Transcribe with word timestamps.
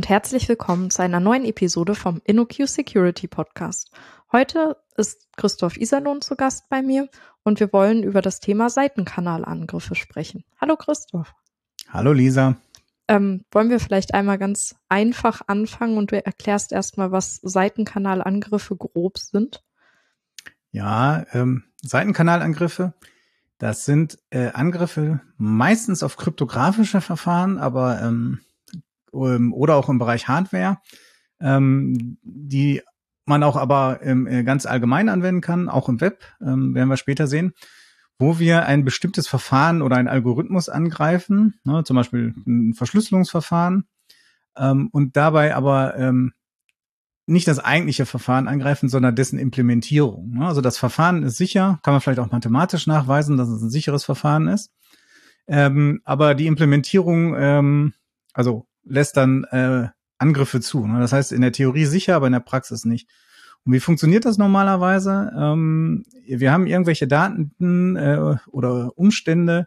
Und 0.00 0.08
herzlich 0.08 0.48
willkommen 0.48 0.90
zu 0.90 1.02
einer 1.02 1.20
neuen 1.20 1.44
Episode 1.44 1.94
vom 1.94 2.22
InnoQ 2.24 2.66
Security 2.66 3.28
Podcast. 3.28 3.90
Heute 4.32 4.78
ist 4.96 5.28
Christoph 5.36 5.76
Iserlohn 5.76 6.22
zu 6.22 6.36
Gast 6.36 6.70
bei 6.70 6.80
mir 6.80 7.10
und 7.42 7.60
wir 7.60 7.70
wollen 7.74 8.02
über 8.02 8.22
das 8.22 8.40
Thema 8.40 8.70
Seitenkanalangriffe 8.70 9.94
sprechen. 9.94 10.42
Hallo 10.58 10.76
Christoph. 10.76 11.34
Hallo 11.90 12.14
Lisa. 12.14 12.56
Ähm, 13.08 13.44
wollen 13.52 13.68
wir 13.68 13.78
vielleicht 13.78 14.14
einmal 14.14 14.38
ganz 14.38 14.74
einfach 14.88 15.42
anfangen 15.48 15.98
und 15.98 16.12
du 16.12 16.24
erklärst 16.24 16.72
erstmal, 16.72 17.12
was 17.12 17.36
Seitenkanalangriffe 17.42 18.76
grob 18.76 19.18
sind? 19.18 19.62
Ja, 20.70 21.26
ähm, 21.34 21.64
Seitenkanalangriffe, 21.82 22.94
das 23.58 23.84
sind 23.84 24.18
äh, 24.30 24.48
Angriffe 24.52 25.20
meistens 25.36 26.02
auf 26.02 26.16
kryptografische 26.16 27.02
Verfahren, 27.02 27.58
aber 27.58 28.00
ähm, 28.00 28.40
ähm, 29.12 29.52
oder 29.52 29.76
auch 29.76 29.88
im 29.88 29.98
Bereich 29.98 30.28
Hardware, 30.28 30.78
ähm, 31.40 32.18
die 32.22 32.82
man 33.26 33.42
auch 33.42 33.56
aber 33.56 34.00
ähm, 34.02 34.26
äh, 34.26 34.42
ganz 34.42 34.66
allgemein 34.66 35.08
anwenden 35.08 35.40
kann, 35.40 35.68
auch 35.68 35.88
im 35.88 36.00
Web, 36.00 36.24
ähm, 36.40 36.74
werden 36.74 36.88
wir 36.88 36.96
später 36.96 37.26
sehen, 37.26 37.52
wo 38.18 38.38
wir 38.38 38.66
ein 38.66 38.84
bestimmtes 38.84 39.28
Verfahren 39.28 39.82
oder 39.82 39.96
einen 39.96 40.08
Algorithmus 40.08 40.68
angreifen, 40.68 41.54
ne, 41.64 41.84
zum 41.84 41.96
Beispiel 41.96 42.34
ein 42.46 42.74
Verschlüsselungsverfahren, 42.74 43.84
ähm, 44.56 44.88
und 44.92 45.16
dabei 45.16 45.54
aber 45.54 45.96
ähm, 45.96 46.32
nicht 47.26 47.46
das 47.46 47.60
eigentliche 47.60 48.06
Verfahren 48.06 48.48
angreifen, 48.48 48.88
sondern 48.88 49.14
dessen 49.14 49.38
Implementierung. 49.38 50.32
Ne? 50.32 50.46
Also 50.46 50.60
das 50.60 50.78
Verfahren 50.78 51.22
ist 51.22 51.36
sicher, 51.36 51.78
kann 51.82 51.94
man 51.94 52.00
vielleicht 52.00 52.18
auch 52.18 52.32
mathematisch 52.32 52.86
nachweisen, 52.86 53.36
dass 53.36 53.48
es 53.48 53.62
ein 53.62 53.70
sicheres 53.70 54.04
Verfahren 54.04 54.48
ist. 54.48 54.72
Ähm, 55.46 56.00
aber 56.04 56.34
die 56.34 56.48
Implementierung, 56.48 57.34
ähm, 57.36 57.94
also 58.32 58.66
lässt 58.90 59.16
dann 59.16 59.44
äh, 59.44 59.88
Angriffe 60.18 60.60
zu. 60.60 60.86
Ne? 60.86 61.00
Das 61.00 61.12
heißt, 61.12 61.32
in 61.32 61.40
der 61.40 61.52
Theorie 61.52 61.86
sicher, 61.86 62.16
aber 62.16 62.26
in 62.26 62.32
der 62.32 62.40
Praxis 62.40 62.84
nicht. 62.84 63.08
Und 63.64 63.72
wie 63.72 63.80
funktioniert 63.80 64.24
das 64.24 64.38
normalerweise? 64.38 65.32
Ähm, 65.36 66.04
wir 66.26 66.52
haben 66.52 66.66
irgendwelche 66.66 67.06
Daten 67.06 67.96
äh, 67.96 68.36
oder 68.48 68.96
Umstände, 68.98 69.66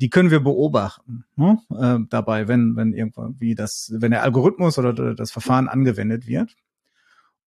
die 0.00 0.10
können 0.10 0.30
wir 0.30 0.40
beobachten 0.40 1.24
ne? 1.36 1.58
äh, 1.70 1.98
dabei, 2.08 2.48
wenn 2.48 2.76
wenn 2.76 2.92
irgendwie 2.92 3.54
das, 3.54 3.92
wenn 3.94 4.10
der 4.10 4.22
Algorithmus 4.22 4.78
oder 4.78 5.14
das 5.14 5.30
Verfahren 5.30 5.68
angewendet 5.68 6.26
wird. 6.26 6.56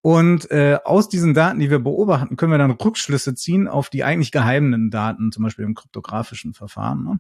Und 0.06 0.52
äh, 0.52 0.78
aus 0.86 1.10
diesen 1.10 1.34
Daten, 1.34 1.58
die 1.58 1.72
wir 1.72 1.80
beobachten, 1.80 2.36
können 2.36 2.52
wir 2.52 2.60
dann 2.60 2.70
Rückschlüsse 2.70 3.34
ziehen 3.34 3.68
auf 3.68 3.90
die 3.90 4.04
eigentlich 4.04 4.32
geheimen 4.32 4.92
Daten, 4.92 5.32
zum 5.32 5.44
Beispiel 5.44 5.66
im 5.66 5.74
kryptografischen 5.74 6.54
Verfahren. 6.54 7.04
Ne? 7.04 7.20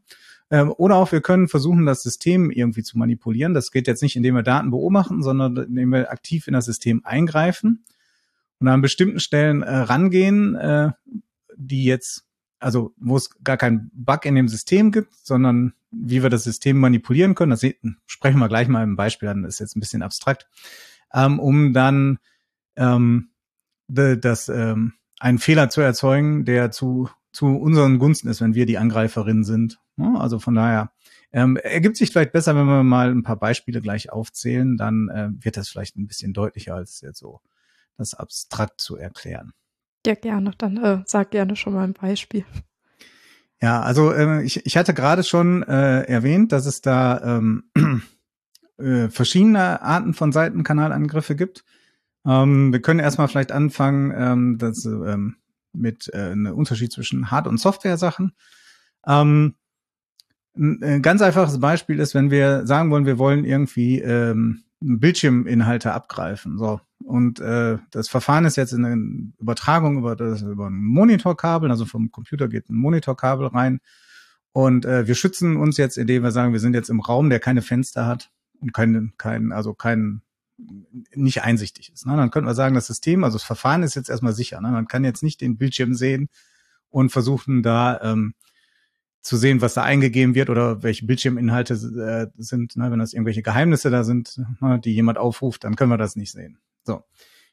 Ähm, 0.52 0.72
oder 0.78 0.98
auch 0.98 1.12
wir 1.12 1.22
können 1.22 1.48
versuchen, 1.48 1.88
das 1.88 2.04
System 2.04 2.52
irgendwie 2.52 2.84
zu 2.84 3.00
manipulieren. 3.00 3.56
Das 3.56 3.72
geht 3.72 3.88
jetzt 3.88 4.04
nicht, 4.04 4.16
indem 4.16 4.36
wir 4.36 4.44
Daten 4.44 4.70
beobachten, 4.70 5.24
sondern 5.24 5.58
indem 5.58 5.94
wir 5.94 6.12
aktiv 6.12 6.48
in 6.48 6.54
das 6.54 6.66
System 6.66 7.02
eingreifen 7.04 7.86
und 8.60 8.68
an 8.68 8.84
bestimmten 8.84 9.20
Stellen 9.20 9.64
äh, 9.64 9.78
rangehen, 9.78 10.54
äh, 10.54 10.92
die 11.58 11.86
jetzt, 11.86 12.28
also 12.60 12.94
wo 12.98 13.18
es 13.18 13.32
gar 13.44 13.58
keinen 13.58 13.90
Bug 13.96 14.26
in 14.26 14.36
dem 14.36 14.48
System 14.48 14.92
gibt, 14.92 15.12
sondern 15.24 15.74
wie 15.90 16.22
wir 16.22 16.30
das 16.30 16.44
System 16.44 16.80
manipulieren 16.80 17.34
können. 17.34 17.50
Das 17.50 17.66
sprechen 18.06 18.38
wir 18.38 18.48
gleich 18.48 18.68
mal 18.68 18.84
im 18.84 18.96
Beispiel 18.96 19.30
an, 19.30 19.42
das 19.42 19.56
ist 19.56 19.60
jetzt 19.60 19.76
ein 19.76 19.80
bisschen 19.80 20.04
abstrakt, 20.04 20.48
ähm, 21.16 21.40
um 21.40 21.74
dann 21.74 22.20
ähm, 22.76 23.30
das, 23.88 24.50
ähm, 24.50 24.94
einen 25.20 25.40
Fehler 25.40 25.70
zu 25.70 25.82
erzeugen, 25.82 26.46
der 26.46 26.72
zu, 26.72 27.10
zu 27.32 27.48
unseren 27.48 28.00
Gunsten 28.00 28.28
ist, 28.28 28.42
wenn 28.42 28.56
wir 28.56 28.66
die 28.66 28.78
Angreiferin 28.78 29.44
sind. 29.44 29.80
Also 29.98 30.40
von 30.40 30.56
daher 30.56 30.92
ähm, 31.32 31.58
ergibt 31.58 31.98
sich 31.98 32.12
vielleicht 32.12 32.32
besser, 32.32 32.56
wenn 32.56 32.66
wir 32.66 32.84
mal 32.84 33.12
ein 33.12 33.24
paar 33.24 33.38
Beispiele 33.38 33.82
gleich 33.82 34.12
aufzählen, 34.12 34.78
dann 34.78 35.10
äh, 35.10 35.30
wird 35.44 35.58
das 35.58 35.70
vielleicht 35.70 35.98
ein 35.98 36.08
bisschen 36.08 36.34
deutlicher 36.34 36.76
als 36.76 37.02
jetzt 37.02 37.20
so 37.20 37.42
das 37.98 38.14
abstrakt 38.14 38.82
zu 38.82 38.98
erklären. 38.98 39.54
Ja, 40.06 40.16
gerne. 40.16 40.52
Dann 40.58 40.78
äh, 40.78 41.04
sag 41.06 41.32
gerne 41.32 41.56
schon 41.56 41.74
mal 41.74 41.84
ein 41.84 41.94
Beispiel. 41.94 42.46
Ja, 43.62 43.82
also 43.82 44.12
äh, 44.12 44.44
ich, 44.44 44.66
ich 44.66 44.78
hatte 44.78 44.94
gerade 44.94 45.24
schon 45.24 45.64
äh, 45.64 46.02
erwähnt, 46.04 46.52
dass 46.52 46.66
es 46.66 46.82
da 46.82 47.38
ähm, 47.38 47.64
äh, 48.78 49.10
verschiedene 49.10 49.82
Arten 49.82 50.14
von 50.14 50.32
Seitenkanalangriffe 50.32 51.36
gibt. 51.36 51.64
Ähm, 52.26 52.74
wir 52.74 52.82
können 52.82 53.00
erstmal 53.00 53.28
vielleicht 53.28 53.52
anfangen, 53.52 54.14
ähm, 54.16 54.58
das, 54.58 54.86
ähm, 54.86 55.38
mit 55.74 56.10
äh, 56.14 56.32
einem 56.32 56.54
Unterschied 56.54 56.92
zwischen 56.92 57.32
Hard- 57.32 57.48
und 57.48 57.60
Software-Sachen. 57.60 58.34
Ähm, 59.06 59.56
ein 60.58 61.02
ganz 61.02 61.22
einfaches 61.22 61.60
Beispiel 61.60 62.00
ist, 62.00 62.16
wenn 62.16 62.32
wir 62.32 62.66
sagen 62.66 62.90
wollen, 62.90 63.06
wir 63.06 63.18
wollen 63.18 63.44
irgendwie 63.44 64.00
ähm, 64.00 64.64
Bildschirminhalte 64.80 65.92
abgreifen. 65.94 66.58
So. 66.58 66.80
Und 67.04 67.40
äh, 67.40 67.78
das 67.92 68.08
Verfahren 68.08 68.46
ist 68.46 68.56
jetzt 68.56 68.72
in 68.72 68.86
eine 68.86 69.34
Übertragung 69.40 69.98
über, 69.98 70.16
das, 70.16 70.42
über 70.42 70.68
ein 70.68 70.76
Monitorkabel, 70.76 71.70
also 71.70 71.86
vom 71.86 72.12
Computer 72.12 72.48
geht 72.48 72.70
ein 72.70 72.76
Monitorkabel 72.76 73.48
rein. 73.48 73.80
Und 74.54 74.86
äh, 74.86 75.06
wir 75.08 75.16
schützen 75.16 75.58
uns 75.58 75.76
jetzt, 75.78 75.98
indem 75.98 76.24
wir 76.24 76.32
sagen, 76.32 76.54
wir 76.54 76.62
sind 76.62 76.74
jetzt 76.74 76.90
im 76.90 77.02
Raum, 77.02 77.30
der 77.30 77.40
keine 77.40 77.62
Fenster 77.62 78.06
hat 78.06 78.32
und 78.62 78.74
keinen, 78.74 79.14
kein, 79.18 79.52
also 79.52 79.74
keinen 79.74 80.22
nicht 80.58 81.44
einsichtig 81.44 81.92
ist. 81.92 82.06
Ne? 82.06 82.16
Dann 82.16 82.32
könnte 82.32 82.46
man 82.46 82.56
sagen, 82.56 82.76
das 82.76 82.88
System, 82.88 83.24
also 83.24 83.36
das 83.38 83.44
Verfahren 83.44 83.84
ist 83.84 83.96
jetzt 83.96 84.10
erstmal 84.10 84.34
sicher. 84.34 84.62
Ne? 84.62 84.72
Man 84.72 84.88
kann 84.88 85.04
jetzt 85.04 85.24
nicht 85.24 85.42
den 85.42 85.58
Bildschirm 85.58 85.94
sehen 85.94 86.30
und 86.90 87.10
versuchen 87.12 87.62
da 87.62 88.00
ähm, 88.02 88.34
zu 89.22 89.38
sehen, 89.38 89.62
was 89.62 89.74
da 89.74 89.84
eingegeben 89.84 90.36
wird 90.36 90.50
oder 90.50 90.84
welche 90.84 91.06
Bildschirminhalte 91.06 91.74
äh, 91.74 92.28
sind. 92.42 92.78
Ne? 92.78 92.92
Wenn 92.92 93.00
das 93.00 93.14
irgendwelche 93.14 93.42
Geheimnisse 93.42 93.90
da 93.90 94.04
sind, 94.04 94.40
ne, 94.62 94.80
die 94.80 94.94
jemand 94.94 95.18
aufruft, 95.18 95.64
dann 95.64 95.76
können 95.76 95.92
wir 95.92 95.98
das 95.98 96.16
nicht 96.16 96.32
sehen. 96.32 96.60
So. 96.84 97.04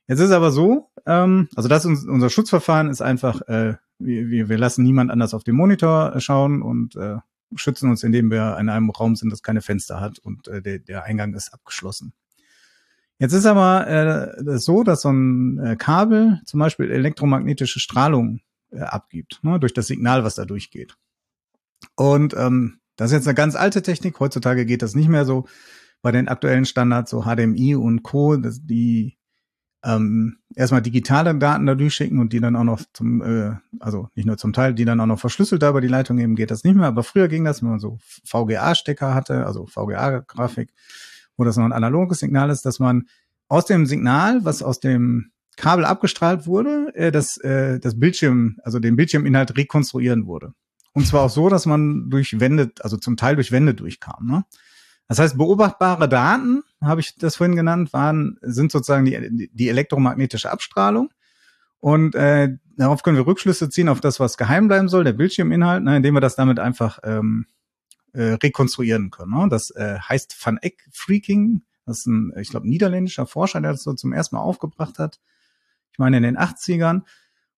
Jetzt 0.07 0.21
ist 0.21 0.33
aber 0.33 0.51
so, 0.51 0.91
ähm, 1.07 1.49
also 1.55 1.69
das 1.69 1.85
ist 1.85 2.07
unser 2.07 2.29
Schutzverfahren 2.29 2.91
ist 2.91 3.01
einfach, 3.01 3.41
äh, 3.43 3.77
wir, 3.99 4.49
wir 4.49 4.59
lassen 4.59 4.83
niemand 4.83 5.11
anders 5.11 5.33
auf 5.33 5.45
den 5.45 5.55
Monitor 5.55 6.21
schauen 6.21 6.61
und 6.61 6.97
äh, 6.97 7.17
schützen 7.55 7.89
uns, 7.89 8.03
indem 8.03 8.31
wir 8.31 8.59
in 8.59 8.69
einem 8.69 8.91
Raum 8.91 9.17
sind, 9.17 9.31
das 9.31 9.43
keine 9.43 9.63
Fenster 9.63 10.01
hat 10.01 10.19
und 10.19 10.49
äh, 10.49 10.61
der, 10.61 10.79
der 10.81 11.05
Eingang 11.05 11.35
ist 11.35 11.55
abgeschlossen. 11.55 12.13
Jetzt 13.23 13.35
ist 13.35 13.47
aber 13.47 13.87
äh, 13.87 14.59
so, 14.59 14.83
dass 14.83 15.03
so 15.03 15.11
ein 15.11 15.57
äh, 15.61 15.77
Kabel 15.77 16.41
zum 16.45 16.59
Beispiel 16.59 16.91
elektromagnetische 16.91 17.79
Strahlung 17.79 18.41
äh, 18.73 18.81
abgibt, 18.81 19.39
ne, 19.45 19.61
durch 19.61 19.73
das 19.73 19.87
Signal, 19.87 20.25
was 20.25 20.35
da 20.35 20.45
durchgeht. 20.45 20.97
Und 21.95 22.35
ähm, 22.37 22.81
das 22.97 23.13
ist 23.13 23.19
jetzt 23.19 23.29
eine 23.29 23.37
ganz 23.37 23.55
alte 23.55 23.81
Technik. 23.81 24.19
Heutzutage 24.19 24.67
geht 24.67 24.83
das 24.83 24.97
nicht 24.97 25.09
mehr 25.09 25.25
so. 25.25 25.47
Bei 26.03 26.11
den 26.11 26.27
aktuellen 26.27 26.65
Standards, 26.65 27.13
so 27.13 27.23
HDMI 27.23 27.77
und 27.77 28.03
Co., 28.03 28.37
dass 28.39 28.67
die 28.67 29.17
ähm, 29.85 30.39
erstmal 30.57 30.83
digitale 30.83 31.33
Daten 31.37 31.67
da 31.67 31.77
durchschicken 31.77 32.19
und 32.19 32.33
die 32.33 32.41
dann 32.41 32.57
auch 32.57 32.65
noch 32.65 32.81
zum, 32.93 33.23
äh, 33.23 33.55
also 33.79 34.09
nicht 34.17 34.27
nur 34.27 34.37
zum 34.37 34.53
Teil, 34.53 34.75
die 34.75 34.85
dann 34.85 34.99
auch 34.99 35.07
noch 35.07 35.21
verschlüsselt 35.21 35.63
da 35.63 35.71
über 35.71 35.81
die 35.81 35.87
Leitung 35.87 36.17
geben, 36.17 36.35
geht 36.35 36.51
das 36.51 36.65
nicht 36.65 36.75
mehr. 36.75 36.89
Aber 36.89 37.05
früher 37.05 37.29
ging 37.29 37.45
das, 37.45 37.63
wenn 37.63 37.71
man 37.71 37.79
so 37.79 37.99
VGA-Stecker 38.25 39.15
hatte, 39.15 39.47
also 39.47 39.67
VGA-Grafik, 39.67 40.73
wo 41.43 41.45
das 41.45 41.57
noch 41.57 41.65
ein 41.65 41.73
analoges 41.73 42.21
Signal 42.21 42.51
ist, 42.51 42.65
dass 42.65 42.79
man 42.79 43.09
aus 43.49 43.67
dem 43.67 43.85
Signal, 43.85 44.45
was 44.45 44.63
aus 44.63 44.79
dem 44.79 45.33
Kabel 45.57 45.85
abgestrahlt 45.85 46.47
wurde, 46.47 46.95
äh, 46.95 47.11
das, 47.11 47.37
äh, 47.39 47.81
das 47.81 47.99
Bildschirm, 47.99 48.59
also 48.63 48.79
den 48.79 48.95
Bildschirminhalt 48.95 49.57
rekonstruieren 49.57 50.27
wurde. 50.27 50.55
Und 50.93 51.05
zwar 51.07 51.23
auch 51.23 51.31
so, 51.31 51.49
dass 51.49 51.67
man 51.67 52.09
durch 52.11 52.39
Wände, 52.39 52.71
also 52.81 52.97
zum 52.97 53.17
Teil 53.17 53.35
durch 53.35 53.51
Wände 53.51 53.75
durchkam. 53.75 54.27
Ne? 54.27 54.45
Das 55.09 55.19
heißt, 55.19 55.37
beobachtbare 55.37 56.09
Daten, 56.09 56.63
habe 56.81 57.01
ich 57.01 57.17
das 57.17 57.37
vorhin 57.37 57.57
genannt, 57.57 57.93
waren, 57.93 58.39
sind 58.43 58.71
sozusagen 58.71 59.05
die, 59.05 59.51
die 59.53 59.69
elektromagnetische 59.69 60.51
Abstrahlung. 60.51 61.11
Und 61.81 62.15
äh, 62.15 62.51
darauf 62.77 63.03
können 63.03 63.17
wir 63.17 63.27
Rückschlüsse 63.27 63.69
ziehen 63.69 63.89
auf 63.89 64.01
das, 64.01 64.21
was 64.21 64.37
geheim 64.37 64.69
bleiben 64.69 64.89
soll, 64.89 65.03
der 65.03 65.15
Bildschirminhalt, 65.15 65.83
ne, 65.83 65.97
indem 65.97 66.15
wir 66.15 66.21
das 66.21 66.37
damit 66.37 66.61
einfach 66.61 67.01
ähm, 67.03 67.47
äh, 68.13 68.35
rekonstruieren 68.35 69.11
können. 69.11 69.33
Ne? 69.33 69.49
Das 69.49 69.71
äh, 69.71 69.99
heißt 69.99 70.37
Van 70.45 70.59
Eck 70.59 70.89
Freaking. 70.93 71.63
Das 71.87 72.01
ist 72.01 72.07
ein, 72.07 72.33
ich 72.39 72.51
glaube, 72.51 72.69
niederländischer 72.69 73.27
Forscher, 73.27 73.61
der 73.61 73.73
das 73.73 73.83
so 73.83 73.93
zum 73.95 74.13
ersten 74.13 74.37
Mal 74.37 74.43
aufgebracht 74.43 74.99
hat. 74.99 75.19
Ich 75.93 75.99
meine 75.99 76.17
in 76.17 76.23
den 76.23 76.39
80ern. 76.39 77.03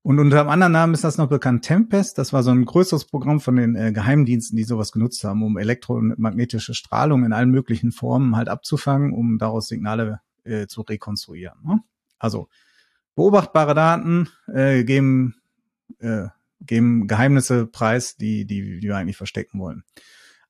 Und 0.02 0.18
unter 0.18 0.40
einem 0.40 0.50
anderen 0.50 0.72
Namen 0.72 0.92
ist 0.92 1.02
das 1.02 1.16
noch 1.16 1.28
bekannt 1.28 1.64
Tempest. 1.64 2.18
Das 2.18 2.34
war 2.34 2.42
so 2.42 2.50
ein 2.50 2.66
größeres 2.66 3.06
Programm 3.06 3.40
von 3.40 3.56
den 3.56 3.74
äh, 3.74 3.90
Geheimdiensten, 3.90 4.54
die 4.54 4.64
sowas 4.64 4.92
genutzt 4.92 5.24
haben, 5.24 5.42
um 5.42 5.56
elektromagnetische 5.56 6.74
Strahlung 6.74 7.24
in 7.24 7.32
allen 7.32 7.50
möglichen 7.50 7.90
Formen 7.90 8.36
halt 8.36 8.50
abzufangen, 8.50 9.14
um 9.14 9.38
daraus 9.38 9.68
Signale 9.68 10.20
äh, 10.44 10.66
zu 10.66 10.82
rekonstruieren. 10.82 11.58
Ne? 11.64 11.80
Also 12.18 12.48
beobachtbare 13.14 13.74
Daten 13.74 14.28
äh, 14.52 14.84
geben, 14.84 15.36
äh, 16.00 16.26
geben 16.60 17.06
Geheimnisse 17.06 17.66
preis, 17.66 18.16
die, 18.16 18.44
die, 18.44 18.80
die 18.80 18.88
wir 18.88 18.96
eigentlich 18.96 19.16
verstecken 19.16 19.58
wollen. 19.58 19.84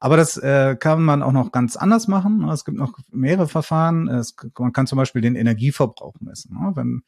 Aber 0.04 0.18
das 0.18 0.36
äh, 0.36 0.76
kann 0.78 1.02
man 1.02 1.22
auch 1.22 1.32
noch 1.32 1.50
ganz 1.50 1.76
anders 1.76 2.08
machen. 2.08 2.40
Ne? 2.40 2.52
Es 2.52 2.66
gibt 2.66 2.76
noch 2.76 2.98
mehrere 3.10 3.48
Verfahren. 3.48 4.06
Es, 4.06 4.36
man 4.58 4.74
kann 4.74 4.86
zum 4.86 4.98
Beispiel 4.98 5.22
den 5.22 5.34
Energieverbrauch 5.34 6.16
messen. 6.20 6.58
Ne? 6.60 6.72
Wenn 6.74 7.04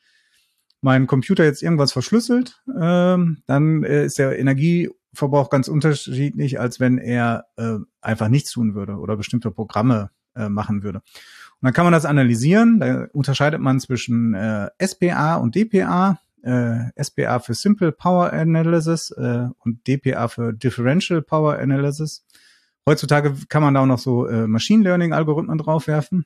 mein 0.81 1.07
Computer 1.07 1.45
jetzt 1.45 1.63
irgendwas 1.63 1.93
verschlüsselt, 1.93 2.63
ähm, 2.75 3.43
dann 3.47 3.85
äh, 3.85 4.07
ist 4.07 4.19
der 4.19 4.39
Energieverbrauch 4.39 5.51
ganz 5.51 5.69
unterschiedlich, 5.69 6.59
als 6.59 6.81
wenn 6.81 6.97
er 6.97 7.45
äh, 7.59 7.77
einfach 8.01 8.29
nichts 8.29 8.53
tun 8.53 8.75
würde 8.75 8.95
oder 8.95 9.19
bestimmte 9.19 9.51
Programme 9.51 10.09
äh, 10.35 10.49
machen 10.49 10.83
würde. 10.83 11.01
Und 11.01 11.67
dann 11.67 11.75
kann 11.75 11.85
man 11.85 11.93
das 11.93 12.07
analysieren. 12.07 12.81
Da 12.81 13.09
unterscheidet 13.13 13.61
man 13.61 13.79
zwischen 13.79 14.33
äh, 14.33 14.71
SPA 14.83 15.35
und 15.35 15.55
DPA. 15.55 16.19
Äh, 16.41 17.05
SPA 17.05 17.41
für 17.41 17.53
Simple 17.53 17.93
Power 17.93 18.33
Analysis 18.33 19.11
äh, 19.11 19.49
und 19.59 19.87
DPA 19.87 20.29
für 20.29 20.55
Differential 20.55 21.21
Power 21.21 21.59
Analysis. 21.59 22.25
Heutzutage 22.89 23.35
kann 23.49 23.63
man 23.63 23.75
da 23.75 23.83
auch 23.83 23.87
noch 23.87 23.99
so 23.99 24.27
äh, 24.27 24.47
Machine 24.47 24.85
Learning 24.85 25.13
Algorithmen 25.13 25.59
draufwerfen. 25.59 26.25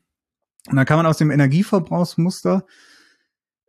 Und 0.68 0.76
dann 0.76 0.84
kann 0.84 0.98
man 0.98 1.06
aus 1.06 1.16
dem 1.16 1.30
Energieverbrauchsmuster 1.30 2.66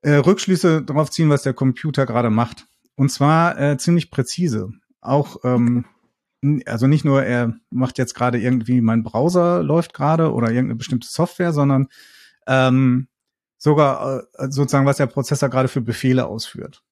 äh, 0.01 0.15
Rückschlüsse 0.15 0.81
darauf 0.81 1.09
ziehen, 1.09 1.29
was 1.29 1.43
der 1.43 1.53
Computer 1.53 2.05
gerade 2.05 2.29
macht. 2.29 2.67
Und 2.95 3.09
zwar 3.09 3.59
äh, 3.59 3.77
ziemlich 3.77 4.11
präzise. 4.11 4.71
Auch 4.99 5.37
ähm, 5.43 5.85
also 6.65 6.87
nicht 6.87 7.05
nur, 7.05 7.23
er 7.23 7.53
macht 7.69 7.97
jetzt 7.97 8.15
gerade 8.15 8.39
irgendwie, 8.39 8.81
mein 8.81 9.03
Browser 9.03 9.63
läuft 9.63 9.93
gerade 9.93 10.33
oder 10.33 10.49
irgendeine 10.49 10.75
bestimmte 10.75 11.07
Software, 11.07 11.53
sondern 11.53 11.87
ähm, 12.47 13.07
sogar 13.57 14.23
äh, 14.33 14.49
sozusagen, 14.49 14.87
was 14.87 14.97
der 14.97 15.05
Prozessor 15.05 15.49
gerade 15.49 15.67
für 15.67 15.81
Befehle 15.81 16.25
ausführt. 16.25 16.83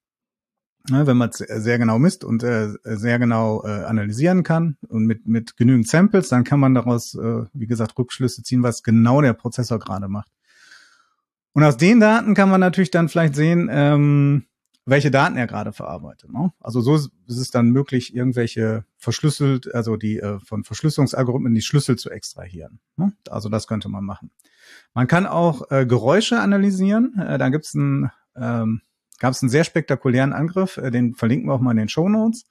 Ne, 0.89 1.05
wenn 1.05 1.17
man 1.17 1.31
sehr 1.33 1.77
genau 1.77 1.99
misst 1.99 2.23
und 2.23 2.41
äh, 2.41 2.69
sehr 2.83 3.19
genau 3.19 3.63
äh, 3.63 3.83
analysieren 3.83 4.43
kann 4.43 4.77
und 4.87 5.05
mit, 5.05 5.27
mit 5.27 5.57
genügend 5.57 5.87
Samples, 5.87 6.29
dann 6.29 6.45
kann 6.45 6.59
man 6.59 6.73
daraus, 6.73 7.15
äh, 7.15 7.43
wie 7.53 7.67
gesagt, 7.67 7.97
Rückschlüsse 7.97 8.43
ziehen, 8.43 8.63
was 8.63 8.81
genau 8.81 9.21
der 9.21 9.33
Prozessor 9.33 9.77
gerade 9.77 10.07
macht. 10.07 10.31
Und 11.53 11.63
aus 11.63 11.77
den 11.77 11.99
Daten 11.99 12.33
kann 12.33 12.49
man 12.49 12.61
natürlich 12.61 12.91
dann 12.91 13.09
vielleicht 13.09 13.35
sehen, 13.35 13.69
ähm, 13.71 14.45
welche 14.85 15.11
Daten 15.11 15.37
er 15.37 15.47
gerade 15.47 15.73
verarbeitet. 15.73 16.31
Ne? 16.31 16.51
Also 16.59 16.81
so 16.81 16.95
ist 16.95 17.11
es 17.27 17.51
dann 17.51 17.69
möglich, 17.69 18.15
irgendwelche 18.15 18.85
verschlüsselt, 18.97 19.73
also 19.73 19.97
die 19.97 20.17
äh, 20.19 20.39
von 20.39 20.63
Verschlüsselungsalgorithmen 20.63 21.53
die 21.53 21.61
Schlüssel 21.61 21.97
zu 21.97 22.09
extrahieren. 22.09 22.79
Ne? 22.95 23.13
Also 23.29 23.49
das 23.49 23.67
könnte 23.67 23.89
man 23.89 24.03
machen. 24.03 24.31
Man 24.93 25.07
kann 25.07 25.25
auch 25.25 25.69
äh, 25.69 25.85
Geräusche 25.85 26.39
analysieren. 26.39 27.19
Äh, 27.19 27.37
da 27.37 27.49
gibt's 27.49 27.73
ein, 27.73 28.11
ähm, 28.35 28.81
gab 29.19 29.33
es 29.33 29.41
einen 29.41 29.49
sehr 29.49 29.63
spektakulären 29.63 30.33
Angriff, 30.33 30.77
äh, 30.77 30.91
den 30.91 31.13
verlinken 31.15 31.49
wir 31.49 31.53
auch 31.53 31.61
mal 31.61 31.71
in 31.71 31.77
den 31.77 31.89
Show 31.89 32.09
Notes. 32.09 32.45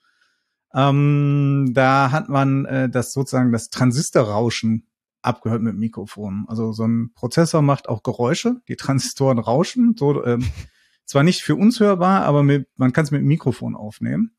Ähm, 0.74 1.70
da 1.74 2.10
hat 2.10 2.28
man 2.28 2.66
äh, 2.66 2.88
das 2.88 3.12
sozusagen 3.12 3.52
das 3.52 3.70
Transistorrauschen 3.70 4.86
abgehört 5.22 5.62
mit 5.62 5.76
Mikrofon. 5.76 6.44
Also 6.48 6.72
so 6.72 6.86
ein 6.86 7.12
Prozessor 7.14 7.62
macht 7.62 7.88
auch 7.88 8.02
Geräusche, 8.02 8.56
die 8.68 8.76
Transistoren 8.76 9.38
rauschen, 9.38 9.94
so 9.96 10.24
ähm, 10.24 10.46
zwar 11.04 11.22
nicht 11.22 11.42
für 11.42 11.56
uns 11.56 11.80
hörbar, 11.80 12.24
aber 12.24 12.42
mit, 12.42 12.68
man 12.76 12.92
kann 12.92 13.04
es 13.04 13.10
mit 13.10 13.22
Mikrofon 13.22 13.74
aufnehmen. 13.74 14.32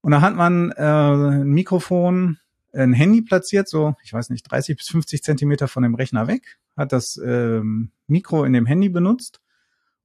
Und 0.00 0.12
da 0.12 0.22
hat 0.22 0.34
man 0.34 0.72
äh, 0.72 0.82
ein 0.82 1.50
Mikrofon, 1.50 2.38
ein 2.72 2.94
Handy 2.94 3.20
platziert, 3.22 3.68
so, 3.68 3.96
ich 4.02 4.12
weiß 4.12 4.30
nicht, 4.30 4.50
30 4.50 4.76
bis 4.76 4.88
50 4.88 5.22
Zentimeter 5.22 5.68
von 5.68 5.82
dem 5.82 5.94
Rechner 5.94 6.26
weg, 6.26 6.58
hat 6.76 6.92
das 6.92 7.20
ähm, 7.22 7.90
Mikro 8.06 8.44
in 8.44 8.52
dem 8.52 8.64
Handy 8.64 8.88
benutzt, 8.88 9.40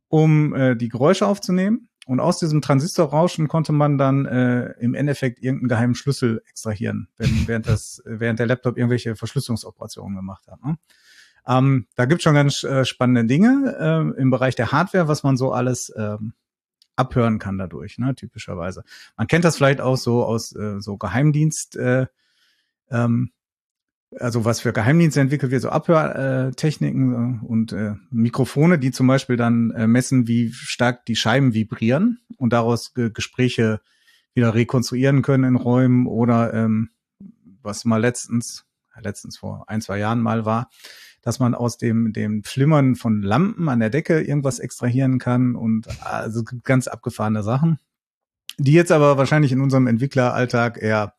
um 0.08 0.54
äh, 0.56 0.76
die 0.76 0.90
Geräusche 0.90 1.28
aufzunehmen. 1.28 1.90
Und 2.06 2.20
aus 2.20 2.38
diesem 2.38 2.62
Transistorrauschen 2.62 3.48
konnte 3.48 3.72
man 3.72 3.98
dann 3.98 4.26
äh, 4.28 4.74
im 4.80 4.94
Endeffekt 4.94 5.40
irgendeinen 5.40 5.70
geheimen 5.70 5.96
Schlüssel 5.96 6.44
extrahieren, 6.48 7.08
wenn, 7.18 7.30
während, 7.48 7.68
das, 7.68 8.02
während 8.06 8.40
der 8.40 8.46
Laptop 8.46 8.78
irgendwelche 8.78 9.16
Verschlüsselungsoperationen 9.16 10.16
gemacht 10.16 10.48
hat. 10.48 10.64
Ne? 10.64 10.78
Ähm, 11.48 11.88
da 11.96 12.06
gibt 12.06 12.22
schon 12.22 12.36
ganz 12.36 12.64
äh, 12.64 12.86
spannende 12.86 13.26
Dinge 13.26 13.76
äh, 14.16 14.22
im 14.22 14.30
Bereich 14.30 14.56
der 14.56 14.72
Hardware, 14.72 15.08
was 15.08 15.24
man 15.24 15.38
so 15.38 15.52
alles 15.52 15.92
ähm, 15.96 16.34
abhören 16.96 17.40
kann 17.40 17.58
dadurch, 17.58 17.98
ne, 17.98 18.16
typischerweise. 18.16 18.84
Man 19.18 19.28
kennt 19.28 19.46
das 19.46 19.58
vielleicht 19.58 19.82
auch 19.82 19.98
so 19.98 20.24
aus 20.26 20.56
äh, 20.56 20.80
so 20.80 20.98
Geheimdienst, 20.98 21.76
äh, 21.76 22.08
ähm, 22.90 23.32
also 24.20 24.46
was 24.46 24.60
für 24.60 24.74
Geheimdienste 24.74 25.20
entwickelt 25.20 25.52
wird, 25.52 25.62
so 25.62 25.70
Abhörtechniken 25.70 27.42
äh, 27.42 27.46
und 27.46 27.74
äh, 27.74 27.96
Mikrofone, 28.12 28.80
die 28.80 28.92
zum 28.92 29.08
Beispiel 29.08 29.38
dann 29.38 29.72
äh, 29.72 29.88
messen, 29.88 30.28
wie 30.28 30.52
stark 30.52 31.06
die 31.06 31.16
Scheiben 31.16 31.54
vibrieren 31.54 32.20
und 32.38 32.54
daraus 32.54 32.94
äh, 32.98 33.10
Gespräche 33.10 33.82
wieder 34.34 34.54
rekonstruieren 34.54 35.22
können 35.22 35.44
in 35.44 35.56
Räumen 35.56 36.08
oder 36.08 36.54
ähm, 36.54 36.90
was 37.62 37.86
mal 37.86 38.02
letztens, 38.02 38.66
letztens 39.00 39.38
vor 39.38 39.66
ein, 39.68 39.82
zwei 39.82 39.98
Jahren 39.98 40.22
mal 40.22 40.46
war, 40.46 40.70
dass 41.22 41.40
man 41.40 41.56
aus 41.56 41.78
dem, 41.78 42.14
dem 42.14 42.44
Flimmern 42.44 42.96
von 42.96 43.22
Lampen 43.22 43.68
an 43.70 43.80
der 43.80 43.90
Decke 43.90 44.22
irgendwas 44.22 44.60
extrahieren 44.60 45.20
kann 45.20 45.56
und 45.56 45.88
also 46.06 46.44
ganz 46.64 46.88
abgefahrene 46.88 47.44
Sachen, 47.44 47.80
die 48.58 48.74
jetzt 48.74 48.92
aber 48.92 49.18
wahrscheinlich 49.18 49.52
in 49.52 49.62
unserem 49.62 49.88
Entwickleralltag 49.88 50.82
eher 50.82 51.16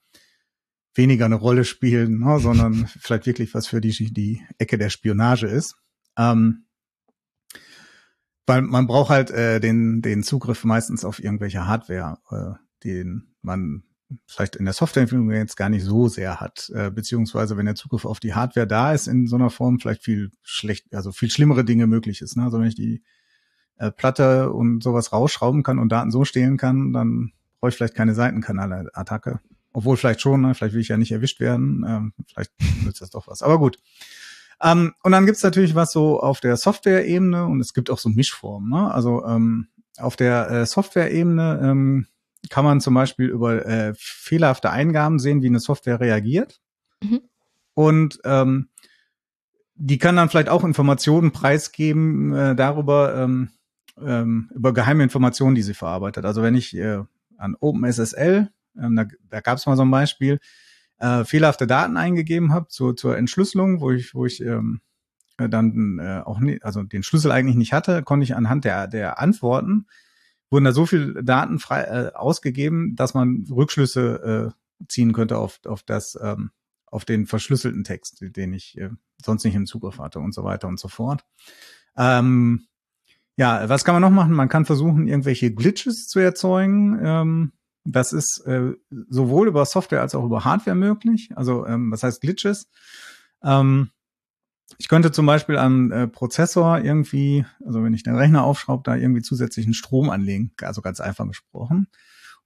weniger 0.96 1.26
eine 1.26 1.36
Rolle 1.36 1.64
spielen, 1.64 2.20
ne, 2.20 2.38
sondern 2.40 2.86
vielleicht 3.00 3.26
wirklich 3.26 3.54
was 3.54 3.66
für 3.66 3.80
die, 3.80 4.12
die 4.12 4.42
Ecke 4.58 4.78
der 4.78 4.90
Spionage 4.90 5.46
ist. 5.46 5.76
Ähm, 6.18 6.66
weil 8.46 8.62
man 8.62 8.86
braucht 8.86 9.10
halt 9.10 9.30
äh, 9.30 9.60
den, 9.60 10.02
den 10.02 10.22
Zugriff 10.22 10.64
meistens 10.64 11.04
auf 11.04 11.22
irgendwelche 11.22 11.66
Hardware, 11.66 12.18
äh, 12.30 12.58
den 12.84 13.34
man 13.42 13.82
vielleicht 14.26 14.54
in 14.54 14.64
der 14.64 14.74
Softwareentwicklung 14.74 15.30
jetzt 15.32 15.56
gar 15.56 15.68
nicht 15.68 15.84
so 15.84 16.06
sehr 16.06 16.40
hat, 16.40 16.70
äh, 16.72 16.90
beziehungsweise 16.90 17.56
wenn 17.56 17.66
der 17.66 17.74
Zugriff 17.74 18.04
auf 18.04 18.20
die 18.20 18.34
Hardware 18.34 18.66
da 18.66 18.92
ist 18.92 19.08
in 19.08 19.26
so 19.26 19.34
einer 19.34 19.50
Form, 19.50 19.80
vielleicht 19.80 20.04
viel 20.04 20.30
schlecht, 20.42 20.94
also 20.94 21.10
viel 21.10 21.30
schlimmere 21.30 21.64
Dinge 21.64 21.88
möglich 21.88 22.22
ist. 22.22 22.36
Ne? 22.36 22.44
Also 22.44 22.60
wenn 22.60 22.68
ich 22.68 22.76
die 22.76 23.02
äh, 23.78 23.90
Platte 23.90 24.52
und 24.52 24.82
sowas 24.82 25.12
rausschrauben 25.12 25.64
kann 25.64 25.80
und 25.80 25.90
Daten 25.90 26.12
so 26.12 26.24
stehlen 26.24 26.56
kann, 26.56 26.92
dann 26.92 27.32
brauche 27.58 27.70
ich 27.70 27.76
vielleicht 27.76 27.94
keine 27.94 28.14
Seitenkanalattacke. 28.14 29.40
Obwohl 29.76 29.98
vielleicht 29.98 30.22
schon, 30.22 30.40
ne? 30.40 30.54
vielleicht 30.54 30.72
will 30.72 30.80
ich 30.80 30.88
ja 30.88 30.96
nicht 30.96 31.12
erwischt 31.12 31.38
werden, 31.38 31.84
ähm, 31.86 32.14
vielleicht 32.26 32.50
nützt 32.86 33.02
das 33.02 33.10
doch 33.10 33.28
was. 33.28 33.42
Aber 33.42 33.58
gut. 33.58 33.76
Ähm, 34.62 34.94
und 35.02 35.12
dann 35.12 35.26
gibt's 35.26 35.42
natürlich 35.42 35.74
was 35.74 35.92
so 35.92 36.18
auf 36.18 36.40
der 36.40 36.56
Software-Ebene 36.56 37.44
und 37.44 37.60
es 37.60 37.74
gibt 37.74 37.90
auch 37.90 37.98
so 37.98 38.08
Mischformen. 38.08 38.70
Ne? 38.70 38.90
Also 38.90 39.22
ähm, 39.26 39.68
auf 39.98 40.16
der 40.16 40.50
äh, 40.50 40.64
Software-Ebene 40.64 41.60
ähm, 41.62 42.06
kann 42.48 42.64
man 42.64 42.80
zum 42.80 42.94
Beispiel 42.94 43.26
über 43.26 43.66
äh, 43.66 43.92
fehlerhafte 43.98 44.70
Eingaben 44.70 45.18
sehen, 45.18 45.42
wie 45.42 45.48
eine 45.48 45.60
Software 45.60 46.00
reagiert. 46.00 46.58
Mhm. 47.02 47.20
Und 47.74 48.18
ähm, 48.24 48.70
die 49.74 49.98
kann 49.98 50.16
dann 50.16 50.30
vielleicht 50.30 50.48
auch 50.48 50.64
Informationen 50.64 51.32
preisgeben 51.32 52.32
äh, 52.32 52.56
darüber, 52.56 53.14
ähm, 53.14 53.50
ähm, 54.02 54.50
über 54.54 54.72
geheime 54.72 55.02
Informationen, 55.02 55.54
die 55.54 55.60
sie 55.60 55.74
verarbeitet. 55.74 56.24
Also 56.24 56.42
wenn 56.42 56.54
ich 56.54 56.74
äh, 56.74 57.02
an 57.36 57.56
OpenSSL, 57.60 58.50
ähm, 58.80 58.96
da, 58.96 59.06
da 59.28 59.40
gab 59.40 59.58
es 59.58 59.66
mal 59.66 59.76
so 59.76 59.82
ein 59.82 59.90
Beispiel, 59.90 60.38
äh, 60.98 61.24
fehlerhafte 61.24 61.66
Daten 61.66 61.96
eingegeben 61.96 62.52
habe 62.52 62.68
zur, 62.68 62.96
zur 62.96 63.16
Entschlüsselung, 63.16 63.80
wo 63.80 63.90
ich, 63.90 64.14
wo 64.14 64.26
ich 64.26 64.40
ähm, 64.40 64.80
dann 65.36 65.98
äh, 65.98 66.22
auch 66.24 66.38
nicht, 66.38 66.64
also 66.64 66.82
den 66.82 67.02
Schlüssel 67.02 67.30
eigentlich 67.30 67.56
nicht 67.56 67.72
hatte, 67.72 68.02
konnte 68.02 68.24
ich 68.24 68.34
anhand 68.34 68.64
der, 68.64 68.86
der 68.86 69.20
Antworten 69.20 69.86
wurden 70.50 70.64
da 70.64 70.72
so 70.72 70.86
viel 70.86 71.22
Daten 71.22 71.58
frei 71.58 71.82
äh, 71.82 72.12
ausgegeben, 72.14 72.94
dass 72.96 73.14
man 73.14 73.46
Rückschlüsse 73.50 74.52
äh, 74.54 74.84
ziehen 74.88 75.12
könnte 75.12 75.38
auf, 75.38 75.60
auf 75.66 75.82
das, 75.82 76.18
ähm, 76.22 76.50
auf 76.86 77.04
den 77.04 77.26
verschlüsselten 77.26 77.84
Text, 77.84 78.18
den 78.20 78.52
ich 78.52 78.78
äh, 78.78 78.90
sonst 79.24 79.44
nicht 79.44 79.54
im 79.54 79.66
Zugriff 79.66 79.98
hatte 79.98 80.20
und 80.20 80.32
so 80.32 80.44
weiter 80.44 80.68
und 80.68 80.78
so 80.78 80.88
fort. 80.88 81.24
Ähm, 81.96 82.66
ja, 83.36 83.68
was 83.68 83.84
kann 83.84 83.94
man 83.94 84.02
noch 84.02 84.10
machen? 84.10 84.32
Man 84.32 84.48
kann 84.48 84.64
versuchen, 84.64 85.08
irgendwelche 85.08 85.52
Glitches 85.52 86.08
zu 86.08 86.20
erzeugen. 86.20 86.98
Ähm, 87.02 87.52
das 87.86 88.12
ist 88.12 88.42
äh, 88.46 88.72
sowohl 89.08 89.48
über 89.48 89.64
Software 89.64 90.00
als 90.00 90.14
auch 90.14 90.24
über 90.24 90.44
Hardware 90.44 90.76
möglich. 90.76 91.30
Also, 91.34 91.66
ähm, 91.66 91.90
was 91.90 92.02
heißt 92.02 92.20
Glitches? 92.20 92.68
Ähm, 93.42 93.90
ich 94.78 94.88
könnte 94.88 95.12
zum 95.12 95.26
Beispiel 95.26 95.56
am 95.56 95.92
äh, 95.92 96.08
Prozessor 96.08 96.78
irgendwie, 96.80 97.46
also 97.64 97.82
wenn 97.84 97.94
ich 97.94 98.02
den 98.02 98.16
Rechner 98.16 98.44
aufschraube, 98.44 98.82
da 98.84 98.96
irgendwie 98.96 99.22
zusätzlichen 99.22 99.74
Strom 99.74 100.10
anlegen, 100.10 100.52
also 100.60 100.82
ganz 100.82 101.00
einfach 101.00 101.26
gesprochen. 101.26 101.86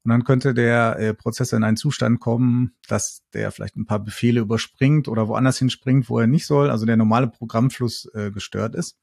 Und 0.03 0.11
dann 0.11 0.25
könnte 0.25 0.55
der 0.55 0.99
äh, 0.99 1.15
Prozessor 1.15 1.59
in 1.59 1.65
einen 1.65 1.77
Zustand 1.77 2.21
kommen, 2.21 2.75
dass 2.89 3.23
der 3.35 3.51
vielleicht 3.51 3.77
ein 3.77 3.87
paar 3.87 3.99
Befehle 3.99 4.41
überspringt 4.41 5.09
oder 5.09 5.29
woanders 5.29 5.59
hinspringt, 5.59 6.09
wo 6.09 6.19
er 6.19 6.27
nicht 6.27 6.47
soll, 6.47 6.71
also 6.71 6.87
der 6.87 6.97
normale 6.97 7.29
Programmfluss 7.29 8.11
äh, 8.15 8.31
gestört 8.31 8.75
ist. 8.75 8.99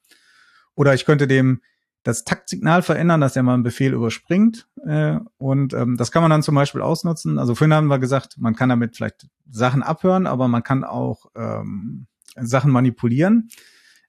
Oder 0.73 0.93
ich 0.93 1.05
könnte 1.05 1.27
dem 1.27 1.61
das 2.07 2.23
Taktsignal 2.23 2.83
verändern, 2.83 3.19
dass 3.19 3.35
er 3.35 3.43
mal 3.43 3.53
einen 3.53 3.63
Befehl 3.63 3.93
überspringt. 3.93 4.69
Äh, 4.85 5.19
und 5.37 5.73
ähm, 5.73 5.97
das 5.97 6.11
kann 6.13 6.21
man 6.21 6.31
dann 6.31 6.41
zum 6.41 6.55
Beispiel 6.55 6.81
ausnutzen. 6.81 7.37
Also 7.37 7.53
vorhin 7.53 7.73
haben 7.73 7.87
wir 7.87 7.99
gesagt, 7.99 8.37
man 8.37 8.55
kann 8.55 8.69
damit 8.69 8.95
vielleicht 8.95 9.27
Sachen 9.51 9.83
abhören, 9.83 10.25
aber 10.25 10.47
man 10.47 10.63
kann 10.63 10.85
auch 10.85 11.25
ähm, 11.35 12.07
Sachen 12.37 12.71
manipulieren. 12.71 13.49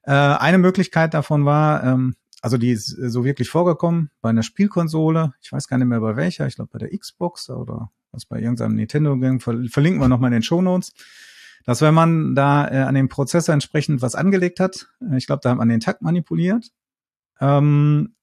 Äh, 0.03 0.13
eine 0.13 0.59
Möglichkeit 0.59 1.13
davon 1.13 1.43
war, 1.43 1.83
ähm, 1.83 2.15
also 2.41 2.57
die 2.57 2.71
ist 2.71 2.87
so 2.87 3.25
wirklich 3.25 3.49
vorgekommen 3.49 4.11
bei 4.21 4.29
einer 4.29 4.43
Spielkonsole. 4.43 5.33
Ich 5.41 5.51
weiß 5.51 5.67
gar 5.67 5.77
nicht 5.77 5.87
mehr 5.87 5.99
bei 5.99 6.15
welcher. 6.15 6.47
Ich 6.47 6.55
glaube 6.55 6.69
bei 6.71 6.79
der 6.79 6.97
Xbox 6.97 7.49
oder 7.49 7.91
was 8.13 8.25
bei 8.25 8.39
irgendeinem 8.39 8.75
Nintendo 8.75 9.17
ging. 9.17 9.41
Verlinken 9.41 9.99
wir 9.99 10.07
nochmal 10.07 10.29
in 10.29 10.37
den 10.37 10.43
Show 10.43 10.61
Notes. 10.61 10.93
Dass 11.65 11.81
wenn 11.81 11.93
man 11.93 12.33
da 12.33 12.65
äh, 12.71 12.77
an 12.77 12.95
dem 12.95 13.09
Prozessor 13.09 13.51
entsprechend 13.51 14.01
was 14.01 14.15
angelegt 14.15 14.61
hat, 14.61 14.87
äh, 15.01 15.17
ich 15.17 15.27
glaube, 15.27 15.41
da 15.43 15.49
hat 15.49 15.57
man 15.57 15.67
den 15.67 15.81
Takt 15.81 16.01
manipuliert. 16.01 16.71
Ähm, 17.39 18.15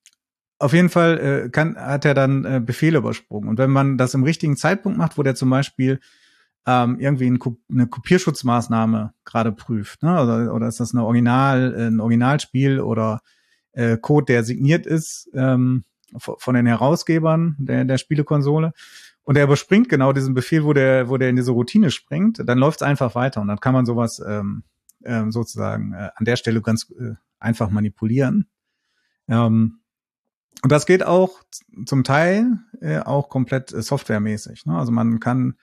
auf 0.58 0.72
jeden 0.72 0.88
Fall 0.88 1.18
äh, 1.18 1.48
kann, 1.50 1.76
hat 1.76 2.04
er 2.04 2.14
dann 2.14 2.44
äh, 2.44 2.60
Befehle 2.64 2.98
übersprungen. 2.98 3.48
Und 3.48 3.58
wenn 3.58 3.70
man 3.70 3.98
das 3.98 4.14
im 4.14 4.24
richtigen 4.24 4.56
Zeitpunkt 4.56 4.96
macht, 4.96 5.18
wo 5.18 5.22
der 5.22 5.34
zum 5.34 5.50
Beispiel 5.50 6.00
ähm, 6.66 6.98
irgendwie 6.98 7.30
ein, 7.30 7.38
eine 7.70 7.86
Kopierschutzmaßnahme 7.86 9.12
gerade 9.24 9.52
prüft, 9.52 10.02
ne? 10.02 10.22
oder, 10.22 10.54
oder 10.54 10.66
ist 10.66 10.80
das 10.80 10.94
eine 10.94 11.04
Original, 11.04 11.74
ein 11.74 12.00
Originalspiel 12.00 12.80
oder 12.80 13.20
äh, 13.72 13.98
Code, 13.98 14.26
der 14.26 14.44
signiert 14.44 14.86
ist 14.86 15.28
ähm, 15.34 15.84
von 16.18 16.54
den 16.54 16.66
Herausgebern 16.66 17.56
der, 17.58 17.84
der 17.84 17.98
Spielekonsole 17.98 18.72
und 19.26 19.36
er 19.36 19.44
überspringt 19.44 19.88
genau 19.88 20.12
diesen 20.12 20.34
Befehl, 20.34 20.64
wo 20.64 20.72
der, 20.72 21.08
wo 21.08 21.16
der 21.18 21.30
in 21.30 21.36
diese 21.36 21.50
Routine 21.50 21.90
springt, 21.90 22.40
dann 22.44 22.58
läuft 22.58 22.80
es 22.80 22.86
einfach 22.86 23.14
weiter 23.14 23.40
und 23.40 23.48
dann 23.48 23.58
kann 23.58 23.74
man 23.74 23.84
sowas 23.84 24.22
ähm, 24.26 24.62
ähm, 25.04 25.32
sozusagen 25.32 25.92
äh, 25.92 26.10
an 26.14 26.24
der 26.24 26.36
Stelle 26.36 26.62
ganz 26.62 26.90
äh, 26.98 27.14
einfach 27.40 27.68
manipulieren. 27.70 28.46
Ähm, 29.28 29.80
und 30.62 30.72
das 30.72 30.86
geht 30.86 31.04
auch 31.04 31.42
zum 31.84 32.04
Teil 32.04 32.58
äh, 32.80 32.98
auch 33.00 33.28
komplett 33.28 33.72
äh, 33.72 33.82
softwaremäßig. 33.82 34.66
Ne? 34.66 34.76
Also 34.76 34.92
man 34.92 35.20
kann 35.20 35.56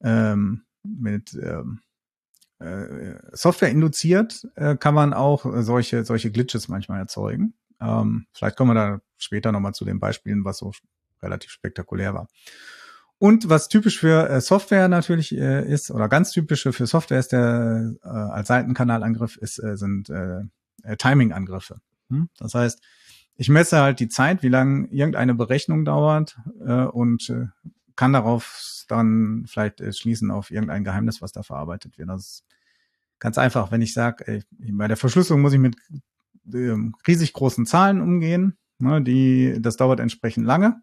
ähm, 0.00 0.62
mit 0.82 1.34
ähm, 1.34 1.80
äh, 2.58 3.14
Software 3.32 3.70
induziert 3.70 4.46
äh, 4.54 4.76
kann 4.76 4.94
man 4.94 5.12
auch 5.12 5.44
solche 5.62 6.04
solche 6.04 6.30
Glitches 6.30 6.68
manchmal 6.68 7.00
erzeugen. 7.00 7.54
Ähm, 7.80 8.26
vielleicht 8.32 8.56
kommen 8.56 8.70
wir 8.70 8.74
da 8.74 9.00
später 9.18 9.52
nochmal 9.52 9.74
zu 9.74 9.84
den 9.84 10.00
Beispielen, 10.00 10.44
was 10.44 10.58
so 10.58 10.72
relativ 11.22 11.50
spektakulär 11.50 12.14
war. 12.14 12.28
Und 13.18 13.48
was 13.48 13.68
typisch 13.68 13.98
für 13.98 14.28
äh, 14.28 14.40
Software 14.40 14.88
natürlich 14.88 15.34
äh, 15.34 15.66
ist, 15.66 15.90
oder 15.90 16.08
ganz 16.08 16.32
typische 16.32 16.72
für 16.72 16.86
Software 16.86 17.18
ist 17.18 17.32
der 17.32 17.94
äh, 18.04 18.08
als 18.08 18.48
Seitenkanalangriff 18.48 19.36
ist, 19.38 19.58
äh, 19.58 19.76
sind 19.76 20.10
äh, 20.10 20.40
äh, 20.82 20.96
Timing-Angriffe. 20.96 21.80
Hm? 22.10 22.28
Das 22.38 22.54
heißt, 22.54 22.80
ich 23.36 23.48
messe 23.48 23.80
halt 23.80 24.00
die 24.00 24.08
Zeit, 24.08 24.42
wie 24.42 24.48
lange 24.48 24.88
irgendeine 24.88 25.34
Berechnung 25.34 25.84
dauert 25.84 26.38
äh, 26.64 26.84
und 26.84 27.28
äh, 27.30 27.46
kann 27.94 28.12
darauf 28.12 28.84
dann 28.88 29.44
vielleicht 29.46 29.80
äh, 29.80 29.92
schließen 29.92 30.30
auf 30.30 30.50
irgendein 30.50 30.84
Geheimnis, 30.84 31.20
was 31.20 31.32
da 31.32 31.42
verarbeitet 31.42 31.98
wird. 31.98 32.08
Das 32.08 32.20
ist 32.20 32.44
ganz 33.18 33.38
einfach. 33.38 33.70
Wenn 33.70 33.82
ich 33.82 33.92
sage, 33.92 34.42
bei 34.58 34.88
der 34.88 34.96
Verschlüsselung 34.96 35.40
muss 35.40 35.52
ich 35.52 35.58
mit 35.58 35.76
äh, 36.52 36.76
riesig 37.06 37.32
großen 37.32 37.66
Zahlen 37.66 38.00
umgehen, 38.00 38.56
ne, 38.78 39.02
die 39.02 39.58
das 39.60 39.76
dauert 39.76 40.00
entsprechend 40.00 40.46
lange 40.46 40.80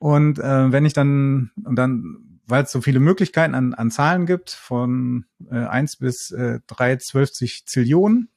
und 0.00 0.38
äh, 0.38 0.72
wenn 0.72 0.86
ich 0.86 0.94
dann, 0.94 1.50
und 1.62 1.76
dann, 1.76 2.40
weil 2.46 2.64
es 2.64 2.72
so 2.72 2.80
viele 2.80 3.00
Möglichkeiten 3.00 3.54
an, 3.54 3.74
an 3.74 3.90
Zahlen 3.90 4.24
gibt, 4.24 4.50
von 4.50 5.26
äh, 5.50 5.56
1 5.56 5.98
bis 5.98 6.30
äh, 6.30 6.60
312 6.66 7.66
Zillionen, 7.66 8.30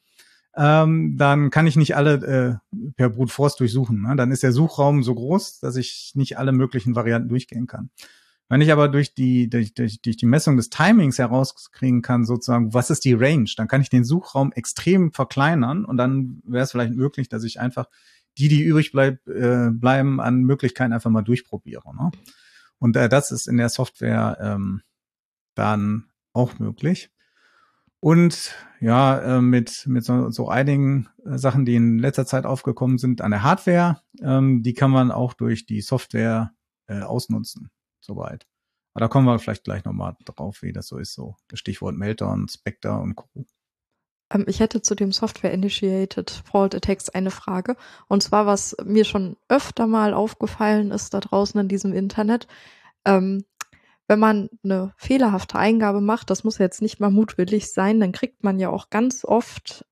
ähm, 0.55 1.15
dann 1.17 1.49
kann 1.49 1.67
ich 1.67 1.75
nicht 1.75 1.95
alle 1.95 2.61
äh, 2.73 2.89
per 2.95 3.09
Brute 3.09 3.31
Force 3.31 3.55
durchsuchen. 3.55 4.01
Ne? 4.03 4.15
Dann 4.15 4.31
ist 4.31 4.43
der 4.43 4.51
Suchraum 4.51 5.03
so 5.03 5.15
groß, 5.15 5.59
dass 5.59 5.75
ich 5.75 6.11
nicht 6.15 6.37
alle 6.37 6.51
möglichen 6.51 6.95
Varianten 6.95 7.29
durchgehen 7.29 7.67
kann. 7.67 7.89
Wenn 8.49 8.61
ich 8.61 8.71
aber 8.71 8.87
durch 8.87 9.15
die, 9.15 9.49
durch, 9.49 9.73
durch, 9.73 9.99
die 10.01 10.25
Messung 10.25 10.57
des 10.57 10.69
Timings 10.69 11.17
herauskriegen 11.17 12.03
kann, 12.03 12.25
sozusagen, 12.25 12.73
was 12.73 12.91
ist 12.91 13.03
die 13.05 13.13
Range, 13.13 13.49
dann 13.57 13.67
kann 13.67 13.81
ich 13.81 13.89
den 13.89 14.03
Suchraum 14.03 14.51
extrem 14.51 15.11
verkleinern 15.11 15.85
und 15.85 15.97
dann 15.97 16.41
wäre 16.45 16.63
es 16.63 16.71
vielleicht 16.71 16.93
möglich, 16.93 17.29
dass 17.29 17.43
ich 17.43 17.59
einfach 17.59 17.87
die, 18.37 18.49
die 18.49 18.61
übrig 18.61 18.91
bleib, 18.91 19.27
äh, 19.27 19.69
bleiben, 19.71 20.19
an 20.19 20.41
Möglichkeiten 20.41 20.93
einfach 20.93 21.09
mal 21.09 21.23
durchprobieren. 21.23 21.95
Ne? 21.95 22.11
Und 22.77 22.95
äh, 22.95 23.09
das 23.09 23.31
ist 23.31 23.47
in 23.47 23.57
der 23.57 23.69
Software 23.69 24.37
ähm, 24.39 24.81
dann 25.55 26.11
auch 26.33 26.59
möglich. 26.59 27.11
Und 28.03 28.53
ja, 28.81 29.37
äh, 29.37 29.41
mit, 29.41 29.87
mit 29.87 30.03
so, 30.03 30.29
so 30.29 30.49
einigen 30.49 31.07
äh, 31.25 31.37
Sachen, 31.37 31.63
die 31.63 31.75
in 31.75 31.99
letzter 31.99 32.25
Zeit 32.25 32.45
aufgekommen 32.45 32.97
sind 32.97 33.21
an 33.21 33.31
der 33.31 33.43
Hardware, 33.43 34.01
ähm, 34.21 34.61
die 34.61 34.73
kann 34.73 34.91
man 34.91 35.09
auch 35.09 35.33
durch 35.33 35.65
die 35.65 35.79
Software 35.79 36.51
äh, 36.87 36.99
ausnutzen, 36.99 37.71
soweit. 38.01 38.45
Aber 38.93 39.05
da 39.05 39.07
kommen 39.07 39.25
wir 39.25 39.39
vielleicht 39.39 39.63
gleich 39.63 39.85
nochmal 39.85 40.17
drauf, 40.25 40.63
wie 40.63 40.73
das 40.73 40.87
so 40.87 40.97
ist, 40.97 41.13
so 41.13 41.37
Stichwort 41.53 41.95
Meltdown, 41.95 42.49
Spectre 42.49 42.99
und 42.99 43.15
Co. 43.15 43.29
Ähm, 44.33 44.43
ich 44.47 44.59
hätte 44.59 44.81
zu 44.81 44.95
dem 44.95 45.13
Software-Initiated 45.13 46.43
Fault 46.43 46.75
Attacks 46.75 47.07
eine 47.07 47.31
Frage. 47.31 47.77
Und 48.09 48.21
zwar, 48.21 48.45
was 48.45 48.75
mir 48.83 49.05
schon 49.05 49.37
öfter 49.47 49.87
mal 49.87 50.13
aufgefallen 50.13 50.91
ist 50.91 51.13
da 51.13 51.21
draußen 51.21 51.57
in 51.57 51.69
diesem 51.69 51.93
Internet, 51.93 52.47
ähm, 53.05 53.45
wenn 54.07 54.19
man 54.19 54.49
eine 54.63 54.93
fehlerhafte 54.97 55.57
Eingabe 55.57 56.01
macht, 56.01 56.29
das 56.29 56.43
muss 56.43 56.57
jetzt 56.57 56.81
nicht 56.81 56.99
mal 56.99 57.11
mutwillig 57.11 57.71
sein, 57.71 57.99
dann 57.99 58.11
kriegt 58.11 58.43
man 58.43 58.59
ja 58.59 58.69
auch 58.69 58.89
ganz 58.89 59.25
oft 59.25 59.85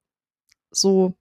so 0.70 1.15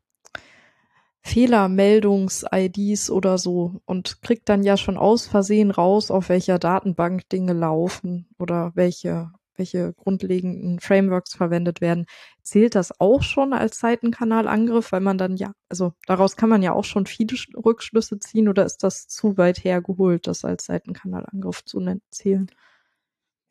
Fehlermeldungs-IDs 1.22 3.10
oder 3.10 3.38
so 3.38 3.80
und 3.84 4.22
kriegt 4.22 4.48
dann 4.48 4.62
ja 4.62 4.76
schon 4.76 4.96
aus 4.96 5.26
Versehen 5.26 5.70
raus, 5.70 6.10
auf 6.10 6.28
welcher 6.28 6.58
Datenbank 6.58 7.28
Dinge 7.28 7.52
laufen 7.52 8.26
oder 8.38 8.72
welche 8.74 9.30
welche 9.60 9.92
grundlegenden 9.92 10.80
Frameworks 10.80 11.34
verwendet 11.34 11.80
werden. 11.80 12.06
Zählt 12.42 12.74
das 12.74 12.98
auch 12.98 13.22
schon 13.22 13.52
als 13.52 13.78
Seitenkanalangriff, 13.78 14.90
weil 14.90 15.00
man 15.02 15.18
dann 15.18 15.36
ja, 15.36 15.52
also 15.68 15.92
daraus 16.06 16.36
kann 16.36 16.48
man 16.48 16.62
ja 16.62 16.72
auch 16.72 16.84
schon 16.84 17.06
viele 17.06 17.36
Rückschlüsse 17.54 18.18
ziehen 18.18 18.48
oder 18.48 18.64
ist 18.64 18.78
das 18.82 19.06
zu 19.06 19.36
weit 19.36 19.62
hergeholt, 19.62 20.26
das 20.26 20.44
als 20.44 20.64
Seitenkanalangriff 20.64 21.64
zu 21.64 21.80
zählen? 22.10 22.50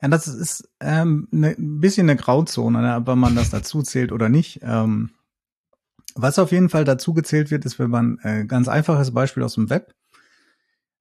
Ja, 0.02 0.08
das 0.08 0.28
ist 0.28 0.70
ähm, 0.80 1.28
ne, 1.32 1.56
ein 1.58 1.80
bisschen 1.80 2.10
eine 2.10 2.18
Grauzone, 2.18 2.82
ne, 2.82 2.96
ob 2.96 3.08
man 3.16 3.36
das 3.36 3.50
dazu 3.50 3.82
zählt 3.82 4.12
oder 4.12 4.30
nicht. 4.30 4.62
Ähm, 4.64 5.12
was 6.16 6.40
auf 6.40 6.52
jeden 6.52 6.70
Fall 6.70 6.86
dazu 6.86 7.14
gezählt 7.14 7.52
wird, 7.52 7.66
ist, 7.66 7.80
wenn 7.80 7.90
man 7.90 8.18
äh, 8.24 8.46
ganz 8.46 8.68
einfaches 8.68 9.12
Beispiel 9.12 9.44
aus 9.44 9.56
dem 9.56 9.70
Web. 9.70 9.94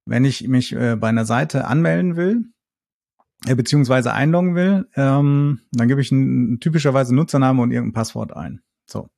Wenn 0.05 0.25
ich 0.25 0.47
mich 0.47 0.73
äh, 0.73 0.95
bei 0.95 1.09
einer 1.09 1.25
Seite 1.25 1.65
anmelden 1.65 2.15
will, 2.15 2.45
äh, 3.45 3.55
beziehungsweise 3.55 4.13
einloggen 4.13 4.55
will, 4.55 4.87
ähm, 4.95 5.61
dann 5.71 5.87
gebe 5.87 6.01
ich 6.01 6.11
ein, 6.11 6.59
typischerweise 6.59 7.15
Nutzername 7.15 7.61
und 7.61 7.71
irgendein 7.71 7.93
Passwort 7.93 8.35
ein. 8.35 8.61
So. 8.85 9.09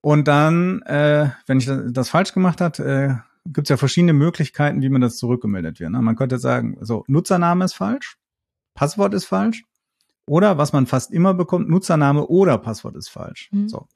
Und 0.00 0.28
dann, 0.28 0.82
äh, 0.82 1.30
wenn 1.46 1.58
ich 1.58 1.68
das, 1.90 2.08
falsch 2.08 2.32
gemacht 2.32 2.60
hat, 2.60 2.78
äh, 2.78 3.14
gibt 3.44 3.66
es 3.66 3.70
ja 3.70 3.76
verschiedene 3.76 4.12
Möglichkeiten, 4.12 4.82
wie 4.82 4.88
man 4.88 5.00
das 5.00 5.16
zurückgemeldet 5.16 5.80
wird. 5.80 5.90
Ne? 5.90 6.00
Man 6.00 6.16
könnte 6.16 6.38
sagen, 6.38 6.76
so 6.80 7.04
Nutzername 7.08 7.64
ist 7.64 7.74
falsch, 7.74 8.16
Passwort 8.80 9.12
ist 9.12 9.26
falsch, 9.26 9.64
oder 10.24 10.56
was 10.56 10.72
man 10.72 10.86
fast 10.86 11.12
immer 11.12 11.34
bekommt, 11.34 11.68
Nutzername 11.68 12.26
oder 12.28 12.56
Passwort 12.56 12.96
ist 12.96 13.10
falsch. 13.10 13.50
Mhm. 13.52 13.68
So. 13.68 13.88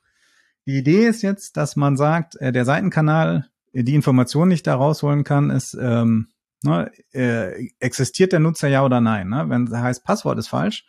Die 0.66 0.76
Idee 0.76 1.06
ist 1.06 1.22
jetzt, 1.22 1.56
dass 1.56 1.74
man 1.74 1.96
sagt, 1.96 2.36
äh, 2.36 2.52
der 2.52 2.66
Seitenkanal 2.66 3.48
äh, 3.72 3.82
die 3.82 3.94
Information 3.94 4.48
nicht 4.48 4.66
da 4.66 4.74
rausholen 4.74 5.24
kann, 5.24 5.48
ist, 5.48 5.74
ähm, 5.80 6.28
Ne, 6.62 6.90
äh, 7.12 7.68
existiert 7.78 8.32
der 8.32 8.40
Nutzer 8.40 8.68
ja 8.68 8.86
oder 8.86 9.02
nein? 9.02 9.28
Ne? 9.28 9.44
Wenn 9.48 9.64
es 9.64 9.74
heißt, 9.74 10.02
Passwort 10.02 10.38
ist 10.38 10.48
falsch, 10.48 10.86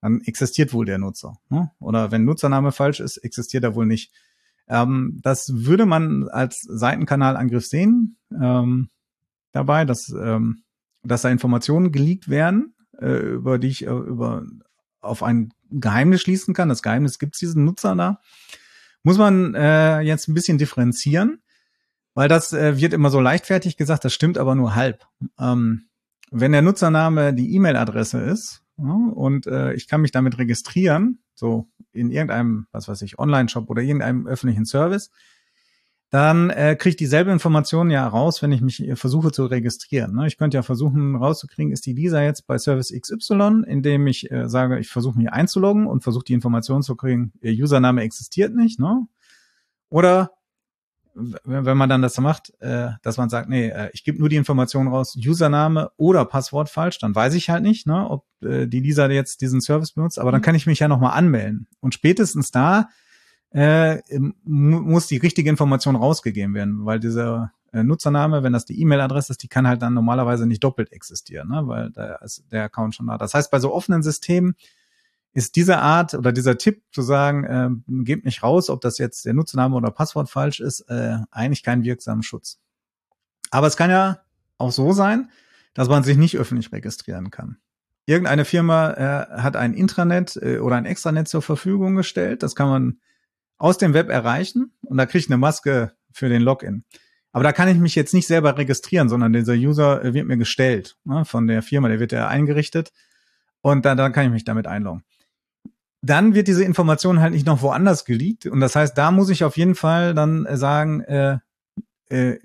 dann 0.00 0.20
existiert 0.20 0.72
wohl 0.72 0.86
der 0.86 0.98
Nutzer. 0.98 1.38
Ne? 1.48 1.72
Oder 1.80 2.12
wenn 2.12 2.24
Nutzername 2.24 2.70
falsch 2.70 3.00
ist, 3.00 3.16
existiert 3.16 3.64
er 3.64 3.74
wohl 3.74 3.86
nicht. 3.86 4.12
Ähm, 4.68 5.18
das 5.24 5.50
würde 5.52 5.86
man 5.86 6.28
als 6.28 6.60
Seitenkanalangriff 6.68 7.66
sehen 7.66 8.16
ähm, 8.30 8.90
dabei, 9.50 9.84
dass, 9.84 10.08
ähm, 10.10 10.62
dass 11.02 11.22
da 11.22 11.30
Informationen 11.30 11.90
geleakt 11.90 12.28
werden, 12.28 12.74
äh, 13.00 13.16
über 13.16 13.58
die 13.58 13.68
ich 13.68 13.86
äh, 13.86 13.90
über 13.90 14.44
auf 15.00 15.22
ein 15.22 15.52
Geheimnis 15.70 16.22
schließen 16.22 16.54
kann. 16.54 16.68
Das 16.68 16.82
Geheimnis 16.82 17.18
gibt 17.18 17.34
es 17.34 17.40
diesen 17.40 17.64
Nutzer 17.64 17.94
da. 17.94 18.20
Muss 19.02 19.18
man 19.18 19.54
äh, 19.54 20.00
jetzt 20.00 20.28
ein 20.28 20.34
bisschen 20.34 20.58
differenzieren 20.58 21.40
weil 22.18 22.26
das 22.26 22.52
äh, 22.52 22.80
wird 22.80 22.94
immer 22.94 23.10
so 23.10 23.20
leichtfertig 23.20 23.76
gesagt, 23.76 24.04
das 24.04 24.12
stimmt 24.12 24.38
aber 24.38 24.56
nur 24.56 24.74
halb. 24.74 25.06
Ähm, 25.38 25.84
wenn 26.32 26.50
der 26.50 26.62
Nutzername 26.62 27.32
die 27.32 27.54
E-Mail-Adresse 27.54 28.18
ist 28.18 28.64
ja, 28.76 28.92
und 29.14 29.46
äh, 29.46 29.72
ich 29.74 29.86
kann 29.86 30.00
mich 30.00 30.10
damit 30.10 30.36
registrieren, 30.36 31.20
so 31.36 31.68
in 31.92 32.10
irgendeinem, 32.10 32.66
was 32.72 32.88
weiß 32.88 33.02
ich, 33.02 33.20
Online-Shop 33.20 33.70
oder 33.70 33.82
irgendeinem 33.82 34.26
öffentlichen 34.26 34.66
Service, 34.66 35.12
dann 36.10 36.48
äh, 36.48 36.74
kriege 36.76 36.90
ich 36.90 36.96
dieselbe 36.96 37.30
Information 37.30 37.90
ja 37.90 38.06
raus, 38.06 38.40
wenn 38.42 38.52
ich 38.52 38.62
mich 38.62 38.82
äh, 38.82 38.96
versuche 38.96 39.30
zu 39.30 39.44
registrieren. 39.44 40.14
Ne? 40.14 40.26
Ich 40.26 40.38
könnte 40.38 40.56
ja 40.56 40.62
versuchen 40.62 41.16
rauszukriegen, 41.16 41.72
ist 41.72 41.84
die 41.84 41.92
Lisa 41.92 42.22
jetzt 42.22 42.46
bei 42.46 42.56
Service 42.56 42.92
XY, 42.98 43.64
indem 43.66 44.06
ich 44.06 44.30
äh, 44.30 44.48
sage, 44.48 44.78
ich 44.78 44.88
versuche 44.88 45.18
mich 45.18 45.30
einzuloggen 45.30 45.86
und 45.86 46.02
versuche 46.02 46.24
die 46.24 46.32
Information 46.32 46.82
zu 46.82 46.96
kriegen, 46.96 47.32
ihr 47.40 47.52
Username 47.52 48.02
existiert 48.02 48.54
nicht. 48.54 48.80
Ne? 48.80 49.06
Oder 49.90 50.30
wenn 51.44 51.76
man 51.76 51.88
dann 51.88 52.00
das 52.02 52.18
macht, 52.18 52.52
äh, 52.60 52.90
dass 53.02 53.16
man 53.16 53.28
sagt, 53.28 53.48
nee, 53.48 53.68
äh, 53.68 53.90
ich 53.92 54.04
gebe 54.04 54.18
nur 54.18 54.28
die 54.28 54.36
Information 54.36 54.88
raus, 54.88 55.16
Username 55.16 55.90
oder 55.96 56.24
Passwort 56.24 56.68
falsch, 56.68 56.98
dann 56.98 57.14
weiß 57.14 57.34
ich 57.34 57.50
halt 57.50 57.62
nicht, 57.62 57.86
ne, 57.86 58.08
ob 58.08 58.24
äh, 58.42 58.66
die 58.66 58.80
Lisa 58.80 59.10
jetzt 59.10 59.40
diesen 59.40 59.60
Service 59.60 59.92
benutzt, 59.92 60.18
aber 60.18 60.30
dann 60.30 60.40
mhm. 60.40 60.44
kann 60.44 60.54
ich 60.54 60.66
mich 60.66 60.78
ja 60.78 60.88
nochmal 60.88 61.18
anmelden. 61.18 61.66
Und 61.80 61.94
spätestens 61.94 62.50
da 62.50 62.88
äh, 63.50 63.98
muss 64.44 65.06
die 65.06 65.16
richtige 65.16 65.50
Information 65.50 65.96
rausgegeben 65.96 66.54
werden, 66.54 66.84
weil 66.84 67.00
dieser 67.00 67.52
äh, 67.72 67.82
Nutzername, 67.82 68.42
wenn 68.42 68.52
das 68.52 68.64
die 68.64 68.80
E-Mail-Adresse 68.80 69.32
ist, 69.32 69.42
die 69.42 69.48
kann 69.48 69.66
halt 69.66 69.82
dann 69.82 69.94
normalerweise 69.94 70.46
nicht 70.46 70.62
doppelt 70.64 70.92
existieren, 70.92 71.48
ne, 71.48 71.66
weil 71.66 71.90
da 71.90 72.16
ist 72.16 72.44
der 72.50 72.64
Account 72.64 72.94
schon 72.94 73.06
da. 73.06 73.18
Das 73.18 73.34
heißt, 73.34 73.50
bei 73.50 73.60
so 73.60 73.72
offenen 73.72 74.02
Systemen 74.02 74.54
ist 75.34 75.56
diese 75.56 75.78
Art 75.78 76.14
oder 76.14 76.32
dieser 76.32 76.58
Tipp 76.58 76.82
zu 76.92 77.02
sagen, 77.02 77.44
äh, 77.44 77.70
gebt 78.04 78.24
nicht 78.24 78.42
raus, 78.42 78.70
ob 78.70 78.80
das 78.80 78.98
jetzt 78.98 79.24
der 79.24 79.34
Nutzername 79.34 79.76
oder 79.76 79.90
Passwort 79.90 80.30
falsch 80.30 80.60
ist, 80.60 80.80
äh, 80.88 81.18
eigentlich 81.30 81.62
kein 81.62 81.84
wirksamen 81.84 82.22
Schutz. 82.22 82.58
Aber 83.50 83.66
es 83.66 83.76
kann 83.76 83.90
ja 83.90 84.20
auch 84.56 84.72
so 84.72 84.92
sein, 84.92 85.30
dass 85.74 85.88
man 85.88 86.02
sich 86.02 86.16
nicht 86.16 86.36
öffentlich 86.36 86.72
registrieren 86.72 87.30
kann. 87.30 87.58
irgendeine 88.06 88.46
Firma 88.46 88.90
äh, 88.92 89.42
hat 89.42 89.56
ein 89.56 89.74
Intranet 89.74 90.36
äh, 90.36 90.58
oder 90.58 90.76
ein 90.76 90.86
Extranet 90.86 91.28
zur 91.28 91.42
Verfügung 91.42 91.94
gestellt. 91.94 92.42
Das 92.42 92.54
kann 92.54 92.68
man 92.68 93.00
aus 93.58 93.78
dem 93.78 93.94
Web 93.94 94.08
erreichen 94.08 94.72
und 94.82 94.96
da 94.96 95.06
kriege 95.06 95.18
ich 95.18 95.28
eine 95.28 95.38
Maske 95.38 95.92
für 96.12 96.28
den 96.28 96.42
Login. 96.42 96.84
Aber 97.32 97.44
da 97.44 97.52
kann 97.52 97.68
ich 97.68 97.76
mich 97.76 97.94
jetzt 97.94 98.14
nicht 98.14 98.26
selber 98.26 98.56
registrieren, 98.56 99.08
sondern 99.08 99.32
dieser 99.32 99.52
User 99.52 100.02
wird 100.14 100.26
mir 100.26 100.38
gestellt 100.38 100.96
ne, 101.04 101.24
von 101.24 101.46
der 101.46 101.62
Firma, 101.62 101.88
der 101.88 102.00
wird 102.00 102.12
ja 102.12 102.28
eingerichtet 102.28 102.92
und 103.60 103.84
dann, 103.84 103.98
dann 103.98 104.12
kann 104.12 104.26
ich 104.26 104.32
mich 104.32 104.44
damit 104.44 104.66
einloggen. 104.66 105.02
Dann 106.00 106.34
wird 106.34 106.48
diese 106.48 106.64
Information 106.64 107.20
halt 107.20 107.32
nicht 107.32 107.46
noch 107.46 107.60
woanders 107.60 108.04
geleakt 108.04 108.46
und 108.46 108.60
das 108.60 108.76
heißt, 108.76 108.96
da 108.96 109.10
muss 109.10 109.30
ich 109.30 109.44
auf 109.44 109.56
jeden 109.56 109.74
Fall 109.74 110.14
dann 110.14 110.46
äh, 110.46 110.56
sagen, 110.56 111.00
äh, 111.02 111.38
äh, 112.08 112.38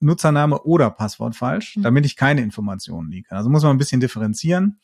Nutzername 0.00 0.62
oder 0.62 0.90
Passwort 0.90 1.36
falsch, 1.36 1.76
mhm. 1.76 1.82
damit 1.82 2.06
ich 2.06 2.16
keine 2.16 2.40
Informationen 2.40 3.10
liege. 3.10 3.30
Also 3.32 3.50
muss 3.50 3.62
man 3.62 3.72
ein 3.72 3.78
bisschen 3.78 4.00
differenzieren. 4.00 4.78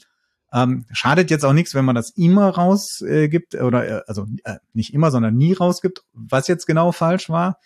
Ähm, 0.54 0.86
schadet 0.92 1.30
jetzt 1.32 1.44
auch 1.44 1.52
nichts, 1.52 1.74
wenn 1.74 1.84
man 1.84 1.96
das 1.96 2.10
immer 2.10 2.48
rausgibt 2.48 3.54
äh, 3.54 3.60
oder 3.60 3.88
äh, 3.88 4.02
also 4.06 4.26
äh, 4.44 4.58
nicht 4.72 4.94
immer, 4.94 5.10
sondern 5.10 5.36
nie 5.36 5.52
rausgibt, 5.52 6.04
was 6.12 6.46
jetzt 6.46 6.66
genau 6.66 6.92
falsch 6.92 7.28
war. 7.28 7.58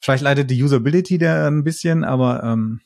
Vielleicht 0.00 0.22
leidet 0.22 0.50
die 0.50 0.62
Usability 0.62 1.16
der 1.16 1.46
ein 1.46 1.64
bisschen, 1.64 2.04
aber 2.04 2.44
ähm, 2.44 2.80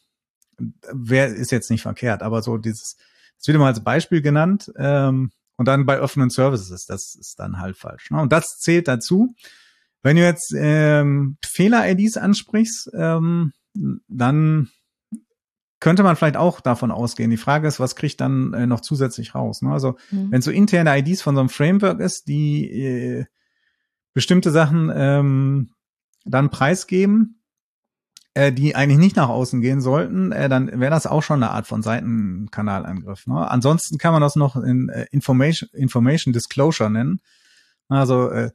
wer 0.93 1.27
ist 1.27 1.51
jetzt 1.51 1.71
nicht 1.71 1.83
verkehrt. 1.83 2.23
Aber 2.23 2.41
so 2.43 2.57
dieses, 2.57 2.97
das 3.37 3.49
wird 3.49 3.57
immer 3.57 3.67
als 3.67 3.83
Beispiel 3.83 4.23
genannt 4.23 4.71
ähm, 4.77 5.33
und 5.57 5.67
dann 5.67 5.87
bei 5.87 6.01
offenen 6.01 6.31
Services, 6.31 6.87
das 6.87 7.17
ist 7.17 7.41
dann 7.41 7.59
halt 7.59 7.77
falsch. 7.77 8.13
Ne? 8.13 8.21
Und 8.21 8.33
das 8.33 8.59
zählt 8.59 8.87
dazu. 8.87 9.35
Wenn 10.03 10.17
du 10.17 10.23
jetzt 10.23 10.55
ähm, 10.57 11.37
Fehler-IDs 11.45 12.17
ansprichst, 12.17 12.91
ähm, 12.95 13.53
dann 14.07 14.71
könnte 15.83 16.05
man 16.05 16.15
vielleicht 16.15 16.37
auch 16.37 16.61
davon 16.61 16.93
ausgehen. 16.93 17.31
Die 17.31 17.37
Frage 17.37 17.67
ist, 17.67 17.81
was 17.81 17.97
kriegt 17.97 18.21
dann 18.21 18.55
äh, 18.55 18.69
noch 18.69 18.83
zusätzlich 18.83 19.35
raus? 19.35 19.63
Ne? 19.63 19.73
Also 19.73 19.97
mhm. 20.13 20.31
wenn 20.31 20.41
so 20.41 20.53
interne 20.53 20.97
IDs 20.97 21.23
von 21.23 21.35
so 21.35 21.41
einem 21.41 21.49
Framework 21.49 21.99
ist, 21.99 22.29
die 22.29 22.71
äh, 22.71 23.25
bestimmte 24.15 24.53
Sachen 24.53 24.93
ähm, 24.95 25.71
dann 26.25 26.51
preisgeben, 26.51 27.43
äh, 28.35 28.53
die 28.53 28.77
eigentlich 28.77 29.01
nicht 29.01 29.17
nach 29.17 29.29
außen 29.29 29.61
gehen 29.61 29.81
sollten, 29.81 30.31
äh, 30.31 30.49
dann 30.49 30.69
wäre 30.79 30.93
das 30.93 31.09
auch 31.09 31.25
schon 31.25 31.43
eine 31.43 31.51
Art 31.51 31.67
von 31.67 31.83
Seitenkanalangriff. 31.83 33.27
Ne? 33.27 33.51
Ansonsten 33.51 33.99
kann 33.99 34.13
man 34.13 34.23
das 34.23 34.37
noch 34.37 34.55
in 34.55 34.89
äh, 34.89 35.07
Information, 35.11 35.69
Information 35.73 36.33
Disclosure 36.33 36.91
nennen. 36.91 37.19
Also 37.89 38.31
äh, 38.31 38.53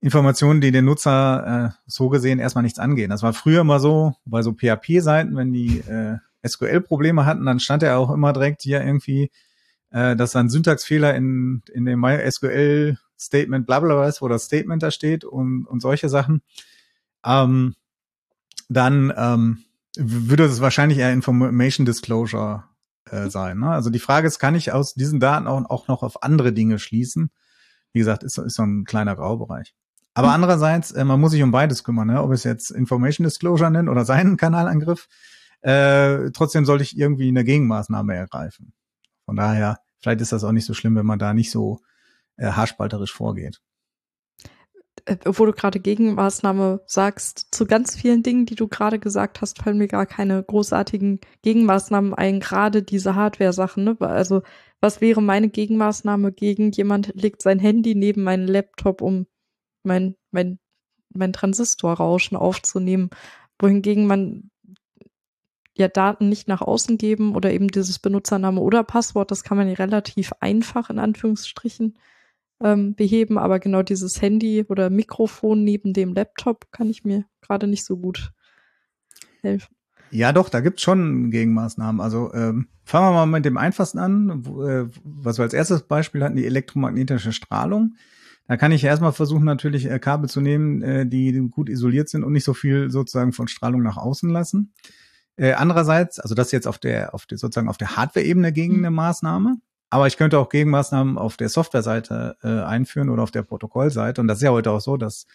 Informationen, 0.00 0.60
die 0.60 0.72
den 0.72 0.86
Nutzer 0.86 1.66
äh, 1.66 1.82
so 1.86 2.08
gesehen 2.08 2.40
erstmal 2.40 2.64
nichts 2.64 2.80
angehen. 2.80 3.10
Das 3.10 3.22
war 3.22 3.32
früher 3.32 3.62
mal 3.62 3.78
so, 3.78 4.16
bei 4.24 4.42
so 4.42 4.54
PHP-Seiten, 4.54 5.36
wenn 5.36 5.52
die 5.52 5.78
äh, 5.78 6.16
SQL-Probleme 6.46 7.26
hatten, 7.26 7.46
dann 7.46 7.60
stand 7.60 7.82
er 7.82 7.98
auch 7.98 8.10
immer 8.10 8.32
direkt 8.32 8.62
hier 8.62 8.82
irgendwie, 8.82 9.30
äh, 9.90 10.16
dass 10.16 10.36
ein 10.36 10.48
Syntaxfehler 10.48 11.14
in, 11.14 11.62
in 11.72 11.84
dem 11.84 12.00
MySQL-Statement 12.00 13.66
bla 13.66 13.80
bla 13.80 14.06
ist, 14.08 14.22
wo 14.22 14.28
das 14.28 14.44
Statement 14.44 14.82
da 14.82 14.90
steht 14.90 15.24
und, 15.24 15.66
und 15.66 15.80
solche 15.80 16.08
Sachen. 16.08 16.42
Ähm, 17.24 17.74
dann 18.68 19.12
ähm, 19.16 19.64
würde 19.96 20.44
es 20.44 20.60
wahrscheinlich 20.60 20.98
eher 20.98 21.12
Information 21.12 21.86
Disclosure 21.86 22.64
äh, 23.10 23.28
sein. 23.28 23.58
Ne? 23.58 23.70
Also 23.70 23.90
die 23.90 23.98
Frage 23.98 24.26
ist, 24.26 24.38
kann 24.38 24.54
ich 24.54 24.72
aus 24.72 24.94
diesen 24.94 25.20
Daten 25.20 25.46
auch, 25.46 25.64
auch 25.70 25.88
noch 25.88 26.02
auf 26.02 26.22
andere 26.22 26.52
Dinge 26.52 26.78
schließen? 26.78 27.30
Wie 27.92 28.00
gesagt, 28.00 28.24
ist, 28.24 28.38
ist 28.38 28.54
so 28.54 28.62
ein 28.62 28.84
kleiner 28.84 29.14
Graubereich. 29.14 29.74
Aber 30.14 30.28
hm. 30.28 30.34
andererseits, 30.34 30.92
äh, 30.92 31.04
man 31.04 31.20
muss 31.20 31.32
sich 31.32 31.42
um 31.42 31.50
beides 31.50 31.84
kümmern, 31.84 32.08
ne? 32.08 32.22
ob 32.22 32.32
es 32.32 32.44
jetzt 32.44 32.70
Information 32.70 33.24
Disclosure 33.24 33.70
nennt 33.70 33.88
oder 33.88 34.04
seinen 34.04 34.36
Kanalangriff. 34.36 35.08
Äh, 35.64 36.30
trotzdem 36.32 36.66
sollte 36.66 36.84
ich 36.84 36.98
irgendwie 36.98 37.28
eine 37.28 37.42
Gegenmaßnahme 37.42 38.14
ergreifen. 38.14 38.74
Von 39.24 39.36
daher, 39.36 39.78
vielleicht 40.02 40.20
ist 40.20 40.32
das 40.32 40.44
auch 40.44 40.52
nicht 40.52 40.66
so 40.66 40.74
schlimm, 40.74 40.94
wenn 40.94 41.06
man 41.06 41.18
da 41.18 41.32
nicht 41.32 41.50
so 41.50 41.80
äh, 42.36 42.50
haarspalterisch 42.50 43.14
vorgeht. 43.14 43.62
Äh, 45.06 45.16
wo 45.24 45.46
du 45.46 45.52
gerade 45.52 45.80
Gegenmaßnahme 45.80 46.82
sagst, 46.86 47.48
zu 47.50 47.64
ganz 47.64 47.96
vielen 47.96 48.22
Dingen, 48.22 48.44
die 48.44 48.56
du 48.56 48.68
gerade 48.68 48.98
gesagt 48.98 49.40
hast, 49.40 49.62
fallen 49.62 49.78
mir 49.78 49.88
gar 49.88 50.04
keine 50.04 50.42
großartigen 50.42 51.20
Gegenmaßnahmen 51.40 52.12
ein, 52.12 52.40
gerade 52.40 52.82
diese 52.82 53.14
Hardware-Sachen. 53.14 53.84
Ne? 53.84 53.96
Also 54.00 54.42
was 54.82 55.00
wäre 55.00 55.22
meine 55.22 55.48
Gegenmaßnahme 55.48 56.30
gegen 56.30 56.72
jemand 56.72 57.12
legt 57.14 57.40
sein 57.40 57.58
Handy 57.58 57.94
neben 57.94 58.22
meinen 58.22 58.46
Laptop, 58.46 59.00
um 59.00 59.26
mein, 59.82 60.14
mein, 60.30 60.58
mein 61.14 61.32
Transistorrauschen 61.32 62.36
aufzunehmen, 62.36 63.08
wohingegen 63.58 64.06
man 64.06 64.50
ja 65.76 65.88
Daten 65.88 66.28
nicht 66.28 66.48
nach 66.48 66.62
außen 66.62 66.98
geben 66.98 67.34
oder 67.34 67.52
eben 67.52 67.68
dieses 67.68 67.98
Benutzername 67.98 68.60
oder 68.60 68.84
Passwort, 68.84 69.30
das 69.30 69.42
kann 69.42 69.58
man 69.58 69.68
ja 69.68 69.74
relativ 69.74 70.32
einfach 70.40 70.90
in 70.90 70.98
Anführungsstrichen 70.98 71.96
ähm, 72.62 72.94
beheben, 72.94 73.38
aber 73.38 73.58
genau 73.58 73.82
dieses 73.82 74.22
Handy 74.22 74.64
oder 74.68 74.90
Mikrofon 74.90 75.64
neben 75.64 75.92
dem 75.92 76.14
Laptop 76.14 76.70
kann 76.70 76.88
ich 76.88 77.04
mir 77.04 77.24
gerade 77.40 77.66
nicht 77.66 77.84
so 77.84 77.96
gut 77.96 78.32
helfen. 79.42 79.74
Ja, 80.10 80.32
doch, 80.32 80.48
da 80.48 80.60
gibt's 80.60 80.82
schon 80.82 81.32
Gegenmaßnahmen. 81.32 82.00
Also 82.00 82.32
ähm, 82.34 82.68
fangen 82.84 83.06
wir 83.06 83.12
mal 83.12 83.26
mit 83.26 83.44
dem 83.44 83.56
einfachsten 83.56 83.98
an, 83.98 84.46
wo, 84.46 84.62
äh, 84.64 84.86
was 85.02 85.38
wir 85.38 85.42
als 85.42 85.54
erstes 85.54 85.82
Beispiel 85.82 86.22
hatten, 86.22 86.36
die 86.36 86.46
elektromagnetische 86.46 87.32
Strahlung. 87.32 87.96
Da 88.46 88.56
kann 88.56 88.72
ich 88.72 88.84
erstmal 88.84 89.12
versuchen, 89.12 89.44
natürlich 89.44 89.90
äh, 89.90 89.98
Kabel 89.98 90.28
zu 90.28 90.40
nehmen, 90.40 90.82
äh, 90.82 91.06
die 91.06 91.32
gut 91.50 91.68
isoliert 91.68 92.08
sind 92.08 92.22
und 92.22 92.32
nicht 92.32 92.44
so 92.44 92.54
viel 92.54 92.90
sozusagen 92.90 93.32
von 93.32 93.48
Strahlung 93.48 93.82
nach 93.82 93.96
außen 93.96 94.30
lassen. 94.30 94.72
Äh, 95.36 95.52
andererseits, 95.52 96.20
also 96.20 96.34
das 96.34 96.52
jetzt 96.52 96.66
auf 96.66 96.78
der, 96.78 97.14
auf 97.14 97.26
der 97.26 97.38
sozusagen 97.38 97.68
auf 97.68 97.78
der 97.78 97.96
Hardware-Ebene 97.96 98.52
gegen 98.52 98.74
mhm. 98.74 98.84
eine 98.84 98.90
Maßnahme. 98.90 99.56
Aber 99.90 100.06
ich 100.06 100.16
könnte 100.16 100.38
auch 100.38 100.48
Gegenmaßnahmen 100.48 101.18
auf 101.18 101.36
der 101.36 101.48
Software-Seite 101.48 102.36
äh, 102.42 102.48
einführen 102.48 103.10
oder 103.10 103.22
auf 103.22 103.30
der 103.30 103.42
Protokollseite. 103.42 104.20
Und 104.20 104.28
das 104.28 104.38
ist 104.38 104.44
ja 104.44 104.50
heute 104.50 104.72
auch 104.72 104.80
so, 104.80 104.96
dass 104.96 105.26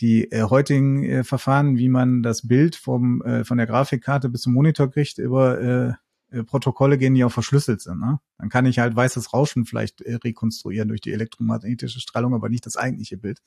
die 0.00 0.30
äh, 0.32 0.42
heutigen 0.42 1.04
äh, 1.04 1.24
Verfahren, 1.24 1.78
wie 1.78 1.88
man 1.88 2.22
das 2.22 2.46
Bild 2.46 2.76
vom, 2.76 3.22
äh, 3.22 3.44
von 3.44 3.56
der 3.56 3.66
Grafikkarte 3.66 4.28
bis 4.28 4.42
zum 4.42 4.52
Monitor 4.52 4.90
kriegt, 4.90 5.18
über 5.18 5.60
äh, 5.60 5.92
äh, 6.32 6.44
Protokolle 6.44 6.98
gehen, 6.98 7.14
die 7.14 7.24
auch 7.24 7.32
verschlüsselt 7.32 7.80
sind. 7.82 8.00
Ne? 8.00 8.18
Dann 8.38 8.48
kann 8.48 8.66
ich 8.66 8.78
halt 8.78 8.96
weißes 8.96 9.32
Rauschen 9.32 9.64
vielleicht 9.64 10.00
äh, 10.00 10.16
rekonstruieren 10.16 10.88
durch 10.88 11.00
die 11.00 11.12
elektromagnetische 11.12 12.00
Strahlung, 12.00 12.34
aber 12.34 12.48
nicht 12.48 12.66
das 12.66 12.76
eigentliche 12.76 13.18
Bild. 13.18 13.40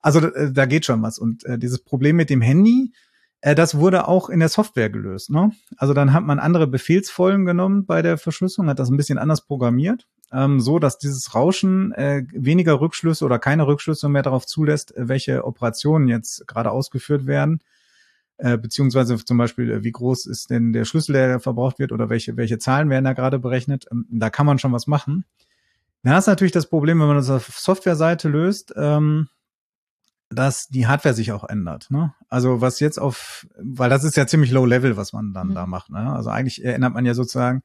Also 0.00 0.20
äh, 0.20 0.52
da 0.52 0.66
geht 0.66 0.84
schon 0.84 1.02
was. 1.02 1.18
Und 1.18 1.44
äh, 1.44 1.58
dieses 1.58 1.82
Problem 1.82 2.16
mit 2.16 2.30
dem 2.30 2.42
Handy, 2.42 2.92
das 3.40 3.76
wurde 3.76 4.08
auch 4.08 4.28
in 4.28 4.40
der 4.40 4.48
Software 4.48 4.90
gelöst. 4.90 5.30
Ne? 5.30 5.52
Also 5.76 5.94
dann 5.94 6.12
hat 6.12 6.24
man 6.24 6.38
andere 6.38 6.66
Befehlsfolgen 6.66 7.46
genommen 7.46 7.86
bei 7.86 8.02
der 8.02 8.18
Verschlüsselung, 8.18 8.68
hat 8.68 8.78
das 8.78 8.90
ein 8.90 8.96
bisschen 8.96 9.18
anders 9.18 9.46
programmiert, 9.46 10.08
ähm, 10.32 10.60
so 10.60 10.78
dass 10.78 10.98
dieses 10.98 11.34
Rauschen 11.34 11.92
äh, 11.92 12.24
weniger 12.32 12.80
Rückschlüsse 12.80 13.24
oder 13.24 13.38
keine 13.38 13.66
Rückschlüsse 13.66 14.08
mehr 14.08 14.22
darauf 14.22 14.46
zulässt, 14.46 14.92
welche 14.96 15.44
Operationen 15.44 16.08
jetzt 16.08 16.48
gerade 16.48 16.70
ausgeführt 16.70 17.26
werden 17.26 17.60
äh, 18.38 18.56
beziehungsweise 18.56 19.22
zum 19.24 19.36
Beispiel, 19.36 19.70
äh, 19.70 19.84
wie 19.84 19.92
groß 19.92 20.26
ist 20.26 20.50
denn 20.50 20.72
der 20.72 20.84
Schlüssel, 20.84 21.12
der 21.12 21.40
verbraucht 21.40 21.78
wird 21.78 21.92
oder 21.92 22.08
welche, 22.08 22.36
welche 22.36 22.58
Zahlen 22.58 22.88
werden 22.88 23.04
da 23.04 23.12
gerade 23.12 23.38
berechnet. 23.38 23.86
Ähm, 23.90 24.06
da 24.10 24.30
kann 24.30 24.46
man 24.46 24.58
schon 24.58 24.72
was 24.72 24.86
machen. 24.86 25.24
Da 26.04 26.16
ist 26.16 26.28
natürlich 26.28 26.52
das 26.52 26.68
Problem, 26.68 27.00
wenn 27.00 27.08
man 27.08 27.16
das 27.16 27.30
auf 27.30 27.58
Softwareseite 27.58 28.28
löst, 28.28 28.72
ähm, 28.76 29.28
dass 30.30 30.68
die 30.68 30.86
Hardware 30.86 31.14
sich 31.14 31.32
auch 31.32 31.48
ändert. 31.48 31.90
Ne? 31.90 32.14
Also 32.28 32.60
was 32.60 32.80
jetzt 32.80 32.98
auf, 32.98 33.46
weil 33.58 33.90
das 33.90 34.04
ist 34.04 34.16
ja 34.16 34.26
ziemlich 34.26 34.50
low 34.50 34.66
level, 34.66 34.96
was 34.96 35.12
man 35.12 35.32
dann 35.32 35.48
mhm. 35.48 35.54
da 35.54 35.66
macht. 35.66 35.90
Ne? 35.90 36.12
Also 36.12 36.30
eigentlich 36.30 36.64
ändert 36.64 36.94
man 36.94 37.06
ja 37.06 37.14
sozusagen 37.14 37.62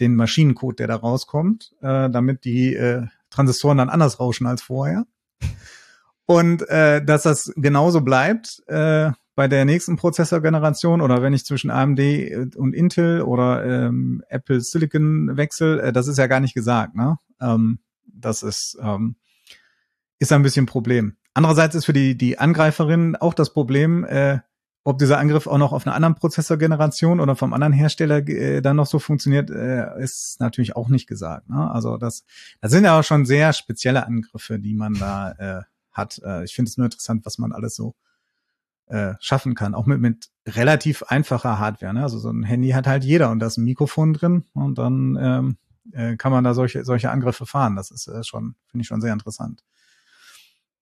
den 0.00 0.16
Maschinencode, 0.16 0.78
der 0.80 0.88
da 0.88 0.96
rauskommt, 0.96 1.74
äh, 1.80 2.10
damit 2.10 2.44
die 2.44 2.74
äh, 2.74 3.06
Transistoren 3.30 3.78
dann 3.78 3.88
anders 3.88 4.20
rauschen 4.20 4.46
als 4.46 4.62
vorher. 4.62 5.06
Und 6.26 6.68
äh, 6.68 7.04
dass 7.04 7.22
das 7.22 7.52
genauso 7.56 8.00
bleibt, 8.00 8.62
äh, 8.66 9.10
bei 9.36 9.48
der 9.48 9.64
nächsten 9.64 9.96
Prozessorgeneration 9.96 11.00
oder 11.00 11.20
wenn 11.20 11.32
ich 11.32 11.44
zwischen 11.44 11.70
AMD 11.70 12.00
und 12.56 12.72
Intel 12.72 13.22
oder 13.22 13.64
ähm, 13.64 14.22
Apple 14.28 14.60
Silicon 14.60 15.36
wechsle, 15.36 15.82
äh, 15.82 15.92
das 15.92 16.06
ist 16.06 16.18
ja 16.18 16.28
gar 16.28 16.40
nicht 16.40 16.54
gesagt. 16.54 16.94
Ne? 16.94 17.18
Ähm, 17.40 17.80
das 18.06 18.42
ist, 18.42 18.78
ähm, 18.80 19.16
ist 20.20 20.32
ein 20.32 20.42
bisschen 20.42 20.64
ein 20.64 20.68
Problem. 20.68 21.16
Andererseits 21.34 21.74
ist 21.74 21.84
für 21.84 21.92
die, 21.92 22.16
die 22.16 22.38
Angreiferin 22.38 23.16
auch 23.16 23.34
das 23.34 23.52
Problem, 23.52 24.04
äh, 24.04 24.38
ob 24.84 24.98
dieser 24.98 25.18
Angriff 25.18 25.46
auch 25.46 25.58
noch 25.58 25.72
auf 25.72 25.86
einer 25.86 25.96
anderen 25.96 26.14
Prozessorgeneration 26.14 27.18
oder 27.18 27.34
vom 27.36 27.52
anderen 27.54 27.72
Hersteller 27.72 28.18
äh, 28.28 28.60
dann 28.60 28.76
noch 28.76 28.86
so 28.86 28.98
funktioniert, 28.98 29.50
äh, 29.50 29.98
ist 30.00 30.38
natürlich 30.40 30.76
auch 30.76 30.88
nicht 30.88 31.06
gesagt. 31.06 31.48
Ne? 31.48 31.70
Also 31.70 31.96
das, 31.96 32.24
das 32.60 32.70
sind 32.70 32.84
ja 32.84 32.98
auch 32.98 33.02
schon 33.02 33.24
sehr 33.24 33.52
spezielle 33.54 34.06
Angriffe, 34.06 34.58
die 34.58 34.74
man 34.74 34.94
da 34.94 35.32
äh, 35.32 35.62
hat. 35.90 36.20
Äh, 36.24 36.44
ich 36.44 36.54
finde 36.54 36.68
es 36.68 36.76
nur 36.76 36.84
interessant, 36.84 37.24
was 37.24 37.38
man 37.38 37.52
alles 37.52 37.74
so 37.74 37.94
äh, 38.86 39.14
schaffen 39.20 39.54
kann, 39.54 39.74
auch 39.74 39.86
mit, 39.86 40.00
mit 40.00 40.28
relativ 40.46 41.02
einfacher 41.04 41.58
Hardware. 41.58 41.94
Ne? 41.94 42.02
Also 42.02 42.18
so 42.18 42.30
ein 42.30 42.42
Handy 42.42 42.70
hat 42.70 42.86
halt 42.86 43.04
jeder 43.04 43.30
und 43.30 43.40
da 43.40 43.46
ist 43.46 43.56
ein 43.56 43.64
Mikrofon 43.64 44.12
drin 44.12 44.44
und 44.52 44.76
dann 44.76 45.18
ähm, 45.18 45.56
äh, 45.92 46.16
kann 46.16 46.30
man 46.30 46.44
da 46.44 46.52
solche, 46.52 46.84
solche 46.84 47.10
Angriffe 47.10 47.46
fahren. 47.46 47.74
Das 47.74 47.90
ist 47.90 48.06
äh, 48.06 48.22
schon, 48.22 48.54
finde 48.66 48.82
ich 48.82 48.86
schon 48.86 49.00
sehr 49.00 49.14
interessant. 49.14 49.64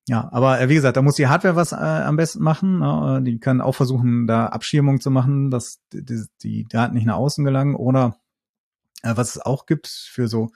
Ja, 0.08 0.28
aber 0.32 0.60
äh, 0.60 0.68
wie 0.68 0.74
gesagt, 0.74 0.96
da 0.96 1.02
muss 1.02 1.14
die 1.14 1.28
Hardware 1.28 1.56
was 1.56 1.72
äh, 1.72 1.76
am 1.76 2.16
besten 2.16 2.42
machen. 2.42 2.80
Ne? 2.80 3.22
Die 3.24 3.38
kann 3.38 3.60
auch 3.60 3.74
versuchen, 3.74 4.26
da 4.26 4.46
Abschirmung 4.46 5.00
zu 5.00 5.10
machen, 5.10 5.50
dass 5.50 5.80
die, 5.92 6.24
die 6.42 6.64
Daten 6.64 6.94
nicht 6.94 7.06
nach 7.06 7.16
außen 7.16 7.44
gelangen. 7.44 7.76
Oder 7.76 8.16
äh, 9.02 9.12
was 9.14 9.36
es 9.36 9.40
auch 9.40 9.66
gibt 9.66 9.86
für 9.86 10.26
so 10.26 10.50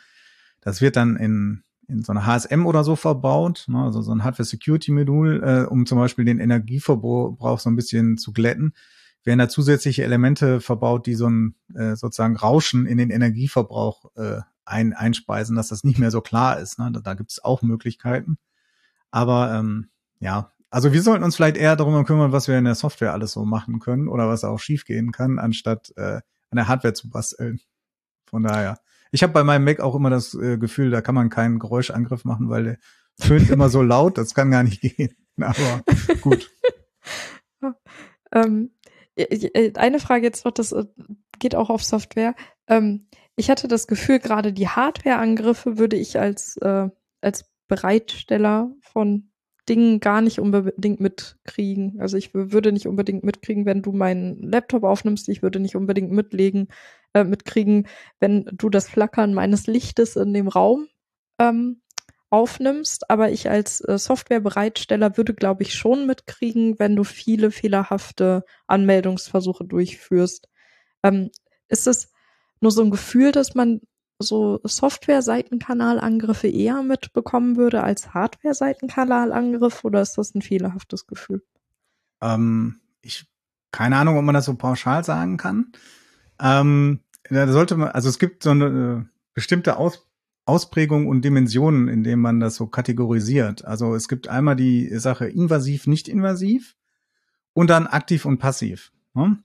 das 0.67 0.81
wird 0.81 0.97
dann 0.97 1.15
in, 1.15 1.63
in 1.87 2.03
so 2.03 2.11
eine 2.11 2.27
HSM 2.27 2.67
oder 2.67 2.83
so 2.83 2.97
verbaut, 2.97 3.67
ne, 3.69 3.85
also 3.85 4.03
so 4.03 4.11
ein 4.11 4.25
Hardware-Security-Modul, 4.25 5.43
äh, 5.45 5.65
um 5.71 5.87
zum 5.87 5.97
Beispiel 5.97 6.25
den 6.25 6.41
Energieverbrauch 6.41 7.61
so 7.61 7.71
ein 7.71 7.77
bisschen 7.77 8.19
zu 8.19 8.33
glätten. 8.33 8.75
Werden 9.23 9.39
da 9.39 9.49
zusätzliche 9.49 10.03
Elemente 10.03 10.61
verbaut, 10.61 11.07
die 11.07 11.15
so 11.15 11.29
ein 11.29 11.55
äh, 11.73 11.95
sozusagen 11.95 12.37
Rauschen 12.37 12.85
in 12.85 12.99
den 12.99 13.11
Energieverbrauch 13.11 14.17
äh, 14.17 14.41
ein, 14.65 14.93
einspeisen, 14.93 15.55
dass 15.55 15.69
das 15.69 15.85
nicht 15.85 16.01
mehr 16.01 16.11
so 16.11 16.21
klar 16.21 16.59
ist. 16.59 16.81
Ne? 16.81 16.91
Da, 16.93 16.99
da 16.99 17.15
gibt 17.15 17.31
es 17.31 17.45
auch 17.45 17.63
Möglichkeiten. 17.63 18.37
Aber 19.11 19.55
ähm, 19.55 19.90
ja, 20.19 20.53
also 20.71 20.92
wir 20.92 21.03
sollten 21.03 21.25
uns 21.25 21.37
vielleicht 21.37 21.57
eher 21.57 21.77
darum 21.77 22.05
kümmern, 22.05 22.33
was 22.33 22.49
wir 22.49 22.59
in 22.59 22.64
der 22.64 22.75
Software 22.75 23.12
alles 23.12 23.33
so 23.33 23.45
machen 23.45 23.79
können 23.79 24.09
oder 24.09 24.29
was 24.29 24.45
auch 24.45 24.59
schiefgehen 24.59 25.12
kann, 25.12 25.38
anstatt 25.38 25.92
äh, 25.97 26.21
an 26.51 26.57
der 26.57 26.69
Hardware 26.69 26.95
zu 26.95 27.09
basteln. 27.09 27.61
Von 28.29 28.42
daher. 28.42 28.79
Ich 29.12 29.23
habe 29.23 29.33
bei 29.33 29.45
meinem 29.45 29.64
Mac 29.64 29.81
auch 29.81 29.95
immer 29.95 30.11
das 30.11 30.35
äh, 30.35 30.59
Gefühl, 30.59 30.90
da 30.90 31.01
kann 31.01 31.14
man 31.14 31.31
keinen 31.31 31.59
Geräuschangriff 31.59 32.25
machen, 32.25 32.49
weil 32.51 32.64
der 32.64 32.79
tönt 33.19 33.49
immer 33.51 33.69
so 33.69 33.83
laut, 33.83 34.19
das 34.19 34.35
kann 34.35 34.51
gar 34.51 34.62
nicht 34.62 34.81
gehen. 34.81 35.14
Aber 35.40 35.83
gut. 36.21 36.51
ähm, 38.33 38.71
eine 39.77 40.01
Frage 40.01 40.25
jetzt 40.25 40.45
noch, 40.45 40.53
das 40.53 40.73
äh, 40.73 40.85
geht 41.38 41.55
auch 41.55 41.71
auf 41.71 41.85
Software. 41.85 42.35
Ähm, 42.66 43.09
ich 43.37 43.51
hatte 43.51 43.69
das 43.69 43.87
Gefühl, 43.87 44.19
gerade 44.19 44.53
die 44.53 44.69
Hardware-Angriffe 44.69 45.79
würde 45.79 45.97
ich 45.97 46.19
als, 46.19 46.57
äh, 46.59 46.88
als 47.21 47.45
Bereitsteller 47.68 48.70
von 48.81 49.31
Dingen 49.68 49.98
gar 49.98 50.20
nicht 50.20 50.38
unbedingt 50.38 51.00
mitkriegen. 51.00 52.00
Also 52.00 52.16
ich 52.16 52.33
würde 52.35 52.72
nicht 52.72 52.87
unbedingt 52.87 53.24
mitkriegen, 53.24 53.66
wenn 53.66 53.83
du 53.83 53.92
meinen 53.92 54.40
Laptop 54.42 54.85
aufnimmst. 54.85 55.29
Ich 55.29 55.42
würde 55.42 55.59
nicht 55.59 55.74
unbedingt 55.74 56.12
mitlegen, 56.12 56.68
äh, 57.14 57.24
mitkriegen, 57.24 57.88
wenn 58.20 58.48
du 58.52 58.70
das 58.70 58.88
Flackern 58.88 59.35
meines 59.35 59.66
Lichtes 59.66 60.14
in 60.16 60.33
dem 60.33 60.46
Raum 60.46 60.87
ähm, 61.40 61.83
aufnimmst. 62.31 63.11
Aber 63.11 63.31
ich 63.33 63.50
als 63.50 63.81
äh, 63.81 63.98
Softwarebereitsteller 63.98 65.16
würde, 65.16 65.35
glaube 65.35 65.64
ich, 65.64 65.74
schon 65.74 66.07
mitkriegen, 66.07 66.79
wenn 66.79 66.94
du 66.94 67.02
viele 67.02 67.50
fehlerhafte 67.50 68.44
Anmeldungsversuche 68.68 69.64
durchführst. 69.64 70.48
Ähm, 71.02 71.31
ist 71.68 71.88
es 71.88 72.12
nur 72.61 72.70
so 72.70 72.83
ein 72.83 72.90
Gefühl, 72.90 73.33
dass 73.33 73.57
man 73.57 73.81
so 74.18 74.61
Software-Seitenkanalangriffe 74.64 76.48
eher 76.48 76.83
mitbekommen 76.83 77.57
würde 77.57 77.83
als 77.83 78.14
Hardware-Seitenkanalangriff 78.14 79.85
oder 79.85 80.00
ist 80.00 80.16
das 80.18 80.35
ein 80.35 80.42
fehlerhaftes 80.42 81.07
Gefühl? 81.07 81.42
Ähm, 82.20 82.81
ich 83.02 83.26
keine 83.76 83.96
Ahnung, 83.98 84.16
ob 84.16 84.24
man 84.24 84.35
das 84.35 84.46
so 84.46 84.55
pauschal 84.55 85.05
sagen 85.05 85.37
kann. 85.37 85.72
Ähm, 86.40 87.00
da 87.29 87.46
sollte 87.46 87.76
man, 87.76 87.88
also 87.88 88.09
es 88.09 88.18
gibt 88.18 88.42
so 88.42 88.50
eine 88.50 88.66
äh, 89.05 89.18
bestimmte 89.35 89.76
Aus, 89.76 90.09
Ausprägung 90.46 91.09
und 91.09 91.22
Dimensionen, 91.22 91.88
in 91.88 92.02
denen 92.02 92.22
man 92.22 92.40
das 92.40 92.55
so 92.55 92.68
kategorisiert. 92.68 93.66
Also 93.66 93.94
es 93.94 94.09
gibt 94.09 94.29
einmal 94.29 94.57
die 94.57 94.88
Sache 94.98 95.26
invasiv, 95.26 95.87
nicht 95.87 96.09
invasiv 96.09 96.74
und 97.52 97.68
dann 97.68 97.87
aktiv 97.87 98.24
und 98.24 98.38
passiv. 98.38 98.92
Ne? 99.12 99.38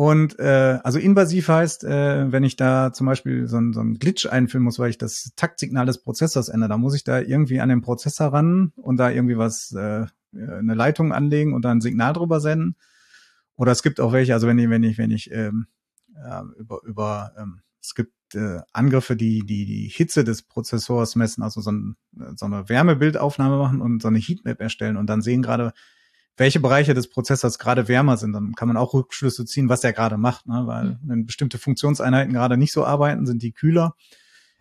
Und 0.00 0.38
äh, 0.38 0.78
also 0.82 0.98
invasiv 0.98 1.48
heißt, 1.48 1.84
äh, 1.84 2.32
wenn 2.32 2.42
ich 2.42 2.56
da 2.56 2.90
zum 2.90 3.06
Beispiel 3.06 3.46
so 3.48 3.58
ein, 3.58 3.74
so 3.74 3.80
ein 3.80 3.98
Glitch 3.98 4.24
einführen 4.24 4.64
muss, 4.64 4.78
weil 4.78 4.88
ich 4.88 4.96
das 4.96 5.32
Taktsignal 5.36 5.84
des 5.84 6.02
Prozessors 6.02 6.48
ändere, 6.48 6.70
da 6.70 6.78
muss 6.78 6.94
ich 6.94 7.04
da 7.04 7.20
irgendwie 7.20 7.60
an 7.60 7.68
den 7.68 7.82
Prozessor 7.82 8.32
ran 8.32 8.72
und 8.76 8.96
da 8.96 9.10
irgendwie 9.10 9.36
was, 9.36 9.72
äh, 9.72 10.06
eine 10.32 10.72
Leitung 10.72 11.12
anlegen 11.12 11.52
und 11.52 11.66
da 11.66 11.70
ein 11.70 11.82
Signal 11.82 12.14
drüber 12.14 12.40
senden. 12.40 12.76
Oder 13.56 13.72
es 13.72 13.82
gibt 13.82 14.00
auch 14.00 14.14
welche, 14.14 14.32
also 14.32 14.46
wenn 14.46 14.58
ich, 14.58 14.70
wenn 14.70 14.84
ich, 14.84 14.96
wenn 14.96 15.10
ich 15.10 15.30
ähm, 15.32 15.66
ja, 16.14 16.46
über, 16.56 16.80
über 16.84 17.32
ähm, 17.36 17.60
es 17.82 17.94
gibt 17.94 18.34
äh, 18.34 18.60
Angriffe, 18.72 19.16
die, 19.16 19.40
die 19.40 19.66
die 19.66 19.88
Hitze 19.88 20.24
des 20.24 20.40
Prozessors 20.44 21.14
messen, 21.14 21.42
also 21.42 21.60
so, 21.60 21.72
ein, 21.72 21.96
so 22.36 22.46
eine 22.46 22.70
Wärmebildaufnahme 22.70 23.58
machen 23.58 23.82
und 23.82 24.00
so 24.00 24.08
eine 24.08 24.18
Heatmap 24.18 24.62
erstellen 24.62 24.96
und 24.96 25.08
dann 25.08 25.20
sehen 25.20 25.42
gerade, 25.42 25.74
welche 26.40 26.58
Bereiche 26.58 26.94
des 26.94 27.10
Prozessors 27.10 27.58
gerade 27.58 27.86
wärmer 27.86 28.16
sind. 28.16 28.32
Dann 28.32 28.54
kann 28.54 28.66
man 28.66 28.78
auch 28.78 28.94
Rückschlüsse 28.94 29.44
ziehen, 29.44 29.68
was 29.68 29.82
der 29.82 29.92
gerade 29.92 30.16
macht, 30.16 30.46
ne? 30.46 30.62
weil 30.64 30.84
mhm. 30.84 30.98
wenn 31.02 31.26
bestimmte 31.26 31.58
Funktionseinheiten 31.58 32.32
gerade 32.32 32.56
nicht 32.56 32.72
so 32.72 32.86
arbeiten, 32.86 33.26
sind 33.26 33.42
die 33.42 33.52
kühler. 33.52 33.94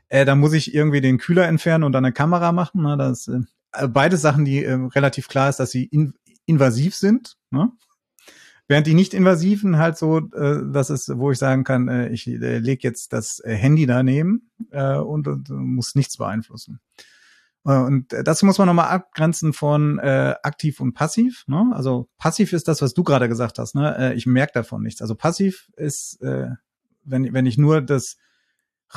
Äh, 0.10 0.26
dann 0.26 0.40
muss 0.40 0.52
ich 0.52 0.76
irgendwie 0.76 1.00
den 1.00 1.20
Kühler 1.20 1.48
entfernen 1.48 1.86
und 1.86 1.94
dann 1.94 2.04
eine 2.04 2.12
Kamera 2.12 2.52
machen. 2.52 2.84
Ne? 2.84 2.98
Das 2.98 3.30
äh, 3.30 3.88
beide 3.88 4.18
Sachen, 4.18 4.44
die 4.44 4.66
äh, 4.66 4.74
relativ 4.74 5.30
klar 5.30 5.48
ist, 5.48 5.62
dass 5.62 5.72
sie 5.72 5.86
in, 5.86 6.16
invasiv 6.46 6.96
sind. 6.96 7.38
Ne? 7.50 7.72
Während 8.68 8.86
die 8.86 8.94
nicht 8.94 9.14
invasiven 9.14 9.78
halt 9.78 9.98
so, 9.98 10.18
äh, 10.18 10.62
das 10.74 10.90
ist, 10.90 11.10
wo 11.16 11.32
ich 11.32 11.38
sagen 11.38 11.64
kann, 11.64 11.88
äh, 11.88 12.10
ich 12.10 12.28
äh, 12.28 12.58
lege 12.58 12.86
jetzt 12.86 13.14
das 13.14 13.40
äh, 13.46 13.56
Handy 13.56 13.86
daneben 13.86 14.52
äh, 14.72 14.98
und, 14.98 15.30
und 15.30 15.50
muss 15.50 15.96
nichts 15.96 16.18
beeinflussen. 16.18 16.82
Äh, 17.66 17.78
und 17.78 18.08
das 18.24 18.44
muss 18.44 18.58
man 18.58 18.68
nochmal 18.68 18.90
abgrenzen 18.90 19.54
von 19.54 20.00
äh, 20.00 20.36
aktiv 20.44 20.80
und 20.80 20.94
passiv. 20.94 21.44
Ne? 21.48 21.72
Also 21.74 22.10
passiv 22.18 22.54
ist 22.54 22.68
das, 22.68 22.82
was 22.82 22.94
du 22.94 23.04
gerade 23.04 23.30
gesagt 23.30 23.60
hast. 23.60 23.76
Ne? 23.76 23.96
Äh, 23.98 24.14
ich 24.16 24.26
merke 24.26 24.54
davon 24.54 24.84
nichts. 24.84 25.02
Also 25.02 25.16
passiv 25.16 25.70
ist, 25.76 26.22
äh, 26.22 26.50
wenn, 27.04 27.34
wenn 27.34 27.46
ich 27.46 27.58
nur 27.58 27.82
das 27.82 28.18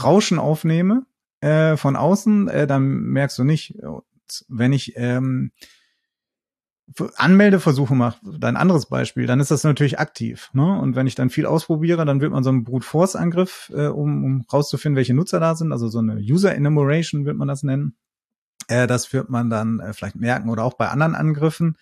Rauschen 0.02 0.38
aufnehme 0.38 1.06
äh, 1.40 1.76
von 1.76 1.96
außen, 1.96 2.48
äh, 2.48 2.66
dann 2.66 2.84
merkst 2.88 3.38
du 3.38 3.44
nicht. 3.44 3.78
Wenn 4.48 4.72
ich 4.72 4.94
ähm, 4.96 5.52
Anmeldeversuche 7.16 7.94
mache, 7.94 8.18
ein 8.42 8.56
anderes 8.56 8.86
Beispiel, 8.86 9.26
dann 9.26 9.40
ist 9.40 9.50
das 9.50 9.64
natürlich 9.64 9.98
aktiv. 9.98 10.50
Ne? 10.52 10.78
Und 10.80 10.96
wenn 10.96 11.06
ich 11.06 11.14
dann 11.14 11.30
viel 11.30 11.46
ausprobiere, 11.46 12.04
dann 12.04 12.20
wird 12.20 12.32
man 12.32 12.42
so 12.42 12.50
einen 12.50 12.64
Brute 12.64 12.86
Force 12.86 13.16
Angriff, 13.16 13.70
äh, 13.74 13.86
um, 13.86 14.24
um 14.24 14.44
rauszufinden, 14.52 14.96
welche 14.96 15.14
Nutzer 15.14 15.40
da 15.40 15.54
sind, 15.54 15.72
also 15.72 15.88
so 15.88 15.98
eine 15.98 16.16
User 16.16 16.54
Enumeration 16.54 17.24
wird 17.24 17.36
man 17.36 17.48
das 17.48 17.62
nennen. 17.62 17.96
Äh, 18.72 18.86
das 18.86 19.12
wird 19.12 19.28
man 19.28 19.50
dann 19.50 19.80
äh, 19.80 19.92
vielleicht 19.92 20.16
merken 20.16 20.48
oder 20.48 20.64
auch 20.64 20.74
bei 20.74 20.88
anderen 20.88 21.14
Angriffen, 21.14 21.76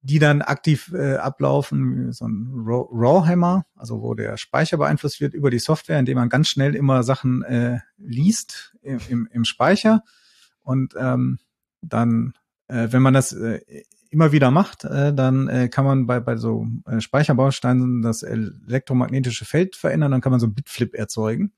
die 0.00 0.18
dann 0.18 0.42
aktiv 0.42 0.90
äh, 0.94 1.16
ablaufen, 1.16 2.12
so 2.12 2.26
ein 2.26 2.50
Rawhammer, 2.66 3.66
also 3.76 4.02
wo 4.02 4.14
der 4.14 4.36
Speicher 4.36 4.78
beeinflusst 4.78 5.20
wird 5.20 5.34
über 5.34 5.50
die 5.50 5.58
Software, 5.58 5.98
indem 5.98 6.16
man 6.16 6.28
ganz 6.28 6.48
schnell 6.48 6.74
immer 6.74 7.02
Sachen 7.02 7.42
äh, 7.44 7.80
liest 7.98 8.74
im, 8.82 9.00
im, 9.08 9.28
im 9.30 9.44
Speicher 9.44 10.02
und 10.62 10.94
ähm, 10.98 11.38
dann, 11.82 12.32
äh, 12.68 12.88
wenn 12.90 13.02
man 13.02 13.14
das 13.14 13.32
äh, 13.32 13.60
immer 14.10 14.32
wieder 14.32 14.50
macht, 14.50 14.84
äh, 14.84 15.14
dann 15.14 15.48
äh, 15.48 15.68
kann 15.68 15.84
man 15.84 16.06
bei, 16.06 16.20
bei 16.20 16.36
so 16.36 16.66
äh, 16.86 17.00
Speicherbausteinen 17.00 18.02
das 18.02 18.22
elektromagnetische 18.22 19.44
Feld 19.44 19.76
verändern, 19.76 20.10
dann 20.10 20.20
kann 20.20 20.32
man 20.32 20.40
so 20.40 20.46
ein 20.46 20.54
Bitflip 20.54 20.94
erzeugen. 20.94 21.52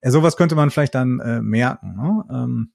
Äh, 0.00 0.10
sowas 0.10 0.36
könnte 0.36 0.56
man 0.56 0.70
vielleicht 0.70 0.94
dann 0.94 1.20
äh, 1.20 1.40
merken. 1.40 1.96
Ne? 1.96 2.24
Ähm, 2.30 2.72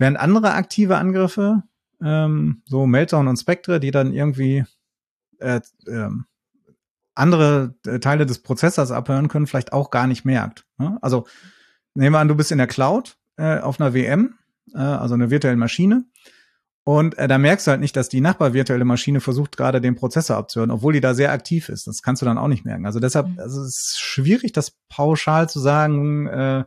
Während 0.00 0.18
andere 0.18 0.54
aktive 0.54 0.96
Angriffe, 0.96 1.62
ähm, 2.02 2.62
so 2.64 2.86
Meltdown 2.86 3.28
und 3.28 3.36
Spectre, 3.36 3.80
die 3.80 3.90
dann 3.90 4.14
irgendwie 4.14 4.64
äh, 5.40 5.60
ähm, 5.86 6.24
andere 7.14 7.74
äh, 7.84 7.98
Teile 7.98 8.24
des 8.24 8.38
Prozessors 8.38 8.92
abhören 8.92 9.28
können, 9.28 9.46
vielleicht 9.46 9.74
auch 9.74 9.90
gar 9.90 10.06
nicht 10.06 10.24
merkt. 10.24 10.64
Ne? 10.78 10.96
Also 11.02 11.26
nehmen 11.92 12.14
wir 12.14 12.18
an, 12.18 12.28
du 12.28 12.34
bist 12.34 12.50
in 12.50 12.56
der 12.56 12.66
Cloud 12.66 13.18
äh, 13.36 13.58
auf 13.58 13.78
einer 13.78 13.92
VM, 13.92 14.38
äh, 14.72 14.78
also 14.78 15.12
einer 15.12 15.28
virtuellen 15.28 15.58
Maschine. 15.58 16.06
Und 16.82 17.18
äh, 17.18 17.28
da 17.28 17.36
merkst 17.36 17.66
du 17.66 17.72
halt 17.72 17.82
nicht, 17.82 17.94
dass 17.94 18.08
die 18.08 18.22
Nachbarvirtuelle 18.22 18.86
Maschine 18.86 19.20
versucht 19.20 19.58
gerade 19.58 19.82
den 19.82 19.96
Prozessor 19.96 20.38
abzuhören, 20.38 20.70
obwohl 20.70 20.94
die 20.94 21.02
da 21.02 21.12
sehr 21.12 21.30
aktiv 21.30 21.68
ist. 21.68 21.86
Das 21.86 22.00
kannst 22.00 22.22
du 22.22 22.26
dann 22.26 22.38
auch 22.38 22.48
nicht 22.48 22.64
merken. 22.64 22.86
Also 22.86 23.00
deshalb, 23.00 23.28
mhm. 23.28 23.38
also 23.38 23.60
es 23.60 23.76
ist 23.76 24.00
schwierig, 24.00 24.52
das 24.52 24.78
pauschal 24.88 25.50
zu 25.50 25.60
sagen, 25.60 26.26
äh, 26.26 26.64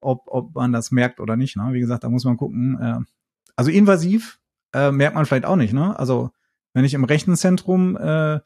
ob, 0.00 0.22
ob 0.26 0.54
man 0.54 0.72
das 0.72 0.90
merkt 0.90 1.20
oder 1.20 1.36
nicht. 1.36 1.56
Ne? 1.56 1.68
Wie 1.72 1.80
gesagt, 1.80 2.04
da 2.04 2.08
muss 2.08 2.24
man 2.24 2.36
gucken. 2.36 2.78
Äh, 2.80 2.98
also 3.56 3.70
invasiv 3.70 4.40
äh, 4.72 4.90
merkt 4.90 5.14
man 5.14 5.26
vielleicht 5.26 5.44
auch 5.44 5.56
nicht. 5.56 5.72
Ne? 5.72 5.98
Also 5.98 6.30
wenn 6.72 6.84
ich 6.84 6.94
im 6.94 7.04
Rechenzentrum 7.04 7.96
äh, 7.96 8.40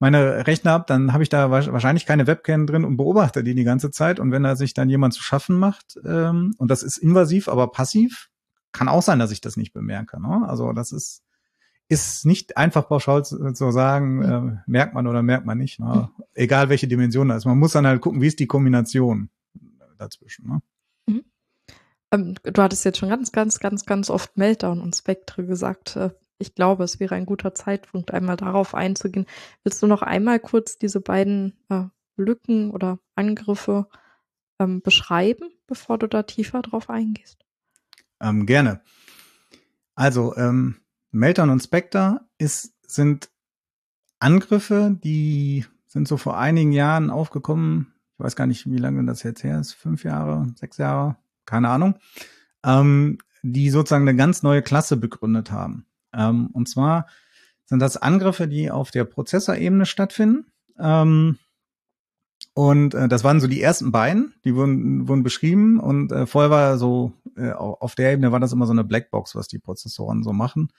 meine 0.00 0.46
Rechner 0.46 0.72
habe, 0.72 0.84
dann 0.86 1.12
habe 1.12 1.22
ich 1.22 1.28
da 1.28 1.50
wahrscheinlich 1.50 2.04
keine 2.04 2.26
Webcam 2.26 2.66
drin 2.66 2.84
und 2.84 2.96
beobachte 2.96 3.44
die 3.44 3.54
die 3.54 3.64
ganze 3.64 3.90
Zeit. 3.90 4.20
Und 4.20 4.32
wenn 4.32 4.42
da 4.42 4.56
sich 4.56 4.74
dann 4.74 4.90
jemand 4.90 5.14
zu 5.14 5.22
schaffen 5.22 5.58
macht, 5.58 5.98
ähm, 6.04 6.54
und 6.58 6.70
das 6.70 6.82
ist 6.82 6.98
invasiv, 6.98 7.48
aber 7.48 7.68
passiv, 7.70 8.28
kann 8.72 8.88
auch 8.88 9.02
sein, 9.02 9.18
dass 9.18 9.30
ich 9.30 9.40
das 9.40 9.56
nicht 9.56 9.72
bemerke. 9.72 10.20
Ne? 10.20 10.46
Also 10.46 10.72
das 10.72 10.92
ist 10.92 11.22
ist 11.88 12.24
nicht 12.24 12.56
einfach 12.56 12.88
pauschal 12.88 13.24
zu, 13.24 13.52
zu 13.52 13.70
sagen, 13.70 14.22
äh, 14.22 14.56
merkt 14.66 14.94
man 14.94 15.06
oder 15.06 15.22
merkt 15.22 15.44
man 15.44 15.58
nicht. 15.58 15.78
Ne? 15.80 16.08
Egal 16.32 16.68
welche 16.70 16.88
Dimension 16.88 17.28
da 17.28 17.36
ist. 17.36 17.44
Man 17.44 17.58
muss 17.58 17.72
dann 17.72 17.86
halt 17.86 18.00
gucken, 18.00 18.22
wie 18.22 18.26
ist 18.26 18.40
die 18.40 18.46
Kombination 18.46 19.28
dazwischen. 19.98 20.48
Ne? 20.48 20.62
Ähm, 22.10 22.34
du 22.42 22.62
hattest 22.62 22.84
jetzt 22.84 22.98
schon 22.98 23.08
ganz, 23.08 23.32
ganz, 23.32 23.60
ganz, 23.60 23.86
ganz 23.86 24.10
oft 24.10 24.36
Meltdown 24.36 24.80
und 24.80 24.94
Spectre 24.94 25.44
gesagt. 25.44 25.96
Äh, 25.96 26.10
ich 26.38 26.54
glaube, 26.54 26.84
es 26.84 27.00
wäre 27.00 27.14
ein 27.14 27.26
guter 27.26 27.54
Zeitpunkt, 27.54 28.12
einmal 28.12 28.36
darauf 28.36 28.74
einzugehen. 28.74 29.26
Willst 29.62 29.82
du 29.82 29.86
noch 29.86 30.02
einmal 30.02 30.40
kurz 30.40 30.78
diese 30.78 31.00
beiden 31.00 31.54
äh, 31.68 31.84
Lücken 32.16 32.70
oder 32.70 32.98
Angriffe 33.14 33.88
ähm, 34.58 34.82
beschreiben, 34.82 35.50
bevor 35.66 35.98
du 35.98 36.06
da 36.06 36.22
tiefer 36.22 36.62
drauf 36.62 36.90
eingehst? 36.90 37.44
Ähm, 38.20 38.46
gerne. 38.46 38.80
Also, 39.94 40.36
ähm, 40.36 40.76
Meltdown 41.12 41.50
und 41.50 41.60
Spectre 41.60 42.20
ist, 42.38 42.74
sind 42.86 43.30
Angriffe, 44.18 44.98
die 45.02 45.64
sind 45.86 46.08
so 46.08 46.16
vor 46.16 46.36
einigen 46.36 46.72
Jahren 46.72 47.10
aufgekommen. 47.10 47.94
Ich 48.14 48.24
weiß 48.24 48.36
gar 48.36 48.46
nicht, 48.46 48.68
wie 48.68 48.78
lange 48.78 49.04
das 49.04 49.22
jetzt 49.22 49.44
her 49.44 49.60
ist. 49.60 49.74
Fünf 49.74 50.02
Jahre, 50.02 50.52
sechs 50.56 50.78
Jahre, 50.78 51.16
keine 51.46 51.68
Ahnung, 51.68 51.96
ähm, 52.64 53.18
die 53.42 53.70
sozusagen 53.70 54.08
eine 54.08 54.16
ganz 54.16 54.42
neue 54.42 54.62
Klasse 54.62 54.96
begründet 54.96 55.50
haben. 55.50 55.86
Ähm, 56.12 56.48
und 56.52 56.68
zwar 56.68 57.06
sind 57.66 57.80
das 57.80 57.96
Angriffe, 57.96 58.48
die 58.48 58.70
auf 58.70 58.90
der 58.90 59.04
Prozessorebene 59.04 59.86
stattfinden. 59.86 60.46
Ähm, 60.78 61.38
und 62.54 62.94
äh, 62.94 63.08
das 63.08 63.24
waren 63.24 63.40
so 63.40 63.48
die 63.48 63.60
ersten 63.60 63.90
beiden, 63.90 64.34
die 64.44 64.54
wurden, 64.54 65.08
wurden 65.08 65.22
beschrieben. 65.22 65.80
Und 65.80 66.12
äh, 66.12 66.26
vorher 66.26 66.50
war 66.50 66.78
so, 66.78 67.12
äh, 67.36 67.50
auf 67.50 67.94
der 67.94 68.12
Ebene 68.12 68.32
war 68.32 68.40
das 68.40 68.52
immer 68.52 68.66
so 68.66 68.72
eine 68.72 68.84
Blackbox, 68.84 69.34
was 69.34 69.48
die 69.48 69.58
Prozessoren 69.58 70.22
so 70.22 70.32
machen. 70.32 70.70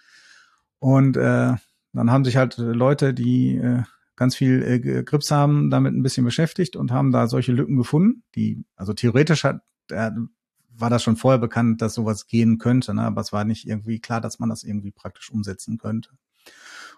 Und 0.79 1.17
äh, 1.17 1.53
dann 1.93 2.11
haben 2.11 2.25
sich 2.25 2.37
halt 2.37 2.57
Leute, 2.57 3.13
die 3.13 3.57
äh, 3.57 3.83
ganz 4.15 4.35
viel 4.35 4.63
äh, 4.63 5.03
Grips 5.03 5.31
haben, 5.31 5.69
damit 5.69 5.93
ein 5.93 6.03
bisschen 6.03 6.25
beschäftigt 6.25 6.75
und 6.75 6.91
haben 6.91 7.11
da 7.11 7.27
solche 7.27 7.51
Lücken 7.51 7.77
gefunden, 7.77 8.23
die, 8.35 8.63
also 8.75 8.93
theoretisch 8.93 9.43
hat, 9.43 9.61
äh, 9.91 10.11
war 10.77 10.89
das 10.89 11.03
schon 11.03 11.15
vorher 11.15 11.39
bekannt, 11.39 11.81
dass 11.81 11.93
sowas 11.93 12.27
gehen 12.27 12.57
könnte, 12.57 12.93
ne? 12.93 13.03
aber 13.03 13.21
es 13.21 13.31
war 13.33 13.45
nicht 13.45 13.67
irgendwie 13.67 13.99
klar, 13.99 14.21
dass 14.21 14.39
man 14.39 14.49
das 14.49 14.63
irgendwie 14.63 14.91
praktisch 14.91 15.31
umsetzen 15.31 15.77
könnte. 15.77 16.09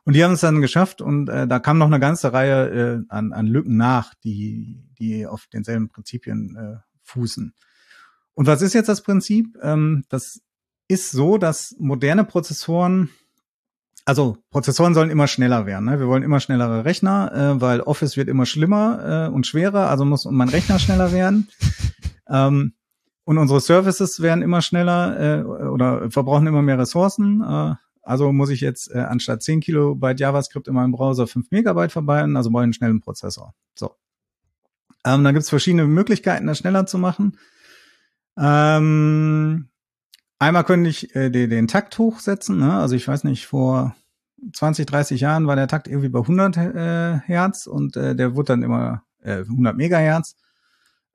Und 0.04 0.14
die 0.14 0.24
haben 0.24 0.34
es 0.34 0.42
dann 0.42 0.62
geschafft 0.62 1.02
und 1.02 1.28
äh, 1.28 1.48
da 1.48 1.60
kam 1.60 1.78
noch 1.78 1.88
eine 1.88 2.00
ganze 2.00 2.32
Reihe 2.32 2.70
äh, 2.70 3.04
an, 3.10 3.34
an 3.34 3.46
Lücken 3.46 3.76
nach, 3.76 4.14
die, 4.24 4.82
die 4.98 5.28
auf 5.28 5.48
denselben 5.48 5.90
Prinzipien 5.90 6.56
äh, 6.56 6.78
fußen. 7.04 7.54
Und 8.34 8.46
was 8.46 8.62
ist 8.62 8.74
jetzt 8.74 8.88
das 8.88 9.02
Prinzip? 9.02 9.58
Ähm, 9.62 10.06
das 10.10 10.42
ist 10.88 11.12
so, 11.12 11.38
dass 11.38 11.76
moderne 11.78 12.24
Prozessoren, 12.24 13.10
also 14.06 14.38
Prozessoren 14.50 14.94
sollen 14.94 15.10
immer 15.10 15.28
schneller 15.28 15.66
werden. 15.66 15.86
Ne? 15.86 16.00
Wir 16.00 16.08
wollen 16.08 16.24
immer 16.24 16.40
schnellere 16.40 16.86
Rechner, 16.86 17.32
äh, 17.34 17.62
weil 17.62 17.82
Office 17.82 18.16
wird 18.16 18.30
immer 18.30 18.46
schlimmer 18.46 19.28
äh, 19.28 19.34
und 19.34 19.46
schwerer, 19.46 19.90
also 19.90 20.06
muss 20.06 20.26
mein 20.26 20.50
Rechner 20.50 20.80
schneller 20.80 21.12
werden. 21.12 21.50
Ähm, 22.30 22.74
und 23.28 23.38
unsere 23.38 23.60
Services 23.60 24.22
werden 24.22 24.42
immer 24.42 24.62
schneller 24.62 25.40
äh, 25.40 25.44
oder 25.44 26.10
verbrauchen 26.10 26.48
immer 26.48 26.62
mehr 26.62 26.80
Ressourcen. 26.80 27.42
Äh, 27.42 27.76
also 28.02 28.32
muss 28.32 28.50
ich 28.50 28.62
jetzt 28.62 28.90
äh, 28.90 29.00
anstatt 29.00 29.44
10 29.44 29.60
Kilobyte 29.60 30.22
JavaScript 30.22 30.70
in 30.70 30.74
meinem 30.74 30.94
Browser 30.94 31.28
5 31.28 31.52
Megabyte 31.52 31.92
verbauen, 31.92 32.38
also 32.38 32.50
brauche 32.50 32.62
ich 32.62 32.68
einen 32.68 32.74
schnellen 32.74 33.02
Prozessor. 33.02 33.54
So. 33.76 33.92
Ähm, 35.06 35.26
dann 35.26 35.34
gibt 35.34 35.44
es 35.44 35.50
verschiedene 35.50 35.86
Möglichkeiten, 35.88 36.48
das 36.48 36.60
schneller 36.60 36.86
zu 36.86 37.00
machen. 37.00 37.38
Ähm, 38.38 39.68
einmal 40.40 40.64
könnte 40.64 40.90
ich 40.90 41.14
äh, 41.14 41.30
den, 41.30 41.50
den 41.50 41.68
Takt 41.68 41.98
hochsetzen. 41.98 42.58
Ne? 42.60 42.76
Also 42.76 42.96
ich 42.96 43.06
weiß 43.10 43.26
nicht, 43.26 43.46
vor 43.46 43.94
20, 44.54 44.86
30 44.86 45.20
Jahren 45.20 45.48
war 45.48 45.58
der 45.58 45.68
Takt 45.68 45.90
irgendwie 45.90 46.08
bei 46.08 46.20
100 46.20 46.56
äh, 46.56 47.20
Hertz 47.26 47.68
und 47.68 47.98
äh, 47.98 48.16
der 48.16 48.36
wurde 48.38 48.54
dann 48.54 48.64
immer 48.64 49.04
äh, 49.22 49.40
100 49.40 49.76
Megahertz. 49.76 50.38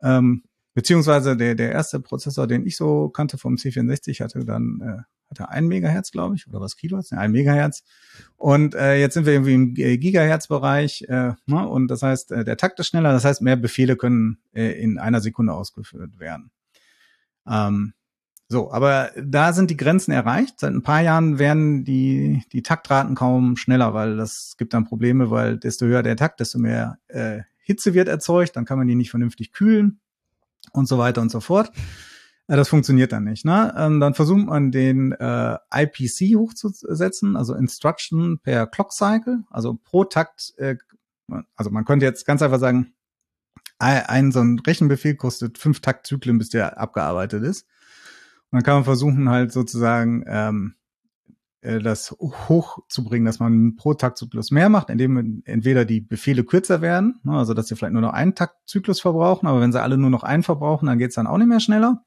Ähm, 0.03 0.42
beziehungsweise 0.74 1.37
der, 1.37 1.54
der 1.54 1.72
erste 1.72 2.00
Prozessor, 2.00 2.46
den 2.46 2.66
ich 2.66 2.76
so 2.76 3.08
kannte 3.08 3.38
vom 3.38 3.54
C64, 3.56 4.22
hatte 4.22 4.44
dann 4.44 4.80
äh, 4.80 5.02
hatte 5.32 5.48
ein 5.48 5.66
Megahertz, 5.66 6.12
glaube 6.12 6.37
ich, 6.37 6.46
oder 6.46 6.61
was 6.61 6.76
Kilohertz? 6.76 7.11
Ja, 7.11 7.18
ein 7.18 7.32
Megahertz. 7.32 7.85
Und 8.37 8.74
äh, 8.74 9.00
jetzt 9.00 9.14
sind 9.14 9.26
wir 9.26 9.32
irgendwie 9.32 9.54
im 9.54 9.74
Gigahertz-Bereich, 9.74 11.06
äh, 11.08 11.32
ne? 11.46 11.68
und 11.68 11.88
das 11.88 12.02
heißt, 12.02 12.32
äh, 12.32 12.44
der 12.44 12.56
Takt 12.56 12.78
ist 12.80 12.88
schneller, 12.88 13.12
das 13.12 13.24
heißt, 13.24 13.42
mehr 13.42 13.56
Befehle 13.56 13.96
können 13.96 14.38
äh, 14.52 14.72
in 14.72 14.98
einer 14.98 15.20
Sekunde 15.20 15.54
ausgeführt 15.54 16.18
werden. 16.18 16.50
Ähm, 17.46 17.94
so, 18.48 18.70
aber 18.70 19.11
da 19.16 19.54
sind 19.54 19.70
die 19.70 19.78
Grenzen 19.78 20.12
erreicht. 20.12 20.61
Seit 20.61 20.74
ein 20.74 20.82
paar 20.82 21.00
Jahren 21.00 21.38
werden 21.38 21.85
die, 21.85 22.42
die 22.52 22.62
Taktraten 22.62 23.14
kaum 23.14 23.56
schneller, 23.56 23.94
weil 23.94 24.18
das 24.18 24.56
gibt 24.58 24.74
dann 24.74 24.85
Probleme, 24.85 25.30
weil 25.30 25.56
desto 25.56 25.87
höher 25.87 26.02
der 26.02 26.16
Takt, 26.16 26.40
desto 26.40 26.58
mehr 26.58 26.98
äh, 27.08 27.40
Hitze 27.64 27.94
wird 27.94 28.08
erzeugt, 28.08 28.56
dann 28.56 28.66
kann 28.66 28.76
man 28.76 28.88
die 28.88 28.94
nicht 28.94 29.11
vernünftig 29.11 29.52
kühlen 29.52 30.00
und 30.72 30.87
so 30.88 30.98
weiter 30.98 31.20
und 31.20 31.30
so 31.30 31.40
fort. 31.40 31.70
Ja, 32.48 32.56
das 32.56 32.68
funktioniert 32.68 33.12
dann 33.12 33.24
nicht. 33.24 33.44
Ne? 33.44 33.72
Ähm, 33.76 34.00
dann 34.00 34.14
versucht 34.14 34.46
man 34.46 34.72
den 34.72 35.12
äh, 35.12 35.56
IPC 35.72 36.37
hochzusetzen, 36.37 37.37
also 37.37 37.54
Instruction 37.54 38.40
per 38.40 38.66
Clock 38.66 38.92
Cycle, 38.92 39.44
also 39.50 39.78
pro 39.85 40.04
Takt. 40.04 40.52
Äh, 40.58 40.76
also 41.56 41.70
man 41.70 41.85
könnte 41.85 42.04
jetzt 42.04 42.26
ganz 42.26 42.42
einfach 42.42 42.58
sagen, 42.58 42.94
ein, 43.78 44.30
so 44.30 44.40
ein 44.40 44.61
Rechenbefehl 44.61 45.16
kostet 45.16 45.58
fünf 45.58 45.80
Taktzyklen, 45.80 46.38
bis 46.38 46.50
der 46.50 46.78
abgearbeitet 46.78 47.42
ist. 47.42 47.66
Und 48.50 48.58
dann 48.58 48.62
kann 48.62 48.74
man 48.74 48.85
versuchen 48.85 49.28
halt 49.28 49.50
sozusagen 49.50 50.24
ähm, 50.28 50.74
äh, 50.74 50.82
das 51.62 52.11
hochzubringen, 52.20 53.25
dass 53.25 53.38
man 53.38 53.77
pro 53.77 53.94
Taktzyklus 53.94 54.51
mehr 54.51 54.68
macht, 54.68 54.90
indem 54.90 55.42
entweder 55.44 55.85
die 55.85 56.01
Befehle 56.01 56.42
kürzer 56.42 56.81
werden, 56.81 57.20
ne, 57.22 57.38
also 57.38 57.55
dass 57.55 57.68
sie 57.68 57.77
vielleicht 57.77 57.92
nur 57.92 58.03
noch 58.03 58.12
einen 58.12 58.35
Taktzyklus 58.35 59.01
verbrauchen, 59.01 59.46
aber 59.46 59.61
wenn 59.61 59.70
sie 59.70 59.81
alle 59.81 59.96
nur 59.96 60.11
noch 60.11 60.25
einen 60.25 60.42
verbrauchen, 60.42 60.87
dann 60.87 60.98
geht's 60.98 61.14
dann 61.14 61.29
auch 61.29 61.38
nicht 61.38 61.46
mehr 61.46 61.61
schneller. 61.61 62.03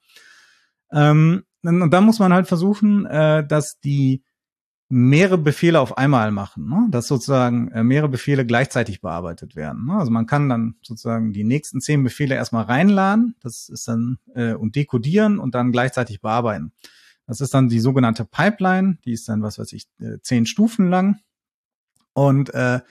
Ähm, 0.92 1.44
und 1.64 1.92
dann 1.92 2.04
muss 2.04 2.20
man 2.20 2.34
halt 2.34 2.48
versuchen, 2.48 3.06
äh, 3.06 3.48
dass 3.48 3.80
die 3.80 4.24
mehrere 4.88 5.38
Befehle 5.38 5.80
auf 5.80 5.98
einmal 5.98 6.32
machen, 6.32 6.70
ne? 6.70 6.88
dass 6.92 7.08
sozusagen 7.08 7.72
äh, 7.72 7.84
mehrere 7.84 8.10
Befehle 8.10 8.46
gleichzeitig 8.46 9.02
bearbeitet 9.02 9.56
werden. 9.56 9.86
Ne? 9.88 9.94
Also 9.94 10.12
man 10.12 10.28
kann 10.28 10.48
dann 10.48 10.76
sozusagen 10.84 11.34
die 11.34 11.44
nächsten 11.44 11.82
zehn 11.82 12.04
Befehle 12.04 12.36
erstmal 12.36 12.66
reinladen, 12.66 13.36
das 13.42 13.68
ist 13.68 13.88
dann 13.88 14.20
äh, 14.36 14.54
und 14.54 14.76
dekodieren 14.76 15.40
und 15.40 15.56
dann 15.56 15.72
gleichzeitig 15.72 16.22
bearbeiten. 16.22 16.72
Das 17.28 17.42
ist 17.42 17.54
dann 17.54 17.70
die 17.70 17.80
sogenannte 17.80 18.26
Pipeline, 18.26 18.98
die 19.06 19.14
ist 19.14 19.28
dann, 19.28 19.42
was 19.42 19.58
weiß 19.58 19.74
ich, 19.74 19.88
äh, 20.00 20.20
zehn 20.22 20.46
Stufen 20.46 20.90
lang. 20.90 21.20
Und 22.14 22.54
äh, 22.54 22.82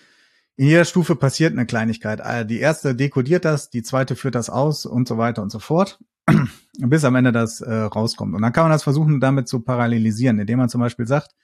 in 0.57 0.69
jeder 0.69 0.85
Stufe 0.85 1.17
passiert 1.17 1.53
eine 1.53 1.67
Kleinigkeit. 1.67 2.21
Äh, 2.21 2.47
die 2.47 2.59
erste 2.59 2.95
dekodiert 2.95 3.45
das, 3.45 3.71
die 3.71 3.83
zweite 3.83 4.17
führt 4.17 4.35
das 4.35 4.51
aus 4.51 4.87
und 4.87 5.09
so 5.09 5.19
weiter 5.19 5.43
und 5.43 5.51
so 5.51 5.59
fort, 5.59 5.99
bis 6.79 7.05
am 7.05 7.15
Ende 7.15 7.33
das 7.33 7.61
äh, 7.61 7.73
rauskommt. 7.73 8.35
Und 8.35 8.43
dann 8.43 8.53
kann 8.53 8.65
man 8.65 8.73
das 8.73 8.83
versuchen, 8.83 9.21
damit 9.21 9.49
zu 9.49 9.61
parallelisieren, 9.61 10.39
indem 10.39 10.59
man 10.59 10.69
zum 10.69 10.81
Beispiel 10.81 11.07
sagt, 11.07 11.35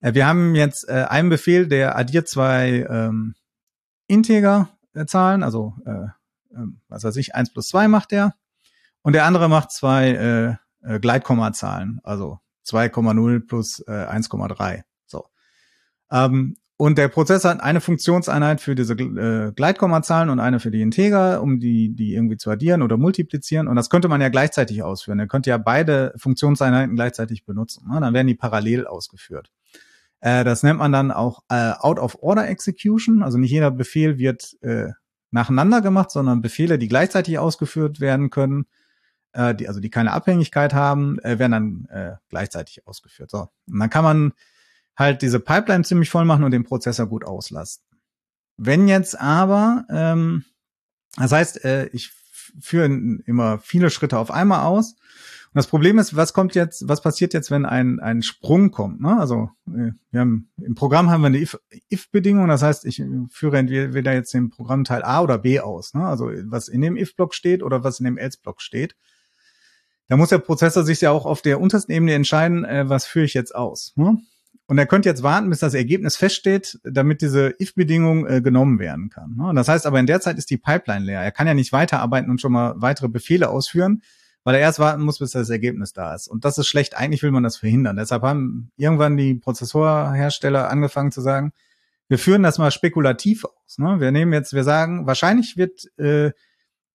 äh, 0.00 0.14
wir 0.14 0.26
haben 0.26 0.54
jetzt 0.54 0.88
äh, 0.88 1.04
einen 1.08 1.28
Befehl, 1.28 1.68
der 1.68 1.96
addiert 1.96 2.28
zwei 2.28 2.86
ähm, 2.88 3.34
Integer-Zahlen, 4.06 5.42
also 5.42 5.74
äh, 5.86 5.90
äh, 6.54 6.66
was 6.88 7.04
weiß 7.04 7.16
ich, 7.16 7.34
eins 7.34 7.52
plus 7.52 7.68
zwei 7.68 7.88
macht 7.88 8.12
der. 8.12 8.34
Und 9.02 9.12
der 9.12 9.24
andere 9.24 9.48
macht 9.48 9.70
zwei 9.70 10.58
äh, 10.82 11.00
Gleitkommazahlen, 11.00 12.00
also 12.02 12.38
2,0 12.66 13.46
plus 13.46 13.80
äh, 13.86 13.92
1,3. 13.92 14.82
So. 15.06 15.26
Ähm, 16.10 16.56
und 16.80 16.96
der 16.96 17.08
Prozessor 17.08 17.50
hat 17.50 17.60
eine 17.60 17.80
Funktionseinheit 17.80 18.60
für 18.60 18.76
diese 18.76 18.94
äh, 18.94 19.52
Gleitkommazahlen 19.52 20.30
und 20.30 20.38
eine 20.38 20.60
für 20.60 20.70
die 20.70 20.80
Integer, 20.80 21.42
um 21.42 21.58
die, 21.58 21.92
die 21.92 22.14
irgendwie 22.14 22.36
zu 22.36 22.50
addieren 22.50 22.82
oder 22.82 22.96
multiplizieren. 22.96 23.66
Und 23.66 23.74
das 23.74 23.90
könnte 23.90 24.06
man 24.06 24.20
ja 24.20 24.28
gleichzeitig 24.28 24.84
ausführen. 24.84 25.18
Er 25.18 25.26
könnte 25.26 25.50
ja 25.50 25.58
beide 25.58 26.14
Funktionseinheiten 26.16 26.94
gleichzeitig 26.94 27.44
benutzen. 27.44 27.88
Ne? 27.90 28.00
Dann 28.00 28.14
werden 28.14 28.28
die 28.28 28.36
parallel 28.36 28.86
ausgeführt. 28.86 29.50
Äh, 30.20 30.44
das 30.44 30.62
nennt 30.62 30.78
man 30.78 30.92
dann 30.92 31.10
auch 31.10 31.42
äh, 31.48 31.72
Out-of-Order-Execution. 31.72 33.24
Also 33.24 33.38
nicht 33.38 33.50
jeder 33.50 33.72
Befehl 33.72 34.18
wird 34.18 34.56
äh, 34.60 34.90
nacheinander 35.32 35.80
gemacht, 35.80 36.12
sondern 36.12 36.42
Befehle, 36.42 36.78
die 36.78 36.88
gleichzeitig 36.88 37.40
ausgeführt 37.40 37.98
werden 37.98 38.30
können, 38.30 38.66
äh, 39.38 39.54
die, 39.54 39.68
also 39.68 39.80
die 39.80 39.90
keine 39.90 40.12
Abhängigkeit 40.12 40.74
haben, 40.74 41.18
äh, 41.20 41.38
werden 41.38 41.52
dann 41.52 41.88
äh, 41.90 42.16
gleichzeitig 42.28 42.86
ausgeführt. 42.86 43.30
So. 43.30 43.48
Und 43.70 43.78
dann 43.78 43.88
kann 43.88 44.04
man 44.04 44.32
halt 44.96 45.22
diese 45.22 45.38
Pipeline 45.38 45.84
ziemlich 45.84 46.10
voll 46.10 46.24
machen 46.24 46.44
und 46.44 46.50
den 46.50 46.64
Prozessor 46.64 47.06
gut 47.06 47.24
auslasten. 47.24 47.86
Wenn 48.56 48.88
jetzt 48.88 49.18
aber, 49.18 49.86
ähm, 49.90 50.44
das 51.16 51.30
heißt, 51.30 51.64
äh, 51.64 51.86
ich 51.92 52.10
führe 52.60 52.86
immer 52.86 53.60
viele 53.60 53.90
Schritte 53.90 54.18
auf 54.18 54.32
einmal 54.32 54.64
aus. 54.64 54.94
Und 54.94 55.54
das 55.54 55.68
Problem 55.68 55.98
ist, 55.98 56.16
was 56.16 56.32
kommt 56.32 56.56
jetzt, 56.56 56.88
was 56.88 57.00
passiert 57.00 57.32
jetzt, 57.32 57.50
wenn 57.52 57.64
ein, 57.64 58.00
ein 58.00 58.22
Sprung 58.22 58.72
kommt? 58.72 59.00
Ne? 59.00 59.18
Also 59.18 59.50
äh, 59.68 59.92
wir 60.10 60.20
haben 60.20 60.50
im 60.60 60.74
Programm 60.74 61.10
haben 61.10 61.22
wir 61.22 61.28
eine 61.28 61.46
if-Bedingung, 61.92 62.44
if 62.44 62.50
das 62.50 62.62
heißt, 62.62 62.84
ich 62.86 63.02
führe 63.30 63.58
entweder 63.58 64.12
jetzt 64.12 64.34
den 64.34 64.50
Programmteil 64.50 65.04
A 65.04 65.22
oder 65.22 65.38
B 65.38 65.60
aus. 65.60 65.94
Ne? 65.94 66.04
Also 66.04 66.30
was 66.46 66.66
in 66.66 66.80
dem 66.80 66.96
if-Block 66.96 67.34
steht 67.34 67.62
oder 67.62 67.84
was 67.84 68.00
in 68.00 68.04
dem 68.04 68.18
else-Block 68.18 68.60
steht. 68.60 68.96
Da 70.08 70.16
muss 70.16 70.30
der 70.30 70.38
Prozessor 70.38 70.84
sich 70.84 71.00
ja 71.00 71.10
auch 71.10 71.26
auf 71.26 71.42
der 71.42 71.60
untersten 71.60 71.92
Ebene 71.92 72.14
entscheiden, 72.14 72.64
äh, 72.64 72.88
was 72.88 73.06
führe 73.06 73.26
ich 73.26 73.34
jetzt 73.34 73.54
aus. 73.54 73.92
Ne? 73.96 74.18
Und 74.66 74.78
er 74.78 74.86
könnte 74.86 75.08
jetzt 75.08 75.22
warten, 75.22 75.48
bis 75.48 75.60
das 75.60 75.74
Ergebnis 75.74 76.16
feststeht, 76.16 76.78
damit 76.82 77.22
diese 77.22 77.54
if-Bedingung 77.58 78.26
äh, 78.26 78.40
genommen 78.42 78.78
werden 78.78 79.10
kann. 79.10 79.34
Ne? 79.36 79.52
Das 79.54 79.68
heißt 79.68 79.86
aber, 79.86 79.98
in 79.98 80.06
der 80.06 80.20
Zeit 80.20 80.36
ist 80.38 80.50
die 80.50 80.58
Pipeline 80.58 81.04
leer. 81.04 81.20
Er 81.22 81.32
kann 81.32 81.46
ja 81.46 81.54
nicht 81.54 81.72
weiterarbeiten 81.72 82.30
und 82.30 82.40
schon 82.40 82.52
mal 82.52 82.74
weitere 82.76 83.08
Befehle 83.08 83.50
ausführen, 83.50 84.02
weil 84.44 84.54
er 84.54 84.60
erst 84.60 84.78
warten 84.78 85.02
muss, 85.02 85.18
bis 85.18 85.30
das 85.30 85.50
Ergebnis 85.50 85.92
da 85.92 86.14
ist. 86.14 86.28
Und 86.28 86.44
das 86.44 86.58
ist 86.58 86.68
schlecht. 86.68 86.96
Eigentlich 86.96 87.22
will 87.22 87.30
man 87.30 87.42
das 87.42 87.56
verhindern. 87.56 87.96
Deshalb 87.96 88.22
haben 88.22 88.70
irgendwann 88.76 89.16
die 89.16 89.34
Prozessorhersteller 89.34 90.70
angefangen 90.70 91.12
zu 91.12 91.20
sagen, 91.20 91.52
wir 92.08 92.18
führen 92.18 92.42
das 92.42 92.58
mal 92.58 92.70
spekulativ 92.70 93.44
aus. 93.44 93.78
Ne? 93.78 94.00
Wir 94.00 94.10
nehmen 94.10 94.32
jetzt, 94.32 94.54
wir 94.54 94.64
sagen, 94.64 95.06
wahrscheinlich 95.06 95.56
wird 95.58 95.86
äh, 95.98 96.32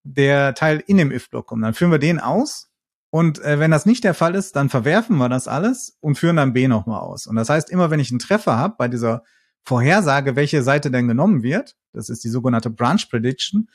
der 0.04 0.54
Teil 0.56 0.84
in 0.86 0.98
dem 0.98 1.12
if-Block 1.12 1.48
kommen. 1.48 1.62
Dann 1.62 1.74
führen 1.74 1.92
wir 1.92 2.00
den 2.00 2.20
aus 2.20 2.70
und 3.14 3.44
äh, 3.44 3.60
wenn 3.60 3.70
das 3.70 3.86
nicht 3.86 4.04
der 4.04 4.16
Fall 4.16 4.34
ist, 4.34 4.56
dann 4.56 4.70
verwerfen 4.70 5.18
wir 5.18 5.30
das 5.30 5.48
alles 5.48 5.96
und 6.00 6.18
führen 6.18 6.38
dann 6.38 6.52
B 6.52 6.68
nochmal 6.68 7.02
aus. 7.02 7.28
Und 7.28 7.36
das 7.36 7.48
heißt, 7.48 7.70
immer 7.70 7.92
wenn 7.92 8.00
ich 8.00 8.10
einen 8.10 8.18
Treffer 8.18 8.58
habe 8.58 8.74
bei 8.76 8.88
dieser 8.88 9.22
Vorhersage, 9.62 10.36
welche 10.36 10.64
Seite 10.64 10.90
denn 10.90 11.08
genommen 11.08 11.44
wird, 11.44 11.76
das 11.92 12.10
ist 12.10 12.24
die 12.24 12.30
sogenannte 12.30 12.72
Branch 12.72 13.08
Prediction, 13.08 13.70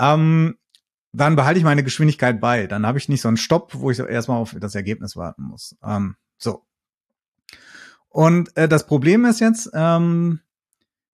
ähm, 0.00 0.58
dann 1.12 1.36
behalte 1.36 1.58
ich 1.58 1.64
meine 1.64 1.84
Geschwindigkeit 1.84 2.40
bei. 2.40 2.66
Dann 2.66 2.84
habe 2.84 2.98
ich 2.98 3.08
nicht 3.08 3.20
so 3.20 3.28
einen 3.28 3.36
Stopp, 3.36 3.74
wo 3.76 3.92
ich 3.92 4.00
erstmal 4.00 4.38
auf 4.38 4.56
das 4.58 4.74
Ergebnis 4.74 5.14
warten 5.14 5.44
muss. 5.44 5.76
Ähm, 5.84 6.16
so. 6.38 6.66
Und 8.08 8.56
äh, 8.56 8.66
das 8.66 8.86
Problem 8.88 9.24
ist 9.24 9.38
jetzt, 9.38 9.70
ähm, 9.72 10.40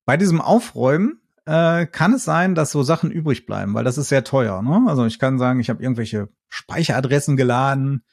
bei 0.06 0.16
diesem 0.16 0.40
Aufräumen 0.40 1.19
äh, 1.50 1.86
kann 1.86 2.14
es 2.14 2.24
sein, 2.24 2.54
dass 2.54 2.70
so 2.70 2.84
Sachen 2.84 3.10
übrig 3.10 3.44
bleiben, 3.44 3.74
weil 3.74 3.82
das 3.82 3.98
ist 3.98 4.08
sehr 4.08 4.22
teuer. 4.22 4.62
Ne? 4.62 4.84
Also 4.86 5.04
ich 5.04 5.18
kann 5.18 5.36
sagen, 5.36 5.58
ich 5.58 5.68
habe 5.68 5.82
irgendwelche 5.82 6.28
Speicheradressen 6.48 7.36
geladen 7.36 8.04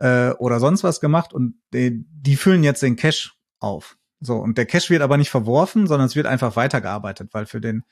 äh, 0.00 0.32
oder 0.32 0.60
sonst 0.60 0.84
was 0.84 1.00
gemacht 1.00 1.32
und 1.32 1.54
die, 1.72 2.04
die 2.10 2.36
füllen 2.36 2.62
jetzt 2.62 2.82
den 2.82 2.96
Cache 2.96 3.30
auf. 3.58 3.96
So, 4.20 4.36
und 4.36 4.58
der 4.58 4.66
Cache 4.66 4.90
wird 4.90 5.00
aber 5.00 5.16
nicht 5.16 5.30
verworfen, 5.30 5.86
sondern 5.86 6.06
es 6.06 6.14
wird 6.14 6.26
einfach 6.26 6.56
weitergearbeitet, 6.56 7.30
weil 7.32 7.46
für 7.46 7.60
den 7.60 7.84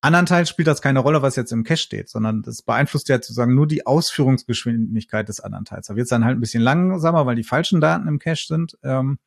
anderen 0.00 0.26
Teil 0.26 0.46
spielt 0.46 0.68
das 0.68 0.80
keine 0.80 1.00
Rolle, 1.00 1.22
was 1.22 1.34
jetzt 1.34 1.50
im 1.50 1.64
Cache 1.64 1.78
steht, 1.78 2.08
sondern 2.08 2.42
das 2.42 2.62
beeinflusst 2.62 3.08
ja 3.08 3.16
sozusagen 3.16 3.56
nur 3.56 3.66
die 3.66 3.84
Ausführungsgeschwindigkeit 3.84 5.28
des 5.28 5.40
anderen 5.40 5.64
Teils. 5.64 5.88
Da 5.88 5.96
wird 5.96 6.04
es 6.04 6.10
dann 6.10 6.24
halt 6.24 6.38
ein 6.38 6.40
bisschen 6.40 6.62
langsamer, 6.62 7.26
weil 7.26 7.34
die 7.34 7.42
falschen 7.42 7.80
Daten 7.80 8.06
im 8.06 8.20
Cache 8.20 8.46
sind. 8.46 8.78
Ähm, 8.84 9.18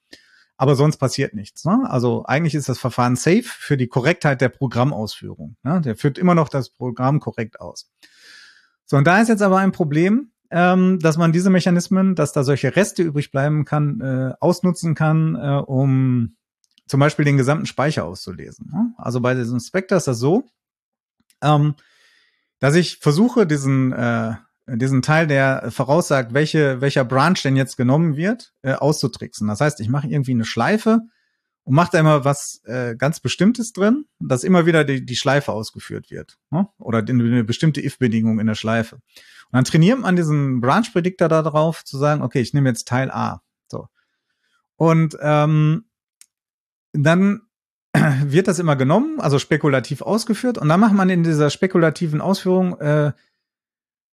aber 0.59 0.75
sonst 0.75 0.97
passiert 0.97 1.33
nichts. 1.33 1.63
Ne? 1.63 1.89
Also 1.89 2.25
eigentlich 2.25 2.53
ist 2.53 2.67
das 2.67 2.79
Verfahren 2.79 3.15
safe 3.15 3.43
für 3.43 3.77
die 3.77 3.87
Korrektheit 3.87 4.41
der 4.41 4.49
Programmausführung. 4.49 5.55
Ne? 5.63 5.79
Der 5.79 5.95
führt 5.95 6.17
immer 6.17 6.35
noch 6.35 6.49
das 6.49 6.69
Programm 6.69 7.21
korrekt 7.21 7.61
aus. 7.61 7.89
So, 8.83 8.97
und 8.97 9.07
da 9.07 9.21
ist 9.21 9.29
jetzt 9.29 9.41
aber 9.41 9.59
ein 9.59 9.71
Problem, 9.71 10.33
ähm, 10.51 10.99
dass 10.99 11.15
man 11.15 11.31
diese 11.31 11.49
Mechanismen, 11.49 12.13
dass 12.13 12.33
da 12.33 12.43
solche 12.43 12.75
Reste 12.75 13.03
übrig 13.03 13.31
bleiben 13.31 13.63
kann, 13.63 14.01
äh, 14.01 14.33
ausnutzen 14.41 14.95
kann, 14.95 15.35
äh, 15.35 15.63
um 15.65 16.35
zum 16.87 16.99
Beispiel 16.99 17.23
den 17.23 17.37
gesamten 17.37 17.65
Speicher 17.65 18.03
auszulesen. 18.03 18.69
Ne? 18.69 18.93
Also 18.97 19.21
bei 19.21 19.35
diesem 19.35 19.61
Spectre 19.61 19.95
ist 19.95 20.07
das 20.07 20.19
so, 20.19 20.43
ähm, 21.41 21.75
dass 22.59 22.75
ich 22.75 22.97
versuche, 22.97 23.47
diesen 23.47 23.93
äh, 23.93 24.33
diesen 24.77 25.01
Teil, 25.01 25.27
der 25.27 25.71
voraussagt, 25.71 26.33
welche, 26.33 26.81
welcher 26.81 27.05
Branch 27.05 27.35
denn 27.43 27.55
jetzt 27.55 27.77
genommen 27.77 28.15
wird, 28.15 28.53
äh, 28.61 28.73
auszutricksen. 28.73 29.47
Das 29.47 29.61
heißt, 29.61 29.79
ich 29.79 29.89
mache 29.89 30.07
irgendwie 30.07 30.31
eine 30.31 30.45
Schleife 30.45 31.01
und 31.63 31.75
mache 31.75 31.91
da 31.91 31.99
immer 31.99 32.25
was 32.25 32.61
äh, 32.65 32.95
ganz 32.95 33.19
Bestimmtes 33.19 33.73
drin, 33.73 34.05
dass 34.19 34.43
immer 34.43 34.65
wieder 34.65 34.83
die, 34.83 35.05
die 35.05 35.15
Schleife 35.15 35.51
ausgeführt 35.51 36.09
wird. 36.09 36.37
Ne? 36.51 36.67
Oder 36.77 36.99
eine 36.99 37.43
bestimmte 37.43 37.81
if-Bedingung 37.83 38.39
in 38.39 38.47
der 38.47 38.55
Schleife. 38.55 38.95
Und 38.95 39.53
dann 39.53 39.65
trainiert 39.65 39.99
man 39.99 40.15
diesen 40.15 40.61
Branch-Predictor 40.61 41.27
darauf, 41.27 41.83
zu 41.83 41.97
sagen, 41.97 42.21
okay, 42.21 42.39
ich 42.39 42.53
nehme 42.53 42.69
jetzt 42.69 42.87
Teil 42.87 43.11
A. 43.11 43.41
So. 43.67 43.87
Und 44.75 45.17
ähm, 45.21 45.85
dann 46.93 47.41
wird 48.23 48.47
das 48.47 48.59
immer 48.59 48.75
genommen, 48.75 49.19
also 49.19 49.39
spekulativ 49.39 50.01
ausgeführt, 50.01 50.57
und 50.57 50.69
dann 50.69 50.79
macht 50.79 50.93
man 50.93 51.09
in 51.09 51.23
dieser 51.23 51.49
spekulativen 51.49 52.21
Ausführung 52.21 52.79
äh, 52.79 53.13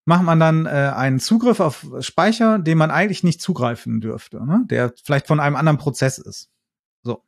macht 0.07 0.23
man 0.23 0.41
dann 0.41 0.67
äh, 0.67 0.93
einen 0.95 1.21
Zugriff 1.21 1.61
auf 1.61 1.85
Speicher, 2.01 2.59
den 2.59 2.79
man 2.79 2.91
eigentlich 2.91 3.25
nicht 3.25 3.43
zugreifen 3.43 4.01
dürfte, 4.01 4.45
ne? 4.47 4.63
der 4.71 4.95
vielleicht 5.05 5.27
von 5.27 5.41
einem 5.41 5.57
anderen 5.57 5.79
Prozess 5.79 6.19
ist. 6.19 6.49
So. 7.03 7.25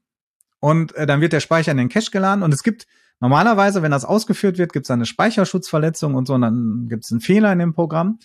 Und 0.61 0.95
äh, 0.95 1.05
dann 1.05 1.21
wird 1.21 1.33
der 1.33 1.41
Speicher 1.41 1.73
in 1.73 1.77
den 1.77 1.89
Cache 1.89 2.13
geladen 2.13 2.43
und 2.43 2.55
es 2.55 2.63
gibt 2.63 2.87
normalerweise, 3.21 3.83
wenn 3.83 3.91
das 3.91 4.05
ausgeführt 4.05 4.59
wird, 4.59 4.73
gibt 4.73 4.87
es 4.87 4.91
eine 4.93 5.07
Speicherschutzverletzung 5.07 6.15
und 6.15 6.27
so, 6.27 6.35
und 6.35 6.43
dann 6.43 6.87
gibt 6.89 7.05
es 7.05 7.11
einen 7.11 7.21
Fehler 7.21 7.53
in 7.53 7.59
dem 7.59 7.75
Programm. 7.75 8.21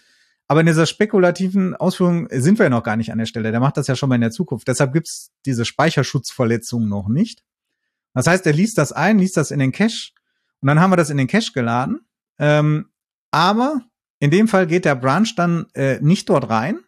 Aber 0.47 0.59
in 0.59 0.67
dieser 0.67 0.85
spekulativen 0.85 1.75
Ausführung 1.75 2.27
sind 2.29 2.59
wir 2.59 2.65
ja 2.65 2.69
noch 2.69 2.83
gar 2.83 2.95
nicht 2.95 3.11
an 3.11 3.17
der 3.17 3.25
Stelle. 3.25 3.51
Der 3.51 3.59
macht 3.59 3.77
das 3.77 3.87
ja 3.87 3.95
schon 3.95 4.09
mal 4.09 4.15
in 4.15 4.21
der 4.21 4.29
Zukunft. 4.29 4.67
Deshalb 4.67 4.93
gibt 4.93 5.07
es 5.07 5.31
diese 5.45 5.65
Speicherschutzverletzung 5.65 6.87
noch 6.87 7.07
nicht. 7.07 7.43
Das 8.13 8.27
heißt, 8.27 8.45
er 8.45 8.53
liest 8.53 8.77
das 8.77 8.91
ein, 8.91 9.17
liest 9.17 9.37
das 9.37 9.49
in 9.49 9.57
den 9.57 9.71
Cache 9.71 10.11
und 10.61 10.67
dann 10.67 10.79
haben 10.79 10.91
wir 10.91 10.97
das 10.97 11.09
in 11.09 11.17
den 11.17 11.27
Cache 11.27 11.53
geladen. 11.53 12.01
Ähm, 12.37 12.91
aber 13.31 13.81
in 14.23 14.31
dem 14.31 14.47
Fall 14.47 14.67
geht 14.67 14.86
der 14.86 14.95
Branch 14.95 15.27
dann 15.36 15.65
äh, 15.73 15.99
nicht 15.99 16.29
dort 16.29 16.49
rein, 16.49 16.79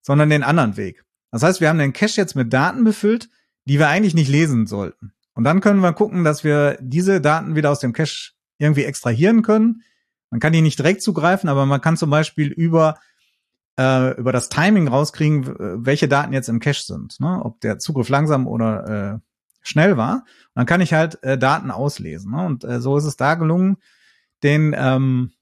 sondern 0.00 0.30
den 0.30 0.44
anderen 0.44 0.76
Weg. 0.76 1.04
Das 1.32 1.42
heißt, 1.42 1.60
wir 1.60 1.68
haben 1.68 1.80
den 1.80 1.92
Cache 1.92 2.20
jetzt 2.20 2.36
mit 2.36 2.52
Daten 2.52 2.84
befüllt, 2.84 3.28
die 3.64 3.80
wir 3.80 3.88
eigentlich 3.88 4.14
nicht 4.14 4.28
lesen 4.28 4.68
sollten. 4.68 5.12
Und 5.34 5.42
dann 5.42 5.60
können 5.60 5.80
wir 5.80 5.92
gucken, 5.92 6.22
dass 6.22 6.44
wir 6.44 6.78
diese 6.80 7.20
Daten 7.20 7.56
wieder 7.56 7.72
aus 7.72 7.80
dem 7.80 7.92
Cache 7.92 8.30
irgendwie 8.58 8.84
extrahieren 8.84 9.42
können. 9.42 9.82
Man 10.30 10.38
kann 10.38 10.52
die 10.52 10.60
nicht 10.60 10.78
direkt 10.78 11.02
zugreifen, 11.02 11.48
aber 11.48 11.66
man 11.66 11.80
kann 11.80 11.96
zum 11.96 12.10
Beispiel 12.10 12.46
über 12.46 13.00
äh, 13.76 14.16
über 14.16 14.30
das 14.30 14.48
Timing 14.48 14.86
rauskriegen, 14.86 15.84
welche 15.84 16.06
Daten 16.06 16.32
jetzt 16.32 16.48
im 16.48 16.60
Cache 16.60 16.84
sind, 16.84 17.18
ne? 17.18 17.40
ob 17.42 17.60
der 17.60 17.80
Zugriff 17.80 18.08
langsam 18.08 18.46
oder 18.46 19.16
äh, 19.16 19.18
schnell 19.62 19.96
war. 19.96 20.14
Und 20.14 20.54
dann 20.54 20.66
kann 20.66 20.80
ich 20.80 20.92
halt 20.92 21.20
äh, 21.24 21.36
Daten 21.36 21.72
auslesen. 21.72 22.30
Ne? 22.30 22.46
Und 22.46 22.62
äh, 22.62 22.80
so 22.80 22.96
ist 22.96 23.04
es 23.04 23.16
da 23.16 23.34
gelungen, 23.34 23.78
den 24.44 24.76
ähm, 24.78 25.32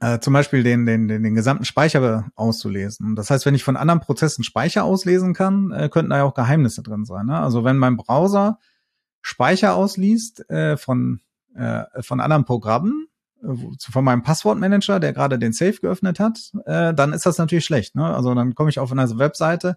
äh, 0.00 0.18
zum 0.18 0.32
Beispiel 0.32 0.62
den, 0.62 0.84
den, 0.84 1.08
den, 1.08 1.22
den 1.22 1.34
gesamten 1.34 1.64
Speicher 1.64 2.28
auszulesen. 2.34 3.16
Das 3.16 3.30
heißt, 3.30 3.46
wenn 3.46 3.54
ich 3.54 3.64
von 3.64 3.76
anderen 3.76 4.00
Prozessen 4.00 4.44
Speicher 4.44 4.84
auslesen 4.84 5.34
kann, 5.34 5.72
äh, 5.72 5.88
könnten 5.88 6.10
da 6.10 6.18
ja 6.18 6.24
auch 6.24 6.34
Geheimnisse 6.34 6.82
drin 6.82 7.04
sein. 7.04 7.26
Ne? 7.26 7.38
Also 7.38 7.64
wenn 7.64 7.78
mein 7.78 7.96
Browser 7.96 8.58
Speicher 9.22 9.74
ausliest 9.74 10.48
äh, 10.50 10.76
von, 10.76 11.20
äh, 11.54 11.84
von 12.00 12.20
anderen 12.20 12.44
Programmen, 12.44 13.08
äh, 13.42 13.54
von 13.90 14.04
meinem 14.04 14.22
Passwortmanager, 14.22 15.00
der 15.00 15.12
gerade 15.12 15.38
den 15.38 15.52
Safe 15.52 15.80
geöffnet 15.80 16.20
hat, 16.20 16.52
äh, 16.66 16.92
dann 16.92 17.12
ist 17.12 17.26
das 17.26 17.38
natürlich 17.38 17.64
schlecht. 17.64 17.94
Ne? 17.94 18.04
Also 18.04 18.34
dann 18.34 18.54
komme 18.54 18.70
ich 18.70 18.78
auf 18.78 18.92
eine 18.92 19.18
Webseite, 19.18 19.76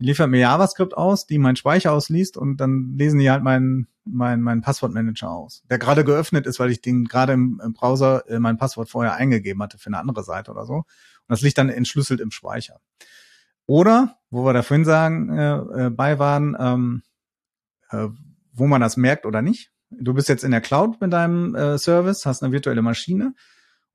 die 0.00 0.06
liefert 0.06 0.30
mir 0.30 0.38
JavaScript 0.38 0.96
aus, 0.96 1.26
die 1.26 1.38
meinen 1.38 1.56
Speicher 1.56 1.92
ausliest 1.92 2.36
und 2.36 2.58
dann 2.58 2.94
lesen 2.96 3.18
die 3.18 3.30
halt 3.30 3.42
meinen 3.42 3.88
mein, 4.10 4.40
mein 4.40 4.62
Passwortmanager 4.62 5.30
aus, 5.30 5.62
der 5.70 5.78
gerade 5.78 6.04
geöffnet 6.04 6.46
ist, 6.46 6.58
weil 6.60 6.70
ich 6.70 6.80
den 6.80 7.04
gerade 7.04 7.34
im, 7.34 7.60
im, 7.62 7.74
Browser 7.74 8.28
äh, 8.28 8.38
mein 8.38 8.56
Passwort 8.56 8.88
vorher 8.88 9.14
eingegeben 9.14 9.62
hatte 9.62 9.78
für 9.78 9.88
eine 9.88 9.98
andere 9.98 10.24
Seite 10.24 10.50
oder 10.50 10.64
so. 10.64 10.76
Und 10.76 10.84
das 11.28 11.42
liegt 11.42 11.58
dann 11.58 11.68
entschlüsselt 11.68 12.20
im 12.20 12.30
Speicher. 12.30 12.80
Oder, 13.66 14.16
wo 14.30 14.44
wir 14.46 14.54
da 14.54 14.62
vorhin 14.62 14.86
sagen, 14.86 15.36
äh, 15.36 15.56
äh, 15.56 15.90
bei 15.90 16.18
waren, 16.18 16.56
ähm, 16.58 17.02
äh, 17.90 18.08
wo 18.52 18.66
man 18.66 18.80
das 18.80 18.96
merkt 18.96 19.26
oder 19.26 19.42
nicht. 19.42 19.70
Du 19.90 20.14
bist 20.14 20.28
jetzt 20.28 20.44
in 20.44 20.52
der 20.52 20.60
Cloud 20.62 21.00
mit 21.00 21.12
deinem 21.12 21.54
äh, 21.54 21.76
Service, 21.76 22.24
hast 22.24 22.42
eine 22.42 22.52
virtuelle 22.52 22.82
Maschine 22.82 23.34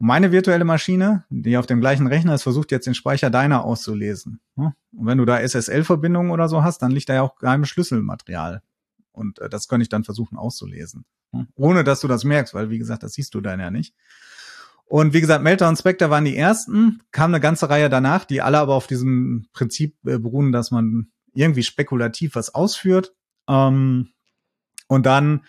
meine 0.04 0.34
virtuelle 0.34 0.66
Maschine, 0.66 1.24
die 1.30 1.56
auf 1.56 1.66
dem 1.66 1.80
gleichen 1.80 2.08
Rechner 2.08 2.36
ist, 2.36 2.44
versucht 2.44 2.72
jetzt 2.72 2.86
den 2.86 2.94
Speicher 2.94 3.30
deiner 3.30 3.64
auszulesen. 3.64 4.42
Und 4.56 4.76
wenn 4.92 5.18
du 5.18 5.24
da 5.24 5.40
SSL-Verbindungen 5.40 6.30
oder 6.30 6.50
so 6.50 6.62
hast, 6.62 6.80
dann 6.82 6.92
liegt 6.92 7.08
da 7.08 7.14
ja 7.14 7.22
auch 7.22 7.38
geheimes 7.38 7.70
Schlüsselmaterial. 7.70 8.62
Und 9.14 9.40
äh, 9.40 9.48
das 9.48 9.70
könnte 9.70 9.84
ich 9.84 9.90
dann 9.90 10.04
versuchen 10.04 10.38
auszulesen. 10.38 11.06
Ohne 11.56 11.86
dass 11.86 12.02
du 12.02 12.10
das 12.10 12.26
merkst, 12.26 12.54
weil 12.54 12.70
wie 12.70 12.80
gesagt, 12.80 13.04
das 13.04 13.14
siehst 13.14 13.34
du 13.34 13.40
dann 13.40 13.62
ja 13.62 13.72
nicht. 13.72 13.96
Und 14.84 15.14
wie 15.14 15.22
gesagt, 15.22 15.42
Melter 15.42 15.70
und 15.70 15.78
Spectre 15.78 16.10
waren 16.10 16.26
die 16.26 16.36
ersten, 16.36 17.02
kam 17.12 17.32
eine 17.32 17.40
ganze 17.40 17.70
Reihe 17.70 17.90
danach, 17.90 18.26
die 18.26 18.42
alle 18.42 18.60
aber 18.60 18.76
auf 18.76 18.88
diesem 18.88 19.48
Prinzip 19.54 19.96
äh, 20.06 20.20
beruhen, 20.20 20.52
dass 20.52 20.70
man 20.70 21.12
irgendwie 21.34 21.64
spekulativ 21.64 22.36
was 22.36 22.54
ausführt. 22.54 23.16
Ähm, 23.48 24.10
und 24.88 25.06
dann 25.06 25.46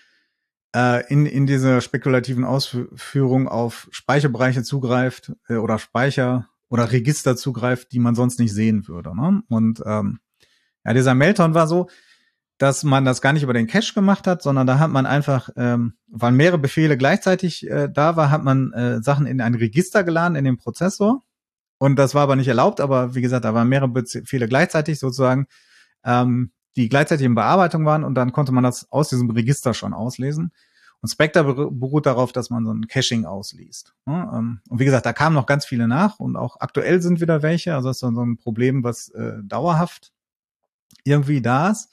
äh, 0.75 1.07
in, 1.13 1.27
in 1.27 1.47
dieser 1.47 1.81
spekulativen 1.81 2.45
Ausführung 2.45 3.49
auf 3.49 3.89
Speicherbereiche 3.91 4.63
zugreift 4.63 5.33
äh, 5.49 5.55
oder 5.55 5.79
Speicher 5.79 6.49
oder 6.69 6.91
Register 6.91 7.37
zugreift, 7.37 7.93
die 7.93 8.01
man 8.01 8.15
sonst 8.15 8.41
nicht 8.41 8.53
sehen 8.53 8.89
würde. 8.89 9.17
Ne? 9.17 9.43
Und 9.49 9.83
ähm, 9.87 10.19
ja, 10.85 10.93
dieser 10.93 11.15
Meltdown 11.15 11.55
war 11.55 11.69
so, 11.69 11.89
dass 12.59 12.85
man 12.85 13.05
das 13.05 13.21
gar 13.21 13.33
nicht 13.33 13.43
über 13.43 13.53
den 13.53 13.67
Cache 13.67 13.95
gemacht 13.95 14.27
hat, 14.27 14.43
sondern 14.43 14.67
da 14.67 14.79
hat 14.79 14.91
man 14.91 15.07
einfach, 15.07 15.51
ähm, 15.57 15.95
weil 16.07 16.33
mehrere 16.33 16.59
Befehle 16.59 16.97
gleichzeitig 16.97 17.69
äh, 17.69 17.89
da 17.93 18.17
war, 18.17 18.31
hat 18.31 18.45
man 18.45 18.73
äh, 18.73 19.03
Sachen 19.03 19.27
in 19.27 19.41
ein 19.41 19.55
Register 19.55 20.05
geladen 20.05 20.37
in 20.37 20.45
den 20.45 20.57
Prozessor. 20.57 21.23
Und 21.79 21.97
das 21.97 22.15
war 22.15 22.23
aber 22.23 22.37
nicht 22.37 22.49
erlaubt, 22.49 22.81
aber 22.81 23.15
wie 23.15 23.21
gesagt, 23.21 23.45
da 23.45 23.55
waren 23.55 23.69
mehrere 23.69 23.89
Befehle 23.89 24.49
gleichzeitig 24.49 24.99
sozusagen. 24.99 25.47
Ähm, 26.05 26.53
die 26.77 26.89
gleichzeitig 26.89 27.27
in 27.27 27.35
Bearbeitung 27.35 27.85
waren 27.85 28.05
und 28.05 28.15
dann 28.15 28.33
konnte 28.33 28.53
man 28.53 28.65
das 28.65 28.91
aus 28.91 29.09
diesem 29.09 29.31
Register 29.31 29.75
schon 29.75 29.95
auslesen. 29.95 30.53
Und 31.01 31.09
Spectre 31.09 31.71
beruht 31.71 32.07
darauf, 32.07 32.33
dass 32.33 32.49
man 32.49 32.65
so 32.65 32.73
ein 32.73 32.89
Caching 32.89 33.27
ausliest. 33.27 33.95
Ähm, 34.07 34.61
und 34.69 34.79
wie 34.79 34.87
gesagt, 34.87 35.05
da 35.05 35.13
kamen 35.13 35.35
noch 35.35 35.45
ganz 35.45 35.67
viele 35.67 35.87
nach 35.87 36.19
und 36.19 36.37
auch 36.37 36.61
aktuell 36.61 37.03
sind 37.03 37.21
wieder 37.21 37.43
welche. 37.43 37.75
Also 37.75 37.89
das 37.89 37.97
ist 37.97 38.01
so 38.01 38.09
ein 38.09 38.39
Problem, 38.39 38.83
was 38.85 39.11
äh, 39.11 39.35
dauerhaft 39.43 40.13
irgendwie 41.05 41.43
da 41.43 41.71
ist. 41.71 41.91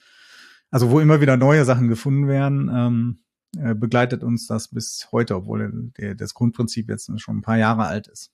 Also 0.70 0.92
wo 0.92 1.02
immer 1.02 1.20
wieder 1.20 1.36
neue 1.36 1.66
Sachen 1.66 1.90
gefunden 1.90 2.30
werden, 2.30 2.72
ähm, 2.74 3.20
äh, 3.58 3.76
begleitet 3.76 4.24
uns 4.24 4.48
das 4.48 4.70
bis 4.70 5.10
heute, 5.12 5.36
obwohl 5.36 5.92
der, 5.98 6.16
das 6.16 6.34
Grundprinzip 6.34 6.88
jetzt 6.88 7.12
schon 7.20 7.40
ein 7.40 7.42
paar 7.42 7.58
Jahre 7.58 7.88
alt 7.88 8.08
ist. 8.08 8.32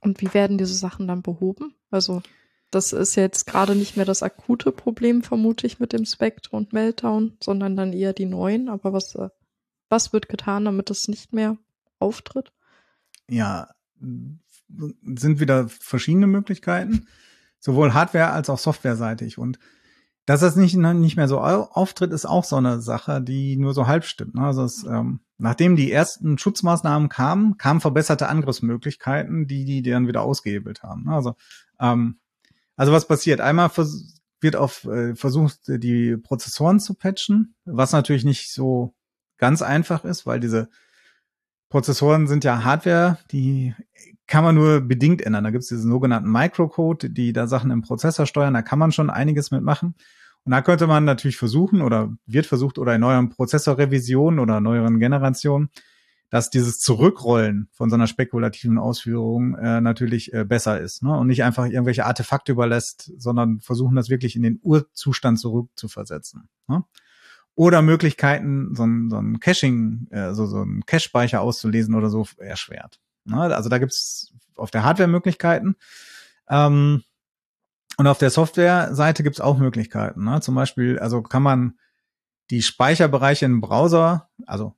Und 0.00 0.20
wie 0.20 0.34
werden 0.34 0.58
diese 0.58 0.74
Sachen 0.74 1.06
dann 1.06 1.22
behoben? 1.22 1.74
Also 1.92 2.22
das 2.70 2.92
ist 2.92 3.16
jetzt 3.16 3.46
gerade 3.46 3.74
nicht 3.74 3.96
mehr 3.96 4.06
das 4.06 4.22
akute 4.22 4.72
Problem, 4.72 5.22
vermute 5.22 5.66
ich, 5.66 5.80
mit 5.80 5.92
dem 5.92 6.04
Spectre 6.04 6.56
und 6.56 6.72
Meltdown, 6.72 7.36
sondern 7.42 7.76
dann 7.76 7.92
eher 7.92 8.12
die 8.12 8.26
neuen. 8.26 8.68
Aber 8.68 8.92
was, 8.92 9.14
äh, 9.14 9.28
was 9.88 10.12
wird 10.12 10.28
getan, 10.28 10.64
damit 10.64 10.90
das 10.90 11.08
nicht 11.08 11.32
mehr 11.32 11.56
auftritt? 11.98 12.52
Ja, 13.28 13.68
sind 13.98 15.40
wieder 15.40 15.68
verschiedene 15.68 16.26
Möglichkeiten, 16.26 17.08
sowohl 17.58 17.92
Hardware 17.92 18.30
als 18.30 18.48
auch 18.48 18.58
Softwareseitig. 18.58 19.36
Und 19.36 19.58
dass 20.26 20.40
das 20.40 20.54
nicht, 20.54 20.76
nicht 20.76 21.16
mehr 21.16 21.28
so 21.28 21.40
auftritt, 21.40 22.12
ist 22.12 22.26
auch 22.26 22.44
so 22.44 22.56
eine 22.56 22.80
Sache, 22.80 23.20
die 23.20 23.56
nur 23.56 23.74
so 23.74 23.88
halb 23.88 24.04
stimmt. 24.04 24.36
Ne? 24.36 24.42
Also 24.42 24.62
es, 24.62 24.84
ähm, 24.84 25.20
nachdem 25.38 25.74
die 25.74 25.90
ersten 25.90 26.38
Schutzmaßnahmen 26.38 27.08
kamen, 27.08 27.56
kamen 27.58 27.80
verbesserte 27.80 28.28
Angriffsmöglichkeiten, 28.28 29.48
die 29.48 29.64
die 29.64 29.82
dann 29.82 30.06
wieder 30.06 30.22
ausgehebelt 30.22 30.84
haben. 30.84 31.08
Also, 31.08 31.34
ähm, 31.80 32.20
also 32.80 32.92
was 32.92 33.06
passiert? 33.06 33.42
Einmal 33.42 33.70
wird 34.40 34.56
auf 34.56 34.86
äh, 34.86 35.14
versucht, 35.14 35.58
die 35.66 36.16
Prozessoren 36.16 36.80
zu 36.80 36.94
patchen, 36.94 37.54
was 37.66 37.92
natürlich 37.92 38.24
nicht 38.24 38.50
so 38.50 38.94
ganz 39.36 39.60
einfach 39.60 40.06
ist, 40.06 40.24
weil 40.24 40.40
diese 40.40 40.70
Prozessoren 41.68 42.26
sind 42.26 42.42
ja 42.42 42.64
Hardware, 42.64 43.18
die 43.32 43.74
kann 44.26 44.44
man 44.44 44.54
nur 44.54 44.80
bedingt 44.80 45.20
ändern. 45.20 45.44
Da 45.44 45.50
gibt 45.50 45.64
es 45.64 45.68
diesen 45.68 45.90
sogenannten 45.90 46.32
Microcode, 46.32 47.10
die 47.10 47.34
da 47.34 47.46
Sachen 47.46 47.70
im 47.70 47.82
Prozessor 47.82 48.24
steuern, 48.24 48.54
da 48.54 48.62
kann 48.62 48.78
man 48.78 48.92
schon 48.92 49.10
einiges 49.10 49.50
mitmachen. 49.50 49.94
Und 50.44 50.52
da 50.52 50.62
könnte 50.62 50.86
man 50.86 51.04
natürlich 51.04 51.36
versuchen 51.36 51.82
oder 51.82 52.14
wird 52.24 52.46
versucht 52.46 52.78
oder 52.78 52.94
in 52.94 53.02
neueren 53.02 53.28
Prozessorrevisionen 53.28 54.40
oder 54.40 54.62
neueren 54.62 54.98
Generationen, 54.98 55.68
dass 56.30 56.48
dieses 56.48 56.78
Zurückrollen 56.78 57.68
von 57.72 57.90
so 57.90 57.96
einer 57.96 58.06
spekulativen 58.06 58.78
Ausführung 58.78 59.56
äh, 59.56 59.80
natürlich 59.80 60.32
äh, 60.32 60.44
besser 60.44 60.80
ist 60.80 61.02
ne? 61.02 61.16
und 61.16 61.26
nicht 61.26 61.42
einfach 61.42 61.66
irgendwelche 61.66 62.06
Artefakte 62.06 62.52
überlässt, 62.52 63.12
sondern 63.18 63.60
versuchen 63.60 63.96
das 63.96 64.08
wirklich 64.08 64.36
in 64.36 64.42
den 64.42 64.60
Urzustand 64.62 65.40
zurückzuversetzen. 65.40 66.48
Ne? 66.68 66.84
Oder 67.56 67.82
Möglichkeiten, 67.82 68.74
so 68.76 68.84
ein, 68.84 69.10
so 69.10 69.18
ein 69.18 69.40
Caching, 69.40 70.06
äh, 70.10 70.32
so, 70.32 70.46
so 70.46 70.62
ein 70.62 70.84
Cache-Speicher 70.86 71.40
auszulesen 71.40 71.96
oder 71.96 72.08
so 72.08 72.26
erschwert. 72.38 73.00
Ne? 73.24 73.40
Also 73.54 73.68
da 73.68 73.78
gibt's 73.78 74.32
auf 74.54 74.70
der 74.70 74.84
Hardware 74.84 75.08
Möglichkeiten. 75.08 75.74
Ähm, 76.48 77.02
und 77.96 78.06
auf 78.06 78.18
der 78.18 78.30
Software-Seite 78.30 79.24
gibt's 79.24 79.40
auch 79.40 79.58
Möglichkeiten. 79.58 80.24
Ne? 80.24 80.40
Zum 80.40 80.54
Beispiel, 80.54 81.00
also 81.00 81.22
kann 81.22 81.42
man 81.42 81.74
die 82.50 82.62
Speicherbereiche 82.62 83.46
im 83.46 83.60
Browser, 83.60 84.30
also 84.46 84.74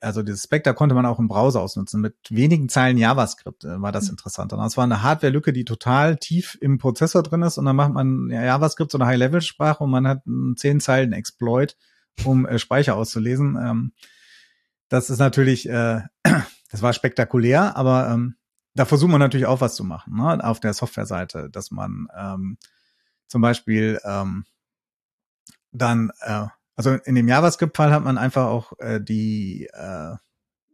also 0.00 0.22
dieses 0.22 0.44
Spectre 0.44 0.74
konnte 0.74 0.94
man 0.94 1.06
auch 1.06 1.18
im 1.18 1.28
Browser 1.28 1.60
ausnutzen. 1.60 2.00
Mit 2.00 2.16
wenigen 2.30 2.68
Zeilen 2.68 2.96
JavaScript 2.96 3.64
äh, 3.64 3.80
war 3.80 3.92
das 3.92 4.04
mhm. 4.04 4.12
interessant. 4.12 4.52
Und 4.52 4.58
das 4.60 4.76
war 4.76 4.84
eine 4.84 5.02
Hardware-Lücke, 5.02 5.52
die 5.52 5.64
total 5.64 6.16
tief 6.16 6.56
im 6.60 6.78
Prozessor 6.78 7.22
drin 7.22 7.42
ist. 7.42 7.58
Und 7.58 7.66
dann 7.66 7.76
macht 7.76 7.92
man 7.92 8.30
ja, 8.30 8.42
JavaScript, 8.42 8.90
so 8.90 8.98
eine 8.98 9.06
High-Level-Sprache 9.06 9.84
und 9.84 9.90
man 9.90 10.08
hat 10.08 10.26
einen 10.26 10.56
zehn 10.56 10.80
Zeilen 10.80 11.12
Exploit, 11.12 11.76
um 12.24 12.46
äh, 12.46 12.58
Speicher 12.58 12.96
auszulesen. 12.96 13.58
Ähm, 13.60 13.92
das 14.88 15.10
ist 15.10 15.18
natürlich, 15.18 15.68
äh, 15.68 16.00
das 16.70 16.82
war 16.82 16.92
spektakulär, 16.92 17.76
aber 17.76 18.08
ähm, 18.10 18.36
da 18.74 18.84
versucht 18.84 19.10
man 19.10 19.20
natürlich 19.20 19.46
auch 19.46 19.60
was 19.60 19.74
zu 19.74 19.84
machen, 19.84 20.16
ne? 20.16 20.42
auf 20.42 20.60
der 20.60 20.74
Software-Seite, 20.74 21.50
dass 21.50 21.70
man 21.70 22.08
ähm, 22.16 22.56
zum 23.26 23.42
Beispiel 23.42 24.00
ähm, 24.04 24.44
dann 25.72 26.10
äh, 26.20 26.46
also 26.80 26.94
in 27.04 27.14
dem 27.14 27.28
JavaScript-Fall 27.28 27.92
hat 27.92 28.04
man 28.04 28.16
einfach 28.16 28.46
auch 28.46 28.72
äh, 28.78 29.02
die 29.02 29.68
äh, 29.70 30.14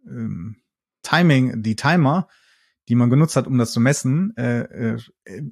ähm, 0.07 0.63
Timing, 1.03 1.65
die 1.65 1.75
Timer, 1.75 2.29
die 2.89 2.95
man 2.95 3.11
genutzt 3.11 3.35
hat, 3.35 3.49
um 3.49 3.59
das 3.59 3.73
zu 3.73 3.81
messen, 3.81 4.33
äh, 4.37 4.61
äh, 4.61 5.01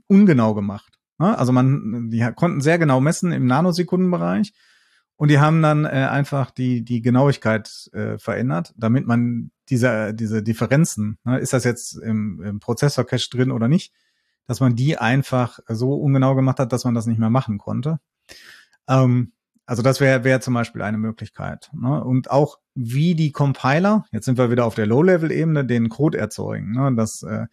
ungenau 0.07 0.55
gemacht. 0.55 1.01
Ne? 1.19 1.37
Also 1.37 1.51
man, 1.51 2.09
die 2.09 2.25
konnten 2.37 2.61
sehr 2.61 2.79
genau 2.79 3.01
messen 3.01 3.33
im 3.33 3.47
Nanosekundenbereich 3.47 4.53
und 5.17 5.29
die 5.33 5.41
haben 5.41 5.61
dann 5.61 5.87
äh, 5.87 5.89
einfach 5.89 6.53
die 6.53 6.85
die 6.85 7.03
Genauigkeit 7.03 7.91
äh, 7.93 8.17
verändert, 8.19 8.75
damit 8.77 9.09
man 9.09 9.51
diese 9.71 10.15
diese 10.15 10.45
Differenzen, 10.45 11.19
ne, 11.25 11.41
ist 11.41 11.53
das 11.53 11.65
jetzt 11.65 11.97
im, 11.97 12.41
im 12.41 12.61
Prozessor-Cache 12.61 13.29
drin 13.29 13.51
oder 13.51 13.67
nicht, 13.67 13.93
dass 14.47 14.61
man 14.61 14.77
die 14.77 14.99
einfach 14.99 15.59
so 15.67 15.95
ungenau 15.95 16.37
gemacht 16.37 16.61
hat, 16.61 16.73
dass 16.73 16.85
man 16.85 16.95
das 16.95 17.07
nicht 17.07 17.19
mehr 17.19 17.31
machen 17.31 17.59
konnte. 17.59 17.99
Ähm, 18.87 19.33
also 19.67 19.83
das 19.83 20.01
wäre 20.01 20.25
wär 20.25 20.41
zum 20.41 20.55
Beispiel 20.55 20.83
eine 20.83 20.99
Möglichkeit. 20.99 21.71
Ne? 21.73 22.03
Und 22.03 22.31
auch 22.31 22.59
wie 22.75 23.15
die 23.15 23.33
Compiler, 23.33 24.05
jetzt 24.12 24.27
sind 24.27 24.39
wir 24.39 24.51
wieder 24.51 24.67
auf 24.67 24.75
der 24.75 24.87
Low-Level-Ebene, 24.87 25.65
den 25.65 25.89
Code 25.89 26.19
erzeugen. 26.19 26.73
Ne? 26.73 26.95
Dass 26.95 27.23
äh, 27.23 27.47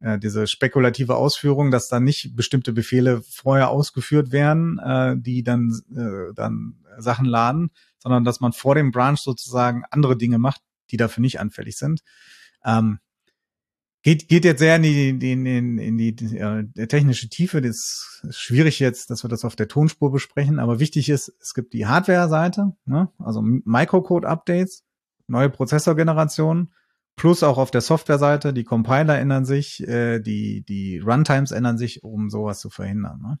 äh, 0.00 0.18
diese 0.18 0.46
spekulative 0.46 1.16
Ausführung, 1.16 1.70
dass 1.70 1.88
da 1.88 2.00
nicht 2.00 2.36
bestimmte 2.36 2.72
Befehle 2.72 3.22
vorher 3.22 3.70
ausgeführt 3.70 4.32
werden, 4.32 4.78
äh, 4.78 5.16
die 5.16 5.42
dann, 5.42 5.80
äh, 5.94 6.34
dann 6.34 6.84
Sachen 6.98 7.26
laden, 7.26 7.70
sondern 7.98 8.24
dass 8.24 8.40
man 8.40 8.52
vor 8.52 8.74
dem 8.74 8.90
Branch 8.90 9.16
sozusagen 9.16 9.84
andere 9.90 10.16
Dinge 10.16 10.38
macht, 10.38 10.60
die 10.90 10.96
dafür 10.96 11.22
nicht 11.22 11.40
anfällig 11.40 11.76
sind. 11.78 12.00
Ähm, 12.64 12.98
geht, 14.06 14.28
geht 14.28 14.44
jetzt 14.44 14.60
sehr 14.60 14.76
in 14.76 14.82
die, 14.82 15.08
in, 15.08 15.46
in, 15.46 15.78
in 15.78 15.98
die, 15.98 16.14
äh, 16.38 16.86
technische 16.86 17.28
Tiefe. 17.28 17.60
Das 17.60 18.20
ist 18.22 18.38
schwierig 18.38 18.78
jetzt, 18.78 19.10
dass 19.10 19.24
wir 19.24 19.28
das 19.28 19.44
auf 19.44 19.56
der 19.56 19.66
Tonspur 19.66 20.12
besprechen, 20.12 20.60
aber 20.60 20.78
wichtig 20.78 21.08
ist, 21.08 21.34
es 21.40 21.54
gibt 21.54 21.72
die 21.72 21.86
Hardware-Seite, 21.86 22.76
ne? 22.84 23.08
also 23.18 23.42
Microcode-Updates, 23.42 24.84
neue 25.26 25.50
Prozessorgenerationen, 25.50 26.72
plus 27.16 27.42
auch 27.42 27.58
auf 27.58 27.72
der 27.72 27.80
Software-Seite, 27.80 28.52
die 28.52 28.62
Compiler 28.62 29.18
ändern 29.18 29.44
sich, 29.44 29.82
äh, 29.88 30.20
die, 30.20 30.62
die 30.62 31.00
Runtimes 31.00 31.50
ändern 31.50 31.76
sich, 31.76 32.04
um 32.04 32.30
sowas 32.30 32.60
zu 32.60 32.70
verhindern. 32.70 33.20
Ne? 33.20 33.38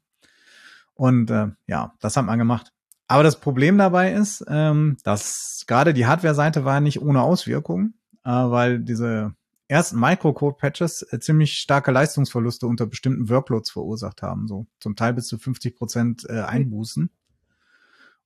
Und 0.94 1.30
äh, 1.30 1.46
ja, 1.68 1.94
das 2.00 2.16
hat 2.16 2.26
man 2.26 2.40
gemacht. 2.40 2.72
Aber 3.06 3.22
das 3.22 3.38
Problem 3.38 3.78
dabei 3.78 4.14
ist, 4.14 4.44
ähm, 4.48 4.96
dass 5.04 5.62
gerade 5.68 5.94
die 5.94 6.06
Hardware-Seite 6.06 6.64
war 6.64 6.80
nicht 6.80 7.00
ohne 7.00 7.22
Auswirkungen, 7.22 7.94
äh, 8.24 8.30
weil 8.30 8.80
diese 8.80 9.36
ersten 9.68 9.98
Microcode-Patches 9.98 11.02
äh, 11.12 11.20
ziemlich 11.20 11.58
starke 11.58 11.90
Leistungsverluste 11.90 12.66
unter 12.66 12.86
bestimmten 12.86 13.28
Workloads 13.28 13.70
verursacht 13.70 14.22
haben, 14.22 14.46
so 14.46 14.66
zum 14.80 14.96
Teil 14.96 15.14
bis 15.14 15.26
zu 15.26 15.38
50 15.38 15.76
Prozent 15.76 16.26
äh, 16.28 16.40
Einbußen. 16.40 17.10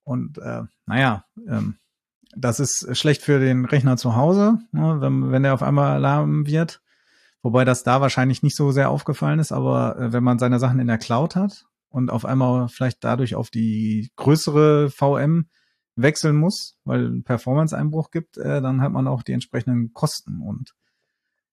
Und 0.05 0.39
äh, 0.39 0.63
naja, 0.87 1.25
ähm, 1.49 1.77
das 2.37 2.61
ist 2.61 2.97
schlecht 2.97 3.23
für 3.23 3.41
den 3.41 3.65
Rechner 3.65 3.97
zu 3.97 4.17
Hause, 4.17 4.59
ne, 4.73 5.01
wenn, 5.01 5.33
wenn 5.33 5.43
der 5.43 5.55
auf 5.55 5.63
einmal 5.63 5.93
Alarm 5.93 6.47
wird. 6.47 6.83
Wobei 7.43 7.65
das 7.65 7.83
da 7.83 8.01
wahrscheinlich 8.01 8.43
nicht 8.43 8.57
so 8.57 8.71
sehr 8.71 8.91
aufgefallen 8.91 9.39
ist, 9.39 9.53
aber 9.53 9.99
äh, 9.99 10.13
wenn 10.13 10.25
man 10.25 10.39
seine 10.39 10.59
Sachen 10.59 10.79
in 10.79 10.87
der 10.87 10.99
Cloud 10.99 11.37
hat 11.37 11.67
und 11.89 12.11
auf 12.11 12.25
einmal 12.25 12.69
vielleicht 12.69 13.03
dadurch 13.03 13.35
auf 13.35 13.51
die 13.51 14.11
größere 14.17 14.91
VM 14.91 15.49
wechseln 15.97 16.37
muss, 16.37 16.79
weil 16.85 17.07
ein 17.07 17.25
Performance-Einbruch 17.25 18.11
gibt, 18.11 18.37
äh, 18.37 18.61
dann 18.61 18.81
hat 18.83 18.93
man 18.93 19.09
auch 19.09 19.23
die 19.23 19.33
entsprechenden 19.33 19.93
Kosten 19.93 20.41
und 20.41 20.75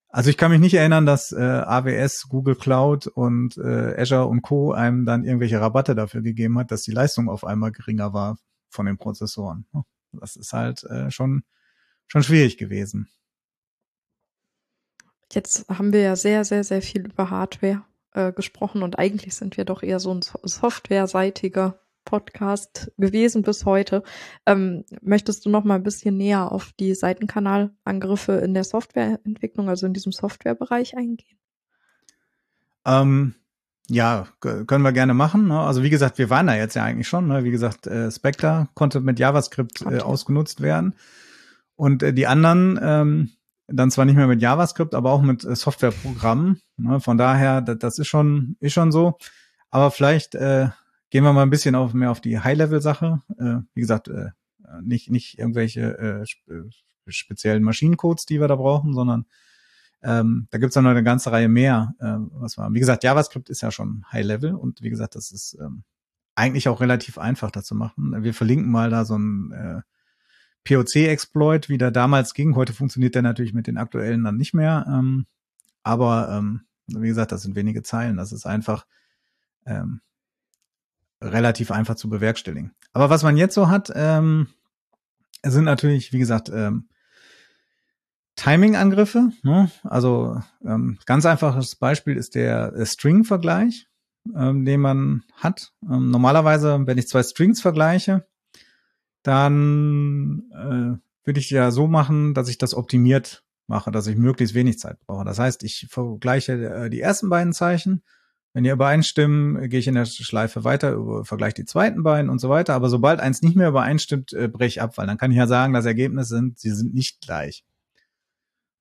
also 0.10 0.30
ich 0.30 0.38
kann 0.38 0.52
mich 0.52 0.60
nicht 0.60 0.74
erinnern, 0.74 1.06
dass 1.06 1.32
äh, 1.32 1.42
AWS, 1.42 2.28
Google 2.30 2.56
Cloud 2.56 3.08
und 3.08 3.58
äh, 3.58 4.02
Azure 4.02 4.28
und 4.28 4.42
Co. 4.42 4.72
einem 4.72 5.06
dann 5.06 5.26
irgendwelche 5.26 5.60
Rabatte 5.60 5.96
dafür 5.96 6.22
gegeben 6.22 6.58
hat, 6.58 6.72
dass 6.72 6.84
die 6.84 6.92
Leistung 6.92 7.30
auf 7.30 7.44
einmal 7.44 7.72
geringer 7.72 8.14
war 8.14 8.38
von 8.70 8.86
den 8.86 8.98
Prozessoren. 8.98 9.66
Das 10.14 10.36
ist 10.36 10.54
halt 10.54 10.84
äh, 10.86 11.12
schon, 11.12 11.44
schon 12.08 12.24
schwierig 12.24 12.58
gewesen. 12.58 13.10
Jetzt 15.32 15.68
haben 15.68 15.92
wir 15.92 16.02
ja 16.02 16.16
sehr, 16.16 16.46
sehr, 16.46 16.64
sehr 16.64 16.82
viel 16.82 17.06
über 17.06 17.30
Hardware 17.30 17.84
äh, 18.14 18.32
gesprochen 18.32 18.84
und 18.84 18.98
eigentlich 18.98 19.36
sind 19.36 19.58
wir 19.58 19.66
doch 19.66 19.84
eher 19.84 20.00
so 20.00 20.14
ein 20.14 20.22
softwareseitiger 20.22 21.82
Podcast 22.08 22.92
gewesen 22.98 23.42
bis 23.42 23.66
heute. 23.66 24.02
Ähm, 24.46 24.86
möchtest 25.02 25.46
du 25.46 25.50
noch 25.50 25.66
mal 25.66 25.76
ein 25.76 25.84
bisschen 25.84 26.16
näher 26.16 26.52
auf 26.52 26.72
die 26.80 26.96
Seitenkanalangriffe 26.96 28.32
in 28.34 28.54
der 28.54 28.64
Softwareentwicklung, 28.64 29.68
also 29.68 29.86
in 29.86 29.94
diesem 29.94 30.14
Softwarebereich 30.14 30.96
eingehen? 30.96 31.38
Ähm, 32.86 33.36
ja, 33.90 34.28
können 34.40 34.84
wir 34.84 34.94
gerne 34.94 35.14
machen. 35.14 35.50
Ne? 35.50 35.60
Also 35.60 35.84
wie 35.84 35.90
gesagt, 35.90 36.18
wir 36.18 36.30
waren 36.30 36.48
da 36.48 36.56
jetzt 36.56 36.76
ja 36.76 36.84
eigentlich 36.86 37.10
schon. 37.10 37.28
Ne? 37.28 37.44
Wie 37.44 37.52
gesagt, 37.52 37.88
äh, 37.88 38.10
Spectre 38.10 38.70
konnte 38.74 39.02
mit 39.02 39.20
JavaScript 39.20 39.82
äh, 39.82 40.00
ausgenutzt 40.00 40.62
werden. 40.62 40.96
Und 41.76 42.02
äh, 42.04 42.14
die 42.14 42.26
anderen 42.26 42.80
ähm, 42.82 43.32
dann 43.68 43.92
zwar 43.92 44.06
nicht 44.06 44.16
mehr 44.16 44.28
mit 44.28 44.42
JavaScript, 44.42 44.96
aber 44.96 45.12
auch 45.12 45.22
mit 45.22 45.44
äh, 45.44 45.56
Softwareprogrammen. 45.56 46.62
Ne? 46.78 47.02
Von 47.02 47.18
daher, 47.18 47.62
das, 47.62 47.78
das, 47.80 48.00
ist 48.00 48.08
schon, 48.08 48.56
ist 48.62 48.74
schon 48.74 48.94
so. 48.94 49.18
Aber 49.70 49.92
vielleicht 49.92 50.36
äh, 50.36 50.70
Gehen 51.10 51.24
wir 51.24 51.34
mal 51.34 51.44
ein 51.44 51.50
bisschen 51.50 51.76
auf, 51.76 51.94
mehr 51.94 52.12
auf 52.12 52.22
die 52.22 52.40
High-Level-Sache. 52.40 53.22
Äh, 53.40 53.58
wie 53.74 53.82
gesagt, 53.82 54.10
äh, 54.10 54.32
nicht, 54.82 55.10
nicht 55.10 55.40
irgendwelche 55.40 55.98
äh, 55.98 56.52
äh, 56.52 56.64
speziellen 57.08 57.64
Maschinencodes, 57.64 58.26
die 58.26 58.42
wir 58.42 58.48
da 58.48 58.56
brauchen, 58.56 58.94
sondern 58.94 59.26
ähm, 60.04 60.48
da 60.52 60.58
gibt 60.58 60.70
es 60.70 60.74
dann 60.76 60.84
noch 60.84 60.92
eine 60.92 61.04
ganze 61.04 61.32
Reihe 61.32 61.50
mehr, 61.50 61.94
äh, 62.00 62.18
was 62.32 62.58
wir 62.58 62.72
Wie 62.74 62.80
gesagt, 62.80 63.04
JavaScript 63.04 63.50
ist 63.50 63.62
ja 63.62 63.72
schon 63.72 64.06
High-Level 64.12 64.54
und 64.54 64.82
wie 64.82 64.90
gesagt, 64.90 65.16
das 65.16 65.32
ist 65.32 65.58
ähm, 65.60 65.84
eigentlich 66.36 66.70
auch 66.70 66.82
relativ 66.82 67.18
einfach 67.18 67.50
dazu 67.50 67.74
machen. 67.74 68.24
Wir 68.24 68.34
verlinken 68.34 68.70
mal 68.70 68.90
da 68.90 69.06
so 69.06 69.18
ein 69.18 69.52
äh, 69.52 69.82
POC-Exploit, 70.66 71.70
wie 71.70 71.78
der 71.78 71.92
damals 71.92 72.34
ging. 72.34 72.56
Heute 72.56 72.74
funktioniert 72.74 73.16
der 73.16 73.22
natürlich 73.24 73.54
mit 73.54 73.68
den 73.68 73.78
aktuellen 73.78 74.24
dann 74.24 74.38
nicht 74.38 74.54
mehr. 74.54 74.86
Ähm, 74.88 75.26
aber 75.82 76.30
ähm, 76.32 76.62
wie 76.88 77.08
gesagt, 77.08 77.32
das 77.32 77.42
sind 77.42 77.56
wenige 77.56 77.82
Zeilen. 77.82 78.18
Das 78.18 78.32
ist 78.32 78.46
einfach 78.46 78.86
ähm, 79.66 80.02
relativ 81.22 81.72
einfach 81.72 81.96
zu 81.96 82.10
bewerkstelligen. 82.10 82.74
Aber 82.94 83.10
was 83.10 83.24
man 83.24 83.38
jetzt 83.38 83.56
so 83.56 83.70
hat, 83.70 83.92
ähm, 83.96 84.48
sind 85.44 85.64
natürlich, 85.64 86.14
wie 86.14 86.20
gesagt, 86.20 86.50
ähm, 86.50 86.88
Timing-Angriffe. 88.36 89.32
Ne? 89.44 89.72
Also 89.84 90.42
ähm, 90.64 91.00
ganz 91.06 91.26
einfaches 91.26 91.76
Beispiel 91.76 92.16
ist 92.16 92.36
der 92.36 92.74
äh, 92.74 92.86
String-Vergleich, 92.86 93.88
ähm, 94.36 94.64
den 94.64 94.80
man 94.80 95.24
hat. 95.34 95.74
Ähm, 95.84 96.12
normalerweise, 96.12 96.80
wenn 96.86 96.98
ich 96.98 97.08
zwei 97.08 97.24
Strings 97.24 97.62
vergleiche, 97.62 98.28
dann 99.24 100.44
äh, 100.54 101.26
würde 101.26 101.40
ich 101.40 101.50
ja 101.50 101.72
so 101.72 101.88
machen, 101.88 102.34
dass 102.34 102.48
ich 102.48 102.58
das 102.58 102.74
optimiert 102.74 103.44
mache, 103.66 103.92
dass 103.92 104.08
ich 104.08 104.16
möglichst 104.16 104.56
wenig 104.56 104.80
Zeit 104.80 105.00
brauche. 105.06 105.26
Das 105.26 105.40
heißt, 105.40 105.64
ich 105.64 105.88
vergleiche 105.90 106.54
äh, 106.54 106.90
die 106.90 107.02
ersten 107.02 107.30
beiden 107.30 107.54
Zeichen. 107.54 108.04
Wenn 108.58 108.64
die 108.64 108.72
übereinstimmen, 108.72 109.70
gehe 109.70 109.80
ich 109.80 109.88
in 109.88 109.94
der 109.94 110.06
Schleife 110.06 110.64
weiter, 110.64 111.24
vergleiche 111.24 111.54
die 111.54 111.66
zweiten 111.66 112.02
beiden 112.02 112.32
und 112.32 112.40
so 112.40 112.50
weiter. 112.50 112.74
Aber 112.74 112.90
sobald 112.90 113.20
eins 113.20 113.44
nicht 113.44 113.56
mehr 113.56 113.68
übereinstimmt, 113.70 114.34
äh, 114.34 114.48
breche 114.48 114.68
ich 114.68 114.82
ab, 114.82 114.98
weil 114.98 115.06
dann 115.06 115.20
kann 115.20 115.30
ich 115.30 115.38
ja 115.38 115.46
sagen, 115.46 115.74
das 115.74 115.86
Ergebnis 115.86 116.30
sind, 116.30 116.58
sie 116.58 116.72
sind 116.72 116.92
nicht 116.96 117.22
gleich. 117.22 117.64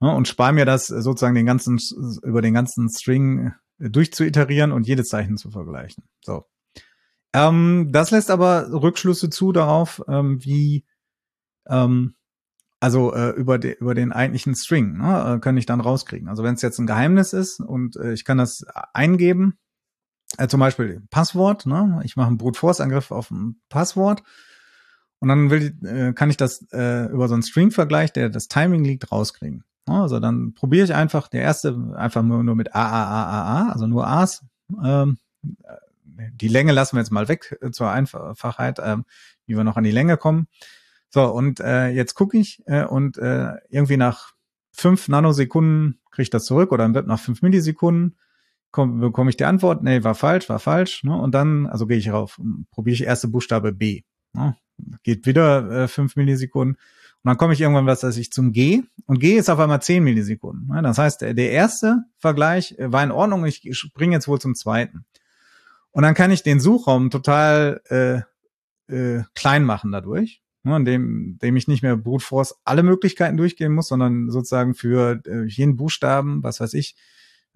Ja, 0.00 0.12
und 0.12 0.28
spare 0.28 0.54
mir 0.54 0.64
das 0.64 0.86
sozusagen 0.86 1.34
den 1.34 1.44
ganzen, 1.44 1.78
über 2.22 2.40
den 2.40 2.54
ganzen 2.54 2.88
String 2.88 3.52
äh, 3.78 3.90
durchzuiterieren 3.90 4.72
und 4.72 4.86
jedes 4.86 5.08
Zeichen 5.08 5.36
zu 5.36 5.50
vergleichen. 5.50 6.04
So. 6.24 6.46
Ähm, 7.34 7.90
das 7.92 8.12
lässt 8.12 8.30
aber 8.30 8.72
Rückschlüsse 8.72 9.28
zu 9.28 9.52
darauf, 9.52 10.02
ähm, 10.08 10.42
wie 10.42 10.86
ähm, 11.68 12.14
also 12.80 13.12
äh, 13.12 13.32
über, 13.32 13.58
de, 13.58 13.76
über 13.78 13.94
den 13.94 14.12
eigentlichen 14.12 14.54
String 14.54 14.96
ne, 14.96 15.34
äh, 15.36 15.38
kann 15.38 15.58
ich 15.58 15.66
dann 15.66 15.82
rauskriegen. 15.82 16.28
Also 16.28 16.42
wenn 16.44 16.54
es 16.54 16.62
jetzt 16.62 16.78
ein 16.78 16.86
Geheimnis 16.86 17.34
ist 17.34 17.60
und 17.60 17.96
äh, 17.96 18.14
ich 18.14 18.24
kann 18.24 18.38
das 18.38 18.64
eingeben, 18.94 19.58
äh, 20.39 20.49
zum 20.49 20.61
Beispiel 20.61 21.03
Passwort, 21.11 21.66
ne, 21.66 22.01
ich 22.05 22.16
mache 22.16 22.28
einen 22.28 22.39
Brute 22.39 22.59
Force 22.59 22.80
Angriff 22.80 23.11
auf 23.11 23.30
ein 23.30 23.61
Passwort 23.68 24.22
und 25.18 25.28
dann 25.28 25.51
will, 25.51 25.76
äh, 25.84 26.12
kann 26.12 26.30
ich 26.30 26.37
das 26.37 26.66
äh, 26.72 27.07
über 27.07 27.28
so 27.28 27.34
einen 27.34 27.43
String-Vergleich, 27.43 28.12
der 28.12 28.28
das 28.28 28.49
Timing 28.49 28.84
liegt, 28.84 29.11
rauskriegen. 29.11 29.64
Ne, 29.87 30.01
also 30.01 30.20
dann 30.20 30.55
probiere 30.55 30.84
ich 30.84 30.95
einfach, 30.95 31.28
der 31.28 31.43
erste 31.43 31.95
einfach 31.97 32.22
nur, 32.22 32.43
nur 32.43 32.55
mit 32.55 32.74
A, 32.74 32.87
A, 32.87 33.05
A, 33.05 33.24
A, 33.24 33.43
A, 33.43 33.72
also 33.72 33.87
nur 33.87 34.07
A's. 34.07 34.45
Ähm, 34.82 35.18
die 36.32 36.49
Länge 36.49 36.72
lassen 36.72 36.97
wir 36.97 37.01
jetzt 37.01 37.11
mal 37.11 37.28
weg 37.28 37.59
äh, 37.61 37.70
zur 37.70 37.91
Einfachheit, 37.91 38.78
äh, 38.78 38.97
wie 39.47 39.57
wir 39.57 39.64
noch 39.64 39.76
an 39.76 39.84
die 39.84 39.91
Länge 39.91 40.16
kommen. 40.16 40.49
So, 41.11 41.24
und 41.32 41.61
äh, 41.61 41.89
jetzt 41.89 42.14
gucke 42.14 42.37
ich 42.37 42.62
äh, 42.66 42.84
und 42.84 43.16
äh, 43.18 43.53
irgendwie 43.68 43.97
nach 43.97 44.32
fünf 44.72 45.09
Nanosekunden 45.09 46.01
kriege 46.11 46.24
ich 46.24 46.30
das 46.30 46.45
zurück 46.45 46.72
oder 46.72 46.93
wird 46.93 47.07
nach 47.07 47.20
fünf 47.20 47.43
Millisekunden 47.43 48.16
komm, 48.70 49.00
bekomme 49.00 49.30
ich 49.30 49.36
die 49.36 49.44
Antwort, 49.44 49.82
nee, 49.82 50.02
war 50.04 50.14
falsch, 50.14 50.48
war 50.48 50.58
falsch. 50.58 51.04
Ne? 51.04 51.16
Und 51.16 51.34
dann, 51.34 51.66
also 51.66 51.86
gehe 51.86 51.96
ich 51.96 52.10
rauf, 52.10 52.40
probiere 52.70 52.94
ich 52.94 53.04
erste 53.04 53.28
Buchstabe 53.28 53.72
B. 53.72 54.02
Ne? 54.32 54.56
Geht 55.02 55.26
wieder 55.26 55.70
äh, 55.70 55.88
fünf 55.88 56.16
Millisekunden. 56.16 56.76
Und 56.76 57.28
dann 57.28 57.38
komme 57.38 57.54
ich 57.54 57.60
irgendwann, 57.60 57.86
was 57.86 58.02
weiß 58.02 58.16
ich, 58.18 58.30
zum 58.30 58.52
G. 58.52 58.82
Und 59.06 59.18
G 59.20 59.36
ist 59.36 59.48
auf 59.48 59.58
einmal 59.58 59.82
zehn 59.82 60.04
Millisekunden. 60.04 60.68
Ne? 60.68 60.82
Das 60.82 60.98
heißt, 60.98 61.22
der, 61.22 61.34
der 61.34 61.50
erste 61.50 62.04
Vergleich 62.18 62.78
äh, 62.78 62.92
war 62.92 63.02
in 63.02 63.10
Ordnung. 63.10 63.44
Ich 63.46 63.62
springe 63.72 64.14
jetzt 64.14 64.28
wohl 64.28 64.40
zum 64.40 64.54
zweiten. 64.54 65.04
Und 65.90 66.02
dann 66.02 66.14
kann 66.14 66.30
ich 66.30 66.42
den 66.42 66.60
Suchraum 66.60 67.10
total 67.10 67.80
äh, 67.88 68.20
äh, 68.94 69.24
klein 69.34 69.64
machen 69.64 69.92
dadurch 69.92 70.42
ne, 70.66 70.76
indem, 70.76 71.32
indem 71.32 71.56
ich 71.56 71.68
nicht 71.68 71.82
mehr 71.82 71.96
Brute 71.96 72.24
Force 72.24 72.60
alle 72.64 72.82
Möglichkeiten 72.82 73.36
durchgehen 73.36 73.72
muss, 73.72 73.88
sondern 73.88 74.30
sozusagen 74.30 74.74
für 74.74 75.22
äh, 75.26 75.44
jeden 75.44 75.76
Buchstaben, 75.76 76.42
was 76.42 76.60
weiß 76.60 76.74
ich, 76.74 76.96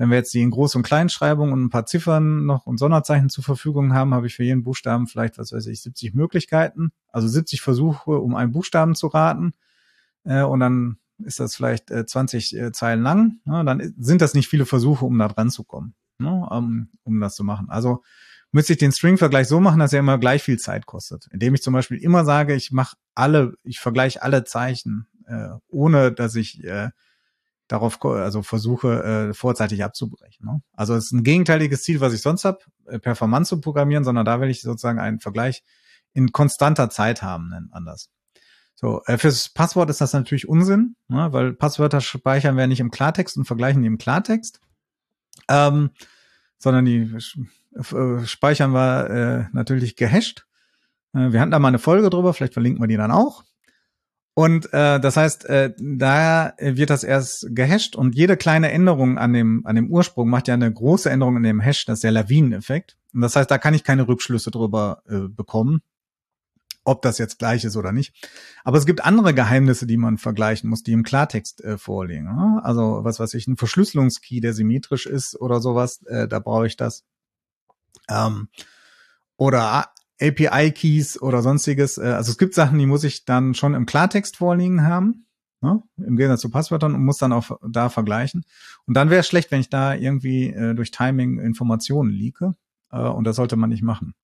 wenn 0.01 0.09
wir 0.09 0.16
jetzt 0.16 0.32
die 0.32 0.40
in 0.40 0.51
Groß- 0.51 0.76
und 0.76 0.82
Kleinschreibung 0.82 1.53
und 1.53 1.62
ein 1.62 1.68
paar 1.68 1.84
Ziffern 1.84 2.46
noch 2.46 2.64
und 2.64 2.78
Sonderzeichen 2.78 3.28
zur 3.28 3.44
Verfügung 3.44 3.92
haben, 3.92 4.14
habe 4.14 4.28
ich 4.28 4.34
für 4.34 4.44
jeden 4.44 4.62
Buchstaben 4.62 5.07
vielleicht, 5.07 5.36
was 5.36 5.53
weiß 5.53 5.66
ich, 5.66 5.82
70 5.82 6.14
Möglichkeiten, 6.14 6.92
also 7.09 7.28
70 7.28 7.61
Versuche, 7.61 8.12
um 8.12 8.34
einen 8.34 8.51
Buchstaben 8.51 8.94
zu 8.94 9.09
raten. 9.09 9.53
Äh, 10.24 10.40
und 10.40 10.61
dann 10.61 10.96
ist 11.22 11.38
das 11.38 11.55
vielleicht 11.55 11.90
äh, 11.90 12.07
20 12.07 12.57
äh, 12.57 12.72
Zeilen 12.72 13.03
lang. 13.03 13.40
Dann 13.44 13.92
sind 13.98 14.22
das 14.22 14.32
nicht 14.32 14.48
viele 14.48 14.64
Versuche, 14.64 15.05
um 15.05 15.18
da 15.18 15.28
dran 15.28 15.51
zu 15.51 15.64
kommen, 15.64 15.94
ne? 16.16 16.48
um, 16.51 16.88
um 17.03 17.20
das 17.20 17.34
zu 17.34 17.44
machen. 17.44 17.68
Also 17.68 18.03
müsste 18.53 18.72
ich 18.72 18.78
den 18.78 18.92
String-Vergleich 18.92 19.48
so 19.48 19.61
machen, 19.61 19.80
dass 19.80 19.92
er 19.92 20.01
immer 20.01 20.16
gleich 20.16 20.42
viel 20.42 20.59
Zeit 20.59 20.86
kostet. 20.86 21.28
Indem 21.30 21.55
ich 21.55 21.62
zum 21.62 21.74
Beispiel 21.74 21.98
immer 21.98 22.24
sage, 22.24 22.55
ich 22.55 22.72
mache 22.72 22.96
alle, 23.14 23.53
ich 23.64 23.80
vergleiche 23.80 24.22
alle 24.22 24.44
Zeichen, 24.44 25.09
äh, 25.26 25.51
ohne 25.68 26.11
dass 26.11 26.36
ich 26.36 26.64
äh, 26.64 26.88
darauf 27.70 28.04
also 28.04 28.42
versuche, 28.42 29.30
äh, 29.30 29.34
vorzeitig 29.34 29.84
abzubrechen. 29.84 30.46
Ne? 30.46 30.60
Also 30.72 30.94
es 30.94 31.06
ist 31.06 31.12
ein 31.12 31.22
gegenteiliges 31.22 31.82
Ziel, 31.82 32.00
was 32.00 32.12
ich 32.12 32.20
sonst 32.20 32.44
habe, 32.44 32.58
äh, 32.86 32.98
Performance 32.98 33.50
zu 33.50 33.60
programmieren, 33.60 34.04
sondern 34.04 34.24
da 34.24 34.40
will 34.40 34.50
ich 34.50 34.62
sozusagen 34.62 34.98
einen 34.98 35.20
Vergleich 35.20 35.62
in 36.12 36.32
konstanter 36.32 36.90
Zeit 36.90 37.22
haben, 37.22 37.48
nennt 37.48 37.70
man 37.70 37.84
das. 37.84 38.10
So, 38.74 39.02
äh, 39.06 39.18
fürs 39.18 39.50
Passwort 39.50 39.88
ist 39.90 40.00
das 40.00 40.12
natürlich 40.12 40.48
Unsinn, 40.48 40.96
ne? 41.08 41.32
weil 41.32 41.52
Passwörter 41.52 42.00
speichern 42.00 42.56
wir 42.56 42.66
nicht 42.66 42.80
im 42.80 42.90
Klartext 42.90 43.36
und 43.36 43.44
vergleichen 43.44 43.82
die 43.82 43.88
im 43.88 43.98
Klartext, 43.98 44.60
ähm, 45.48 45.90
sondern 46.58 46.84
die 46.84 47.16
äh, 47.74 48.26
speichern 48.26 48.72
wir 48.72 49.10
äh, 49.10 49.44
natürlich 49.52 49.94
gehasht. 49.94 50.46
Äh, 51.14 51.30
wir 51.30 51.40
hatten 51.40 51.52
da 51.52 51.58
mal 51.60 51.68
eine 51.68 51.78
Folge 51.78 52.10
drüber, 52.10 52.34
vielleicht 52.34 52.54
verlinken 52.54 52.82
wir 52.82 52.88
die 52.88 52.96
dann 52.96 53.12
auch. 53.12 53.44
Und 54.35 54.72
äh, 54.72 55.01
das 55.01 55.16
heißt, 55.16 55.45
äh, 55.47 55.74
da 55.78 56.55
wird 56.59 56.91
das 56.91 57.05
erst 57.05 57.49
gehasht 57.51 57.97
und 57.97 58.14
jede 58.14 58.37
kleine 58.37 58.70
Änderung 58.70 59.18
an 59.18 59.33
dem, 59.33 59.66
an 59.66 59.76
dem 59.76 59.91
Ursprung 59.91 60.28
macht 60.28 60.49
ja 60.49 60.55
eine 60.55 60.72
große 60.72 61.11
Änderung 61.11 61.37
in 61.37 61.43
dem 61.43 61.61
Hash, 61.61 61.85
das 61.85 61.99
ist 61.99 62.05
der 62.05 62.12
Lawineneffekt. 62.12 62.97
Und 63.12 63.22
das 63.22 63.35
heißt, 63.35 63.51
da 63.51 63.59
kann 63.59 63.74
ich 63.74 63.85
keine 63.85 64.07
Rückschlüsse 64.07 64.51
drüber 64.51 65.03
äh, 65.09 65.28
bekommen, 65.28 65.81
ob 66.85 67.03
das 67.03 67.18
jetzt 67.18 67.39
gleich 67.39 67.64
ist 67.64 67.76
oder 67.76 67.93
nicht. 67.93 68.14
Aber 68.62 68.78
es 68.78 68.87
gibt 68.87 69.05
andere 69.05 69.35
Geheimnisse, 69.35 69.87
die 69.87 69.97
man 69.97 70.16
vergleichen 70.16 70.70
muss, 70.70 70.85
die 70.85 70.93
im 70.93 71.03
Klartext 71.03 71.62
äh, 71.64 71.76
vorliegen. 71.76 72.24
Ne? 72.24 72.61
Also 72.62 73.01
was 73.03 73.18
weiß 73.18 73.35
ich, 73.35 73.49
ein 73.49 73.57
Verschlüsselungskey, 73.57 74.41
der 74.41 74.55
symmetrisch 74.55 75.07
ist 75.07 75.41
oder 75.41 75.61
sowas, 75.61 76.03
äh, 76.07 76.28
da 76.28 76.39
brauche 76.39 76.68
ich 76.68 76.76
das. 76.76 77.05
Ähm, 78.09 78.49
oder 79.37 79.93
API-Keys 80.20 81.20
oder 81.20 81.42
sonstiges. 81.42 81.98
Äh, 81.98 82.08
also 82.08 82.30
es 82.30 82.38
gibt 82.38 82.54
Sachen, 82.54 82.78
die 82.78 82.86
muss 82.86 83.04
ich 83.04 83.24
dann 83.24 83.54
schon 83.54 83.74
im 83.74 83.86
Klartext 83.86 84.36
vorliegen 84.36 84.84
haben, 84.84 85.26
ne? 85.60 85.82
im 85.96 86.16
Gegensatz 86.16 86.40
zu 86.40 86.50
Passwörtern 86.50 86.94
und 86.94 87.04
muss 87.04 87.18
dann 87.18 87.32
auch 87.32 87.58
da 87.66 87.88
vergleichen. 87.88 88.44
Und 88.86 88.94
dann 88.94 89.10
wäre 89.10 89.20
es 89.20 89.26
schlecht, 89.26 89.50
wenn 89.50 89.60
ich 89.60 89.70
da 89.70 89.94
irgendwie 89.94 90.48
äh, 90.48 90.74
durch 90.74 90.90
Timing 90.90 91.38
Informationen 91.38 92.10
liege. 92.10 92.54
Äh, 92.90 93.00
und 93.00 93.24
das 93.24 93.36
sollte 93.36 93.56
man 93.56 93.70
nicht 93.70 93.82
machen. 93.82 94.14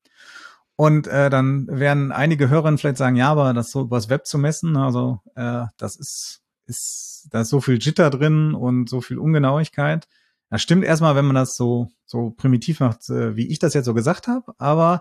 Und 0.77 1.07
äh, 1.07 1.31
dann 1.31 1.67
werden 1.69 2.13
einige 2.13 2.51
Hörerinnen 2.51 2.77
vielleicht 2.77 2.99
sagen, 2.99 3.17
ja, 3.17 3.31
aber 3.31 3.55
das 3.55 3.71
so 3.71 3.83
übers 3.83 4.11
Web 4.11 4.27
zu 4.27 4.37
messen, 4.37 4.77
also 4.77 5.21
äh, 5.35 5.65
das 5.79 5.97
ist, 5.97 6.43
ist, 6.67 7.29
da 7.31 7.41
ist 7.41 7.49
so 7.49 7.63
viel 7.63 7.79
Jitter 7.79 8.11
drin 8.11 8.55
und 8.55 8.91
so 8.91 9.01
viel 9.01 9.19
Ungenauigkeit. 9.19 10.07
Das 10.51 10.61
stimmt 10.61 10.85
erstmal, 10.85 11.17
wenn 11.17 11.25
man 11.25 11.35
das 11.35 11.57
so, 11.57 11.89
so 12.05 12.31
primitiv 12.31 12.81
macht, 12.81 13.09
äh, 13.09 13.37
wie 13.37 13.47
ich 13.47 13.59
das 13.59 13.73
jetzt 13.73 13.87
so 13.87 13.95
gesagt 13.95 14.29
habe, 14.29 14.53
aber 14.59 15.01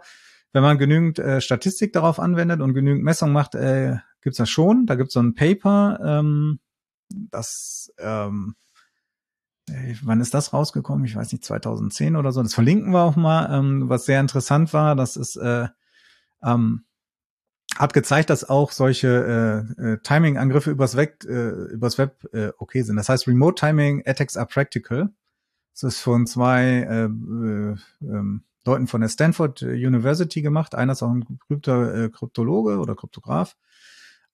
wenn 0.55 0.63
man 0.63 0.77
genügend 0.77 1.19
äh, 1.19 1.41
Statistik 1.41 1.91
darauf 1.91 2.17
anwendet 2.17 2.61
und 2.61 2.73
genügend 2.73 3.03
Messung 3.03 3.33
macht, 3.33 3.55
äh, 3.55 3.97
gibt's 4.21 4.37
das 4.37 4.49
schon. 4.49 4.85
Da 4.85 4.95
gibt's 4.95 5.13
so 5.13 5.19
ein 5.19 5.35
Paper, 5.35 5.99
ähm, 6.01 6.61
das 7.09 7.93
ähm, 7.99 8.55
äh, 9.69 9.95
wann 10.03 10.21
ist 10.21 10.33
das 10.33 10.53
rausgekommen? 10.53 11.03
Ich 11.03 11.17
weiß 11.17 11.33
nicht, 11.33 11.43
2010 11.43 12.15
oder 12.15 12.31
so. 12.31 12.41
Das 12.41 12.53
verlinken 12.53 12.93
wir 12.93 13.01
auch 13.01 13.17
mal. 13.17 13.53
Ähm, 13.53 13.89
was 13.89 14.05
sehr 14.05 14.21
interessant 14.21 14.71
war, 14.71 14.95
das 14.95 15.17
ist 15.17 15.35
äh, 15.35 15.67
ähm, 16.41 16.85
hat 17.75 17.93
gezeigt, 17.93 18.29
dass 18.29 18.47
auch 18.47 18.71
solche 18.71 19.65
äh, 19.77 19.81
äh, 19.83 19.97
Timing-Angriffe 20.03 20.71
übers 20.71 20.95
Web, 20.95 21.25
äh, 21.25 21.49
übers 21.73 21.97
Web 21.97 22.23
äh, 22.31 22.51
okay 22.59 22.83
sind. 22.83 22.95
Das 22.95 23.09
heißt, 23.09 23.27
Remote 23.27 23.59
Timing 23.59 24.03
Attacks 24.05 24.37
are 24.37 24.47
practical. 24.47 25.09
Das 25.73 25.83
ist 25.83 25.99
von 25.99 26.25
zwei 26.25 26.63
äh, 26.63 27.03
äh, 27.07 27.75
ähm, 28.03 28.45
Leuten 28.65 28.87
von 28.87 29.01
der 29.01 29.09
Stanford 29.09 29.61
University 29.61 30.41
gemacht. 30.41 30.75
Einer 30.75 30.93
ist 30.93 31.03
auch 31.03 31.11
ein 31.11 31.39
Krypto, 31.47 31.83
äh, 31.83 32.09
Kryptologe 32.09 32.79
oder 32.79 32.95
Kryptograph. 32.95 33.55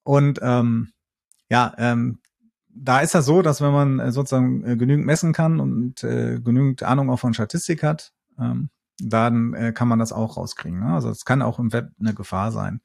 Und 0.03 0.39
ähm, 0.41 0.91
ja, 1.49 1.73
ähm, 1.77 2.19
da 2.69 3.01
ist 3.01 3.13
das 3.13 3.25
so, 3.25 3.41
dass 3.41 3.61
wenn 3.61 3.73
man 3.73 3.99
äh, 3.99 4.11
sozusagen 4.11 4.65
äh, 4.65 4.77
genügend 4.77 5.05
messen 5.05 5.33
kann 5.33 5.59
und 5.59 6.03
äh, 6.03 6.39
genügend 6.39 6.83
Ahnung 6.83 7.09
auch 7.09 7.19
von 7.19 7.33
Statistik 7.33 7.83
hat, 7.83 8.13
ähm, 8.39 8.69
dann 8.99 9.53
äh, 9.53 9.73
kann 9.73 9.87
man 9.87 9.99
das 9.99 10.13
auch 10.13 10.37
rauskriegen. 10.37 10.79
Ne? 10.79 10.93
Also 10.93 11.09
es 11.09 11.25
kann 11.25 11.41
auch 11.41 11.59
im 11.59 11.73
Web 11.73 11.91
eine 11.99 12.13
Gefahr 12.13 12.51
sein 12.51 12.81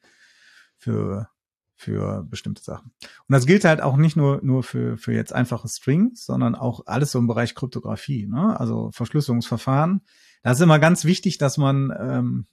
für 0.77 1.29
für 1.77 2.23
bestimmte 2.23 2.63
Sachen. 2.63 2.91
Und 3.01 3.33
das 3.33 3.45
gilt 3.45 3.63
halt 3.63 3.81
auch 3.81 3.97
nicht 3.97 4.17
nur, 4.17 4.41
nur 4.43 4.63
für, 4.63 4.97
für 4.97 5.13
jetzt 5.13 5.31
einfache 5.31 5.67
Strings, 5.67 6.25
sondern 6.25 6.55
auch 6.55 6.81
alles 6.87 7.11
so 7.11 7.19
im 7.19 7.27
Bereich 7.27 7.53
Kryptographie, 7.53 8.27
ne? 8.27 8.59
also 8.59 8.89
Verschlüsselungsverfahren. 8.91 10.01
Da 10.41 10.51
ist 10.51 10.59
immer 10.59 10.79
ganz 10.79 11.05
wichtig, 11.05 11.37
dass 11.37 11.57
man 11.57 11.93
ähm, 11.97 12.47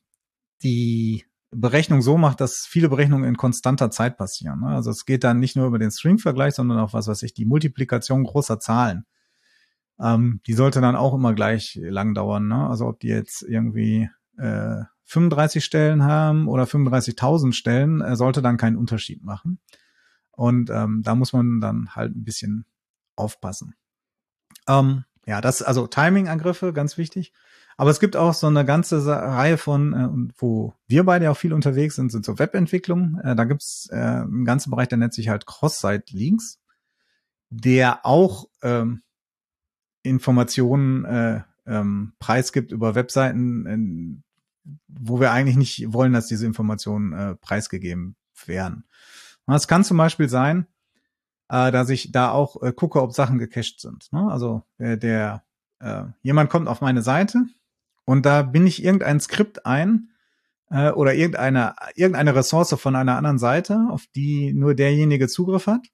die 0.62 1.24
Berechnung 1.50 2.02
so 2.02 2.18
macht, 2.18 2.40
dass 2.40 2.66
viele 2.68 2.90
Berechnungen 2.90 3.26
in 3.26 3.36
konstanter 3.36 3.90
Zeit 3.90 4.18
passieren. 4.18 4.60
Ne? 4.60 4.68
Also 4.68 4.90
es 4.90 5.06
geht 5.06 5.24
dann 5.24 5.40
nicht 5.40 5.56
nur 5.56 5.66
über 5.66 5.78
den 5.78 5.90
String-Vergleich, 5.90 6.54
sondern 6.54 6.78
auch, 6.78 6.92
was 6.92 7.08
weiß 7.08 7.22
ich, 7.22 7.32
die 7.32 7.46
Multiplikation 7.46 8.24
großer 8.24 8.60
Zahlen. 8.60 9.06
Ähm, 9.98 10.40
die 10.46 10.54
sollte 10.54 10.82
dann 10.82 10.96
auch 10.96 11.14
immer 11.14 11.32
gleich 11.32 11.78
lang 11.80 12.12
dauern. 12.12 12.48
Ne? 12.48 12.68
Also 12.68 12.86
ob 12.86 13.00
die 13.00 13.08
jetzt 13.08 13.42
irgendwie 13.42 14.10
äh, 14.36 14.82
35 15.04 15.64
Stellen 15.64 16.02
haben 16.02 16.48
oder 16.48 16.64
35.000 16.64 17.52
Stellen, 17.52 18.00
äh, 18.00 18.16
sollte 18.16 18.42
dann 18.42 18.56
keinen 18.56 18.76
Unterschied 18.76 19.22
machen. 19.22 19.58
Und 20.30 20.70
ähm, 20.70 21.02
da 21.04 21.14
muss 21.14 21.32
man 21.32 21.60
dann 21.60 21.94
halt 21.94 22.16
ein 22.16 22.24
bisschen 22.24 22.66
aufpassen. 23.16 23.74
Ähm, 24.68 25.04
ja, 25.26 25.40
das 25.40 25.62
also 25.62 25.86
Timing-Angriffe, 25.86 26.72
ganz 26.72 26.98
wichtig. 26.98 27.32
Aber 27.76 27.90
es 27.90 28.00
gibt 28.00 28.16
auch 28.16 28.34
so 28.34 28.46
eine 28.46 28.64
ganze 28.64 29.04
Reihe 29.06 29.58
von, 29.58 29.92
äh, 29.94 30.32
wo 30.36 30.74
wir 30.86 31.04
beide 31.04 31.30
auch 31.30 31.36
viel 31.36 31.52
unterwegs 31.52 31.96
sind, 31.96 32.12
sind 32.12 32.24
so 32.24 32.38
Webentwicklung. 32.38 33.18
Äh, 33.22 33.34
da 33.34 33.44
gibt's 33.44 33.88
äh, 33.90 33.96
einen 33.96 34.44
ganzen 34.44 34.70
Bereich, 34.70 34.88
der 34.88 34.98
nennt 34.98 35.14
sich 35.14 35.28
halt 35.28 35.46
Cross-Site-Links, 35.46 36.60
der 37.50 38.04
auch 38.06 38.46
ähm, 38.62 39.02
Informationen 40.02 41.04
äh, 41.04 41.42
ähm, 41.66 42.12
preisgibt 42.18 42.72
über 42.72 42.94
Webseiten, 42.94 44.22
wo 44.88 45.20
wir 45.20 45.32
eigentlich 45.32 45.56
nicht 45.56 45.92
wollen, 45.92 46.12
dass 46.12 46.26
diese 46.26 46.46
Informationen 46.46 47.12
äh, 47.12 47.34
preisgegeben 47.36 48.16
werden. 48.46 48.84
Es 49.46 49.68
kann 49.68 49.84
zum 49.84 49.96
Beispiel 49.96 50.28
sein, 50.28 50.66
äh, 51.48 51.70
dass 51.70 51.90
ich 51.90 52.12
da 52.12 52.30
auch 52.30 52.62
äh, 52.62 52.72
gucke, 52.72 53.02
ob 53.02 53.12
Sachen 53.12 53.38
gecached 53.38 53.80
sind. 53.80 54.12
Ne? 54.12 54.26
Also 54.30 54.62
äh, 54.78 54.96
der 54.96 55.44
äh, 55.80 56.04
jemand 56.22 56.50
kommt 56.50 56.68
auf 56.68 56.80
meine 56.80 57.02
Seite 57.02 57.44
und 58.04 58.24
da 58.26 58.42
bin 58.42 58.66
ich 58.66 58.82
irgendein 58.82 59.20
Skript 59.20 59.66
ein 59.66 60.10
äh, 60.70 60.90
oder 60.90 61.14
irgendeine 61.14 61.74
irgendeine 61.94 62.34
Ressource 62.34 62.74
von 62.78 62.96
einer 62.96 63.16
anderen 63.16 63.38
Seite, 63.38 63.86
auf 63.90 64.06
die 64.14 64.52
nur 64.52 64.74
derjenige 64.74 65.28
Zugriff 65.28 65.66
hat. 65.66 65.86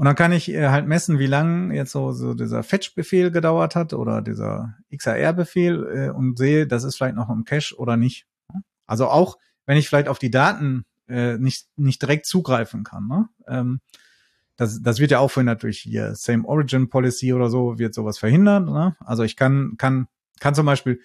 Und 0.00 0.06
dann 0.06 0.16
kann 0.16 0.32
ich 0.32 0.48
äh, 0.48 0.70
halt 0.70 0.88
messen, 0.88 1.18
wie 1.18 1.26
lang 1.26 1.72
jetzt 1.72 1.92
so, 1.92 2.12
so 2.12 2.32
dieser 2.32 2.62
Fetch-Befehl 2.62 3.30
gedauert 3.30 3.76
hat 3.76 3.92
oder 3.92 4.22
dieser 4.22 4.78
XAR-Befehl 4.96 5.92
äh, 5.94 6.08
und 6.08 6.38
sehe, 6.38 6.66
das 6.66 6.84
ist 6.84 6.96
vielleicht 6.96 7.16
noch 7.16 7.28
im 7.28 7.44
Cache 7.44 7.76
oder 7.76 7.98
nicht. 7.98 8.26
Also 8.86 9.08
auch, 9.08 9.36
wenn 9.66 9.76
ich 9.76 9.90
vielleicht 9.90 10.08
auf 10.08 10.18
die 10.18 10.30
Daten 10.30 10.86
äh, 11.06 11.36
nicht, 11.36 11.68
nicht 11.76 12.00
direkt 12.00 12.24
zugreifen 12.24 12.82
kann. 12.82 13.08
Ne? 13.08 13.28
Ähm, 13.46 13.80
das, 14.56 14.80
das 14.80 15.00
wird 15.00 15.10
ja 15.10 15.18
auch 15.18 15.30
verhindert 15.30 15.64
durch 15.64 15.80
hier 15.80 16.14
Same 16.14 16.48
Origin 16.48 16.88
Policy 16.88 17.34
oder 17.34 17.50
so, 17.50 17.78
wird 17.78 17.92
sowas 17.92 18.16
verhindert. 18.16 18.70
Ne? 18.70 18.96
Also 19.00 19.22
ich 19.22 19.36
kann, 19.36 19.74
kann, 19.76 20.08
kann 20.40 20.54
zum 20.54 20.64
Beispiel 20.64 21.02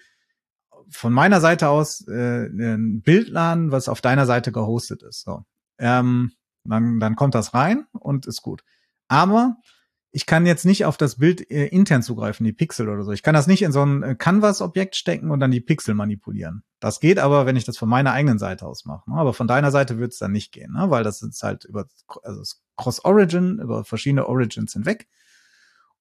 von 0.88 1.12
meiner 1.12 1.42
Seite 1.42 1.68
aus 1.68 2.08
äh, 2.08 2.46
ein 2.46 3.02
Bild 3.02 3.28
laden, 3.28 3.72
was 3.72 3.90
auf 3.90 4.00
deiner 4.00 4.24
Seite 4.24 4.52
gehostet 4.52 5.02
ist. 5.02 5.20
So. 5.20 5.44
Ähm, 5.76 6.32
dann, 6.64 6.98
dann 6.98 7.14
kommt 7.14 7.34
das 7.34 7.52
rein 7.52 7.84
und 7.92 8.24
ist 8.24 8.40
gut. 8.40 8.64
Aber 9.08 9.56
ich 10.16 10.24
kann 10.24 10.46
jetzt 10.46 10.64
nicht 10.64 10.86
auf 10.86 10.96
das 10.96 11.16
Bild 11.16 11.50
äh, 11.50 11.66
intern 11.66 12.02
zugreifen, 12.02 12.44
die 12.44 12.54
Pixel 12.54 12.88
oder 12.88 13.02
so. 13.02 13.12
Ich 13.12 13.22
kann 13.22 13.34
das 13.34 13.46
nicht 13.46 13.60
in 13.60 13.70
so 13.70 13.84
ein 13.84 14.02
äh, 14.02 14.14
Canvas-Objekt 14.14 14.96
stecken 14.96 15.30
und 15.30 15.40
dann 15.40 15.50
die 15.50 15.60
Pixel 15.60 15.94
manipulieren. 15.94 16.62
Das 16.80 17.00
geht 17.00 17.18
aber, 17.18 17.44
wenn 17.44 17.56
ich 17.56 17.64
das 17.64 17.76
von 17.76 17.90
meiner 17.90 18.12
eigenen 18.12 18.38
Seite 18.38 18.66
aus 18.66 18.86
mache. 18.86 19.10
Ne? 19.10 19.16
Aber 19.18 19.34
von 19.34 19.46
deiner 19.46 19.70
Seite 19.70 19.98
wird 19.98 20.12
es 20.12 20.18
dann 20.18 20.32
nicht 20.32 20.52
gehen, 20.52 20.72
ne? 20.72 20.88
weil 20.88 21.04
das 21.04 21.20
ist 21.20 21.42
halt 21.42 21.66
über 21.66 21.86
also 22.22 22.42
Cross-Origin, 22.78 23.58
über 23.58 23.84
verschiedene 23.84 24.26
Origins 24.26 24.72
hinweg. 24.72 25.06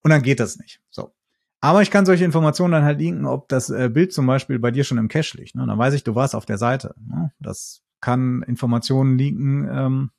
Und 0.02 0.12
dann 0.12 0.22
geht 0.22 0.40
das 0.40 0.58
nicht. 0.60 0.80
So. 0.90 1.14
Aber 1.60 1.82
ich 1.82 1.92
kann 1.92 2.06
solche 2.06 2.24
Informationen 2.24 2.72
dann 2.72 2.84
halt 2.86 3.00
linken, 3.00 3.26
ob 3.26 3.50
das 3.50 3.70
äh, 3.70 3.90
Bild 3.90 4.14
zum 4.14 4.28
Beispiel 4.28 4.60
bei 4.60 4.72
dir 4.72 4.86
schon 4.86 4.98
im 4.98 5.10
Cache 5.10 5.36
liegt. 5.36 5.56
Ne? 5.56 5.66
Dann 5.68 5.78
weiß 5.78 5.94
ich, 5.94 6.06
du 6.06 6.16
warst 6.16 6.36
auf 6.36 6.46
der 6.46 6.58
Seite. 6.58 6.96
Ne? 7.06 7.34
Das 7.40 7.82
kann 8.00 8.44
Informationen 8.44 9.18
liegen, 9.18 9.68
ähm, 9.70 10.12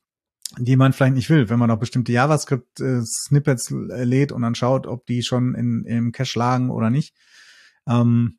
die 0.59 0.77
man 0.77 0.93
vielleicht 0.93 1.15
nicht 1.15 1.31
will, 1.31 1.49
wenn 1.49 1.59
man 1.59 1.71
auch 1.71 1.79
bestimmte 1.79 2.13
JavaScript-Snippets 2.13 3.71
lädt 3.71 4.33
und 4.33 4.43
dann 4.43 4.55
schaut, 4.55 4.87
ob 4.87 5.07
die 5.07 5.23
schon 5.23 5.55
in, 5.55 5.85
im 5.85 6.13
Cache 6.13 6.39
lagen 6.39 6.71
oder 6.71 6.91
nicht. 6.91 7.15
Ähm, 7.89 8.39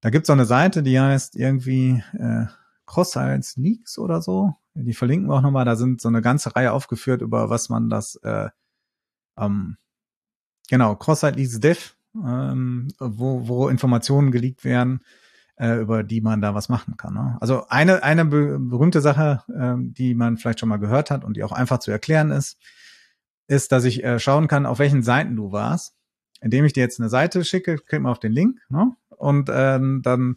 da 0.00 0.10
gibt's 0.10 0.30
auch 0.30 0.34
eine 0.34 0.46
Seite, 0.46 0.82
die 0.82 0.98
heißt 0.98 1.36
irgendwie 1.36 2.02
äh, 2.14 2.46
Cross-Sites 2.86 3.56
Leaks 3.56 3.98
oder 3.98 4.22
so. 4.22 4.54
Die 4.74 4.94
verlinken 4.94 5.28
wir 5.28 5.34
auch 5.34 5.42
nochmal. 5.42 5.64
Da 5.64 5.76
sind 5.76 6.00
so 6.00 6.08
eine 6.08 6.22
ganze 6.22 6.54
Reihe 6.54 6.72
aufgeführt, 6.72 7.20
über 7.20 7.50
was 7.50 7.68
man 7.68 7.90
das, 7.90 8.16
äh, 8.22 8.48
ähm, 9.36 9.76
genau, 10.68 10.94
Cross-Site 10.96 11.36
Leaks 11.36 11.60
Dev, 11.60 11.94
ähm, 12.14 12.88
wo, 12.98 13.48
wo 13.48 13.68
Informationen 13.68 14.30
geleakt 14.30 14.64
werden 14.64 15.00
äh, 15.60 15.78
über 15.78 16.02
die 16.02 16.22
man 16.22 16.40
da 16.40 16.54
was 16.54 16.68
machen 16.68 16.96
kann. 16.96 17.14
Ne? 17.14 17.36
Also 17.40 17.66
eine, 17.68 18.02
eine 18.02 18.24
be 18.24 18.58
berühmte 18.58 19.00
Sache, 19.00 19.42
äh, 19.54 19.74
die 19.78 20.14
man 20.14 20.38
vielleicht 20.38 20.60
schon 20.60 20.70
mal 20.70 20.78
gehört 20.78 21.10
hat 21.10 21.22
und 21.22 21.36
die 21.36 21.44
auch 21.44 21.52
einfach 21.52 21.78
zu 21.78 21.90
erklären 21.90 22.30
ist, 22.30 22.58
ist, 23.46 23.70
dass 23.70 23.84
ich 23.84 24.02
äh, 24.02 24.18
schauen 24.18 24.48
kann, 24.48 24.64
auf 24.64 24.78
welchen 24.78 25.02
Seiten 25.02 25.36
du 25.36 25.52
warst. 25.52 25.94
Indem 26.40 26.64
ich 26.64 26.72
dir 26.72 26.80
jetzt 26.80 26.98
eine 26.98 27.10
Seite 27.10 27.44
schicke, 27.44 27.76
klick 27.76 28.00
mal 28.00 28.10
auf 28.10 28.18
den 28.18 28.32
Link 28.32 28.58
ne? 28.70 28.96
und 29.10 29.50
ähm, 29.52 30.00
dann 30.02 30.36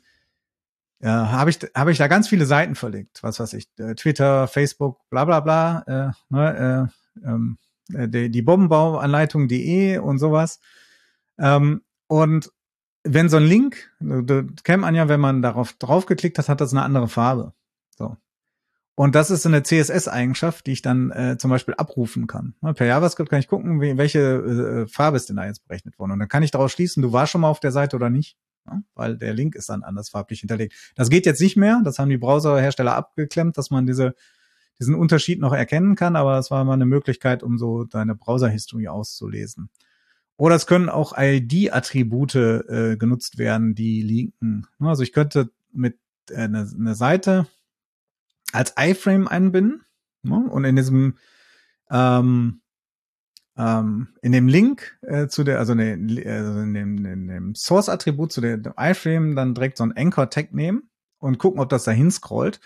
ja, 1.00 1.32
habe 1.32 1.50
ich, 1.50 1.60
hab 1.74 1.88
ich 1.88 1.98
da 1.98 2.08
ganz 2.08 2.28
viele 2.28 2.46
Seiten 2.46 2.76
verlegt. 2.76 3.24
Was 3.24 3.40
weiß 3.40 3.54
ich, 3.54 3.70
äh, 3.78 3.96
Twitter, 3.96 4.48
Facebook, 4.48 5.00
bla 5.10 5.24
bla 5.24 5.40
bla, 5.40 5.84
äh, 5.88 6.12
ne, 6.30 6.90
äh, 7.24 7.28
ähm, 7.28 7.58
äh, 7.94 8.10
die, 8.10 8.30
die 8.30 8.42
Bombenbauanleitung.de 8.42 10.00
und 10.00 10.20
sowas. 10.20 10.60
Ähm, 11.38 11.82
und 12.08 12.52
wenn 13.04 13.30
so 13.30 13.38
ein 13.38 13.44
Link, 13.44 13.92
das 14.00 14.64
kennt 14.64 14.82
man 14.82 14.96
ja, 14.96 15.08
wenn 15.08 15.20
man 15.20 15.42
darauf 15.42 15.74
draufgeklickt 15.74 16.38
hat, 16.38 16.50
hat 16.50 16.62
das 16.62 16.72
eine 16.72 16.84
andere 16.84 17.08
Farbe. 17.08 17.54
So. 17.98 18.18
Und 18.96 19.16
das 19.16 19.32
ist 19.32 19.44
so 19.44 19.50
eine 19.50 19.64
CSS-Eigenschaft, 19.64 20.68
die 20.68 20.72
ich 20.72 20.82
dann 20.84 21.10
äh, 21.12 21.38
zum 21.38 21.50
Beispiel 21.50 21.74
abrufen 21.74 22.28
kann. 22.28 22.54
Per 22.62 22.86
JavaScript 22.86 23.30
kann 23.30 23.40
ich 23.40 23.48
gucken, 23.48 23.82
wie, 23.82 23.98
welche 23.98 24.20
äh, 24.20 24.88
Farbe 24.88 25.18
ist 25.18 25.30
denn 25.30 25.36
da 25.36 25.46
jetzt 25.46 25.68
berechnet 25.68 25.98
worden. 25.98 26.12
Und 26.12 26.20
dann 26.20 26.28
kann 26.28 26.44
ich 26.44 26.52
daraus 26.52 26.72
schließen, 26.72 27.02
du 27.02 27.12
warst 27.12 27.32
schon 27.32 27.42
mal 27.42 27.50
auf 27.50 27.60
der 27.60 27.72
Seite 27.72 27.96
oder 27.96 28.12
nicht. 28.12 28.38
Ja? 28.68 28.84
Weil 28.94 29.18
der 29.18 29.34
Link 29.34 29.56
ist 29.56 29.70
dann 29.70 29.84
anders 29.84 30.10
farblich 30.10 30.42
hinterlegt. 30.42 30.76
Das 30.96 31.10
geht 31.10 31.26
jetzt 31.26 31.42
nicht 31.42 31.58
mehr. 31.58 31.82
Das 31.84 31.98
haben 31.98 32.10
die 32.10 32.18
Browserhersteller 32.18 32.96
abgeklemmt, 32.96 33.58
dass 33.58 33.72
man 33.72 33.88
diese, 33.88 34.14
diesen 34.80 34.94
Unterschied 34.94 35.40
noch 35.40 35.54
erkennen 35.54 35.96
kann. 35.96 36.16
Aber 36.16 36.36
das 36.36 36.52
war 36.52 36.64
mal 36.64 36.74
eine 36.74 36.86
Möglichkeit, 36.86 37.42
um 37.42 37.58
so 37.58 37.86
deine 37.86 38.14
Browser-History 38.14 38.90
auszulesen. 38.90 39.70
Oder 40.44 40.56
es 40.56 40.68
können 40.68 40.90
auch 40.90 41.14
ID-Attribute 41.18 42.36
äh, 42.36 42.98
genutzt 42.98 43.38
werden, 43.38 43.76
die 43.76 44.02
linken. 44.02 44.68
Also 44.78 45.02
ich 45.02 45.14
könnte 45.14 45.52
mit 45.72 45.98
äh, 46.30 46.36
eine, 46.36 46.70
eine 46.70 46.96
Seite 46.96 47.48
als 48.52 48.74
iframe 48.78 49.30
einbinden 49.30 49.86
ne? 50.22 50.46
und 50.50 50.66
in 50.66 50.76
diesem 50.76 51.18
ähm, 51.90 52.60
ähm, 53.56 54.10
in 54.22 54.34
dem 54.34 54.50
Link 54.50 55.00
äh, 55.04 55.28
zu 55.28 55.46
der, 55.46 55.60
also, 55.60 55.76
ne, 55.76 55.94
also 56.26 56.60
in 56.60 56.74
dem, 56.74 57.06
in 57.06 57.28
dem 57.30 57.56
Source-Attribut 57.56 58.34
zu 58.34 58.42
der 58.42 58.60
iframe 58.78 59.38
dann 59.38 59.56
direkt 59.56 59.78
so 59.78 59.86
ein 59.86 59.96
Anchor-Tag 59.96 60.54
nehmen 60.54 60.90
und 61.20 61.38
gucken, 61.38 61.62
ob 61.62 61.70
das 61.70 61.86
dahin 61.86 62.12
scrollt. 62.12 62.60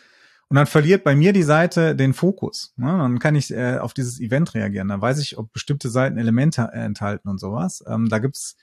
Und 0.50 0.56
dann 0.56 0.66
verliert 0.66 1.04
bei 1.04 1.16
mir 1.16 1.34
die 1.34 1.43
Seite 1.43 1.95
den 1.95 2.14
Fokus. 2.14 2.74
Ne? 2.78 2.88
Dann 2.88 3.20
kann 3.20 3.36
ich 3.36 3.52
äh, 3.52 3.80
auf 3.80 3.93
dieses 3.93 4.20
Event 4.20 4.54
reagieren. 4.54 4.88
Dann 4.88 5.02
weiß 5.02 5.20
ich, 5.20 5.38
ob 5.38 5.52
bestimmte 5.52 5.89
Seiten 5.89 6.18
Elemente 6.18 6.70
äh, 6.74 6.80
enthalten 6.80 7.28
und 7.28 7.39
sowas. 7.39 7.84
Ähm, 7.86 8.08
da 8.08 8.20
gibt's 8.20 8.56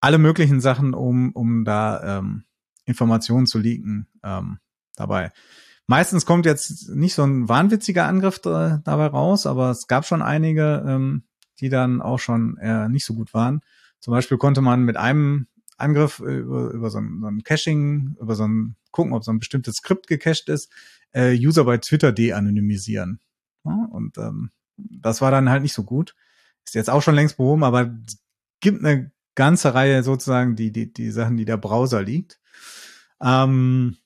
alle 0.00 0.18
möglichen 0.18 0.60
Sachen, 0.60 0.92
um, 0.92 1.32
um 1.32 1.64
da 1.64 2.18
ähm, 2.18 2.44
Informationen 2.84 3.46
zu 3.46 3.58
leaken 3.58 4.06
ähm, 4.22 4.58
dabei. 4.96 5.32
Meistens 5.86 6.26
kommt 6.26 6.44
jetzt 6.44 6.90
nicht 6.90 7.14
so 7.14 7.24
ein 7.24 7.48
wahnwitziger 7.48 8.06
Angriff 8.06 8.38
da, 8.38 8.82
dabei 8.84 9.06
raus, 9.06 9.46
aber 9.46 9.70
es 9.70 9.86
gab 9.86 10.04
schon 10.04 10.20
einige, 10.20 10.84
ähm, 10.86 11.24
die 11.60 11.70
dann 11.70 12.02
auch 12.02 12.18
schon 12.18 12.58
äh, 12.58 12.88
nicht 12.90 13.06
so 13.06 13.14
gut 13.14 13.32
waren. 13.32 13.60
Zum 14.00 14.12
Beispiel 14.12 14.36
konnte 14.36 14.60
man 14.60 14.82
mit 14.82 14.98
einem 14.98 15.46
Angriff 15.78 16.20
über, 16.20 16.70
über 16.70 16.90
so 16.90 16.98
ein, 16.98 17.20
so 17.20 17.26
ein 17.26 17.42
Caching, 17.42 18.16
über 18.20 18.34
so 18.34 18.46
ein 18.46 18.76
gucken, 18.90 19.12
ob 19.12 19.24
so 19.24 19.32
ein 19.32 19.40
bestimmtes 19.40 19.76
Skript 19.76 20.06
gecached 20.06 20.48
ist, 20.48 20.70
äh, 21.14 21.34
User 21.34 21.64
bei 21.64 21.78
Twitter 21.78 22.12
de-anonymisieren. 22.12 23.20
Ja, 23.64 23.88
und 23.90 24.18
ähm, 24.18 24.50
das 24.76 25.20
war 25.20 25.30
dann 25.30 25.48
halt 25.48 25.62
nicht 25.62 25.72
so 25.72 25.84
gut. 25.84 26.14
Ist 26.64 26.74
jetzt 26.74 26.90
auch 26.90 27.02
schon 27.02 27.14
längst 27.14 27.36
behoben, 27.36 27.64
aber 27.64 27.94
gibt 28.60 28.84
eine 28.84 29.10
ganze 29.34 29.74
Reihe 29.74 30.02
sozusagen 30.02 30.56
die, 30.56 30.72
die, 30.72 30.92
die 30.92 31.10
Sachen, 31.10 31.36
die 31.36 31.44
der 31.44 31.56
Browser 31.56 32.02
liegt. 32.02 32.40
Ähm, 33.22 33.96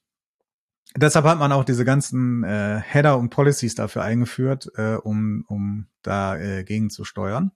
deshalb 0.97 1.25
hat 1.25 1.39
man 1.39 1.53
auch 1.53 1.65
diese 1.65 1.85
ganzen 1.85 2.45
äh, 2.45 2.81
Header 2.81 3.19
und 3.19 3.31
Policies 3.31 3.75
dafür 3.75 4.03
eingeführt, 4.03 4.71
äh, 4.77 4.95
um, 4.95 5.45
um 5.49 5.87
dagegen 6.03 6.87
äh, 6.87 6.91
zu 6.91 7.05
steuern. 7.05 7.53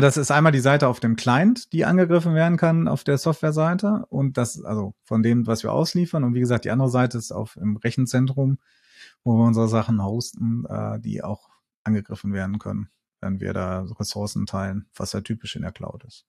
Das 0.00 0.16
ist 0.16 0.30
einmal 0.30 0.52
die 0.52 0.60
Seite 0.60 0.88
auf 0.88 1.00
dem 1.00 1.16
Client, 1.16 1.70
die 1.74 1.84
angegriffen 1.84 2.34
werden 2.34 2.56
kann 2.56 2.88
auf 2.88 3.04
der 3.04 3.18
Softwareseite 3.18 4.06
und 4.08 4.38
das, 4.38 4.64
also 4.64 4.94
von 5.04 5.22
dem, 5.22 5.46
was 5.46 5.64
wir 5.64 5.72
ausliefern. 5.72 6.24
Und 6.24 6.32
wie 6.32 6.40
gesagt, 6.40 6.64
die 6.64 6.70
andere 6.70 6.88
Seite 6.88 7.18
ist 7.18 7.30
auf 7.30 7.56
im 7.56 7.76
Rechenzentrum, 7.76 8.58
wo 9.22 9.36
wir 9.36 9.44
unsere 9.44 9.68
Sachen 9.68 10.02
hosten, 10.02 10.64
äh, 10.64 10.98
die 10.98 11.22
auch 11.22 11.50
angegriffen 11.84 12.32
werden 12.32 12.58
können, 12.58 12.88
wenn 13.20 13.38
wir 13.40 13.52
da 13.52 13.82
Ressourcen 14.00 14.46
teilen, 14.46 14.88
was 14.94 15.12
ja 15.12 15.20
typisch 15.20 15.56
in 15.56 15.62
der 15.62 15.72
Cloud 15.72 16.04
ist. 16.04 16.24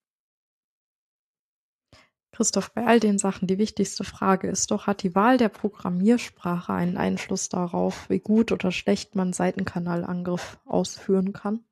Christoph, 2.33 2.73
bei 2.73 2.85
all 2.85 2.99
den 2.99 3.17
Sachen, 3.17 3.47
die 3.47 3.59
wichtigste 3.59 4.03
Frage 4.03 4.49
ist 4.49 4.71
doch, 4.71 4.87
hat 4.87 5.03
die 5.03 5.15
Wahl 5.15 5.37
der 5.37 5.49
Programmiersprache 5.49 6.73
einen 6.73 6.97
Einfluss 6.97 7.47
darauf, 7.47 8.09
wie 8.09 8.19
gut 8.19 8.51
oder 8.51 8.71
schlecht 8.71 9.15
man 9.15 9.31
Seitenkanalangriff 9.31 10.59
ausführen 10.65 11.31
kann? 11.31 11.63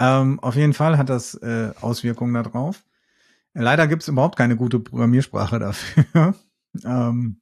Ähm, 0.00 0.40
auf 0.40 0.56
jeden 0.56 0.72
Fall 0.72 0.98
hat 0.98 1.08
das 1.08 1.34
äh, 1.34 1.72
Auswirkungen 1.80 2.34
darauf. 2.34 2.82
Leider 3.54 3.86
gibt 3.86 4.02
es 4.02 4.08
überhaupt 4.08 4.36
keine 4.36 4.56
gute 4.56 4.80
Programmiersprache 4.80 5.58
dafür. 5.58 6.34
ähm, 6.84 7.40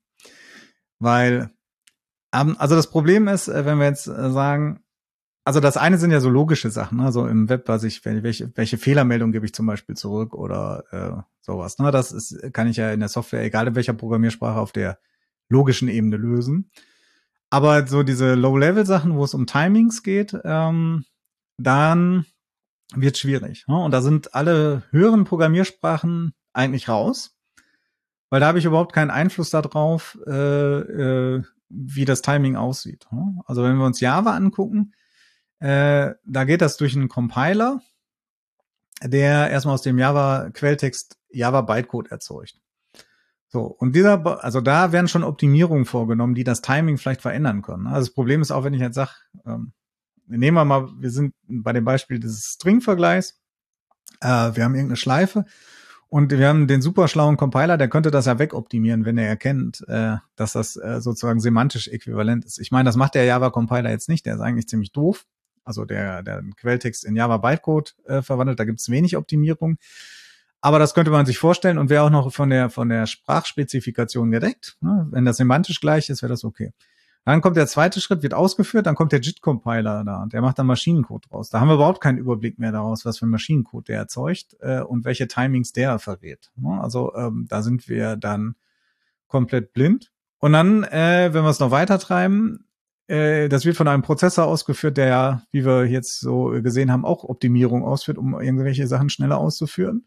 weil, 0.99 1.51
ähm, 2.35 2.57
also 2.59 2.77
das 2.77 2.91
Problem 2.91 3.29
ist, 3.29 3.49
äh, 3.49 3.65
wenn 3.65 3.79
wir 3.79 3.87
jetzt 3.87 4.07
äh, 4.07 4.31
sagen, 4.31 4.81
also 5.45 5.59
das 5.59 5.77
eine 5.77 5.99
sind 5.99 6.13
ja 6.13 6.21
so 6.21 6.29
logische 6.29 6.71
Sachen, 6.71 6.99
ne? 6.99 7.11
so 7.11 7.27
im 7.27 7.49
Web, 7.49 7.67
was 7.67 7.83
ich, 7.83 8.05
welche, 8.05 8.53
welche 8.57 8.79
Fehlermeldung 8.79 9.33
gebe 9.33 9.45
ich 9.45 9.55
zum 9.55 9.67
Beispiel 9.67 9.97
zurück 9.97 10.35
oder 10.35 10.85
äh, 10.93 11.23
sowas. 11.41 11.79
Ne? 11.79 11.91
Das 11.91 12.13
ist, 12.13 12.53
kann 12.53 12.69
ich 12.69 12.77
ja 12.77 12.93
in 12.93 13.01
der 13.01 13.09
Software, 13.09 13.43
egal 13.43 13.67
in 13.67 13.75
welcher 13.75 13.95
Programmiersprache, 13.95 14.61
auf 14.61 14.71
der 14.71 14.99
logischen 15.49 15.89
Ebene 15.89 16.17
lösen. 16.17 16.71
Aber 17.51 17.87
so 17.87 18.03
diese 18.03 18.35
Low-Level-Sachen, 18.35 19.15
wo 19.15 19.25
es 19.25 19.35
um 19.35 19.47
Timings 19.47 20.03
geht, 20.03 20.35
ähm, 20.45 21.05
dann 21.59 22.25
wird 22.95 23.19
schwierig. 23.19 23.65
Ne? 23.69 23.77
Und 23.77 23.93
da 23.93 24.03
sind 24.03 24.35
alle 24.35 24.83
höheren 24.91 25.25
Programmiersprachen 25.25 26.35
eigentlich 26.53 26.89
raus, 26.89 27.37
weil 28.31 28.41
da 28.41 28.47
habe 28.47 28.59
ich 28.59 28.65
überhaupt 28.65 28.93
keinen 28.93 29.11
Einfluss 29.11 29.51
darauf, 29.51 30.19
äh, 30.27 30.31
äh, 30.31 31.43
wie 31.69 32.05
das 32.05 32.23
Timing 32.23 32.57
aussieht. 32.57 33.07
Ne? 33.11 33.41
Also 33.47 33.63
wenn 33.63 33.77
wir 33.77 33.87
uns 33.87 34.01
Java 34.01 34.35
angucken, 34.35 34.93
äh, 35.61 36.13
da 36.25 36.45
geht 36.45 36.61
das 36.61 36.77
durch 36.77 36.95
einen 36.97 37.09
Compiler, 37.09 37.81
der 39.03 39.51
erstmal 39.51 39.75
aus 39.75 39.83
dem 39.83 39.99
Java-Quelltext 39.99 41.19
Java-Bytecode 41.31 42.11
erzeugt. 42.11 42.61
So, 43.49 43.65
und 43.65 43.95
dieser, 43.95 44.43
also 44.43 44.61
da 44.63 44.93
werden 44.93 45.09
schon 45.09 45.25
Optimierungen 45.25 45.85
vorgenommen, 45.85 46.35
die 46.35 46.45
das 46.45 46.63
Timing 46.63 46.97
vielleicht 46.97 47.21
verändern 47.21 47.61
können. 47.61 47.87
Also 47.87 48.07
das 48.07 48.15
Problem 48.15 48.41
ist 48.41 48.51
auch, 48.51 48.65
wenn 48.65 48.73
ich 48.73 48.81
jetzt 48.81 48.95
sage, 48.95 49.11
ähm, 49.45 49.73
nehmen 50.39 50.57
wir 50.57 50.65
mal, 50.65 50.89
wir 50.99 51.11
sind 51.11 51.35
bei 51.47 51.73
dem 51.73 51.85
Beispiel 51.85 52.19
dieses 52.19 52.45
String-Vergleichs, 52.45 53.41
äh, 54.21 54.27
wir 54.27 54.65
haben 54.65 54.75
irgendeine 54.75 54.97
Schleife 54.97 55.45
und 56.09 56.31
wir 56.31 56.49
haben 56.49 56.67
den 56.67 56.83
super 56.83 57.09
schlauen 57.09 57.37
Compiler, 57.37 57.79
der 57.79 57.89
könnte 57.89 58.11
das 58.11 58.27
ja 58.27 58.39
wegoptimieren, 58.39 59.05
wenn 59.05 59.19
er 59.19 59.29
erkennt, 59.29 59.85
äh, 59.89 60.17
dass 60.37 60.53
das 60.53 60.77
äh, 60.77 61.01
sozusagen 61.01 61.41
semantisch 61.41 61.89
äquivalent 61.89 62.45
ist. 62.45 62.59
Ich 62.59 62.71
meine, 62.71 62.89
das 62.89 62.97
macht 62.97 63.15
der 63.15 63.25
Java-Compiler 63.25 63.91
jetzt 63.91 64.09
nicht, 64.09 64.27
der 64.27 64.35
ist 64.35 64.41
eigentlich 64.41 64.69
ziemlich 64.69 64.93
doof 64.93 65.27
also 65.65 65.85
der, 65.85 66.23
der 66.23 66.43
Quelltext 66.57 67.05
in 67.05 67.17
Java 67.17 67.37
Bytecode 67.37 67.95
äh, 68.07 68.23
verwandelt. 68.23 68.59
Da 68.59 68.65
gibt 68.65 68.81
es 68.81 68.91
wenig 68.91 69.17
Optimierung. 69.17 69.79
Aber 70.61 70.79
das 70.79 70.95
könnte 70.95 71.11
man 71.11 71.27
sich 71.27 71.39
vorstellen 71.39 71.79
und 71.79 71.91
wäre 71.91 72.05
auch 72.05 72.11
noch 72.11 72.33
von 72.33 72.49
der, 72.49 72.71
von 72.71 72.89
der 72.89 73.07
Sprachspezifikation 73.07 74.31
gedeckt. 74.31 74.77
Ne? 74.81 75.09
Wenn 75.11 75.25
das 75.25 75.37
semantisch 75.37 75.81
gleich 75.81 76.09
ist, 76.09 76.23
wäre 76.23 76.31
das 76.31 76.45
okay. 76.45 76.73
Dann 77.25 77.41
kommt 77.41 77.57
der 77.57 77.69
zweite 77.69 78.01
Schritt, 78.01 78.23
wird 78.23 78.35
ausgeführt, 78.35 78.87
dann 78.87 78.97
kommt 78.97 79.13
der 79.13 79.21
JIT-Compiler 79.21 80.03
da 80.05 80.23
und 80.23 80.33
der 80.33 80.41
macht 80.41 80.59
dann 80.59 80.67
Maschinencode 80.67 81.31
draus. 81.31 81.51
Da 81.51 81.61
haben 81.61 81.69
wir 81.69 81.75
überhaupt 81.75 82.01
keinen 82.01 82.19
Überblick 82.19 82.59
mehr 82.59 82.73
daraus, 82.73 83.05
was 83.05 83.19
für 83.19 83.27
Maschinencode 83.27 83.89
der 83.89 83.99
erzeugt 83.99 84.57
äh, 84.61 84.81
und 84.81 85.05
welche 85.05 85.29
Timings 85.29 85.73
der 85.73 86.01
verrät. 86.01 86.51
Ne? 86.57 86.81
Also 86.81 87.15
ähm, 87.15 87.47
da 87.49 87.63
sind 87.63 87.89
wir 87.89 88.17
dann 88.17 88.57
komplett 89.29 89.73
blind. 89.73 90.11
Und 90.39 90.53
dann, 90.53 90.83
äh, 90.83 91.31
wenn 91.33 91.45
wir 91.45 91.51
es 91.51 91.61
noch 91.61 91.71
weiter 91.71 92.01
treiben, 92.01 92.67
äh, 93.07 93.49
das 93.49 93.65
wird 93.65 93.77
von 93.77 93.87
einem 93.87 94.03
Prozessor 94.03 94.47
ausgeführt, 94.47 94.97
der 94.97 95.07
ja, 95.07 95.43
wie 95.53 95.65
wir 95.65 95.87
jetzt 95.87 96.19
so 96.19 96.47
gesehen 96.61 96.91
haben, 96.91 97.05
auch 97.05 97.23
Optimierung 97.23 97.85
ausführt, 97.85 98.19
um 98.19 98.39
irgendwelche 98.41 98.89
Sachen 98.89 99.11
schneller 99.11 99.39
auszuführen. 99.39 100.07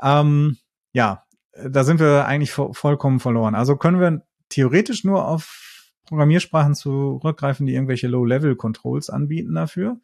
Ähm, 0.00 0.56
ja, 0.92 1.24
da 1.52 1.82
sind 1.82 1.98
wir 1.98 2.26
eigentlich 2.26 2.52
vo 2.52 2.72
vollkommen 2.72 3.18
verloren. 3.18 3.56
Also 3.56 3.76
können 3.76 3.98
wir 3.98 4.22
theoretisch 4.48 5.02
nur 5.02 5.26
auf 5.26 5.67
Programmiersprachen 6.08 6.74
zurückgreifen, 6.74 7.66
die 7.66 7.74
irgendwelche 7.74 8.08
Low-Level-Controls 8.08 9.10
anbieten 9.10 9.54
dafür. 9.54 10.00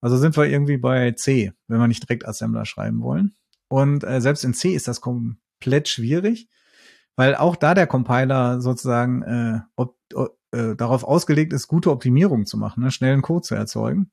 Also 0.00 0.16
sind 0.16 0.36
wir 0.36 0.44
irgendwie 0.44 0.76
bei 0.76 1.12
C, 1.12 1.52
wenn 1.66 1.80
wir 1.80 1.88
nicht 1.88 2.02
direkt 2.04 2.26
Assembler 2.26 2.64
schreiben 2.64 3.02
wollen. 3.02 3.34
Und 3.68 4.04
äh, 4.04 4.20
selbst 4.20 4.44
in 4.44 4.54
C 4.54 4.70
ist 4.70 4.88
das 4.88 5.00
komplett 5.00 5.88
schwierig, 5.88 6.48
weil 7.16 7.34
auch 7.34 7.56
da 7.56 7.74
der 7.74 7.86
Compiler 7.86 8.60
sozusagen 8.60 9.22
äh, 9.22 9.60
ob, 9.76 9.96
äh, 10.52 10.76
darauf 10.76 11.04
ausgelegt 11.04 11.52
ist, 11.52 11.68
gute 11.68 11.90
Optimierung 11.90 12.46
zu 12.46 12.56
machen, 12.56 12.84
ne? 12.84 12.90
schnellen 12.90 13.22
Code 13.22 13.42
zu 13.42 13.54
erzeugen. 13.54 14.10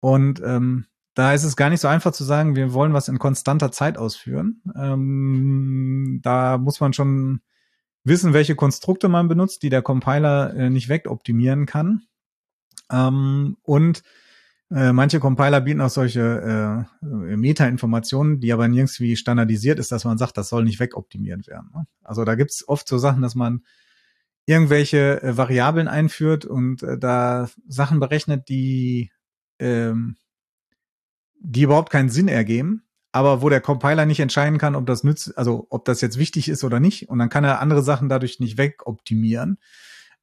Und 0.00 0.40
ähm, 0.44 0.86
da 1.14 1.34
ist 1.34 1.44
es 1.44 1.56
gar 1.56 1.70
nicht 1.70 1.80
so 1.80 1.88
einfach 1.88 2.12
zu 2.12 2.24
sagen, 2.24 2.54
wir 2.56 2.72
wollen 2.72 2.94
was 2.94 3.08
in 3.08 3.18
konstanter 3.18 3.72
Zeit 3.72 3.98
ausführen. 3.98 4.62
Ähm, 4.76 6.20
da 6.22 6.56
muss 6.56 6.80
man 6.80 6.92
schon 6.92 7.40
wissen, 8.04 8.32
welche 8.32 8.54
Konstrukte 8.54 9.08
man 9.08 9.28
benutzt, 9.28 9.62
die 9.62 9.70
der 9.70 9.82
Compiler 9.82 10.54
äh, 10.54 10.70
nicht 10.70 10.88
wegoptimieren 10.88 11.66
kann. 11.66 12.02
Ähm, 12.90 13.56
und 13.62 14.02
äh, 14.70 14.92
manche 14.92 15.18
Compiler 15.20 15.60
bieten 15.60 15.80
auch 15.80 15.90
solche 15.90 16.86
äh, 17.02 17.36
Meta-Informationen, 17.36 18.40
die 18.40 18.52
aber 18.52 18.68
nirgends 18.68 19.00
standardisiert 19.18 19.78
ist, 19.78 19.90
dass 19.90 20.04
man 20.04 20.18
sagt, 20.18 20.36
das 20.36 20.48
soll 20.48 20.64
nicht 20.64 20.78
wegoptimiert 20.78 21.46
werden. 21.48 21.70
Ne? 21.74 21.86
Also 22.02 22.24
da 22.24 22.36
gibt's 22.36 22.66
oft 22.68 22.86
so 22.88 22.98
Sachen, 22.98 23.22
dass 23.22 23.34
man 23.34 23.64
irgendwelche 24.46 25.22
äh, 25.22 25.36
Variablen 25.36 25.88
einführt 25.88 26.44
und 26.44 26.82
äh, 26.82 26.98
da 26.98 27.48
Sachen 27.66 28.00
berechnet, 28.00 28.48
die 28.48 29.10
ähm, 29.58 30.16
die 31.40 31.62
überhaupt 31.62 31.90
keinen 31.90 32.10
Sinn 32.10 32.28
ergeben, 32.28 32.82
aber 33.12 33.42
wo 33.42 33.48
der 33.48 33.60
Compiler 33.60 34.06
nicht 34.06 34.20
entscheiden 34.20 34.58
kann, 34.58 34.74
ob 34.74 34.86
das 34.86 35.04
nützt, 35.04 35.36
also 35.36 35.66
ob 35.70 35.84
das 35.84 36.00
jetzt 36.00 36.18
wichtig 36.18 36.48
ist 36.48 36.64
oder 36.64 36.80
nicht, 36.80 37.08
und 37.08 37.18
dann 37.18 37.28
kann 37.28 37.44
er 37.44 37.60
andere 37.60 37.82
Sachen 37.82 38.08
dadurch 38.08 38.40
nicht 38.40 38.58
wegoptimieren. 38.58 39.58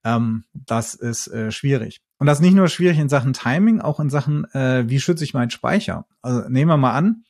Ähm, 0.04 0.46
das 0.54 0.94
ist 0.94 1.28
äh, 1.28 1.52
schwierig. 1.52 2.02
Und 2.18 2.28
das 2.28 2.40
ist 2.40 2.44
nicht 2.44 2.56
nur 2.56 2.68
schwierig 2.68 2.98
in 2.98 3.10
Sachen 3.10 3.34
Timing, 3.34 3.82
auch 3.82 4.00
in 4.00 4.10
Sachen, 4.10 4.46
äh, 4.54 4.88
wie 4.88 5.00
schütze 5.00 5.24
ich 5.24 5.34
meinen 5.34 5.50
Speicher. 5.50 6.06
Also 6.22 6.48
nehmen 6.50 6.70
wir 6.70 6.78
mal 6.78 6.94
an, 6.94 7.24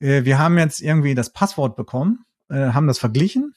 äh, 0.00 0.24
wir 0.24 0.38
haben 0.38 0.58
jetzt 0.58 0.80
irgendwie 0.80 1.14
das 1.14 1.30
Passwort 1.32 1.76
bekommen, 1.76 2.24
äh, 2.48 2.72
haben 2.72 2.86
das 2.86 2.98
verglichen 2.98 3.54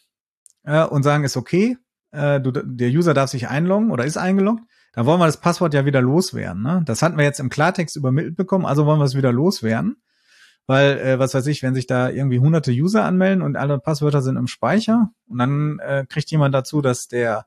äh, 0.64 0.84
und 0.86 1.04
sagen, 1.04 1.24
ist 1.24 1.38
okay, 1.38 1.78
äh, 2.12 2.40
du, 2.40 2.52
der 2.52 2.90
User 2.90 3.14
darf 3.14 3.30
sich 3.30 3.50
einloggen 3.50 3.92
oder 3.92 4.06
ist 4.06 4.18
eingeloggt, 4.18 4.64
dann 4.94 5.06
wollen 5.06 5.20
wir 5.20 5.26
das 5.26 5.42
Passwort 5.42 5.74
ja 5.74 5.86
wieder 5.86 6.02
loswerden. 6.02 6.62
Ne? 6.62 6.82
Das 6.86 7.02
hatten 7.02 7.18
wir 7.18 7.26
jetzt 7.26 7.40
im 7.40 7.50
Klartext 7.50 7.96
übermittelt 7.96 8.38
bekommen, 8.38 8.66
also 8.66 8.86
wollen 8.86 9.00
wir 9.00 9.06
es 9.06 9.16
wieder 9.16 9.34
loswerden. 9.34 9.98
Weil, 10.68 10.98
äh, 10.98 11.20
was 11.20 11.34
weiß 11.34 11.46
ich, 11.48 11.62
wenn 11.62 11.76
sich 11.76 11.86
da 11.86 12.10
irgendwie 12.10 12.40
hunderte 12.40 12.72
User 12.72 13.04
anmelden 13.04 13.44
und 13.44 13.56
alle 13.56 13.80
Passwörter 13.80 14.22
sind 14.22 14.36
im 14.36 14.48
Speicher 14.48 15.12
und 15.28 15.38
dann 15.38 15.80
äh, 15.80 16.06
kriegt 16.10 16.32
jemand 16.32 16.56
dazu, 16.56 16.82
dass 16.82 17.08
der 17.08 17.46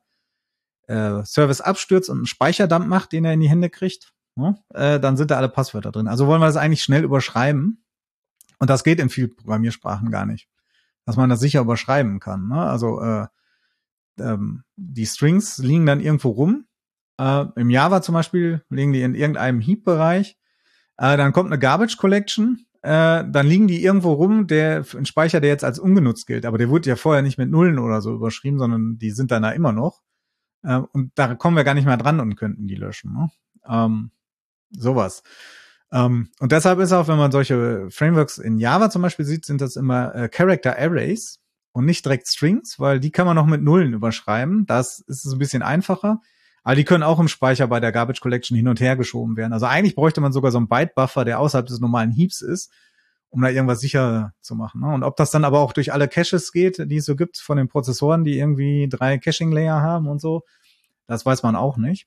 äh, 0.86 1.24
Service 1.24 1.60
abstürzt 1.60 2.10
und 2.10 2.18
einen 2.18 2.26
Speicherdump 2.26 2.86
macht, 2.86 3.12
den 3.12 3.24
er 3.24 3.32
in 3.32 3.40
die 3.40 3.50
Hände 3.50 3.70
kriegt, 3.70 4.12
ne? 4.36 4.56
äh, 4.72 5.00
dann 5.00 5.16
sind 5.16 5.30
da 5.30 5.36
alle 5.36 5.48
Passwörter 5.48 5.90
drin. 5.90 6.08
Also 6.08 6.26
wollen 6.26 6.40
wir 6.40 6.46
das 6.46 6.56
eigentlich 6.56 6.82
schnell 6.82 7.04
überschreiben. 7.04 7.84
Und 8.58 8.70
das 8.70 8.84
geht 8.84 8.98
in 8.98 9.08
vielen 9.08 9.34
Programmiersprachen 9.34 10.10
gar 10.10 10.26
nicht. 10.26 10.48
Dass 11.04 11.16
man 11.16 11.30
das 11.30 11.40
sicher 11.40 11.60
überschreiben 11.60 12.20
kann. 12.20 12.48
Ne? 12.48 12.60
Also 12.60 13.00
äh, 13.00 13.26
ähm, 14.18 14.64
die 14.76 15.06
Strings 15.06 15.58
liegen 15.58 15.86
dann 15.86 16.00
irgendwo 16.00 16.30
rum. 16.30 16.66
Äh, 17.18 17.46
Im 17.56 17.70
Java 17.70 18.02
zum 18.02 18.14
Beispiel 18.14 18.64
liegen 18.68 18.92
die 18.92 19.02
in 19.02 19.14
irgendeinem 19.14 19.60
Heap-Bereich. 19.60 20.38
Äh, 20.96 21.16
dann 21.16 21.32
kommt 21.32 21.50
eine 21.50 21.58
Garbage 21.58 21.96
Collection. 21.96 22.66
Äh, 22.82 23.24
dann 23.28 23.46
liegen 23.46 23.66
die 23.66 23.82
irgendwo 23.82 24.12
rum, 24.12 24.46
der 24.46 24.84
ein 24.96 25.06
Speicher, 25.06 25.40
der 25.40 25.50
jetzt 25.50 25.64
als 25.64 25.78
ungenutzt 25.78 26.26
gilt. 26.26 26.46
Aber 26.46 26.58
der 26.58 26.68
wurde 26.68 26.88
ja 26.88 26.96
vorher 26.96 27.22
nicht 27.22 27.38
mit 27.38 27.50
Nullen 27.50 27.78
oder 27.78 28.00
so 28.00 28.14
überschrieben, 28.14 28.58
sondern 28.58 28.98
die 28.98 29.10
sind 29.10 29.30
dann 29.30 29.42
da 29.42 29.50
immer 29.50 29.72
noch. 29.72 30.02
Äh, 30.62 30.80
und 30.92 31.12
da 31.14 31.34
kommen 31.34 31.56
wir 31.56 31.64
gar 31.64 31.74
nicht 31.74 31.86
mehr 31.86 31.96
dran 31.96 32.20
und 32.20 32.36
könnten 32.36 32.66
die 32.66 32.76
löschen. 32.76 33.12
Ne? 33.12 33.30
Ähm, 33.68 34.10
sowas. 34.70 35.22
Um, 35.90 36.28
und 36.38 36.52
deshalb 36.52 36.80
ist 36.80 36.92
auch, 36.92 37.08
wenn 37.08 37.16
man 37.16 37.32
solche 37.32 37.90
Frameworks 37.90 38.36
in 38.36 38.58
Java 38.58 38.90
zum 38.90 39.00
Beispiel 39.00 39.24
sieht, 39.24 39.46
sind 39.46 39.62
das 39.62 39.74
immer 39.76 40.14
äh, 40.14 40.28
Character 40.28 40.76
Arrays 40.78 41.40
und 41.72 41.86
nicht 41.86 42.04
direkt 42.04 42.28
Strings, 42.28 42.78
weil 42.78 43.00
die 43.00 43.10
kann 43.10 43.24
man 43.24 43.36
noch 43.36 43.46
mit 43.46 43.62
Nullen 43.62 43.94
überschreiben. 43.94 44.66
Das 44.66 45.00
ist 45.00 45.24
ein 45.24 45.38
bisschen 45.38 45.62
einfacher. 45.62 46.20
Aber 46.68 46.76
die 46.76 46.84
können 46.84 47.02
auch 47.02 47.18
im 47.18 47.28
Speicher 47.28 47.66
bei 47.66 47.80
der 47.80 47.92
Garbage 47.92 48.20
Collection 48.20 48.54
hin 48.54 48.68
und 48.68 48.78
her 48.78 48.94
geschoben 48.94 49.38
werden. 49.38 49.54
Also 49.54 49.64
eigentlich 49.64 49.94
bräuchte 49.94 50.20
man 50.20 50.34
sogar 50.34 50.52
so 50.52 50.58
einen 50.58 50.68
Byte-Buffer, 50.68 51.24
der 51.24 51.40
außerhalb 51.40 51.64
des 51.64 51.80
normalen 51.80 52.10
Heaps 52.12 52.42
ist, 52.42 52.70
um 53.30 53.40
da 53.40 53.48
irgendwas 53.48 53.80
sicher 53.80 54.34
zu 54.42 54.54
machen. 54.54 54.82
Ne? 54.82 54.88
Und 54.88 55.02
ob 55.02 55.16
das 55.16 55.30
dann 55.30 55.46
aber 55.46 55.60
auch 55.60 55.72
durch 55.72 55.94
alle 55.94 56.08
Caches 56.08 56.52
geht, 56.52 56.76
die 56.90 56.98
es 56.98 57.06
so 57.06 57.16
gibt 57.16 57.38
von 57.38 57.56
den 57.56 57.68
Prozessoren, 57.68 58.22
die 58.22 58.38
irgendwie 58.38 58.86
drei 58.86 59.16
Caching-Layer 59.16 59.80
haben 59.80 60.08
und 60.08 60.20
so, 60.20 60.42
das 61.06 61.24
weiß 61.24 61.42
man 61.42 61.56
auch 61.56 61.78
nicht. 61.78 62.06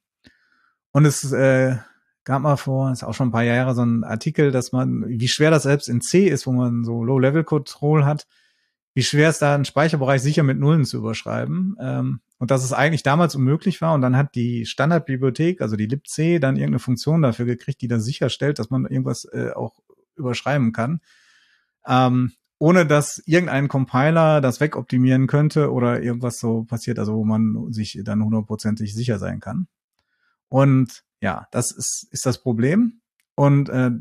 Und 0.92 1.06
es 1.06 1.32
äh, 1.32 1.78
gab 2.24 2.44
mal 2.44 2.56
vor, 2.56 2.92
ist 2.92 3.04
auch 3.04 3.16
schon 3.16 3.30
ein 3.30 3.32
paar 3.32 3.42
Jahre 3.42 3.74
so 3.74 3.82
ein 3.82 4.04
Artikel, 4.04 4.52
dass 4.52 4.72
man, 4.72 5.06
wie 5.08 5.28
schwer 5.28 5.50
das 5.50 5.64
selbst 5.64 5.90
in 5.90 6.02
C 6.02 6.28
ist, 6.28 6.46
wo 6.46 6.52
man 6.52 6.84
so 6.84 7.04
Low-Level-Control 7.04 8.06
hat, 8.06 8.28
wie 8.94 9.04
schwer 9.04 9.30
es 9.30 9.40
da 9.40 9.56
einen 9.56 9.66
Speicherbereich 9.66 10.22
sicher 10.22 10.44
mit 10.44 10.60
Nullen 10.60 10.86
zu 10.86 10.98
überschreiben. 10.98 11.78
Ähm, 11.80 12.20
und 12.38 12.52
dass 12.52 12.64
es 12.64 12.74
eigentlich 12.74 13.04
damals 13.04 13.36
unmöglich 13.36 13.82
war. 13.82 13.94
Und 13.94 14.02
dann 14.02 14.18
hat 14.18 14.36
die 14.36 14.66
Standardbibliothek, 14.66 15.62
also 15.62 15.76
die 15.76 15.86
libc, 15.86 16.42
dann 16.42 16.56
irgendeine 16.56 16.80
Funktion 16.80 17.22
dafür 17.22 17.46
gekriegt, 17.46 17.82
die 17.82 17.88
dann 17.88 18.02
sicherstellt, 18.02 18.60
dass 18.60 18.70
man 18.70 18.86
irgendwas 18.86 19.26
äh, 19.26 19.52
auch 19.52 19.80
überschreiben 20.16 20.72
kann. 20.72 21.02
Ähm, 21.86 22.34
ohne 22.58 22.86
dass 22.86 23.22
irgendein 23.26 23.68
Compiler 23.68 24.40
das 24.40 24.60
wegoptimieren 24.60 25.28
könnte 25.28 25.72
oder 25.72 26.02
irgendwas 26.02 26.40
so 26.40 26.64
passiert, 26.64 27.00
also 27.00 27.16
wo 27.16 27.26
man 27.26 27.72
sich 27.72 28.00
dann 28.04 28.24
hundertprozentig 28.24 28.94
sicher 28.94 29.18
sein 29.18 29.40
kann. 29.40 29.68
Und 30.48 31.04
ja, 31.22 31.48
das 31.52 31.72
ist, 31.72 32.08
ist 32.12 32.26
das 32.26 32.40
Problem. 32.40 33.02
Und 33.36 33.70
äh, 33.70 33.92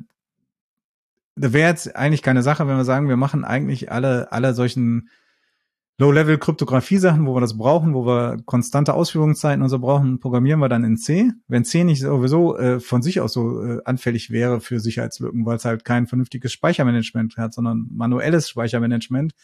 wäre 1.40 1.68
jetzt 1.68 1.96
eigentlich 1.96 2.22
keine 2.22 2.42
Sache, 2.42 2.66
wenn 2.66 2.76
wir 2.76 2.84
sagen, 2.84 3.08
wir 3.08 3.16
machen 3.16 3.44
eigentlich 3.44 3.90
alle, 3.90 4.32
alle 4.32 4.54
solchen 4.54 5.08
Low-Level-Kryptographie-Sachen, 5.98 7.26
wo 7.26 7.34
wir 7.34 7.42
das 7.42 7.58
brauchen, 7.58 7.92
wo 7.92 8.06
wir 8.06 8.38
konstante 8.46 8.94
Ausführungszeiten 8.94 9.62
und 9.62 9.68
so 9.68 9.78
brauchen, 9.78 10.18
programmieren 10.18 10.58
wir 10.58 10.70
dann 10.70 10.82
in 10.82 10.96
C. 10.96 11.30
Wenn 11.46 11.66
C 11.66 11.84
nicht 11.84 12.00
sowieso 12.00 12.56
äh, 12.56 12.80
von 12.80 13.02
sich 13.02 13.20
aus 13.20 13.34
so 13.34 13.62
äh, 13.62 13.80
anfällig 13.84 14.30
wäre 14.30 14.60
für 14.60 14.80
Sicherheitslücken, 14.80 15.44
weil 15.44 15.56
es 15.56 15.66
halt 15.66 15.84
kein 15.84 16.06
vernünftiges 16.06 16.52
Speichermanagement 16.52 17.36
hat, 17.36 17.52
sondern 17.52 17.86
manuelles 17.92 18.48
Speichermanagement 18.48 19.34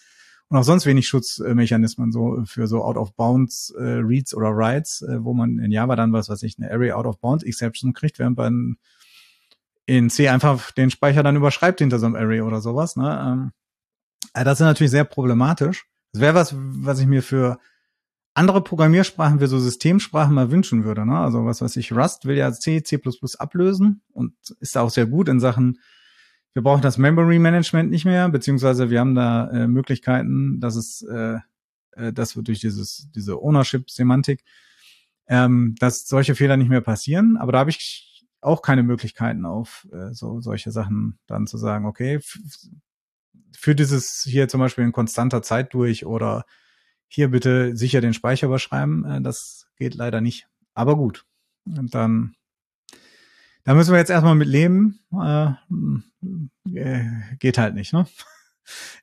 und 0.48 0.56
auch 0.56 0.64
sonst 0.64 0.86
wenig 0.86 1.08
Schutzmechanismen 1.08 2.10
so 2.10 2.42
für 2.46 2.66
so 2.66 2.82
Out-of-Bounds 2.84 3.74
äh, 3.78 3.82
Reads 3.82 4.34
oder 4.34 4.56
Writes, 4.56 5.02
äh, 5.02 5.22
wo 5.22 5.34
man 5.34 5.58
in 5.58 5.72
Java 5.72 5.94
dann 5.94 6.14
was 6.14 6.30
weiß 6.30 6.42
ich, 6.44 6.56
eine 6.58 6.70
Array 6.70 6.92
Out-of-Bounds 6.92 7.44
Exception 7.44 7.92
kriegt, 7.92 8.18
während 8.18 8.38
man 8.38 8.76
in 9.86 10.10
C 10.10 10.28
einfach 10.28 10.72
den 10.72 10.90
Speicher 10.90 11.22
dann 11.22 11.36
überschreibt 11.36 11.78
hinter 11.78 11.98
so 11.98 12.06
einem 12.06 12.16
Array 12.16 12.40
oder 12.40 12.60
sowas. 12.60 12.96
Ne? 12.96 13.24
Ähm, 13.24 13.52
äh, 14.34 14.44
das 14.44 14.60
ist 14.60 14.64
natürlich 14.64 14.90
sehr 14.90 15.04
problematisch. 15.04 15.86
Das 16.12 16.20
wäre 16.20 16.34
was, 16.34 16.54
was 16.56 17.00
ich 17.00 17.06
mir 17.06 17.22
für 17.22 17.58
andere 18.34 18.62
Programmiersprachen, 18.62 19.38
für 19.38 19.48
so 19.48 19.58
Systemsprachen 19.58 20.34
mal 20.34 20.50
wünschen 20.50 20.84
würde. 20.84 21.06
Ne? 21.06 21.18
Also 21.18 21.46
was 21.46 21.62
weiß 21.62 21.76
ich, 21.76 21.92
Rust 21.92 22.26
will 22.26 22.36
ja 22.36 22.52
C, 22.52 22.82
C++ 22.82 23.00
ablösen 23.38 24.02
und 24.12 24.34
ist 24.60 24.76
da 24.76 24.82
auch 24.82 24.90
sehr 24.90 25.06
gut 25.06 25.28
in 25.28 25.40
Sachen, 25.40 25.78
wir 26.52 26.62
brauchen 26.62 26.80
das 26.80 26.96
Memory 26.96 27.38
Management 27.38 27.90
nicht 27.90 28.06
mehr, 28.06 28.30
beziehungsweise 28.30 28.88
wir 28.88 29.00
haben 29.00 29.14
da 29.14 29.50
äh, 29.50 29.68
Möglichkeiten, 29.68 30.58
dass 30.58 30.74
es, 30.74 31.02
äh, 31.02 31.36
äh, 31.92 32.14
dass 32.14 32.34
wir 32.34 32.42
durch 32.42 32.60
dieses, 32.60 33.10
diese 33.14 33.42
Ownership-Semantik, 33.42 34.42
ähm, 35.28 35.74
dass 35.78 36.08
solche 36.08 36.34
Fehler 36.34 36.56
nicht 36.56 36.70
mehr 36.70 36.80
passieren. 36.80 37.36
Aber 37.36 37.52
da 37.52 37.58
habe 37.58 37.68
ich 37.68 38.15
auch 38.46 38.62
keine 38.62 38.82
Möglichkeiten 38.82 39.44
auf 39.44 39.86
äh, 39.92 40.12
so 40.12 40.40
solche 40.40 40.70
Sachen 40.70 41.18
dann 41.26 41.46
zu 41.46 41.58
sagen, 41.58 41.84
okay, 41.86 42.20
für 43.52 43.74
dieses 43.74 44.22
hier 44.22 44.48
zum 44.48 44.60
Beispiel 44.60 44.84
in 44.84 44.92
konstanter 44.92 45.42
Zeit 45.42 45.74
durch 45.74 46.06
oder 46.06 46.44
hier 47.08 47.30
bitte 47.30 47.76
sicher 47.76 48.00
den 48.00 48.14
Speicher 48.14 48.46
überschreiben, 48.46 49.04
äh, 49.04 49.20
das 49.20 49.68
geht 49.76 49.94
leider 49.94 50.20
nicht. 50.20 50.46
Aber 50.74 50.96
gut. 50.96 51.24
Und 51.64 51.94
dann, 51.94 52.34
da 53.64 53.74
müssen 53.74 53.92
wir 53.92 53.98
jetzt 53.98 54.10
erstmal 54.10 54.34
mit 54.34 54.48
leben. 54.48 55.00
Äh, 55.12 55.52
äh, 56.74 57.04
geht 57.38 57.58
halt 57.58 57.74
nicht, 57.74 57.92
ne? 57.92 58.06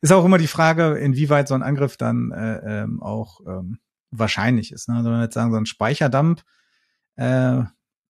Ist 0.02 0.12
auch 0.12 0.26
immer 0.26 0.38
die 0.38 0.48
Frage, 0.48 0.98
inwieweit 0.98 1.48
so 1.48 1.56
ein 1.56 1.64
Angriff 1.64 1.96
dann 1.96 2.32
äh, 2.32 2.84
ähm, 2.84 3.02
auch 3.02 3.40
ähm, 3.48 3.80
wahrscheinlich 4.12 4.72
ist. 4.74 4.90
Ne? 4.90 4.96
Also 4.96 5.10
wenn 5.10 5.18
wir 5.18 5.24
jetzt 5.24 5.34
sagen, 5.34 5.52
so 5.52 5.58
ein 5.58 5.66
Speicherdump 5.66 6.44
äh, 7.16 7.64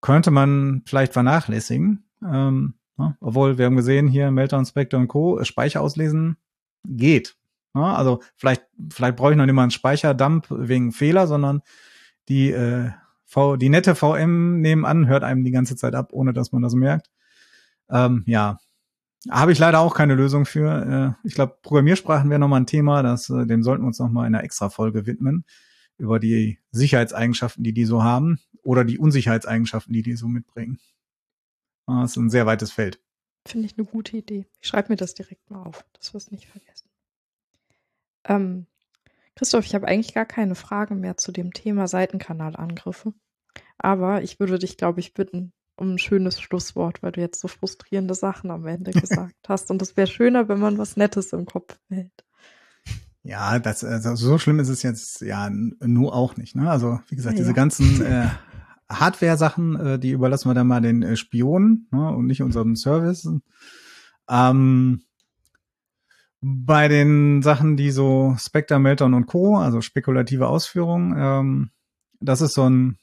könnte 0.04 0.30
man 0.30 0.84
vielleicht 0.86 1.14
vernachlässigen. 1.14 2.06
Ähm, 2.24 2.76
Ne? 2.98 3.18
Obwohl, 3.20 3.58
wir 3.58 3.66
haben 3.66 3.76
gesehen, 3.76 4.08
hier 4.08 4.32
Meltdown, 4.32 4.66
Spectre 4.66 4.98
und 4.98 5.08
Co. 5.08 5.44
Speicher 5.44 5.82
auslesen 5.82 6.38
geht. 6.86 7.36
Ne? 7.74 7.84
Also 7.84 8.22
vielleicht, 8.36 8.64
vielleicht 8.92 9.16
brauche 9.16 9.32
ich 9.32 9.38
noch 9.38 9.46
nicht 9.46 9.56
mal 9.56 9.64
einen 9.64 9.72
Speicherdump 9.72 10.48
wegen 10.50 10.92
Fehler, 10.92 11.28
sondern 11.28 11.62
die, 12.30 12.52
äh, 12.52 12.92
v, 13.26 13.58
die 13.58 13.70
nette 13.70 13.96
VM 13.96 14.62
nebenan 14.62 15.08
hört 15.08 15.24
einem 15.24 15.44
die 15.44 15.52
ganze 15.52 15.76
Zeit 15.76 15.96
ab, 15.96 16.10
ohne 16.12 16.34
dass 16.34 16.52
man 16.52 16.62
das 16.62 16.76
merkt. 16.76 17.10
Ähm, 17.90 18.24
ja, 18.28 18.60
habe 19.30 19.52
ich 19.52 19.60
leider 19.60 19.80
auch 19.80 19.96
keine 19.96 20.16
Lösung 20.16 20.46
für. 20.46 21.16
Äh, 21.24 21.28
ich 21.28 21.34
glaube, 21.34 21.58
Programmiersprachen 21.64 22.30
wäre 22.30 22.40
nochmal 22.40 22.62
ein 22.62 22.68
Thema, 22.68 23.02
das, 23.02 23.30
äh, 23.30 23.46
dem 23.46 23.64
sollten 23.64 23.84
wir 23.84 23.88
uns 23.88 24.00
nochmal 24.00 24.28
in 24.28 24.36
einer 24.36 24.44
extra 24.44 24.70
Folge 24.70 25.08
widmen, 25.08 25.46
über 26.04 26.20
die 26.20 26.60
Sicherheitseigenschaften, 26.72 27.64
die 27.64 27.74
die 27.74 27.86
so 27.86 28.04
haben, 28.04 28.40
oder 28.62 28.84
die 28.84 29.00
Unsicherheitseigenschaften, 29.00 29.94
die 29.94 30.04
die 30.04 30.16
so 30.16 30.28
mitbringen. 30.28 30.80
Das 31.88 31.96
ah, 31.96 32.04
ist 32.04 32.16
ein 32.18 32.30
sehr 32.30 32.46
weites 32.46 32.72
Feld. 32.72 33.02
Finde 33.48 33.68
ich 33.68 33.78
eine 33.78 33.86
gute 33.86 34.18
Idee. 34.18 34.46
Ich 34.62 34.68
schreibe 34.68 34.90
mir 34.90 34.98
das 34.98 35.14
direkt 35.14 35.50
mal 35.50 35.64
auf, 35.64 35.86
dass 35.94 36.14
wir 36.14 36.18
es 36.18 36.32
nicht 36.32 36.48
vergessen. 36.48 36.90
Ähm, 38.26 38.68
Christoph, 39.36 39.66
ich 39.66 39.76
habe 39.76 39.88
eigentlich 39.88 40.14
gar 40.14 40.26
keine 40.26 40.56
Frage 40.56 40.96
mehr 40.96 41.18
zu 41.18 41.32
dem 41.32 41.54
Thema 41.54 41.88
Seitenkanalangriffe. 41.88 43.14
Aber 43.78 44.24
ich 44.24 44.40
würde 44.40 44.60
dich, 44.60 44.78
glaube 44.78 45.00
ich, 45.00 45.14
bitten 45.14 45.54
um 45.76 45.96
ein 45.96 46.00
schönes 46.00 46.40
Schlusswort, 46.40 47.02
weil 47.02 47.14
du 47.14 47.22
jetzt 47.22 47.40
so 47.40 47.48
frustrierende 47.48 48.14
Sachen 48.14 48.52
am 48.52 48.68
Ende 48.68 48.92
gesagt 48.92 49.48
hast. 49.48 49.72
Und 49.72 49.82
es 49.82 49.98
wäre 49.98 50.08
schöner, 50.08 50.50
wenn 50.50 50.60
man 50.60 50.78
was 50.78 50.98
Nettes 50.98 51.34
im 51.34 51.46
Kopf 51.46 51.80
behält. 51.88 52.26
Ja, 53.24 53.58
das, 53.60 53.86
also 53.86 54.16
so 54.16 54.38
schlimm 54.38 54.60
ist 54.60 54.68
es 54.68 54.84
jetzt 54.84 55.22
ja 55.22 55.50
nur 55.50 56.14
auch 56.14 56.36
nicht. 56.36 56.56
Ne? 56.56 56.70
Also 56.70 57.00
wie 57.08 57.16
gesagt, 57.16 57.38
ja, 57.38 57.44
diese 57.44 57.54
ganzen 57.54 58.02
äh, 58.06 58.28
Hardware-Sachen, 58.90 59.76
äh, 59.80 60.00
die 60.00 60.12
überlassen 60.12 60.50
wir 60.50 60.54
dann 60.54 60.68
mal 60.68 60.82
den 60.82 61.04
äh, 61.04 61.16
Spionen 61.16 61.88
ne, 61.92 62.10
und 62.10 62.28
nicht 62.28 62.42
unserem 62.42 62.76
Service. 62.76 63.30
Ähm, 64.30 65.04
bei 66.42 66.90
den 66.90 67.42
Sachen, 67.42 67.78
die 67.78 67.92
so 67.92 68.36
Spectre, 68.38 68.78
Meltdown 68.78 69.14
und 69.14 69.28
Co., 69.28 69.58
also 69.58 69.80
spekulative 69.80 70.48
Ausführungen, 70.48 71.16
ähm, 71.18 71.70
das 72.20 72.42
ist 72.42 72.54
so 72.54 72.70
ein 72.70 72.98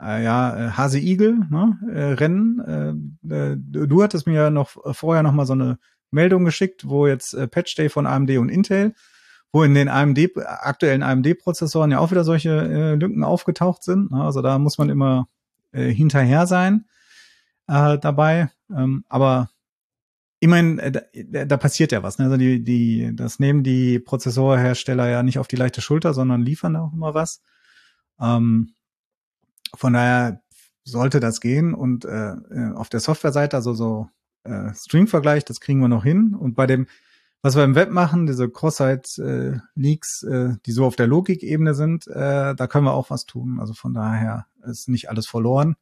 äh, 0.00 0.24
ja, 0.24 0.56
äh, 0.56 0.70
Hase-Igel, 0.70 1.40
ne, 1.50 1.78
äh, 1.92 2.12
Rennen. 2.14 3.12
Äh, 3.28 3.34
äh, 3.34 3.56
du 3.58 4.02
hattest 4.02 4.26
mir 4.26 4.34
ja 4.34 4.50
noch 4.50 4.70
vorher 4.94 5.22
noch 5.22 5.32
mal 5.32 5.46
so 5.46 5.52
eine 5.52 5.78
Meldung 6.10 6.46
geschickt, 6.46 6.88
wo 6.88 7.06
jetzt 7.06 7.34
äh, 7.34 7.46
Patch 7.46 7.74
Day 7.74 7.90
von 7.90 8.06
AMD 8.06 8.30
und 8.38 8.48
Intel 8.48 8.94
wo 9.56 9.62
in 9.62 9.72
den 9.72 9.88
AMD, 9.88 10.36
aktuellen 10.36 11.02
AMD-Prozessoren 11.02 11.90
ja 11.90 11.98
auch 11.98 12.10
wieder 12.10 12.24
solche 12.24 12.50
äh, 12.50 12.94
Lücken 12.94 13.24
aufgetaucht 13.24 13.82
sind. 13.82 14.10
Ne? 14.10 14.22
Also 14.22 14.42
da 14.42 14.58
muss 14.58 14.76
man 14.76 14.90
immer 14.90 15.28
äh, 15.72 15.88
hinterher 15.88 16.46
sein 16.46 16.84
äh, 17.66 17.96
dabei. 17.96 18.50
Ähm, 18.70 19.06
aber 19.08 19.48
immerhin, 20.40 20.78
äh, 20.78 20.92
da, 20.92 21.46
da 21.46 21.56
passiert 21.56 21.90
ja 21.90 22.02
was. 22.02 22.18
Ne? 22.18 22.26
Also 22.26 22.36
die, 22.36 22.62
die, 22.62 23.16
das 23.16 23.38
nehmen 23.38 23.62
die 23.62 23.98
Prozessorhersteller 23.98 25.08
ja 25.08 25.22
nicht 25.22 25.38
auf 25.38 25.48
die 25.48 25.56
leichte 25.56 25.80
Schulter, 25.80 26.12
sondern 26.12 26.42
liefern 26.42 26.76
auch 26.76 26.92
immer 26.92 27.14
was. 27.14 27.40
Ähm, 28.20 28.74
von 29.74 29.94
daher 29.94 30.42
sollte 30.84 31.18
das 31.18 31.40
gehen 31.40 31.72
und 31.72 32.04
äh, 32.04 32.32
äh 32.32 32.72
auf 32.74 32.90
der 32.90 33.00
Softwareseite, 33.00 33.56
also 33.56 33.72
so 33.72 34.10
äh, 34.44 34.74
Stream-Vergleich, 34.74 35.46
das 35.46 35.62
kriegen 35.62 35.80
wir 35.80 35.88
noch 35.88 36.04
hin. 36.04 36.34
Und 36.38 36.56
bei 36.56 36.66
dem 36.66 36.88
was 37.46 37.54
wir 37.54 37.62
im 37.62 37.76
Web 37.76 37.92
machen, 37.92 38.26
diese 38.26 38.50
Cross-Site-Leaks, 38.50 40.22
äh, 40.24 40.54
die 40.66 40.72
so 40.72 40.84
auf 40.84 40.96
der 40.96 41.06
Logikebene 41.06 41.74
sind, 41.74 42.08
äh, 42.08 42.56
da 42.56 42.66
können 42.66 42.86
wir 42.86 42.92
auch 42.92 43.08
was 43.08 43.24
tun. 43.24 43.60
Also 43.60 43.72
von 43.72 43.94
daher 43.94 44.46
ist 44.64 44.88
nicht 44.88 45.08
alles 45.10 45.28
verloren. 45.28 45.76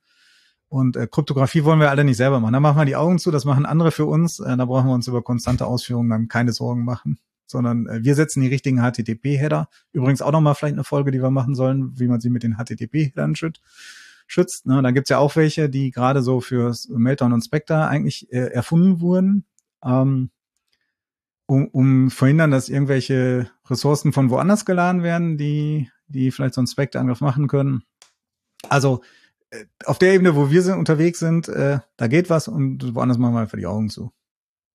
Und 0.69 0.95
äh, 0.95 1.07
Kryptographie 1.11 1.65
wollen 1.65 1.81
wir 1.81 1.89
alle 1.89 2.05
nicht 2.05 2.19
selber 2.19 2.39
machen. 2.39 2.53
Da 2.53 2.61
machen 2.61 2.77
wir 2.77 2.85
die 2.85 2.97
Augen 2.97 3.19
zu, 3.19 3.31
das 3.31 3.47
machen 3.47 3.65
andere 3.65 3.93
für 3.93 4.05
uns. 4.05 4.41
Äh, 4.41 4.59
da 4.59 4.67
brauchen 4.67 4.89
wir 4.89 4.93
uns 4.93 5.09
über 5.09 5.23
konstante 5.23 5.65
Ausführungen 5.65 6.11
dann 6.11 6.29
keine 6.29 6.53
Sorgen 6.53 6.85
machen. 6.85 7.19
Sondern 7.47 7.87
äh, 7.87 8.05
wir 8.05 8.15
setzen 8.15 8.43
die 8.43 8.49
richtigen 8.49 8.83
HTTP-Header. 8.83 9.71
Übrigens 9.93 10.21
auch 10.21 10.33
nochmal 10.33 10.55
vielleicht 10.55 10.75
eine 10.75 10.85
Folge, 10.85 11.13
die 11.13 11.23
wir 11.23 11.31
machen 11.31 11.55
sollen, 11.55 11.99
wie 11.99 12.09
man 12.09 12.21
sie 12.21 12.29
mit 12.29 12.43
den 12.43 12.59
HTTP-Headern 12.59 13.37
schützt 13.37 13.63
schützt. 14.27 14.67
Ne? 14.67 14.83
Da 14.83 14.91
gibt's 14.91 15.09
ja 15.09 15.17
auch 15.17 15.35
welche, 15.37 15.71
die 15.71 15.91
gerade 15.91 16.21
so 16.21 16.43
für 16.43 16.75
Meltdown 16.91 17.33
und 17.33 17.43
Spectre 17.43 17.89
eigentlich 17.89 18.31
äh, 18.31 18.53
erfunden 18.53 19.01
wurden. 19.01 19.47
Ähm, 19.83 20.29
um, 21.47 21.69
um 21.69 22.11
verhindern, 22.11 22.51
dass 22.51 22.69
irgendwelche 22.69 23.51
Ressourcen 23.69 24.13
von 24.13 24.31
woanders 24.31 24.65
geladen 24.65 25.03
werden, 25.03 25.37
die, 25.37 25.91
die 26.07 26.31
vielleicht 26.31 26.55
so 26.55 26.61
einen 26.61 26.67
Spectre-Angriff 26.67 27.21
machen 27.21 27.49
können. 27.49 27.83
Also 28.69 29.03
äh, 29.51 29.65
auf 29.85 29.99
der 29.99 30.15
Ebene, 30.15 30.37
wo 30.37 30.51
wir 30.51 30.63
sind, 30.63 30.79
unterwegs 30.79 31.19
sind, 31.19 31.49
äh, 31.49 31.81
da 31.97 32.07
geht 32.07 32.31
was 32.31 32.49
und 32.49 32.95
woanders 32.95 33.19
machen 33.19 33.35
wir 33.35 33.41
einfach 33.41 33.59
die 33.59 33.67
Augen 33.67 33.91
zu. 33.91 34.13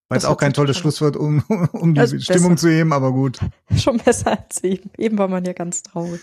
Weil 0.10 0.18
es 0.18 0.26
auch 0.26 0.38
kein 0.38 0.54
tolles 0.54 0.78
Schlusswort, 0.78 1.16
um, 1.16 1.44
um 1.72 1.94
die 1.94 2.02
also 2.02 2.20
Stimmung 2.20 2.52
besser. 2.52 2.68
zu 2.68 2.70
heben, 2.70 2.94
aber 2.94 3.12
gut. 3.12 3.40
Schon 3.76 3.98
besser 3.98 4.40
als 4.40 4.64
eben. 4.64 4.90
Eben 4.98 5.18
war 5.20 5.28
man 5.28 5.46
ja 5.46 5.54
ganz 5.54 5.84
traurig. 5.84 6.22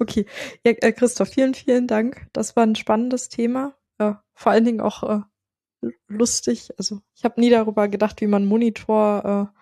Okay. 0.00 0.26
Ja, 0.64 0.72
äh, 0.72 0.92
Christoph, 0.92 1.28
vielen, 1.28 1.54
vielen 1.54 1.86
Dank. 1.86 2.26
Das 2.32 2.56
war 2.56 2.64
ein 2.64 2.74
spannendes 2.74 3.28
Thema. 3.28 3.74
Ja, 4.00 4.24
vor 4.34 4.52
allen 4.52 4.64
Dingen 4.64 4.80
auch 4.80 5.02
äh, 5.04 5.20
lustig. 6.08 6.70
Also 6.78 7.00
ich 7.14 7.24
habe 7.24 7.40
nie 7.40 7.50
darüber 7.50 7.86
gedacht, 7.86 8.20
wie 8.20 8.26
man 8.26 8.44
Monitor 8.44 9.52
äh, 9.54 9.57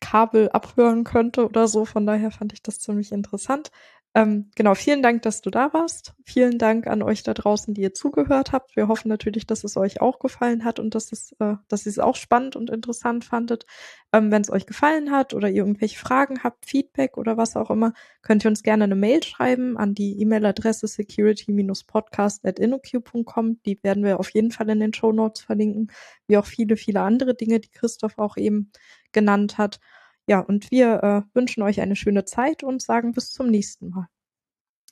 Kabel 0.00 0.48
abhören 0.50 1.04
könnte 1.04 1.44
oder 1.46 1.68
so. 1.68 1.84
Von 1.84 2.06
daher 2.06 2.30
fand 2.30 2.52
ich 2.52 2.62
das 2.62 2.78
ziemlich 2.80 3.12
interessant. 3.12 3.70
Ähm, 4.12 4.50
genau, 4.56 4.74
vielen 4.74 5.04
Dank, 5.04 5.22
dass 5.22 5.40
du 5.40 5.50
da 5.50 5.72
warst. 5.72 6.14
Vielen 6.24 6.58
Dank 6.58 6.88
an 6.88 7.00
euch 7.00 7.22
da 7.22 7.32
draußen, 7.32 7.74
die 7.74 7.82
ihr 7.82 7.94
zugehört 7.94 8.50
habt. 8.50 8.74
Wir 8.74 8.88
hoffen 8.88 9.06
natürlich, 9.08 9.46
dass 9.46 9.62
es 9.62 9.76
euch 9.76 10.00
auch 10.00 10.18
gefallen 10.18 10.64
hat 10.64 10.80
und 10.80 10.96
dass 10.96 11.12
es, 11.12 11.30
äh, 11.38 11.54
dass 11.68 11.86
ihr 11.86 11.90
es 11.90 12.00
auch 12.00 12.16
spannend 12.16 12.56
und 12.56 12.70
interessant 12.70 13.24
fandet. 13.24 13.66
Ähm, 14.12 14.32
Wenn 14.32 14.42
es 14.42 14.50
euch 14.50 14.66
gefallen 14.66 15.12
hat 15.12 15.32
oder 15.32 15.48
ihr 15.48 15.58
irgendwelche 15.58 15.96
Fragen 15.96 16.42
habt, 16.42 16.66
Feedback 16.66 17.18
oder 17.18 17.36
was 17.36 17.54
auch 17.54 17.70
immer, 17.70 17.92
könnt 18.22 18.44
ihr 18.44 18.50
uns 18.50 18.64
gerne 18.64 18.82
eine 18.84 18.96
Mail 18.96 19.22
schreiben 19.22 19.76
an 19.76 19.94
die 19.94 20.20
E-Mail-Adresse 20.20 20.88
security-podcast@innoq.com. 20.88 23.62
Die 23.64 23.80
werden 23.84 24.02
wir 24.02 24.18
auf 24.18 24.30
jeden 24.30 24.50
Fall 24.50 24.68
in 24.70 24.80
den 24.80 24.92
Show 24.92 25.12
Notes 25.12 25.42
verlinken, 25.42 25.92
wie 26.26 26.36
auch 26.36 26.46
viele, 26.46 26.76
viele 26.76 27.02
andere 27.02 27.36
Dinge, 27.36 27.60
die 27.60 27.70
Christoph 27.70 28.18
auch 28.18 28.36
eben 28.36 28.72
genannt 29.12 29.56
hat. 29.56 29.78
Ja, 30.26 30.40
und 30.40 30.70
wir 30.70 31.02
äh, 31.02 31.22
wünschen 31.34 31.62
euch 31.62 31.80
eine 31.80 31.96
schöne 31.96 32.24
Zeit 32.24 32.62
und 32.62 32.82
sagen 32.82 33.12
bis 33.12 33.30
zum 33.30 33.48
nächsten 33.48 33.90
Mal. 33.90 34.08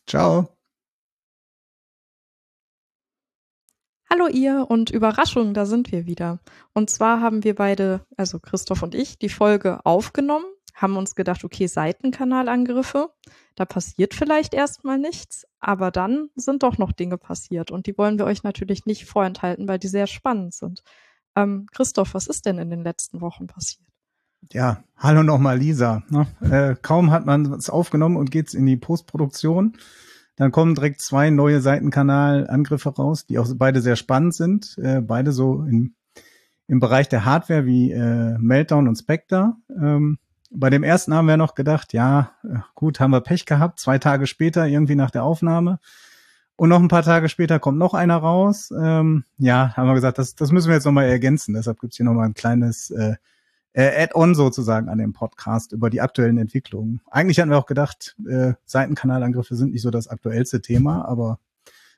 Ciao. 0.07 0.49
Hallo 4.11 4.27
ihr 4.27 4.67
und 4.69 4.89
Überraschung, 4.89 5.53
da 5.53 5.67
sind 5.67 5.93
wir 5.93 6.07
wieder. 6.07 6.41
Und 6.73 6.89
zwar 6.89 7.21
haben 7.21 7.45
wir 7.45 7.55
beide, 7.55 8.07
also 8.17 8.41
Christoph 8.41 8.83
und 8.83 8.95
ich, 8.95 9.19
die 9.19 9.29
Folge 9.29 9.85
aufgenommen, 9.85 10.47
haben 10.75 10.97
uns 10.97 11.15
gedacht, 11.15 11.45
okay, 11.45 11.67
Seitenkanalangriffe, 11.67 13.13
da 13.55 13.65
passiert 13.67 14.15
vielleicht 14.15 14.55
erstmal 14.55 14.99
nichts, 14.99 15.47
aber 15.61 15.91
dann 15.91 16.31
sind 16.37 16.63
doch 16.63 16.79
noch 16.79 16.93
Dinge 16.93 17.19
passiert 17.19 17.71
und 17.71 17.87
die 17.87 17.99
wollen 17.99 18.19
wir 18.19 18.25
euch 18.25 18.43
natürlich 18.45 18.87
nicht 18.87 19.05
vorenthalten, 19.05 19.69
weil 19.69 19.79
die 19.79 19.89
sehr 19.89 20.07
spannend 20.07 20.55
sind. 20.55 20.83
Ähm, 21.37 21.67
Christoph, 21.73 22.15
was 22.15 22.29
ist 22.29 22.47
denn 22.47 22.59
in 22.59 22.71
den 22.71 22.83
letzten 22.83 23.21
Wochen 23.21 23.47
passiert? 23.47 23.88
Ja, 24.53 24.83
hallo 24.97 25.23
nochmal 25.23 25.59
Lisa. 25.59 26.03
Ne? 26.09 26.27
Äh, 26.41 26.77
kaum 26.81 27.11
hat 27.11 27.27
man 27.27 27.53
es 27.53 27.69
aufgenommen 27.69 28.17
und 28.17 28.31
geht's 28.31 28.55
in 28.55 28.67
die 28.67 28.77
Postproduktion. 28.77 29.77
Dann 30.37 30.53
kommen 30.53 30.75
direkt 30.75 31.01
zwei 31.03 31.31
neue 31.31 31.61
Seitenkanalangriffe 31.61 32.91
raus, 32.91 33.27
die 33.27 33.39
auch 33.39 33.49
beide 33.57 33.81
sehr 33.81 33.97
spannend 33.97 34.35
sind. 34.35 34.79
Äh, 34.79 35.01
beide 35.01 35.33
so 35.33 35.65
in, 35.65 35.95
im 36.67 36.81
Bereich 36.81 37.09
der 37.09 37.25
Hardware 37.25 37.67
wie 37.67 37.91
äh, 37.91 38.39
Meltdown 38.39 38.89
und 38.89 38.97
Spectre. 38.97 39.57
Ähm, 39.77 40.19
bei 40.51 40.71
dem 40.71 40.83
ersten 40.83 41.13
haben 41.13 41.29
wir 41.29 41.37
noch 41.37 41.55
gedacht, 41.55 41.93
ja, 41.93 42.33
äh, 42.45 42.61
gut, 42.75 43.01
haben 43.01 43.11
wir 43.11 43.21
Pech 43.21 43.45
gehabt, 43.45 43.81
zwei 43.81 43.99
Tage 43.99 44.27
später, 44.27 44.67
irgendwie 44.67 44.95
nach 44.95 45.11
der 45.11 45.25
Aufnahme. 45.25 45.81
Und 46.57 46.71
noch 46.71 46.81
ein 46.81 46.89
paar 46.89 47.03
Tage 47.03 47.29
später 47.29 47.59
kommt 47.59 47.79
noch 47.79 47.95
einer 47.95 48.17
raus. 48.17 48.73
Ähm, 48.77 49.25
ja, 49.37 49.77
haben 49.77 49.89
wir 49.89 49.95
gesagt, 49.95 50.19
das, 50.19 50.35
das 50.35 50.53
müssen 50.53 50.69
wir 50.69 50.75
jetzt 50.75 50.87
nochmal 50.87 51.07
ergänzen. 51.07 51.55
Deshalb 51.55 51.81
gibt's 51.81 51.97
hier 51.97 52.07
nochmal 52.07 52.27
ein 52.27 52.35
kleines 52.35 52.91
äh, 52.91 53.17
äh, 53.73 54.03
Add-on 54.03 54.35
sozusagen 54.35 54.89
an 54.89 54.99
dem 54.99 55.13
Podcast 55.13 55.73
über 55.73 55.91
die 55.91 56.01
aktuellen 56.01 56.39
Entwicklungen. 56.39 57.01
Eigentlich 57.11 57.39
hatten 57.39 57.51
wir 57.51 57.59
auch 57.59 57.67
gedacht, 57.67 58.17
äh, 58.29 58.55
Seitenkanalangriffe 58.65 59.55
sind 59.57 59.73
nicht 59.73 59.83
so 59.83 59.91
das 59.91 60.09
aktuellste 60.09 60.61
Thema, 60.61 61.07
aber 61.07 61.39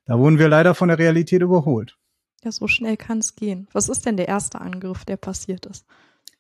da 0.04 0.18
wurden 0.18 0.38
wir 0.38 0.48
leider 0.48 0.74
von 0.74 0.88
der 0.88 0.98
Realität 0.98 1.42
überholt. 1.42 1.96
Ja, 2.42 2.52
so 2.52 2.66
schnell 2.66 2.96
kann 2.96 3.18
es 3.18 3.36
gehen. 3.36 3.68
Was 3.72 3.88
ist 3.88 4.06
denn 4.06 4.16
der 4.16 4.28
erste 4.28 4.60
Angriff, 4.60 5.04
der 5.04 5.16
passiert 5.16 5.66
ist? 5.66 5.84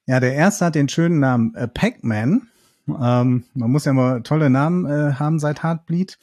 Ja, 0.06 0.18
der 0.18 0.34
erste 0.34 0.66
hat 0.66 0.74
den 0.74 0.88
schönen 0.88 1.20
Namen 1.20 1.54
äh, 1.54 1.68
Pac-Man. 1.68 2.48
Ähm, 2.88 3.44
man 3.54 3.70
muss 3.70 3.84
ja 3.84 3.92
mal 3.92 4.22
tolle 4.22 4.50
Namen 4.50 4.86
äh, 4.86 5.14
haben 5.14 5.38
seit 5.38 5.62
Heartbleed. 5.62 6.18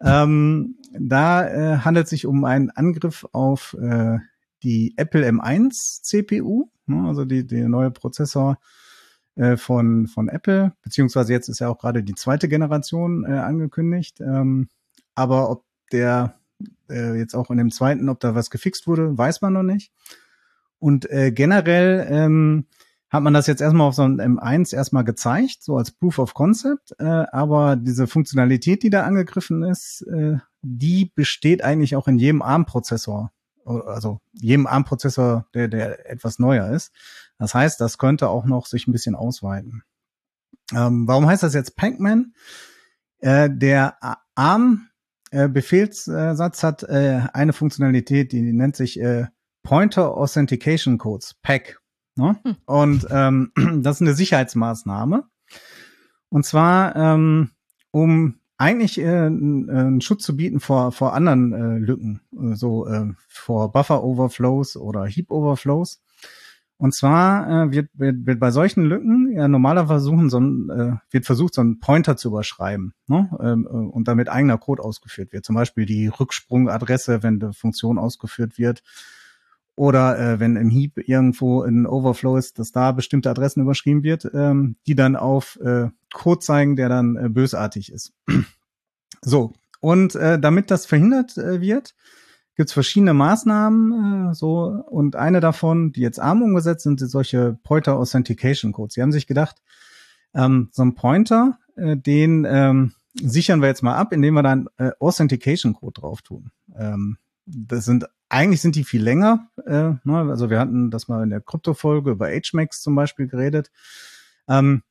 Ähm, 0.00 0.76
da 0.92 1.48
äh, 1.48 1.78
handelt 1.78 2.04
es 2.04 2.10
sich 2.10 2.26
um 2.26 2.44
einen 2.44 2.70
Angriff 2.70 3.26
auf 3.32 3.76
äh, 3.80 4.18
die 4.62 4.94
Apple 4.96 5.26
M1 5.26 6.02
CPU, 6.02 6.68
ne, 6.86 7.06
also 7.08 7.24
die, 7.24 7.46
die 7.46 7.62
neue 7.62 7.90
Prozessor 7.90 8.58
äh, 9.36 9.56
von, 9.56 10.06
von 10.06 10.28
Apple, 10.28 10.72
beziehungsweise 10.82 11.32
jetzt 11.32 11.48
ist 11.48 11.60
ja 11.60 11.68
auch 11.68 11.78
gerade 11.78 12.02
die 12.02 12.14
zweite 12.14 12.48
Generation 12.48 13.24
äh, 13.24 13.32
angekündigt. 13.32 14.20
Ähm, 14.20 14.68
aber 15.14 15.50
ob 15.50 15.64
der 15.92 16.38
äh, 16.90 17.16
jetzt 17.18 17.34
auch 17.34 17.50
in 17.50 17.58
dem 17.58 17.70
zweiten, 17.70 18.08
ob 18.08 18.20
da 18.20 18.34
was 18.34 18.50
gefixt 18.50 18.86
wurde, 18.86 19.16
weiß 19.16 19.40
man 19.42 19.52
noch 19.52 19.62
nicht. 19.62 19.92
Und 20.78 21.10
äh, 21.10 21.32
generell 21.32 22.06
ähm, 22.10 22.66
hat 23.10 23.22
man 23.22 23.32
das 23.32 23.46
jetzt 23.46 23.60
erstmal 23.60 23.86
auf 23.86 23.94
so 23.94 24.02
einem 24.02 24.38
M1 24.38 24.74
erstmal 24.74 25.04
gezeigt, 25.04 25.62
so 25.62 25.76
als 25.76 25.92
Proof 25.92 26.18
of 26.18 26.34
Concept. 26.34 26.94
Äh, 26.98 27.04
aber 27.04 27.76
diese 27.76 28.06
Funktionalität, 28.06 28.82
die 28.82 28.90
da 28.90 29.04
angegriffen 29.04 29.62
ist, 29.62 30.02
äh, 30.02 30.38
die 30.62 31.12
besteht 31.14 31.62
eigentlich 31.62 31.96
auch 31.96 32.08
in 32.08 32.18
jedem 32.18 32.42
ARM-Prozessor. 32.42 33.30
Also 33.64 34.20
jedem 34.32 34.66
ARM-Prozessor, 34.66 35.46
der, 35.54 35.68
der 35.68 36.10
etwas 36.10 36.38
neuer 36.38 36.68
ist. 36.70 36.92
Das 37.38 37.54
heißt, 37.54 37.80
das 37.80 37.96
könnte 37.98 38.28
auch 38.28 38.44
noch 38.44 38.66
sich 38.66 38.86
ein 38.86 38.92
bisschen 38.92 39.14
ausweiten. 39.14 39.82
Ähm, 40.72 41.06
warum 41.06 41.26
heißt 41.26 41.42
das 41.42 41.52
jetzt 41.54 41.76
Pac-Man? 41.76 42.34
Äh, 43.18 43.50
der 43.50 43.98
ARM-Befehlssatz 44.34 46.62
hat 46.62 46.82
äh, 46.84 47.22
eine 47.32 47.52
Funktionalität, 47.52 48.32
die 48.32 48.52
nennt 48.52 48.76
sich 48.76 48.98
äh, 49.00 49.26
Pointer 49.62 50.16
Authentication 50.16 50.96
Codes, 50.98 51.34
PAC. 51.42 51.80
Ne? 52.16 52.38
Hm. 52.44 52.56
Und 52.66 53.06
ähm, 53.10 53.52
das 53.82 53.96
ist 53.96 54.02
eine 54.02 54.14
Sicherheitsmaßnahme. 54.14 55.24
Und 56.28 56.44
zwar, 56.44 56.94
ähm, 56.96 57.50
um 57.90 58.40
eigentlich 58.56 58.98
äh, 58.98 59.26
einen 59.26 60.00
Schutz 60.00 60.24
zu 60.24 60.36
bieten 60.36 60.60
vor, 60.60 60.92
vor 60.92 61.14
anderen 61.14 61.52
äh, 61.52 61.78
Lücken, 61.78 62.20
äh, 62.32 62.54
so 62.54 62.86
äh, 62.86 63.12
vor 63.28 63.72
Buffer-Overflows 63.72 64.76
oder 64.76 65.04
Heap-Overflows. 65.06 66.00
Und 66.76 66.94
zwar 66.94 67.48
äh, 67.48 67.72
wird, 67.72 67.88
wird, 67.94 68.26
wird 68.26 68.40
bei 68.40 68.50
solchen 68.50 68.84
Lücken 68.84 69.32
ja 69.32 69.46
normaler 69.48 69.86
versuchen, 69.86 70.28
so 70.28 70.40
ein, 70.40 70.70
äh, 70.70 70.92
wird 71.10 71.24
versucht, 71.24 71.54
so 71.54 71.60
einen 71.60 71.78
Pointer 71.78 72.16
zu 72.16 72.28
überschreiben 72.28 72.94
ne? 73.06 73.30
ähm, 73.40 73.66
äh, 73.70 73.74
und 73.74 74.08
damit 74.08 74.28
eigener 74.28 74.58
Code 74.58 74.82
ausgeführt 74.82 75.32
wird. 75.32 75.44
Zum 75.44 75.54
Beispiel 75.54 75.86
die 75.86 76.08
Rücksprungadresse, 76.08 77.22
wenn 77.22 77.38
die 77.38 77.52
Funktion 77.52 77.98
ausgeführt 77.98 78.58
wird 78.58 78.82
oder 79.76 80.18
äh, 80.18 80.40
wenn 80.40 80.56
im 80.56 80.70
Heap 80.70 81.08
irgendwo 81.08 81.62
ein 81.62 81.86
Overflow 81.86 82.36
ist, 82.36 82.58
dass 82.58 82.72
da 82.72 82.92
bestimmte 82.92 83.30
Adressen 83.30 83.62
überschrieben 83.62 84.02
wird, 84.02 84.30
ähm, 84.32 84.76
die 84.86 84.94
dann 84.94 85.16
auf 85.16 85.58
äh, 85.60 85.88
Code 86.12 86.40
zeigen, 86.40 86.76
der 86.76 86.88
dann 86.88 87.16
äh, 87.16 87.28
bösartig 87.28 87.92
ist. 87.92 88.12
so, 89.22 89.52
und 89.80 90.14
äh, 90.14 90.38
damit 90.38 90.70
das 90.70 90.86
verhindert 90.86 91.36
äh, 91.36 91.60
wird, 91.60 91.94
gibt's 92.56 92.72
verschiedene 92.72 93.14
Maßnahmen, 93.14 94.30
äh, 94.30 94.34
so 94.34 94.84
und 94.88 95.16
eine 95.16 95.40
davon, 95.40 95.92
die 95.92 96.00
jetzt 96.00 96.20
arm 96.20 96.42
umgesetzt 96.42 96.84
sind, 96.84 97.00
sind 97.00 97.08
solche 97.08 97.58
Pointer 97.64 97.96
Authentication 97.96 98.72
Codes. 98.72 98.94
Sie 98.94 99.02
haben 99.02 99.12
sich 99.12 99.26
gedacht, 99.26 99.56
ähm, 100.34 100.68
so 100.72 100.82
ein 100.84 100.94
Pointer, 100.94 101.58
äh, 101.76 101.96
den 101.96 102.46
ähm, 102.48 102.92
sichern 103.14 103.60
wir 103.60 103.68
jetzt 103.68 103.82
mal 103.82 103.96
ab, 103.96 104.12
indem 104.12 104.34
wir 104.34 104.42
dann 104.42 104.68
äh, 104.76 104.90
Authentication 105.00 105.74
Code 105.74 106.00
drauf 106.00 106.22
tun. 106.22 106.50
Ähm, 106.76 107.18
das 107.46 107.84
sind 107.84 108.06
eigentlich 108.28 108.60
sind 108.60 108.74
die 108.74 108.84
viel 108.84 109.02
länger. 109.02 109.48
Äh, 109.64 109.92
ne? 110.02 110.26
Also 110.30 110.50
wir 110.50 110.58
hatten 110.58 110.90
das 110.90 111.08
mal 111.08 111.22
in 111.22 111.30
der 111.30 111.40
Krypto-Folge 111.40 112.12
über 112.12 112.28
HMAX 112.28 112.82
zum 112.82 112.94
Beispiel 112.94 113.28
geredet. 113.28 113.70
Ähm, 114.48 114.82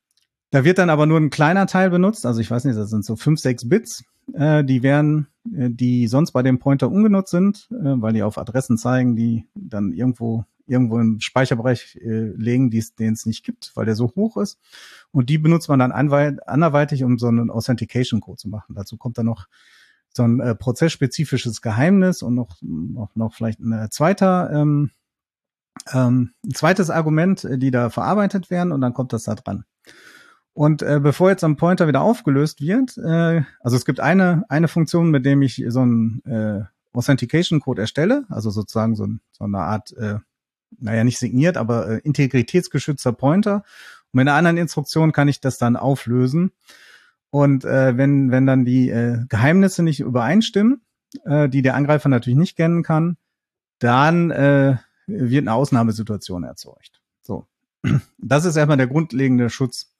da 0.50 0.64
wird 0.64 0.78
dann 0.78 0.90
aber 0.90 1.06
nur 1.06 1.18
ein 1.18 1.30
kleiner 1.30 1.66
Teil 1.66 1.90
benutzt. 1.90 2.26
Also 2.26 2.40
ich 2.40 2.50
weiß 2.50 2.64
nicht, 2.64 2.78
das 2.78 2.90
sind 2.90 3.04
so 3.04 3.16
fünf, 3.16 3.40
sechs 3.40 3.68
Bits. 3.68 4.04
Äh, 4.32 4.64
die 4.64 4.82
werden, 4.82 5.26
äh, 5.52 5.68
die 5.70 6.06
sonst 6.06 6.32
bei 6.32 6.42
dem 6.42 6.58
Pointer 6.58 6.90
ungenutzt 6.90 7.32
sind, 7.32 7.68
äh, 7.70 8.00
weil 8.00 8.12
die 8.12 8.22
auf 8.22 8.38
Adressen 8.38 8.78
zeigen, 8.78 9.16
die 9.16 9.46
dann 9.54 9.92
irgendwo 9.92 10.44
irgendwo 10.66 10.98
im 10.98 11.20
Speicherbereich 11.20 11.98
äh, 12.00 12.32
legen, 12.36 12.70
den 12.70 13.12
es 13.12 13.26
nicht 13.26 13.44
gibt, 13.44 13.72
weil 13.74 13.84
der 13.84 13.94
so 13.94 14.12
hoch 14.16 14.38
ist. 14.38 14.58
Und 15.10 15.28
die 15.28 15.36
benutzt 15.36 15.68
man 15.68 15.78
dann 15.78 15.92
anderweitig, 15.92 17.04
um 17.04 17.18
so 17.18 17.28
einen 17.28 17.50
Authentication-Code 17.50 18.38
zu 18.38 18.48
machen. 18.48 18.74
Dazu 18.74 18.96
kommt 18.96 19.18
dann 19.18 19.26
noch 19.26 19.46
so 20.16 20.22
ein 20.22 20.40
äh, 20.40 20.54
prozessspezifisches 20.54 21.60
Geheimnis 21.60 22.22
und 22.22 22.34
noch, 22.34 22.56
noch, 22.62 23.14
noch 23.14 23.34
vielleicht 23.34 23.60
ein 23.60 23.72
äh, 23.72 23.90
zweiter, 23.90 24.50
ähm, 24.52 24.90
ähm, 25.92 26.32
ein 26.44 26.54
zweites 26.54 26.90
Argument, 26.90 27.44
äh, 27.44 27.58
die 27.58 27.70
da 27.70 27.90
verarbeitet 27.90 28.50
werden 28.50 28.72
und 28.72 28.80
dann 28.80 28.94
kommt 28.94 29.12
das 29.12 29.24
da 29.24 29.34
dran. 29.34 29.64
Und 30.52 30.82
äh, 30.82 31.00
bevor 31.02 31.30
jetzt 31.30 31.42
ein 31.42 31.56
Pointer 31.56 31.88
wieder 31.88 32.00
aufgelöst 32.00 32.60
wird, 32.60 32.96
äh, 32.96 33.42
also 33.60 33.76
es 33.76 33.84
gibt 33.84 33.98
eine, 33.98 34.44
eine 34.48 34.68
Funktion, 34.68 35.10
mit 35.10 35.26
dem 35.26 35.42
ich 35.42 35.64
so 35.68 35.80
einen 35.80 36.22
äh, 36.24 36.62
Authentication-Code 36.92 37.82
erstelle, 37.82 38.24
also 38.28 38.50
sozusagen 38.50 38.94
so, 38.94 39.08
so 39.32 39.44
eine 39.44 39.58
Art, 39.58 39.92
äh, 39.96 40.18
naja, 40.78 41.02
nicht 41.02 41.18
signiert, 41.18 41.56
aber 41.56 41.88
äh, 41.88 41.98
integritätsgeschützter 41.98 43.12
Pointer. 43.12 43.64
Und 44.12 44.18
mit 44.18 44.28
einer 44.28 44.36
anderen 44.36 44.58
Instruktion 44.58 45.10
kann 45.10 45.26
ich 45.26 45.40
das 45.40 45.58
dann 45.58 45.74
auflösen. 45.74 46.52
Und 47.34 47.64
äh, 47.64 47.96
wenn, 47.96 48.30
wenn 48.30 48.46
dann 48.46 48.64
die 48.64 48.90
äh, 48.90 49.18
Geheimnisse 49.28 49.82
nicht 49.82 49.98
übereinstimmen, 49.98 50.82
äh, 51.24 51.48
die 51.48 51.62
der 51.62 51.74
Angreifer 51.74 52.08
natürlich 52.08 52.38
nicht 52.38 52.56
kennen 52.56 52.84
kann, 52.84 53.16
dann 53.80 54.30
äh, 54.30 54.76
wird 55.08 55.42
eine 55.42 55.52
Ausnahmesituation 55.52 56.44
erzeugt. 56.44 57.00
So. 57.22 57.48
Das 58.18 58.44
ist 58.44 58.54
erstmal 58.54 58.76
der 58.76 58.86
grundlegende 58.86 59.50
Schutz. 59.50 59.92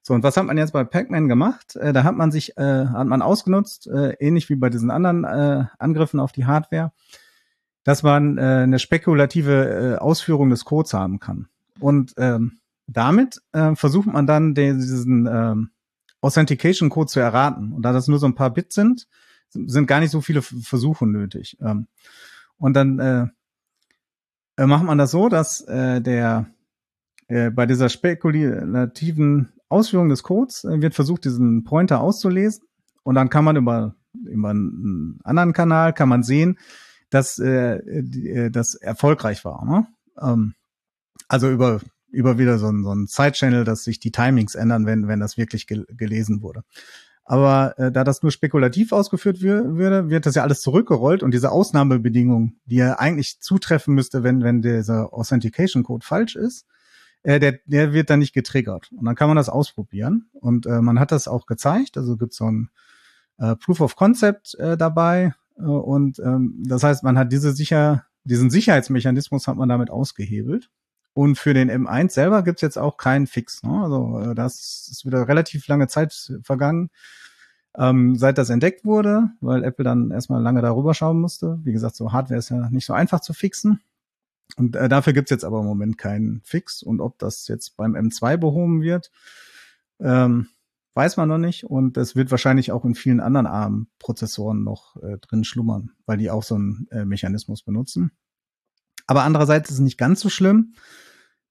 So, 0.00 0.14
und 0.14 0.22
was 0.22 0.38
hat 0.38 0.46
man 0.46 0.56
jetzt 0.56 0.72
bei 0.72 0.82
Pac-Man 0.82 1.28
gemacht? 1.28 1.76
Äh, 1.76 1.92
da 1.92 2.04
hat 2.04 2.16
man 2.16 2.32
sich, 2.32 2.56
äh, 2.56 2.86
hat 2.86 3.06
man 3.06 3.20
ausgenutzt, 3.20 3.86
äh, 3.88 4.14
ähnlich 4.18 4.48
wie 4.48 4.56
bei 4.56 4.70
diesen 4.70 4.90
anderen 4.90 5.24
äh, 5.24 5.66
Angriffen 5.78 6.20
auf 6.20 6.32
die 6.32 6.46
Hardware, 6.46 6.92
dass 7.84 8.02
man 8.02 8.38
äh, 8.38 8.62
eine 8.62 8.78
spekulative 8.78 9.96
äh, 9.96 9.98
Ausführung 9.98 10.48
des 10.48 10.64
Codes 10.64 10.94
haben 10.94 11.20
kann. 11.20 11.48
Und 11.80 12.14
ähm, 12.16 12.60
damit 12.86 13.42
äh, 13.52 13.74
versucht 13.74 14.06
man 14.06 14.26
dann 14.26 14.54
den, 14.54 14.78
diesen 14.78 15.26
ähm, 15.30 15.70
Authentication 16.20 16.90
Code 16.90 17.10
zu 17.10 17.20
erraten. 17.20 17.72
Und 17.72 17.82
da 17.82 17.92
das 17.92 18.08
nur 18.08 18.18
so 18.18 18.26
ein 18.26 18.34
paar 18.34 18.52
Bits 18.52 18.74
sind, 18.74 19.06
sind 19.50 19.86
gar 19.86 20.00
nicht 20.00 20.10
so 20.10 20.20
viele 20.20 20.42
Versuche 20.42 21.06
nötig. 21.06 21.56
Ähm, 21.60 21.86
und 22.56 22.74
dann 22.74 22.98
äh, 22.98 23.26
äh, 24.56 24.66
macht 24.66 24.84
man 24.84 24.98
das 24.98 25.10
so, 25.10 25.28
dass 25.28 25.60
äh, 25.62 26.00
der 26.00 26.46
äh, 27.28 27.50
bei 27.50 27.66
dieser 27.66 27.88
spekulativen 27.88 29.52
Ausführung 29.68 30.08
des 30.08 30.22
Codes 30.22 30.64
äh, 30.64 30.80
wird 30.80 30.94
versucht, 30.94 31.24
diesen 31.24 31.64
Pointer 31.64 32.00
auszulesen. 32.00 32.64
Und 33.04 33.14
dann 33.14 33.30
kann 33.30 33.44
man 33.44 33.56
über, 33.56 33.94
über 34.12 34.50
einen 34.50 35.20
anderen 35.24 35.52
Kanal 35.52 35.92
kann 35.92 36.08
man 36.08 36.22
sehen, 36.22 36.58
dass 37.10 37.38
äh, 37.38 37.76
äh 37.76 38.50
das 38.50 38.74
erfolgreich 38.74 39.44
war. 39.44 39.64
Ne? 39.64 39.86
Ähm, 40.20 40.54
also 41.28 41.50
über 41.50 41.80
über 42.10 42.38
wieder 42.38 42.58
so 42.58 42.68
ein, 42.68 42.82
so 42.82 42.94
ein 42.94 43.06
Side-Channel, 43.06 43.64
dass 43.64 43.84
sich 43.84 44.00
die 44.00 44.12
Timings 44.12 44.54
ändern, 44.54 44.86
wenn, 44.86 45.08
wenn 45.08 45.20
das 45.20 45.36
wirklich 45.36 45.66
gel 45.66 45.86
gelesen 45.90 46.42
wurde. 46.42 46.62
Aber 47.24 47.78
äh, 47.78 47.92
da 47.92 48.04
das 48.04 48.22
nur 48.22 48.32
spekulativ 48.32 48.92
ausgeführt 48.92 49.42
würde, 49.42 50.08
wird 50.08 50.24
das 50.24 50.34
ja 50.34 50.42
alles 50.42 50.62
zurückgerollt 50.62 51.22
und 51.22 51.34
diese 51.34 51.50
Ausnahmebedingung, 51.50 52.54
die 52.64 52.76
ja 52.76 52.98
eigentlich 52.98 53.40
zutreffen 53.40 53.94
müsste, 53.94 54.22
wenn, 54.22 54.42
wenn 54.42 54.62
dieser 54.62 55.12
Authentication 55.12 55.82
Code 55.82 56.06
falsch 56.06 56.36
ist, 56.36 56.64
äh, 57.22 57.38
der, 57.38 57.58
der 57.66 57.92
wird 57.92 58.08
dann 58.08 58.20
nicht 58.20 58.32
getriggert. 58.32 58.90
Und 58.96 59.04
dann 59.04 59.14
kann 59.14 59.28
man 59.28 59.36
das 59.36 59.50
ausprobieren. 59.50 60.30
Und 60.32 60.64
äh, 60.64 60.80
man 60.80 60.98
hat 60.98 61.12
das 61.12 61.28
auch 61.28 61.44
gezeigt. 61.44 61.98
Also 61.98 62.16
gibt 62.16 62.32
so 62.32 62.50
ein 62.50 62.70
äh, 63.38 63.56
Proof 63.56 63.82
of 63.82 63.96
Concept 63.96 64.54
äh, 64.54 64.78
dabei. 64.78 65.34
Äh, 65.58 65.62
und 65.62 66.18
ähm, 66.20 66.62
das 66.66 66.82
heißt, 66.82 67.02
man 67.02 67.18
hat 67.18 67.30
diese 67.30 67.52
sicher, 67.52 68.06
diesen 68.24 68.48
Sicherheitsmechanismus 68.48 69.46
hat 69.48 69.56
man 69.56 69.68
damit 69.68 69.90
ausgehebelt. 69.90 70.70
Und 71.18 71.36
für 71.36 71.52
den 71.52 71.68
M1 71.68 72.10
selber 72.10 72.44
gibt's 72.44 72.62
jetzt 72.62 72.78
auch 72.78 72.96
keinen 72.96 73.26
Fix. 73.26 73.64
Ne? 73.64 73.72
Also 73.82 74.20
äh, 74.20 74.34
das 74.36 74.86
ist 74.88 75.04
wieder 75.04 75.26
relativ 75.26 75.66
lange 75.66 75.88
Zeit 75.88 76.30
vergangen, 76.44 76.90
ähm, 77.76 78.14
seit 78.14 78.38
das 78.38 78.50
entdeckt 78.50 78.84
wurde, 78.84 79.30
weil 79.40 79.64
Apple 79.64 79.84
dann 79.84 80.12
erstmal 80.12 80.40
lange 80.40 80.62
darüber 80.62 80.94
schauen 80.94 81.20
musste. 81.20 81.58
Wie 81.64 81.72
gesagt, 81.72 81.96
so 81.96 82.12
Hardware 82.12 82.38
ist 82.38 82.50
ja 82.50 82.70
nicht 82.70 82.86
so 82.86 82.92
einfach 82.92 83.18
zu 83.18 83.32
fixen. 83.32 83.80
Und 84.56 84.76
äh, 84.76 84.88
dafür 84.88 85.12
gibt's 85.12 85.32
jetzt 85.32 85.44
aber 85.44 85.58
im 85.58 85.66
Moment 85.66 85.98
keinen 85.98 86.40
Fix. 86.44 86.84
Und 86.84 87.00
ob 87.00 87.18
das 87.18 87.48
jetzt 87.48 87.76
beim 87.76 87.96
M2 87.96 88.36
behoben 88.36 88.80
wird, 88.80 89.10
ähm, 89.98 90.46
weiß 90.94 91.16
man 91.16 91.28
noch 91.28 91.38
nicht. 91.38 91.64
Und 91.64 91.96
es 91.96 92.14
wird 92.14 92.30
wahrscheinlich 92.30 92.70
auch 92.70 92.84
in 92.84 92.94
vielen 92.94 93.18
anderen 93.18 93.48
ARM-Prozessoren 93.48 94.62
noch 94.62 94.94
äh, 95.02 95.18
drin 95.18 95.42
schlummern, 95.42 95.90
weil 96.06 96.18
die 96.18 96.30
auch 96.30 96.44
so 96.44 96.54
einen 96.54 96.86
äh, 96.92 97.04
Mechanismus 97.04 97.64
benutzen. 97.64 98.12
Aber 99.08 99.24
andererseits 99.24 99.70
ist 99.70 99.76
es 99.76 99.80
nicht 99.80 99.98
ganz 99.98 100.20
so 100.20 100.28
schlimm, 100.28 100.74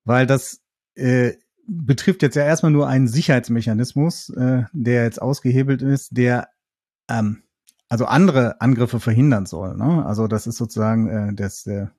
weil 0.06 0.26
das 0.26 0.62
äh, 0.96 1.34
betrifft 1.68 2.22
jetzt 2.22 2.36
ja 2.36 2.46
erstmal 2.46 2.72
nur 2.72 2.88
einen 2.88 3.10
Sicherheitsmechanismus, 3.10 4.30
äh, 4.30 4.64
der 4.72 5.04
jetzt 5.04 5.22
ausgehebelt 5.22 5.82
ist, 5.82 6.16
der 6.16 6.48
ähm, 7.10 7.44
also 7.90 8.06
andere 8.06 8.62
Angriffe 8.62 9.00
verhindern 9.00 9.46
soll. 9.46 9.76
Ne? 9.76 10.06
Also 10.06 10.28
das 10.28 10.48
ist 10.48 10.58
sozusagen 10.58 11.10
äh, 11.10 11.34
das, 11.34 11.64
der, 11.64 11.92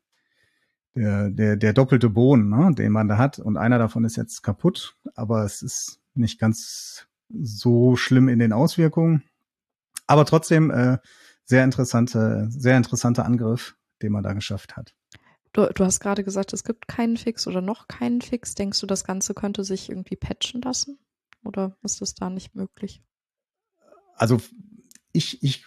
der, 0.94 1.30
der, 1.30 1.56
der 1.56 1.72
doppelte 1.72 2.08
Boden, 2.08 2.48
ne, 2.48 2.72
den 2.74 2.92
man 2.92 3.08
da 3.08 3.18
hat. 3.18 3.38
Und 3.38 3.56
einer 3.56 3.78
davon 3.78 4.04
ist 4.04 4.16
jetzt 4.16 4.42
kaputt, 4.42 4.96
aber 5.14 5.44
es 5.44 5.62
ist 5.62 6.00
nicht 6.14 6.38
ganz 6.38 7.06
so 7.28 7.96
schlimm 7.96 8.28
in 8.28 8.38
den 8.38 8.52
Auswirkungen. 8.52 9.24
Aber 10.06 10.24
trotzdem 10.24 10.70
äh, 10.70 10.98
sehr 11.44 11.64
interessante, 11.64 12.46
sehr 12.50 12.76
interessanter 12.76 13.24
Angriff, 13.24 13.76
den 14.02 14.12
man 14.12 14.22
da 14.22 14.32
geschafft 14.32 14.76
hat. 14.76 14.94
Du, 15.52 15.66
du 15.72 15.84
hast 15.84 16.00
gerade 16.00 16.24
gesagt, 16.24 16.52
es 16.52 16.64
gibt 16.64 16.88
keinen 16.88 17.16
Fix 17.16 17.46
oder 17.46 17.60
noch 17.60 17.88
keinen 17.88 18.20
Fix. 18.20 18.54
Denkst 18.54 18.80
du, 18.80 18.86
das 18.86 19.04
Ganze 19.04 19.34
könnte 19.34 19.64
sich 19.64 19.88
irgendwie 19.88 20.16
patchen 20.16 20.60
lassen? 20.62 20.98
Oder 21.44 21.76
ist 21.82 22.00
das 22.00 22.14
da 22.14 22.30
nicht 22.30 22.54
möglich? 22.54 23.02
Also 24.14 24.40
ich, 25.12 25.42
ich 25.42 25.64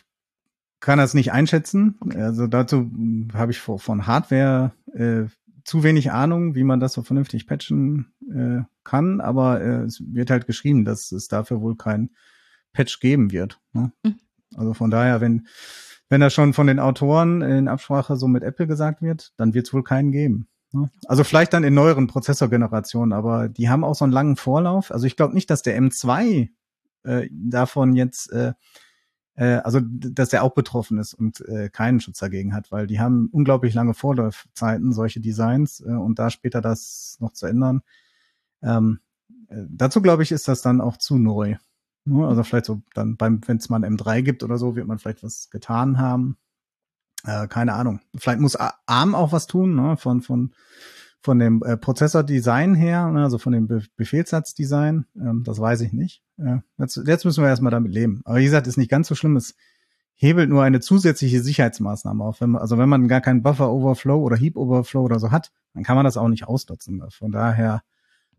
kann 0.80 0.98
das 0.98 1.14
nicht 1.14 1.32
einschätzen. 1.32 1.98
Also 2.16 2.48
dazu 2.48 2.92
habe 3.34 3.52
ich 3.52 3.60
von 3.60 4.08
Hardware 4.08 4.74
äh, 4.94 5.26
zu 5.64 5.84
wenig 5.84 6.12
Ahnung, 6.12 6.56
wie 6.56 6.64
man 6.64 6.80
das 6.80 6.94
so 6.94 7.04
vernünftig 7.04 7.48
patchen 7.48 8.12
äh, 8.34 8.64
kann, 8.84 9.22
aber 9.22 9.62
äh, 9.62 9.84
es 9.84 10.02
wird 10.06 10.32
halt 10.32 10.48
geschrieben, 10.48 10.86
dass 10.86 11.12
es 11.12 11.28
dafür 11.28 11.62
wohl 11.62 11.76
kein 11.76 12.10
Patch 12.74 13.00
geben 13.00 13.32
wird. 13.32 13.60
Ne? 13.74 13.92
Mhm. 14.04 14.20
Also 14.56 14.74
von 14.74 14.90
daher, 14.90 15.22
wenn 15.22 15.48
wenn 16.12 16.20
das 16.20 16.34
schon 16.34 16.52
von 16.52 16.68
den 16.68 16.80
Autoren 16.80 17.42
in 17.42 17.70
Absprache 17.70 18.18
so 18.18 18.28
mit 18.28 18.44
Apple 18.44 18.68
gesagt 18.68 19.02
wird, 19.02 19.32
dann 19.38 19.54
wird 19.54 19.68
es 19.68 19.74
wohl 19.74 19.82
keinen 19.82 20.12
geben. 20.12 20.50
Ne? 20.74 20.92
Also 21.08 21.24
vielleicht 21.24 21.54
dann 21.54 21.64
in 21.64 21.74
neueren 21.74 22.08
Prozessorgenerationen, 22.08 23.14
aber 23.14 23.48
die 23.48 23.70
haben 23.70 23.86
auch 23.86 23.96
so 23.96 24.04
einen 24.04 24.12
langen 24.12 24.36
Vorlauf. 24.36 24.92
Also 24.92 25.08
ich 25.08 25.16
glaube 25.16 25.34
nicht, 25.34 25.50
dass 25.50 25.62
der 25.62 25.82
M2 25.82 26.50
äh, 27.04 27.30
davon 27.32 27.96
jetzt 27.96 28.30
äh, 28.34 28.52
äh, 29.36 29.62
also 29.64 29.80
dass 29.82 30.28
der 30.28 30.44
auch 30.44 30.54
betroffen 30.54 30.98
ist 30.98 31.14
und 31.14 31.40
äh, 31.48 31.70
keinen 31.70 32.02
Schutz 32.02 32.20
dagegen 32.20 32.54
hat, 32.54 32.74
weil 32.74 32.88
die 32.88 33.00
haben 33.00 33.30
unglaublich 33.32 33.74
lange 33.74 33.94
Vorlaufzeiten, 33.94 34.92
solche 34.92 35.22
Designs, 35.22 35.80
äh, 35.80 35.94
und 35.94 36.20
da 36.20 36.30
später 36.30 36.60
das 36.60 37.16
noch 37.22 37.32
zu 37.32 37.46
ändern. 37.46 37.84
Ähm, 38.62 39.00
äh, 39.48 39.64
dazu 39.70 40.02
glaube 40.02 40.24
ich, 40.24 40.34
ist 40.34 40.50
das 40.50 40.62
dann 40.62 40.82
auch 40.82 40.98
zu 40.98 41.18
neu. 41.18 41.56
Ne? 42.06 42.28
Also 42.28 42.44
vielleicht 42.44 42.66
so 42.66 42.82
dann 42.94 43.18
beim, 43.18 43.42
wenn 43.48 43.58
es 43.58 43.70
mal 43.70 43.84
ein 43.84 43.98
M3 43.98 44.22
gibt 44.22 44.44
oder 44.44 44.58
so, 44.58 44.76
wird 44.76 44.88
man 44.88 45.00
vielleicht 45.00 45.24
was 45.24 45.50
getan 45.50 45.98
haben. 45.98 46.38
Äh, 47.26 47.48
keine 47.48 47.74
Ahnung. 47.74 48.00
Vielleicht 48.16 48.40
muss 48.40 48.56
ARM 48.56 49.16
auch 49.16 49.32
was 49.32 49.48
tun, 49.48 49.76
ne? 49.76 49.98
von, 49.98 50.22
von 50.22 50.54
von 51.22 51.38
dem 51.38 51.62
äh, 51.64 51.78
Prozessordesign 51.78 52.74
her, 52.74 53.08
ne, 53.12 53.24
also 53.24 53.38
von 53.38 53.54
dem 53.54 53.68
Be 53.68 53.84
Befehlssatzdesign, 53.96 55.06
ähm, 55.16 55.44
das 55.44 55.60
weiß 55.60 55.82
ich 55.82 55.94
nicht. 55.94 56.24
Äh, 56.38 56.58
jetzt, 56.78 57.00
jetzt 57.06 57.26
müssen 57.26 57.44
wir 57.44 57.50
erstmal 57.50 57.72
damit 57.72 57.94
leben. 57.94 58.22
Aber 58.26 58.40
wie 58.40 58.44
gesagt, 58.44 58.68
ist 58.68 58.78
nicht 58.78 58.90
ganz 58.90 59.08
so 59.08 59.16
schlimm. 59.16 59.36
Es 59.36 59.56
hebelt 60.16 60.50
nur 60.50 60.64
eine 60.64 60.80
zusätzliche 60.80 61.42
Sicherheitsmaßnahme 61.42 62.24
auf. 62.24 62.42
Wenn 62.42 62.52
man, 62.52 62.62
also 62.62 62.78
wenn 62.78 62.90
man 62.90 63.08
gar 63.08 63.22
keinen 63.22 63.44
Buffer-Overflow 63.44 64.20
oder 64.20 64.36
Heap-Overflow 64.36 65.02
oder 65.02 65.20
so 65.20 65.32
hat, 65.32 65.52
dann 65.74 65.84
kann 65.84 65.96
man 65.96 66.06
das 66.06 66.18
auch 66.18 66.28
nicht 66.28 66.48
ausnutzen. 66.48 67.04
Von 67.10 67.32
daher 67.32 67.84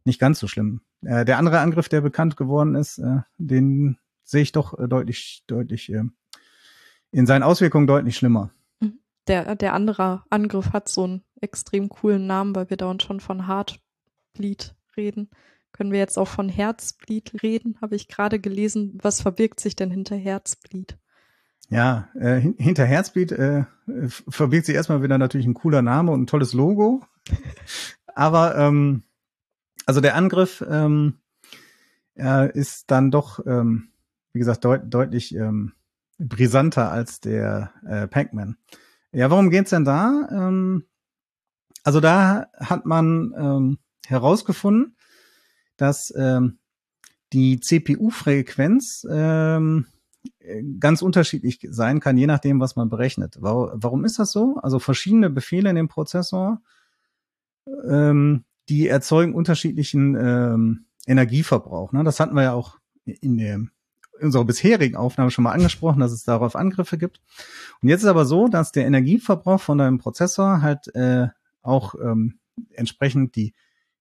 nicht 0.04 0.20
ganz 0.20 0.40
so 0.40 0.48
schlimm. 0.48 0.80
Äh, 1.02 1.24
der 1.24 1.38
andere 1.38 1.60
Angriff, 1.60 1.88
der 1.88 2.00
bekannt 2.00 2.36
geworden 2.36 2.74
ist, 2.74 2.98
äh, 2.98 3.20
den 3.38 3.98
sehe 4.24 4.42
ich 4.42 4.52
doch 4.52 4.78
äh, 4.78 4.88
deutlich, 4.88 5.44
deutlich 5.46 5.92
äh, 5.92 6.04
in 7.10 7.26
seinen 7.26 7.42
Auswirkungen 7.42 7.86
deutlich 7.86 8.16
schlimmer. 8.16 8.50
Mhm. 8.80 9.00
Der, 9.28 9.54
der 9.56 9.74
andere 9.74 10.22
Angriff 10.30 10.72
hat 10.72 10.88
so 10.88 11.06
ein 11.06 11.24
extrem 11.40 11.88
coolen 11.88 12.26
Namen, 12.26 12.54
weil 12.54 12.70
wir 12.70 12.76
da 12.76 12.86
uns 12.86 13.02
schon 13.02 13.20
von 13.20 13.46
Heartbleed 13.46 14.74
reden. 14.96 15.30
Können 15.72 15.90
wir 15.90 15.98
jetzt 15.98 16.18
auch 16.18 16.28
von 16.28 16.48
Herzbleed 16.48 17.42
reden? 17.42 17.78
Habe 17.80 17.96
ich 17.96 18.06
gerade 18.06 18.38
gelesen. 18.38 18.98
Was 19.02 19.22
verbirgt 19.22 19.58
sich 19.58 19.74
denn 19.74 19.90
hinter 19.90 20.16
Herzbleed? 20.16 20.98
Ja, 21.70 22.10
äh, 22.14 22.40
hinter 22.58 22.84
Herzbleed 22.84 23.32
äh, 23.32 23.64
verbirgt 24.08 24.66
sich 24.66 24.74
erstmal 24.74 25.02
wieder 25.02 25.16
natürlich 25.16 25.46
ein 25.46 25.54
cooler 25.54 25.80
Name 25.80 26.12
und 26.12 26.22
ein 26.22 26.26
tolles 26.26 26.52
Logo. 26.52 27.02
Aber 28.14 28.56
ähm, 28.56 29.04
also 29.86 30.00
der 30.00 30.14
Angriff 30.14 30.64
ähm, 30.68 31.18
äh, 32.16 32.50
ist 32.52 32.90
dann 32.90 33.10
doch, 33.10 33.44
ähm, 33.46 33.88
wie 34.32 34.38
gesagt, 34.38 34.64
deut 34.64 34.82
deutlich 34.86 35.34
ähm, 35.34 35.72
brisanter 36.18 36.90
als 36.90 37.20
der 37.20 37.72
äh, 37.86 38.06
Pac-Man. 38.06 38.56
Ja, 39.12 39.30
worum 39.30 39.50
geht's 39.50 39.70
denn 39.70 39.84
da? 39.84 40.28
Ähm, 40.30 40.84
also 41.84 42.00
da 42.00 42.46
hat 42.54 42.86
man 42.86 43.34
ähm, 43.36 43.78
herausgefunden, 44.06 44.96
dass 45.76 46.12
ähm, 46.16 46.58
die 47.32 47.60
CPU-Frequenz 47.60 49.06
ähm, 49.10 49.86
ganz 50.78 51.02
unterschiedlich 51.02 51.66
sein 51.70 52.00
kann, 52.00 52.16
je 52.16 52.26
nachdem, 52.26 52.60
was 52.60 52.76
man 52.76 52.88
berechnet. 52.88 53.38
Warum 53.40 54.04
ist 54.04 54.18
das 54.18 54.32
so? 54.32 54.56
Also 54.62 54.78
verschiedene 54.78 55.30
Befehle 55.30 55.70
in 55.70 55.76
dem 55.76 55.88
Prozessor, 55.88 56.60
ähm, 57.88 58.44
die 58.72 58.88
erzeugen 58.88 59.34
unterschiedlichen 59.34 60.16
ähm, 60.16 60.86
Energieverbrauch. 61.06 61.92
Ne? 61.92 62.04
Das 62.04 62.20
hatten 62.20 62.34
wir 62.34 62.42
ja 62.42 62.52
auch 62.54 62.78
in 63.04 63.36
der 63.36 63.60
unserer 64.20 64.44
bisherigen 64.44 64.96
Aufnahme 64.96 65.30
schon 65.30 65.44
mal 65.44 65.52
angesprochen, 65.52 66.00
dass 66.00 66.12
es 66.12 66.24
darauf 66.24 66.56
Angriffe 66.56 66.96
gibt. 66.96 67.20
Und 67.82 67.88
jetzt 67.88 68.02
ist 68.02 68.08
aber 68.08 68.24
so, 68.24 68.48
dass 68.48 68.72
der 68.72 68.86
Energieverbrauch 68.86 69.60
von 69.60 69.78
deinem 69.78 69.98
Prozessor 69.98 70.62
halt 70.62 70.94
äh, 70.94 71.28
auch 71.60 71.94
ähm, 71.96 72.38
entsprechend 72.70 73.36
die, 73.36 73.52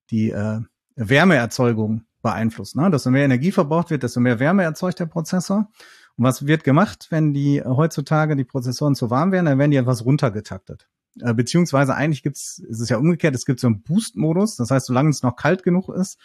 die 0.10 0.30
äh, 0.30 0.62
Wärmeerzeugung 0.96 2.04
beeinflusst. 2.22 2.76
Ne? 2.76 2.90
Desto 2.92 3.10
mehr 3.10 3.26
Energie 3.26 3.52
verbraucht 3.52 3.90
wird, 3.90 4.04
desto 4.04 4.20
mehr 4.20 4.40
Wärme 4.40 4.64
erzeugt 4.64 5.00
der 5.00 5.08
Prozessor. 5.08 5.70
Und 6.18 6.24
was 6.24 6.46
wird 6.46 6.64
gemacht, 6.64 7.08
wenn 7.10 7.34
die 7.34 7.62
heutzutage 7.64 8.36
die 8.36 8.44
Prozessoren 8.46 8.96
zu 8.96 9.10
warm 9.10 9.32
werden? 9.32 9.48
Dann 9.48 9.60
werden 9.60 9.72
die 9.72 9.78
etwas 9.78 10.06
runtergetaktet. 10.06 10.88
Äh, 11.20 11.34
beziehungsweise 11.34 11.96
eigentlich 11.96 12.24
gibt's, 12.24 12.64
es 12.70 12.80
ist 12.80 12.90
ja 12.90 12.98
umgekehrt, 12.98 13.36
es 13.36 13.46
gibt 13.46 13.60
so 13.60 13.68
einen 13.68 13.82
Boost-Modus. 13.82 14.56
Das 14.56 14.72
heißt, 14.72 14.86
solange 14.86 15.10
es 15.10 15.24
noch 15.24 15.36
kalt 15.36 15.64
genug 15.64 15.90
ist, 15.90 16.20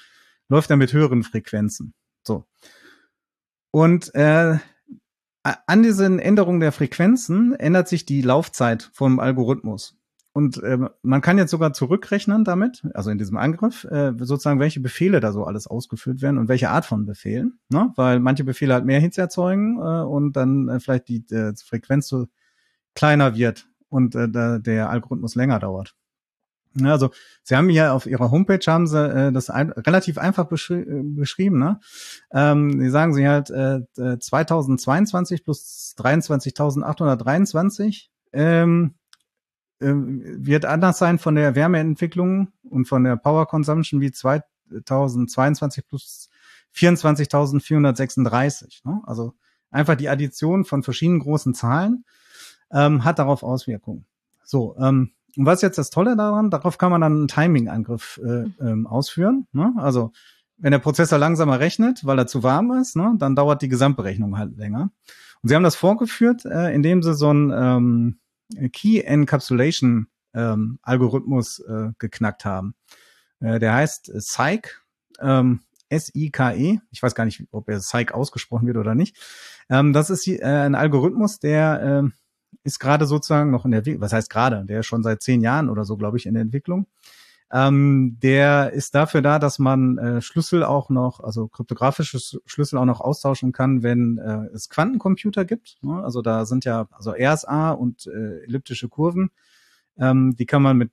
läuft 0.49 0.71
er 0.71 0.77
mit 0.77 0.93
höheren 0.93 1.23
Frequenzen. 1.23 1.95
So. 2.23 2.45
Und 3.71 4.15
äh, 4.15 4.59
an 5.43 5.83
diesen 5.83 6.19
Änderungen 6.19 6.61
der 6.61 6.73
Frequenzen 6.73 7.55
ändert 7.55 7.89
sich 7.89 8.05
die 8.05 8.23
Laufzeit 8.23 8.91
vom 8.93 9.21
Algorithmus. 9.21 9.97
Und 10.33 10.63
äh, 10.63 10.79
man 11.03 11.21
kann 11.23 11.39
jetzt 11.39 11.51
sogar 11.51 11.73
zurückrechnen 11.73 12.45
damit, 12.45 12.87
also 12.93 13.11
in 13.11 13.17
diesem 13.17 13.39
Angriff, 13.39 13.85
äh, 13.85 14.13
sozusagen, 14.19 14.61
welche 14.61 14.81
Befehle 14.81 15.21
da 15.21 15.33
so 15.33 15.45
alles 15.45 15.67
ausgeführt 15.67 16.21
werden 16.21 16.37
und 16.37 16.49
welche 16.49 16.69
Art 16.69 16.85
von 16.85 17.07
Befehlen. 17.07 17.59
Ne? 17.71 17.93
Weil 17.97 18.21
manche 18.21 18.45
Befehle 18.45 18.75
halt 18.75 18.85
mehr 18.85 19.01
Hits 19.01 19.17
erzeugen 19.17 19.79
äh, 19.79 20.03
und 20.03 20.35
dann 20.35 20.69
äh, 20.69 20.79
vielleicht 20.79 21.09
die 21.09 21.25
äh, 21.31 21.55
Frequenz 21.57 22.09
so 22.09 22.27
kleiner 22.95 23.35
wird 23.35 23.67
und 23.89 24.15
äh, 24.15 24.61
der 24.61 24.91
Algorithmus 24.91 25.35
länger 25.35 25.59
dauert. 25.59 25.95
Ja, 26.79 26.93
also 26.93 27.11
Sie 27.43 27.57
haben 27.57 27.71
hier 27.71 27.95
auf 27.95 28.05
Ihrer 28.07 28.31
Homepage 28.31 28.61
haben 28.67 28.87
Sie 28.87 28.99
äh, 28.99 29.33
das 29.33 29.51
ein, 29.51 29.73
relativ 29.73 30.17
einfach 30.19 30.45
beschri 30.45 30.81
äh, 30.81 31.03
beschrieben. 31.03 31.59
Ne? 31.59 31.81
Ähm, 32.33 32.81
Sie 32.81 32.91
sagen 32.91 33.15
Sie 33.15 33.27
halt 33.27 33.51
äh, 33.51 33.81
2022 33.97 35.43
plus 35.45 35.95
23.823 35.99 38.09
ähm, 38.33 38.95
ähm, 39.81 40.23
wird 40.45 40.65
anders 40.65 40.99
sein 40.99 41.19
von 41.19 41.35
der 41.35 41.55
Wärmeentwicklung 41.55 42.49
und 42.63 42.87
von 42.87 43.05
der 43.05 43.17
Power 43.17 43.47
Consumption 43.47 44.01
wie 44.01 44.11
2022 44.11 45.87
plus 45.87 46.31
24.436. 46.75 48.81
Ne? 48.85 49.03
Also 49.05 49.35
einfach 49.71 49.97
die 49.97 50.09
Addition 50.09 50.65
von 50.65 50.83
verschiedenen 50.83 51.21
großen 51.21 51.53
Zahlen 51.55 52.07
ähm, 52.73 53.05
hat 53.05 53.19
darauf 53.19 53.43
Auswirkungen. 53.43 54.07
So, 54.45 54.77
ähm, 54.79 55.13
und 55.37 55.45
was 55.45 55.59
ist 55.59 55.63
jetzt 55.63 55.79
das 55.79 55.91
Tolle 55.91 56.17
daran? 56.17 56.51
Darauf 56.51 56.79
kann 56.79 56.91
man 56.91 57.03
dann 57.03 57.13
einen 57.13 57.29
Timing-Angriff 57.29 58.21
äh, 58.25 58.45
mhm. 58.45 58.55
ähm, 58.61 58.87
ausführen. 58.87 59.47
Ne? 59.53 59.75
Also 59.77 60.13
wenn 60.59 60.73
der 60.73 60.79
Prozessor 60.79 61.19
langsamer 61.19 61.61
rechnet, 61.61 62.07
weil 62.07 62.19
er 62.19 62.27
zu 62.27 62.43
warm 62.43 62.73
ist, 62.73 62.97
ne, 62.97 63.15
dann 63.19 63.37
dauert 63.37 63.63
die 63.63 63.69
Gesamtberechnung 63.69 64.39
halt 64.39 64.57
länger. 64.57 64.91
Und 65.43 65.49
sie 65.49 65.55
haben 65.55 65.63
das 65.63 65.77
vorgeführt, 65.77 66.45
äh, 66.47 66.75
indem 66.75 67.03
sie 67.03 67.15
so 67.15 67.31
ein 67.31 67.53
ähm, 67.55 68.71
Key 68.73 69.01
Encapsulation 69.01 70.07
ähm, 70.35 70.79
Algorithmus 70.83 71.59
äh, 71.61 71.91
geknackt 71.99 72.45
haben. 72.45 72.75
Äh, 73.41 73.59
der 73.59 73.75
heißt 73.75 74.13
Psych, 74.15 74.81
ähm, 75.21 75.61
S-I-K-E. 75.89 76.81
Ich 76.91 77.03
weiß 77.03 77.15
gar 77.15 77.25
nicht, 77.25 77.45
ob 77.51 77.69
er 77.69 77.79
Psych 77.79 78.13
ausgesprochen 78.13 78.67
wird 78.67 78.77
oder 78.77 78.95
nicht. 78.95 79.17
Ähm, 79.69 79.93
das 79.93 80.11
ist 80.11 80.27
äh, 80.27 80.43
ein 80.43 80.75
Algorithmus, 80.75 81.39
der 81.39 82.03
äh, 82.05 82.11
ist 82.67 82.81
gerade 82.81 83.07
sozusagen 83.07 83.51
noch 83.51 83.65
in 83.65 83.71
der, 83.71 83.85
was 84.01 84.13
heißt 84.13 84.29
gerade, 84.29 84.65
der 84.67 84.81
ist 84.81 84.87
schon 84.87 85.03
seit 85.03 85.23
zehn 85.23 85.41
Jahren 85.41 85.71
oder 85.71 85.85
so, 85.85 85.97
glaube 85.97 86.19
ich, 86.19 86.27
in 86.27 86.35
der 86.35 86.43
Entwicklung. 86.43 86.87
Ähm, 87.53 88.19
der 88.21 88.73
ist 88.73 88.97
dafür 88.97 89.23
da, 89.23 89.39
dass 89.39 89.61
man 89.61 89.99
äh, 89.99 90.21
Schlüssel 90.21 90.65
auch 90.65 90.91
noch, 90.91 91.21
also 91.21 91.47
kryptografische 91.47 92.19
Schlüssel 92.45 92.77
auch 92.79 92.85
noch 92.85 93.01
austauschen 93.01 93.53
kann, 93.53 93.85
wenn 93.85 94.19
äh, 94.19 94.53
es 94.53 94.69
Quantencomputer 94.69 95.45
gibt. 95.45 95.79
Ne? 95.83 96.03
Also 96.03 96.23
da 96.23 96.45
sind 96.45 96.65
ja 96.65 96.89
also 96.91 97.13
RSA 97.17 97.71
und 97.71 98.09
äh, 98.09 98.43
elliptische 98.45 98.89
Kurven. 98.89 99.31
Ähm, 99.97 100.35
die 100.37 100.47
kann 100.47 100.61
man 100.63 100.77
mit 100.77 100.91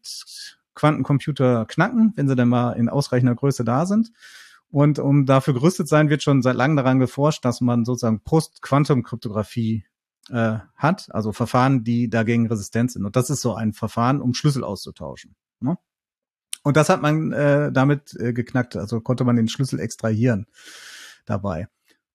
Quantencomputer 0.75 1.65
knacken, 1.65 2.13
wenn 2.15 2.27
sie 2.27 2.35
dann 2.35 2.49
mal 2.49 2.73
in 2.73 2.87
ausreichender 2.87 3.33
Größe 3.33 3.63
da 3.63 3.87
sind. 3.87 4.11
Und 4.69 4.99
um 4.99 5.25
dafür 5.25 5.55
gerüstet 5.55 5.87
sein, 5.87 6.09
wird 6.09 6.21
schon 6.21 6.43
seit 6.43 6.55
langem 6.55 6.77
daran 6.77 6.99
geforscht, 6.99 7.43
dass 7.45 7.61
man 7.61 7.83
sozusagen 7.83 8.19
Post-Quantum-Kryptographie 8.19 9.85
äh, 10.29 10.59
hat, 10.75 11.07
also 11.11 11.31
Verfahren, 11.31 11.83
die 11.83 12.09
dagegen 12.09 12.47
resistent 12.47 12.91
sind. 12.91 13.05
Und 13.05 13.15
das 13.15 13.29
ist 13.29 13.41
so 13.41 13.53
ein 13.55 13.73
Verfahren, 13.73 14.21
um 14.21 14.33
Schlüssel 14.33 14.63
auszutauschen. 14.63 15.35
Ne? 15.59 15.77
Und 16.63 16.77
das 16.77 16.89
hat 16.89 17.01
man 17.01 17.31
äh, 17.31 17.71
damit 17.71 18.15
äh, 18.19 18.33
geknackt. 18.33 18.75
Also 18.75 19.01
konnte 19.01 19.23
man 19.25 19.35
den 19.35 19.47
Schlüssel 19.49 19.79
extrahieren 19.79 20.47
dabei. 21.25 21.67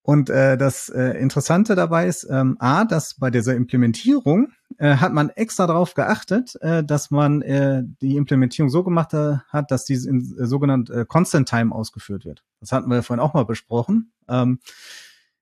Und 0.09 0.31
äh, 0.31 0.57
das 0.57 0.89
äh, 0.89 1.19
Interessante 1.21 1.75
dabei 1.75 2.07
ist, 2.07 2.27
ähm, 2.31 2.57
a, 2.61 2.87
dass 2.87 3.13
bei 3.17 3.31
dieser 3.31 3.55
Implementierung 3.55 4.53
äh, 4.79 4.97
hat 4.97 5.13
man 5.13 5.29
extra 5.29 5.67
darauf 5.67 5.93
geachtet, 5.93 6.57
äh, 6.63 6.83
dass 6.83 7.11
man 7.11 7.43
äh, 7.43 7.83
die 8.01 8.17
Implementierung 8.17 8.71
so 8.71 8.83
gemacht 8.85 9.13
äh, 9.13 9.37
hat, 9.49 9.71
dass 9.71 9.85
diese 9.85 10.09
in 10.09 10.35
äh, 10.39 10.47
sogenannt 10.47 10.89
äh, 10.89 11.05
Constant 11.07 11.47
Time 11.47 11.75
ausgeführt 11.75 12.25
wird. 12.25 12.43
Das 12.61 12.73
hatten 12.73 12.89
wir 12.91 13.03
vorhin 13.03 13.23
auch 13.23 13.35
mal 13.35 13.45
besprochen. 13.45 14.13
Ähm, 14.31 14.61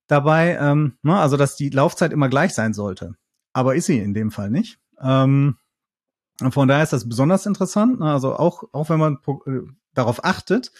dabei, 0.06 0.56
ähm, 0.60 0.98
ne, 1.02 1.16
also 1.16 1.36
dass 1.36 1.56
die 1.56 1.70
Laufzeit 1.70 2.12
immer 2.12 2.28
gleich 2.28 2.54
sein 2.54 2.74
sollte. 2.74 3.14
Aber 3.52 3.74
ist 3.74 3.86
sie 3.86 3.98
in 3.98 4.14
dem 4.14 4.30
Fall 4.30 4.50
nicht. 4.50 4.78
Ähm, 5.00 5.56
von 6.50 6.68
daher 6.68 6.82
ist 6.82 6.92
das 6.92 7.08
besonders 7.08 7.46
interessant. 7.46 8.00
Ne? 8.00 8.12
Also 8.12 8.34
auch, 8.34 8.64
auch 8.72 8.90
wenn 8.90 8.98
man 8.98 9.18
äh, 9.46 9.60
darauf 9.94 10.24
achtet, 10.24 10.70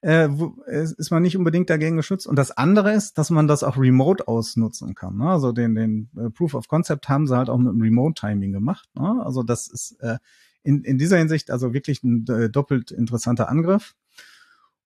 äh, 0.00 0.28
ist 0.66 1.10
man 1.10 1.22
nicht 1.22 1.36
unbedingt 1.36 1.70
dagegen 1.70 1.96
geschützt. 1.96 2.26
Und 2.26 2.36
das 2.36 2.50
andere 2.50 2.92
ist, 2.92 3.16
dass 3.16 3.30
man 3.30 3.46
das 3.46 3.62
auch 3.62 3.76
remote 3.76 4.26
ausnutzen 4.26 4.94
kann. 4.94 5.16
Ne? 5.16 5.30
Also 5.30 5.52
den, 5.52 5.74
den 5.74 6.10
äh, 6.16 6.30
Proof 6.30 6.54
of 6.54 6.68
Concept 6.68 7.08
haben 7.08 7.26
sie 7.26 7.36
halt 7.36 7.48
auch 7.48 7.58
mit 7.58 7.72
dem 7.72 7.80
Remote 7.80 8.20
Timing 8.20 8.52
gemacht. 8.52 8.88
Ne? 8.94 9.22
Also 9.24 9.42
das 9.42 9.68
ist 9.68 9.96
äh, 10.00 10.18
in, 10.62 10.82
in 10.82 10.98
dieser 10.98 11.18
Hinsicht 11.18 11.50
also 11.50 11.72
wirklich 11.72 12.02
ein 12.02 12.26
äh, 12.28 12.50
doppelt 12.50 12.90
interessanter 12.90 13.48
Angriff. 13.48 13.94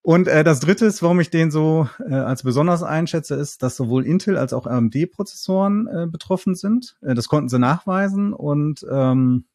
Und 0.03 0.29
äh, 0.29 0.45
das 0.45 0.61
Dritte 0.61 0.87
ist, 0.87 1.03
warum 1.03 1.21
ich 1.21 1.31
den 1.31 1.51
so 1.51 1.89
äh, 2.09 2.15
als 2.15 2.43
besonders 2.43 2.83
einschätze, 2.83 3.35
ist, 3.35 3.63
dass 3.63 3.77
sowohl 3.77 4.07
Intel 4.07 4.39
als 4.39 4.53
auch 4.53 4.67
AMD-Prozessoren 4.67 5.87
äh, 5.87 6.07
betroffen 6.07 6.55
sind. 6.55 6.97
Äh, 7.03 7.15
das 7.15 7.29
konnten 7.29 7.49
sie 7.49 7.59
nachweisen 7.59 8.33
und 8.33 8.87
ähm, 8.91 9.47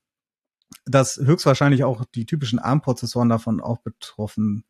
dass 0.85 1.17
höchstwahrscheinlich 1.17 1.83
auch 1.83 2.05
die 2.05 2.25
typischen 2.25 2.59
ARM-Prozessoren 2.59 3.29
davon 3.29 3.61
auch 3.61 3.79
betroffen 3.79 4.65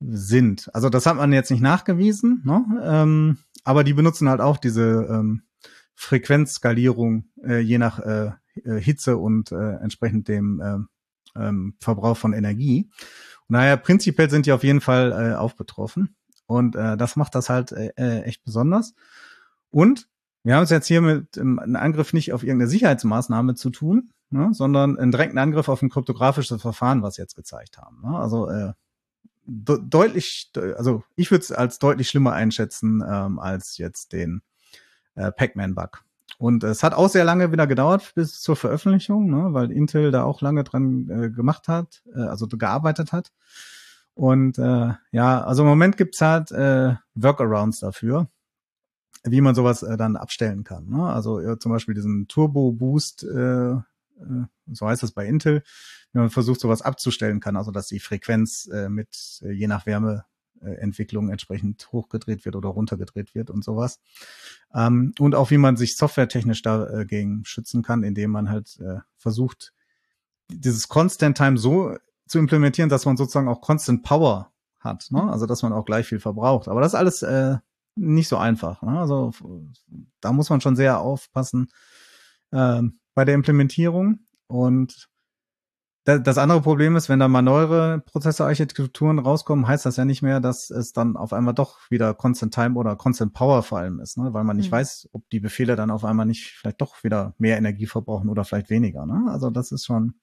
sind. 0.00 0.70
Also 0.74 0.88
das 0.88 1.06
hat 1.06 1.16
man 1.16 1.32
jetzt 1.32 1.50
nicht 1.50 1.60
nachgewiesen, 1.60 2.42
ne? 2.44 2.64
ähm, 2.82 3.38
aber 3.64 3.84
die 3.84 3.92
benutzen 3.92 4.28
halt 4.28 4.40
auch 4.40 4.56
diese 4.56 5.06
ähm, 5.10 5.42
Frequenzskalierung 5.94 7.24
äh, 7.44 7.58
je 7.58 7.78
nach 7.78 7.98
äh, 7.98 8.32
äh 8.64 8.80
Hitze 8.80 9.18
und 9.18 9.52
äh, 9.52 9.74
entsprechend 9.76 10.28
dem 10.28 10.60
äh, 10.60 10.78
ähm, 11.38 11.74
Verbrauch 11.80 12.16
von 12.16 12.32
Energie. 12.32 12.88
Daher 13.50 13.76
prinzipiell 13.76 14.30
sind 14.30 14.46
die 14.46 14.52
auf 14.52 14.64
jeden 14.64 14.80
Fall 14.80 15.12
äh, 15.12 15.34
auch 15.36 15.52
betroffen. 15.52 16.16
Und 16.46 16.76
äh, 16.76 16.96
das 16.96 17.16
macht 17.16 17.34
das 17.34 17.48
halt 17.48 17.72
äh, 17.72 17.92
äh 17.96 18.22
echt 18.22 18.44
besonders. 18.44 18.94
Und 19.70 20.08
wir 20.42 20.56
haben 20.56 20.64
es 20.64 20.70
jetzt 20.70 20.86
hier 20.86 21.00
mit 21.00 21.36
ähm, 21.36 21.58
einem 21.58 21.76
Angriff 21.76 22.12
nicht 22.12 22.32
auf 22.32 22.42
irgendeine 22.42 22.70
Sicherheitsmaßnahme 22.70 23.54
zu 23.54 23.70
tun, 23.70 24.10
ne, 24.30 24.50
sondern 24.52 24.98
einen 24.98 25.12
direkten 25.12 25.38
Angriff 25.38 25.68
auf 25.68 25.82
ein 25.82 25.90
kryptografisches 25.90 26.62
Verfahren, 26.62 27.02
was 27.02 27.18
wir 27.18 27.24
jetzt 27.24 27.36
gezeigt 27.36 27.78
haben. 27.78 28.00
Ne? 28.02 28.18
Also 28.18 28.48
äh, 28.48 28.72
de 29.44 29.78
deutlich, 29.82 30.50
also 30.76 31.02
ich 31.16 31.30
würde 31.30 31.42
es 31.42 31.52
als 31.52 31.78
deutlich 31.78 32.08
schlimmer 32.08 32.32
einschätzen 32.32 33.02
ähm, 33.06 33.38
als 33.38 33.76
jetzt 33.78 34.12
den 34.12 34.42
äh, 35.14 35.30
Pac-Man-Bug. 35.32 36.04
Und 36.40 36.64
es 36.64 36.82
hat 36.82 36.94
auch 36.94 37.10
sehr 37.10 37.24
lange 37.24 37.52
wieder 37.52 37.66
gedauert 37.66 38.12
bis 38.14 38.40
zur 38.40 38.56
Veröffentlichung, 38.56 39.28
ne, 39.28 39.52
weil 39.52 39.70
Intel 39.70 40.10
da 40.10 40.22
auch 40.24 40.40
lange 40.40 40.64
dran 40.64 41.06
äh, 41.10 41.28
gemacht 41.28 41.68
hat, 41.68 42.02
äh, 42.14 42.20
also 42.20 42.48
gearbeitet 42.48 43.12
hat. 43.12 43.30
Und 44.14 44.58
äh, 44.58 44.94
ja, 45.12 45.44
also 45.44 45.64
im 45.64 45.68
Moment 45.68 45.98
gibt's 45.98 46.22
halt 46.22 46.50
äh, 46.50 46.94
Workarounds 47.14 47.80
dafür, 47.80 48.28
wie 49.22 49.42
man 49.42 49.54
sowas 49.54 49.82
äh, 49.82 49.98
dann 49.98 50.16
abstellen 50.16 50.64
kann. 50.64 50.88
Ne? 50.88 51.12
Also 51.12 51.40
äh, 51.40 51.58
zum 51.58 51.72
Beispiel 51.72 51.94
diesen 51.94 52.26
Turbo 52.26 52.72
Boost 52.72 53.22
äh, 53.22 53.72
äh, 53.72 54.44
so 54.72 54.88
heißt 54.88 55.02
es 55.02 55.12
bei 55.12 55.26
Intel, 55.26 55.62
wenn 56.14 56.22
man 56.22 56.30
versucht, 56.30 56.60
sowas 56.60 56.80
abzustellen 56.80 57.40
kann, 57.40 57.56
also 57.56 57.70
dass 57.70 57.88
die 57.88 58.00
Frequenz 58.00 58.66
äh, 58.72 58.88
mit 58.88 59.40
äh, 59.42 59.52
je 59.52 59.66
nach 59.66 59.84
Wärmeentwicklung 60.60 61.30
entsprechend 61.30 61.90
hochgedreht 61.92 62.44
wird 62.44 62.56
oder 62.56 62.68
runtergedreht 62.68 63.34
wird 63.34 63.50
und 63.50 63.64
sowas. 63.64 64.00
Ähm, 64.74 65.12
und 65.18 65.34
auch 65.34 65.50
wie 65.50 65.58
man 65.58 65.76
sich 65.76 65.96
softwaretechnisch 65.96 66.62
dagegen 66.62 67.44
schützen 67.44 67.82
kann, 67.82 68.02
indem 68.02 68.30
man 68.30 68.50
halt 68.50 68.78
äh, 68.80 69.00
versucht, 69.16 69.72
dieses 70.48 70.88
Constant 70.88 71.36
Time 71.36 71.58
so 71.58 71.96
zu 72.26 72.38
implementieren, 72.38 72.88
dass 72.88 73.06
man 73.06 73.16
sozusagen 73.16 73.48
auch 73.48 73.60
Constant 73.60 74.02
Power 74.02 74.52
hat, 74.78 75.08
ne? 75.10 75.22
also 75.30 75.46
dass 75.46 75.62
man 75.62 75.72
auch 75.72 75.84
gleich 75.84 76.06
viel 76.06 76.20
verbraucht. 76.20 76.68
Aber 76.68 76.80
das 76.80 76.92
ist 76.92 76.98
alles 76.98 77.22
äh, 77.22 77.58
nicht 77.96 78.28
so 78.28 78.36
einfach. 78.36 78.82
Ne? 78.82 78.98
Also 78.98 79.32
da 80.20 80.32
muss 80.32 80.50
man 80.50 80.60
schon 80.60 80.76
sehr 80.76 81.00
aufpassen, 81.00 81.68
ähm, 82.52 82.98
bei 83.14 83.24
der 83.24 83.34
Implementierung. 83.34 84.20
Und 84.46 85.08
das 86.18 86.38
andere 86.38 86.60
Problem 86.60 86.96
ist, 86.96 87.08
wenn 87.08 87.20
da 87.20 87.28
mal 87.28 87.42
neuere 87.42 88.00
Prozessorarchitekturen 88.00 89.18
rauskommen, 89.18 89.66
heißt 89.66 89.86
das 89.86 89.96
ja 89.96 90.04
nicht 90.04 90.22
mehr, 90.22 90.40
dass 90.40 90.70
es 90.70 90.92
dann 90.92 91.16
auf 91.16 91.32
einmal 91.32 91.54
doch 91.54 91.78
wieder 91.90 92.14
Constant 92.14 92.54
Time 92.54 92.74
oder 92.76 92.96
Constant 92.96 93.32
Power 93.32 93.62
vor 93.62 93.78
allem 93.78 94.00
ist, 94.00 94.18
ne? 94.18 94.32
weil 94.32 94.44
man 94.44 94.56
nicht 94.56 94.70
mhm. 94.70 94.76
weiß, 94.76 95.10
ob 95.12 95.28
die 95.30 95.40
Befehle 95.40 95.76
dann 95.76 95.90
auf 95.90 96.04
einmal 96.04 96.26
nicht 96.26 96.52
vielleicht 96.52 96.80
doch 96.80 97.04
wieder 97.04 97.34
mehr 97.38 97.56
Energie 97.56 97.86
verbrauchen 97.86 98.28
oder 98.28 98.44
vielleicht 98.44 98.70
weniger. 98.70 99.06
Ne? 99.06 99.30
Also 99.30 99.50
das 99.50 99.72
ist 99.72 99.84
schon, 99.84 100.14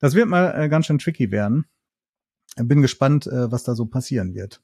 das 0.00 0.14
wird 0.14 0.28
mal 0.28 0.52
äh, 0.56 0.68
ganz 0.68 0.86
schön 0.86 0.98
tricky 0.98 1.30
werden. 1.30 1.66
Bin 2.56 2.82
gespannt, 2.82 3.26
äh, 3.26 3.50
was 3.50 3.64
da 3.64 3.74
so 3.74 3.86
passieren 3.86 4.34
wird 4.34 4.60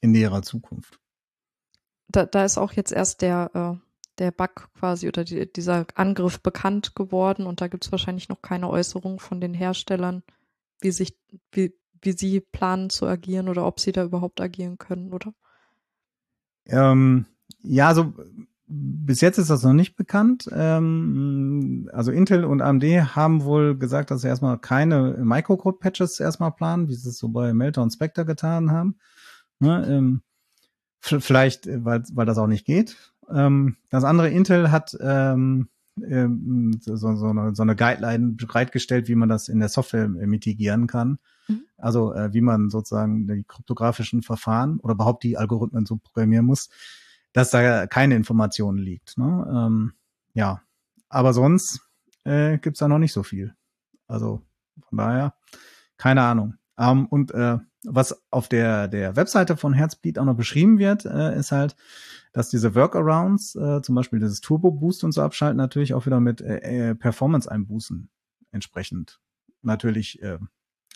in 0.00 0.10
näherer 0.10 0.42
Zukunft. 0.42 1.00
Da, 2.08 2.26
da 2.26 2.44
ist 2.44 2.58
auch 2.58 2.72
jetzt 2.72 2.92
erst 2.92 3.22
der 3.22 3.50
äh, 3.54 3.84
der 4.18 4.30
Bug 4.30 4.70
quasi 4.78 5.08
oder 5.08 5.24
die, 5.24 5.50
dieser 5.50 5.86
Angriff 5.94 6.40
bekannt 6.40 6.94
geworden 6.94 7.46
und 7.46 7.60
da 7.60 7.68
gibt 7.68 7.84
es 7.84 7.92
wahrscheinlich 7.92 8.28
noch 8.28 8.42
keine 8.42 8.68
Äußerung 8.70 9.18
von 9.18 9.40
den 9.40 9.54
Herstellern, 9.54 10.22
wie 10.80 10.90
sich, 10.90 11.18
wie, 11.52 11.74
wie 12.00 12.12
sie 12.12 12.40
planen 12.40 12.90
zu 12.90 13.06
agieren 13.06 13.48
oder 13.48 13.66
ob 13.66 13.80
sie 13.80 13.92
da 13.92 14.04
überhaupt 14.04 14.40
agieren 14.40 14.78
können, 14.78 15.12
oder? 15.12 15.34
Ähm, 16.66 17.26
ja, 17.62 17.88
also 17.88 18.14
bis 18.66 19.20
jetzt 19.20 19.38
ist 19.38 19.50
das 19.50 19.62
noch 19.62 19.72
nicht 19.72 19.96
bekannt. 19.96 20.48
Ähm, 20.52 21.90
also 21.92 22.10
Intel 22.10 22.44
und 22.44 22.62
AMD 22.62 22.84
haben 23.14 23.44
wohl 23.44 23.76
gesagt, 23.76 24.10
dass 24.10 24.22
sie 24.22 24.28
erstmal 24.28 24.58
keine 24.58 25.18
Microcode-Patches 25.22 26.20
erstmal 26.20 26.52
planen, 26.52 26.88
wie 26.88 26.94
sie 26.94 27.10
es 27.10 27.18
so 27.18 27.28
bei 27.28 27.52
Melter 27.52 27.82
und 27.82 27.90
Spectre 27.90 28.24
getan 28.24 28.70
haben. 28.70 28.96
Ne, 29.60 29.86
ähm, 29.88 30.22
vielleicht, 31.00 31.66
weil, 31.84 32.02
weil 32.12 32.26
das 32.26 32.38
auch 32.38 32.46
nicht 32.46 32.64
geht. 32.64 32.96
Ähm, 33.30 33.76
das 33.90 34.04
andere 34.04 34.30
Intel 34.30 34.70
hat 34.70 34.96
ähm, 35.00 35.68
ähm, 36.02 36.80
so, 36.80 36.96
so, 36.96 37.26
eine, 37.26 37.54
so 37.54 37.62
eine 37.62 37.76
Guideline 37.76 38.32
bereitgestellt, 38.32 39.08
wie 39.08 39.14
man 39.14 39.28
das 39.28 39.48
in 39.48 39.60
der 39.60 39.68
Software 39.68 40.08
mitigieren 40.08 40.86
kann. 40.86 41.18
Mhm. 41.48 41.64
Also 41.76 42.12
äh, 42.14 42.32
wie 42.32 42.40
man 42.40 42.70
sozusagen 42.70 43.26
die 43.28 43.44
kryptografischen 43.44 44.22
Verfahren 44.22 44.80
oder 44.80 44.94
überhaupt 44.94 45.22
die 45.22 45.36
Algorithmen 45.36 45.86
so 45.86 45.96
programmieren 45.96 46.46
muss, 46.46 46.68
dass 47.32 47.50
da 47.50 47.86
keine 47.86 48.16
Informationen 48.16 48.78
liegt. 48.78 49.18
Ne? 49.18 49.46
Ähm, 49.48 49.92
ja, 50.34 50.62
aber 51.08 51.32
sonst 51.32 51.80
äh, 52.24 52.58
gibt 52.58 52.80
da 52.80 52.88
noch 52.88 52.98
nicht 52.98 53.12
so 53.12 53.22
viel. 53.22 53.54
Also 54.08 54.42
von 54.88 54.98
daher, 54.98 55.34
keine 55.96 56.22
Ahnung. 56.22 56.54
Ähm, 56.78 57.06
und 57.06 57.30
äh, 57.32 57.58
was 57.84 58.22
auf 58.30 58.48
der, 58.48 58.88
der 58.88 59.16
Webseite 59.16 59.56
von 59.56 59.72
Herzbleed 59.72 60.18
auch 60.18 60.24
noch 60.24 60.36
beschrieben 60.36 60.78
wird, 60.78 61.04
äh, 61.04 61.38
ist 61.38 61.52
halt, 61.52 61.76
dass 62.32 62.48
diese 62.48 62.74
Workarounds, 62.74 63.54
äh, 63.54 63.82
zum 63.82 63.94
Beispiel 63.94 64.18
dieses 64.18 64.40
Turbo 64.40 64.70
Boost 64.70 65.04
und 65.04 65.12
so 65.12 65.22
abschalten, 65.22 65.56
natürlich 65.56 65.94
auch 65.94 66.06
wieder 66.06 66.20
mit 66.20 66.40
äh, 66.40 66.90
äh 66.90 66.94
Performance-Einbußen 66.94 68.08
entsprechend 68.50 69.20
natürlich, 69.62 70.22
äh, 70.22 70.38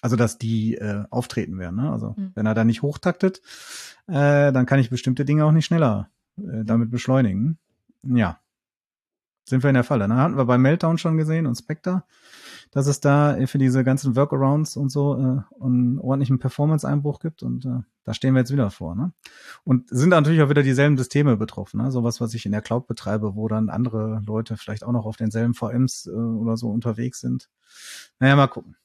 also 0.01 0.17
dass 0.17 0.39
die 0.39 0.75
äh, 0.75 1.05
auftreten 1.11 1.59
werden. 1.59 1.77
Ne? 1.77 1.91
Also 1.91 2.15
mhm. 2.17 2.33
wenn 2.35 2.47
er 2.47 2.55
da 2.55 2.65
nicht 2.65 2.83
hochtaktet, 2.83 3.41
äh, 4.07 4.53
dann 4.53 4.67
kann 4.67 4.81
ich 4.81 4.91
bestimmte 4.91 5.25
Dinge 5.25 5.45
auch 5.45 5.53
nicht 5.53 5.67
schneller 5.67 6.11
äh, 6.39 6.65
damit 6.65 6.91
beschleunigen. 6.91 7.59
Ja, 8.03 8.41
sind 9.45 9.63
wir 9.63 9.71
in 9.71 9.75
der 9.75 9.85
Falle. 9.85 10.09
Ne? 10.09 10.17
Hatten 10.17 10.37
wir 10.37 10.45
bei 10.45 10.59
Meltdown 10.59 10.99
schon 10.99 11.17
gesehen 11.17 11.47
und 11.47 11.57
Spectre, 11.57 12.05
dass 12.71 12.87
es 12.87 13.01
da 13.01 13.39
für 13.47 13.59
diese 13.59 13.85
ganzen 13.85 14.17
Workarounds 14.17 14.77
und 14.77 14.91
so 14.91 15.17
äh, 15.17 15.63
einen 15.65 15.99
ordentlichen 15.99 16.39
Performance-Einbruch 16.39 17.21
gibt 17.21 17.43
und 17.43 17.65
äh, 17.65 17.81
da 18.05 18.15
stehen 18.15 18.35
wir 18.35 18.41
jetzt 18.41 18.53
wieder 18.53 18.71
vor. 18.71 18.95
Ne? 18.95 19.13
Und 19.65 19.89
sind 19.91 20.09
natürlich 20.09 20.41
auch 20.41 20.49
wieder 20.49 20.63
dieselben 20.63 20.97
Systeme 20.97 21.37
betroffen. 21.37 21.83
Ne? 21.83 21.91
Sowas, 21.91 22.21
was 22.21 22.33
ich 22.33 22.47
in 22.47 22.53
der 22.53 22.63
Cloud 22.63 22.87
betreibe, 22.87 23.35
wo 23.35 23.49
dann 23.49 23.69
andere 23.69 24.23
Leute 24.27 24.57
vielleicht 24.57 24.83
auch 24.83 24.93
noch 24.93 25.05
auf 25.05 25.17
denselben 25.17 25.53
VMs 25.55 26.07
äh, 26.07 26.11
oder 26.11 26.57
so 26.57 26.71
unterwegs 26.71 27.21
sind. 27.21 27.51
Naja, 28.19 28.35
mal 28.35 28.47
gucken. 28.47 28.77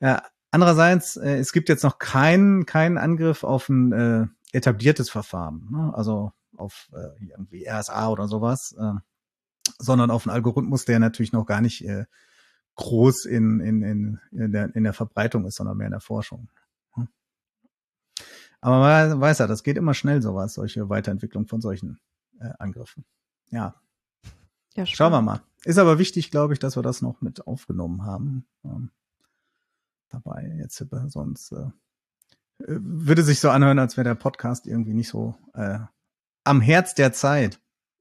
Ja, 0.00 0.22
andererseits, 0.50 1.16
äh, 1.16 1.36
es 1.36 1.52
gibt 1.52 1.68
jetzt 1.68 1.84
noch 1.84 1.98
keinen 1.98 2.66
keinen 2.66 2.98
Angriff 2.98 3.44
auf 3.44 3.68
ein 3.68 3.92
äh, 3.92 4.26
etabliertes 4.52 5.08
Verfahren. 5.08 5.68
Ne? 5.70 5.92
Also 5.94 6.32
auf 6.56 6.88
äh, 6.92 7.30
irgendwie 7.30 7.68
RSA 7.68 8.08
oder 8.08 8.26
sowas. 8.26 8.74
Äh, 8.78 8.94
sondern 9.78 10.10
auf 10.10 10.26
einen 10.26 10.34
Algorithmus, 10.34 10.84
der 10.84 10.98
natürlich 10.98 11.32
noch 11.32 11.46
gar 11.46 11.60
nicht 11.60 11.84
äh, 11.86 12.04
groß 12.76 13.24
in, 13.26 13.60
in, 13.60 13.82
in, 13.82 14.20
in, 14.32 14.52
der, 14.52 14.74
in 14.74 14.84
der 14.84 14.92
Verbreitung 14.92 15.44
ist, 15.46 15.56
sondern 15.56 15.76
mehr 15.76 15.86
in 15.86 15.92
der 15.92 16.00
Forschung. 16.00 16.48
Hm. 16.94 17.08
Aber 18.60 18.78
man 18.78 19.20
weiß 19.20 19.38
ja, 19.38 19.46
das 19.46 19.62
geht 19.62 19.76
immer 19.76 19.94
schnell 19.94 20.22
sowas, 20.22 20.54
solche 20.54 20.88
Weiterentwicklung 20.88 21.46
von 21.46 21.60
solchen 21.60 22.00
äh, 22.40 22.50
Angriffen. 22.58 23.04
Ja. 23.50 23.74
ja 24.74 24.86
Schauen 24.86 25.12
wir 25.12 25.22
mal. 25.22 25.42
Ist 25.64 25.78
aber 25.78 25.98
wichtig, 25.98 26.30
glaube 26.30 26.52
ich, 26.52 26.58
dass 26.58 26.76
wir 26.76 26.82
das 26.82 27.00
noch 27.00 27.20
mit 27.20 27.46
aufgenommen 27.46 28.04
haben. 28.04 28.46
Ähm, 28.64 28.90
dabei 30.10 30.56
jetzt 30.58 30.84
sonst 31.08 31.52
äh, 31.52 31.70
würde 32.58 33.22
sich 33.22 33.40
so 33.40 33.50
anhören, 33.50 33.78
als 33.78 33.96
wäre 33.96 34.04
der 34.04 34.14
Podcast 34.14 34.66
irgendwie 34.66 34.94
nicht 34.94 35.08
so 35.08 35.34
äh, 35.54 35.78
am 36.44 36.60
Herz 36.60 36.94
der 36.94 37.12
Zeit. 37.12 37.60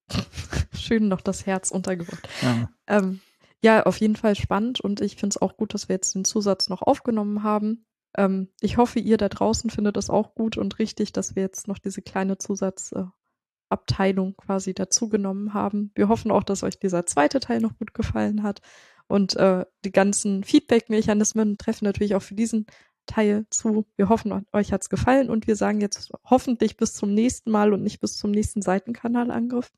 Schön 0.73 1.07
noch 1.07 1.21
das 1.21 1.45
Herz 1.45 1.71
untergebracht. 1.71 2.27
Ja. 2.41 2.69
Ähm, 2.87 3.21
ja, 3.63 3.83
auf 3.83 3.97
jeden 3.97 4.17
Fall 4.17 4.35
spannend 4.35 4.81
und 4.81 5.01
ich 5.01 5.15
finde 5.15 5.35
es 5.35 5.41
auch 5.41 5.55
gut, 5.55 5.73
dass 5.73 5.87
wir 5.87 5.95
jetzt 5.95 6.13
den 6.15 6.25
Zusatz 6.25 6.67
noch 6.69 6.81
aufgenommen 6.81 7.43
haben. 7.43 7.85
Ähm, 8.17 8.49
ich 8.59 8.77
hoffe, 8.77 8.99
ihr 8.99 9.17
da 9.17 9.29
draußen 9.29 9.69
findet 9.69 9.95
es 9.97 10.09
auch 10.09 10.35
gut 10.35 10.57
und 10.57 10.79
richtig, 10.79 11.13
dass 11.13 11.35
wir 11.35 11.43
jetzt 11.43 11.67
noch 11.69 11.79
diese 11.79 12.01
kleine 12.01 12.37
Zusatzabteilung 12.37 14.29
äh, 14.29 14.33
quasi 14.37 14.73
dazugenommen 14.73 15.53
haben. 15.53 15.91
Wir 15.95 16.09
hoffen 16.09 16.29
auch, 16.29 16.43
dass 16.43 16.63
euch 16.63 16.77
dieser 16.77 17.05
zweite 17.05 17.39
Teil 17.39 17.61
noch 17.61 17.77
gut 17.77 17.93
gefallen 17.93 18.43
hat. 18.43 18.61
Und 19.07 19.35
äh, 19.37 19.65
die 19.85 19.91
ganzen 19.91 20.43
Feedback-Mechanismen 20.43 21.57
treffen 21.57 21.85
natürlich 21.85 22.15
auch 22.15 22.21
für 22.21 22.35
diesen 22.35 22.65
Teil 23.05 23.45
zu. 23.49 23.85
Wir 23.95 24.09
hoffen, 24.09 24.45
euch 24.53 24.73
hat's 24.73 24.89
gefallen 24.89 25.29
und 25.29 25.47
wir 25.47 25.55
sagen 25.55 25.81
jetzt 25.81 26.11
hoffentlich 26.25 26.77
bis 26.77 26.93
zum 26.93 27.13
nächsten 27.13 27.51
Mal 27.51 27.73
und 27.73 27.83
nicht 27.83 27.99
bis 27.99 28.17
zum 28.17 28.31
nächsten 28.31 28.61
Seitenkanalangriff. 28.61 29.71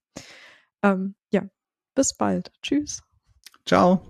Ähm, 0.84 1.16
ja, 1.32 1.44
bis 1.96 2.16
bald. 2.16 2.52
Tschüss. 2.62 3.04
Ciao. 3.66 4.02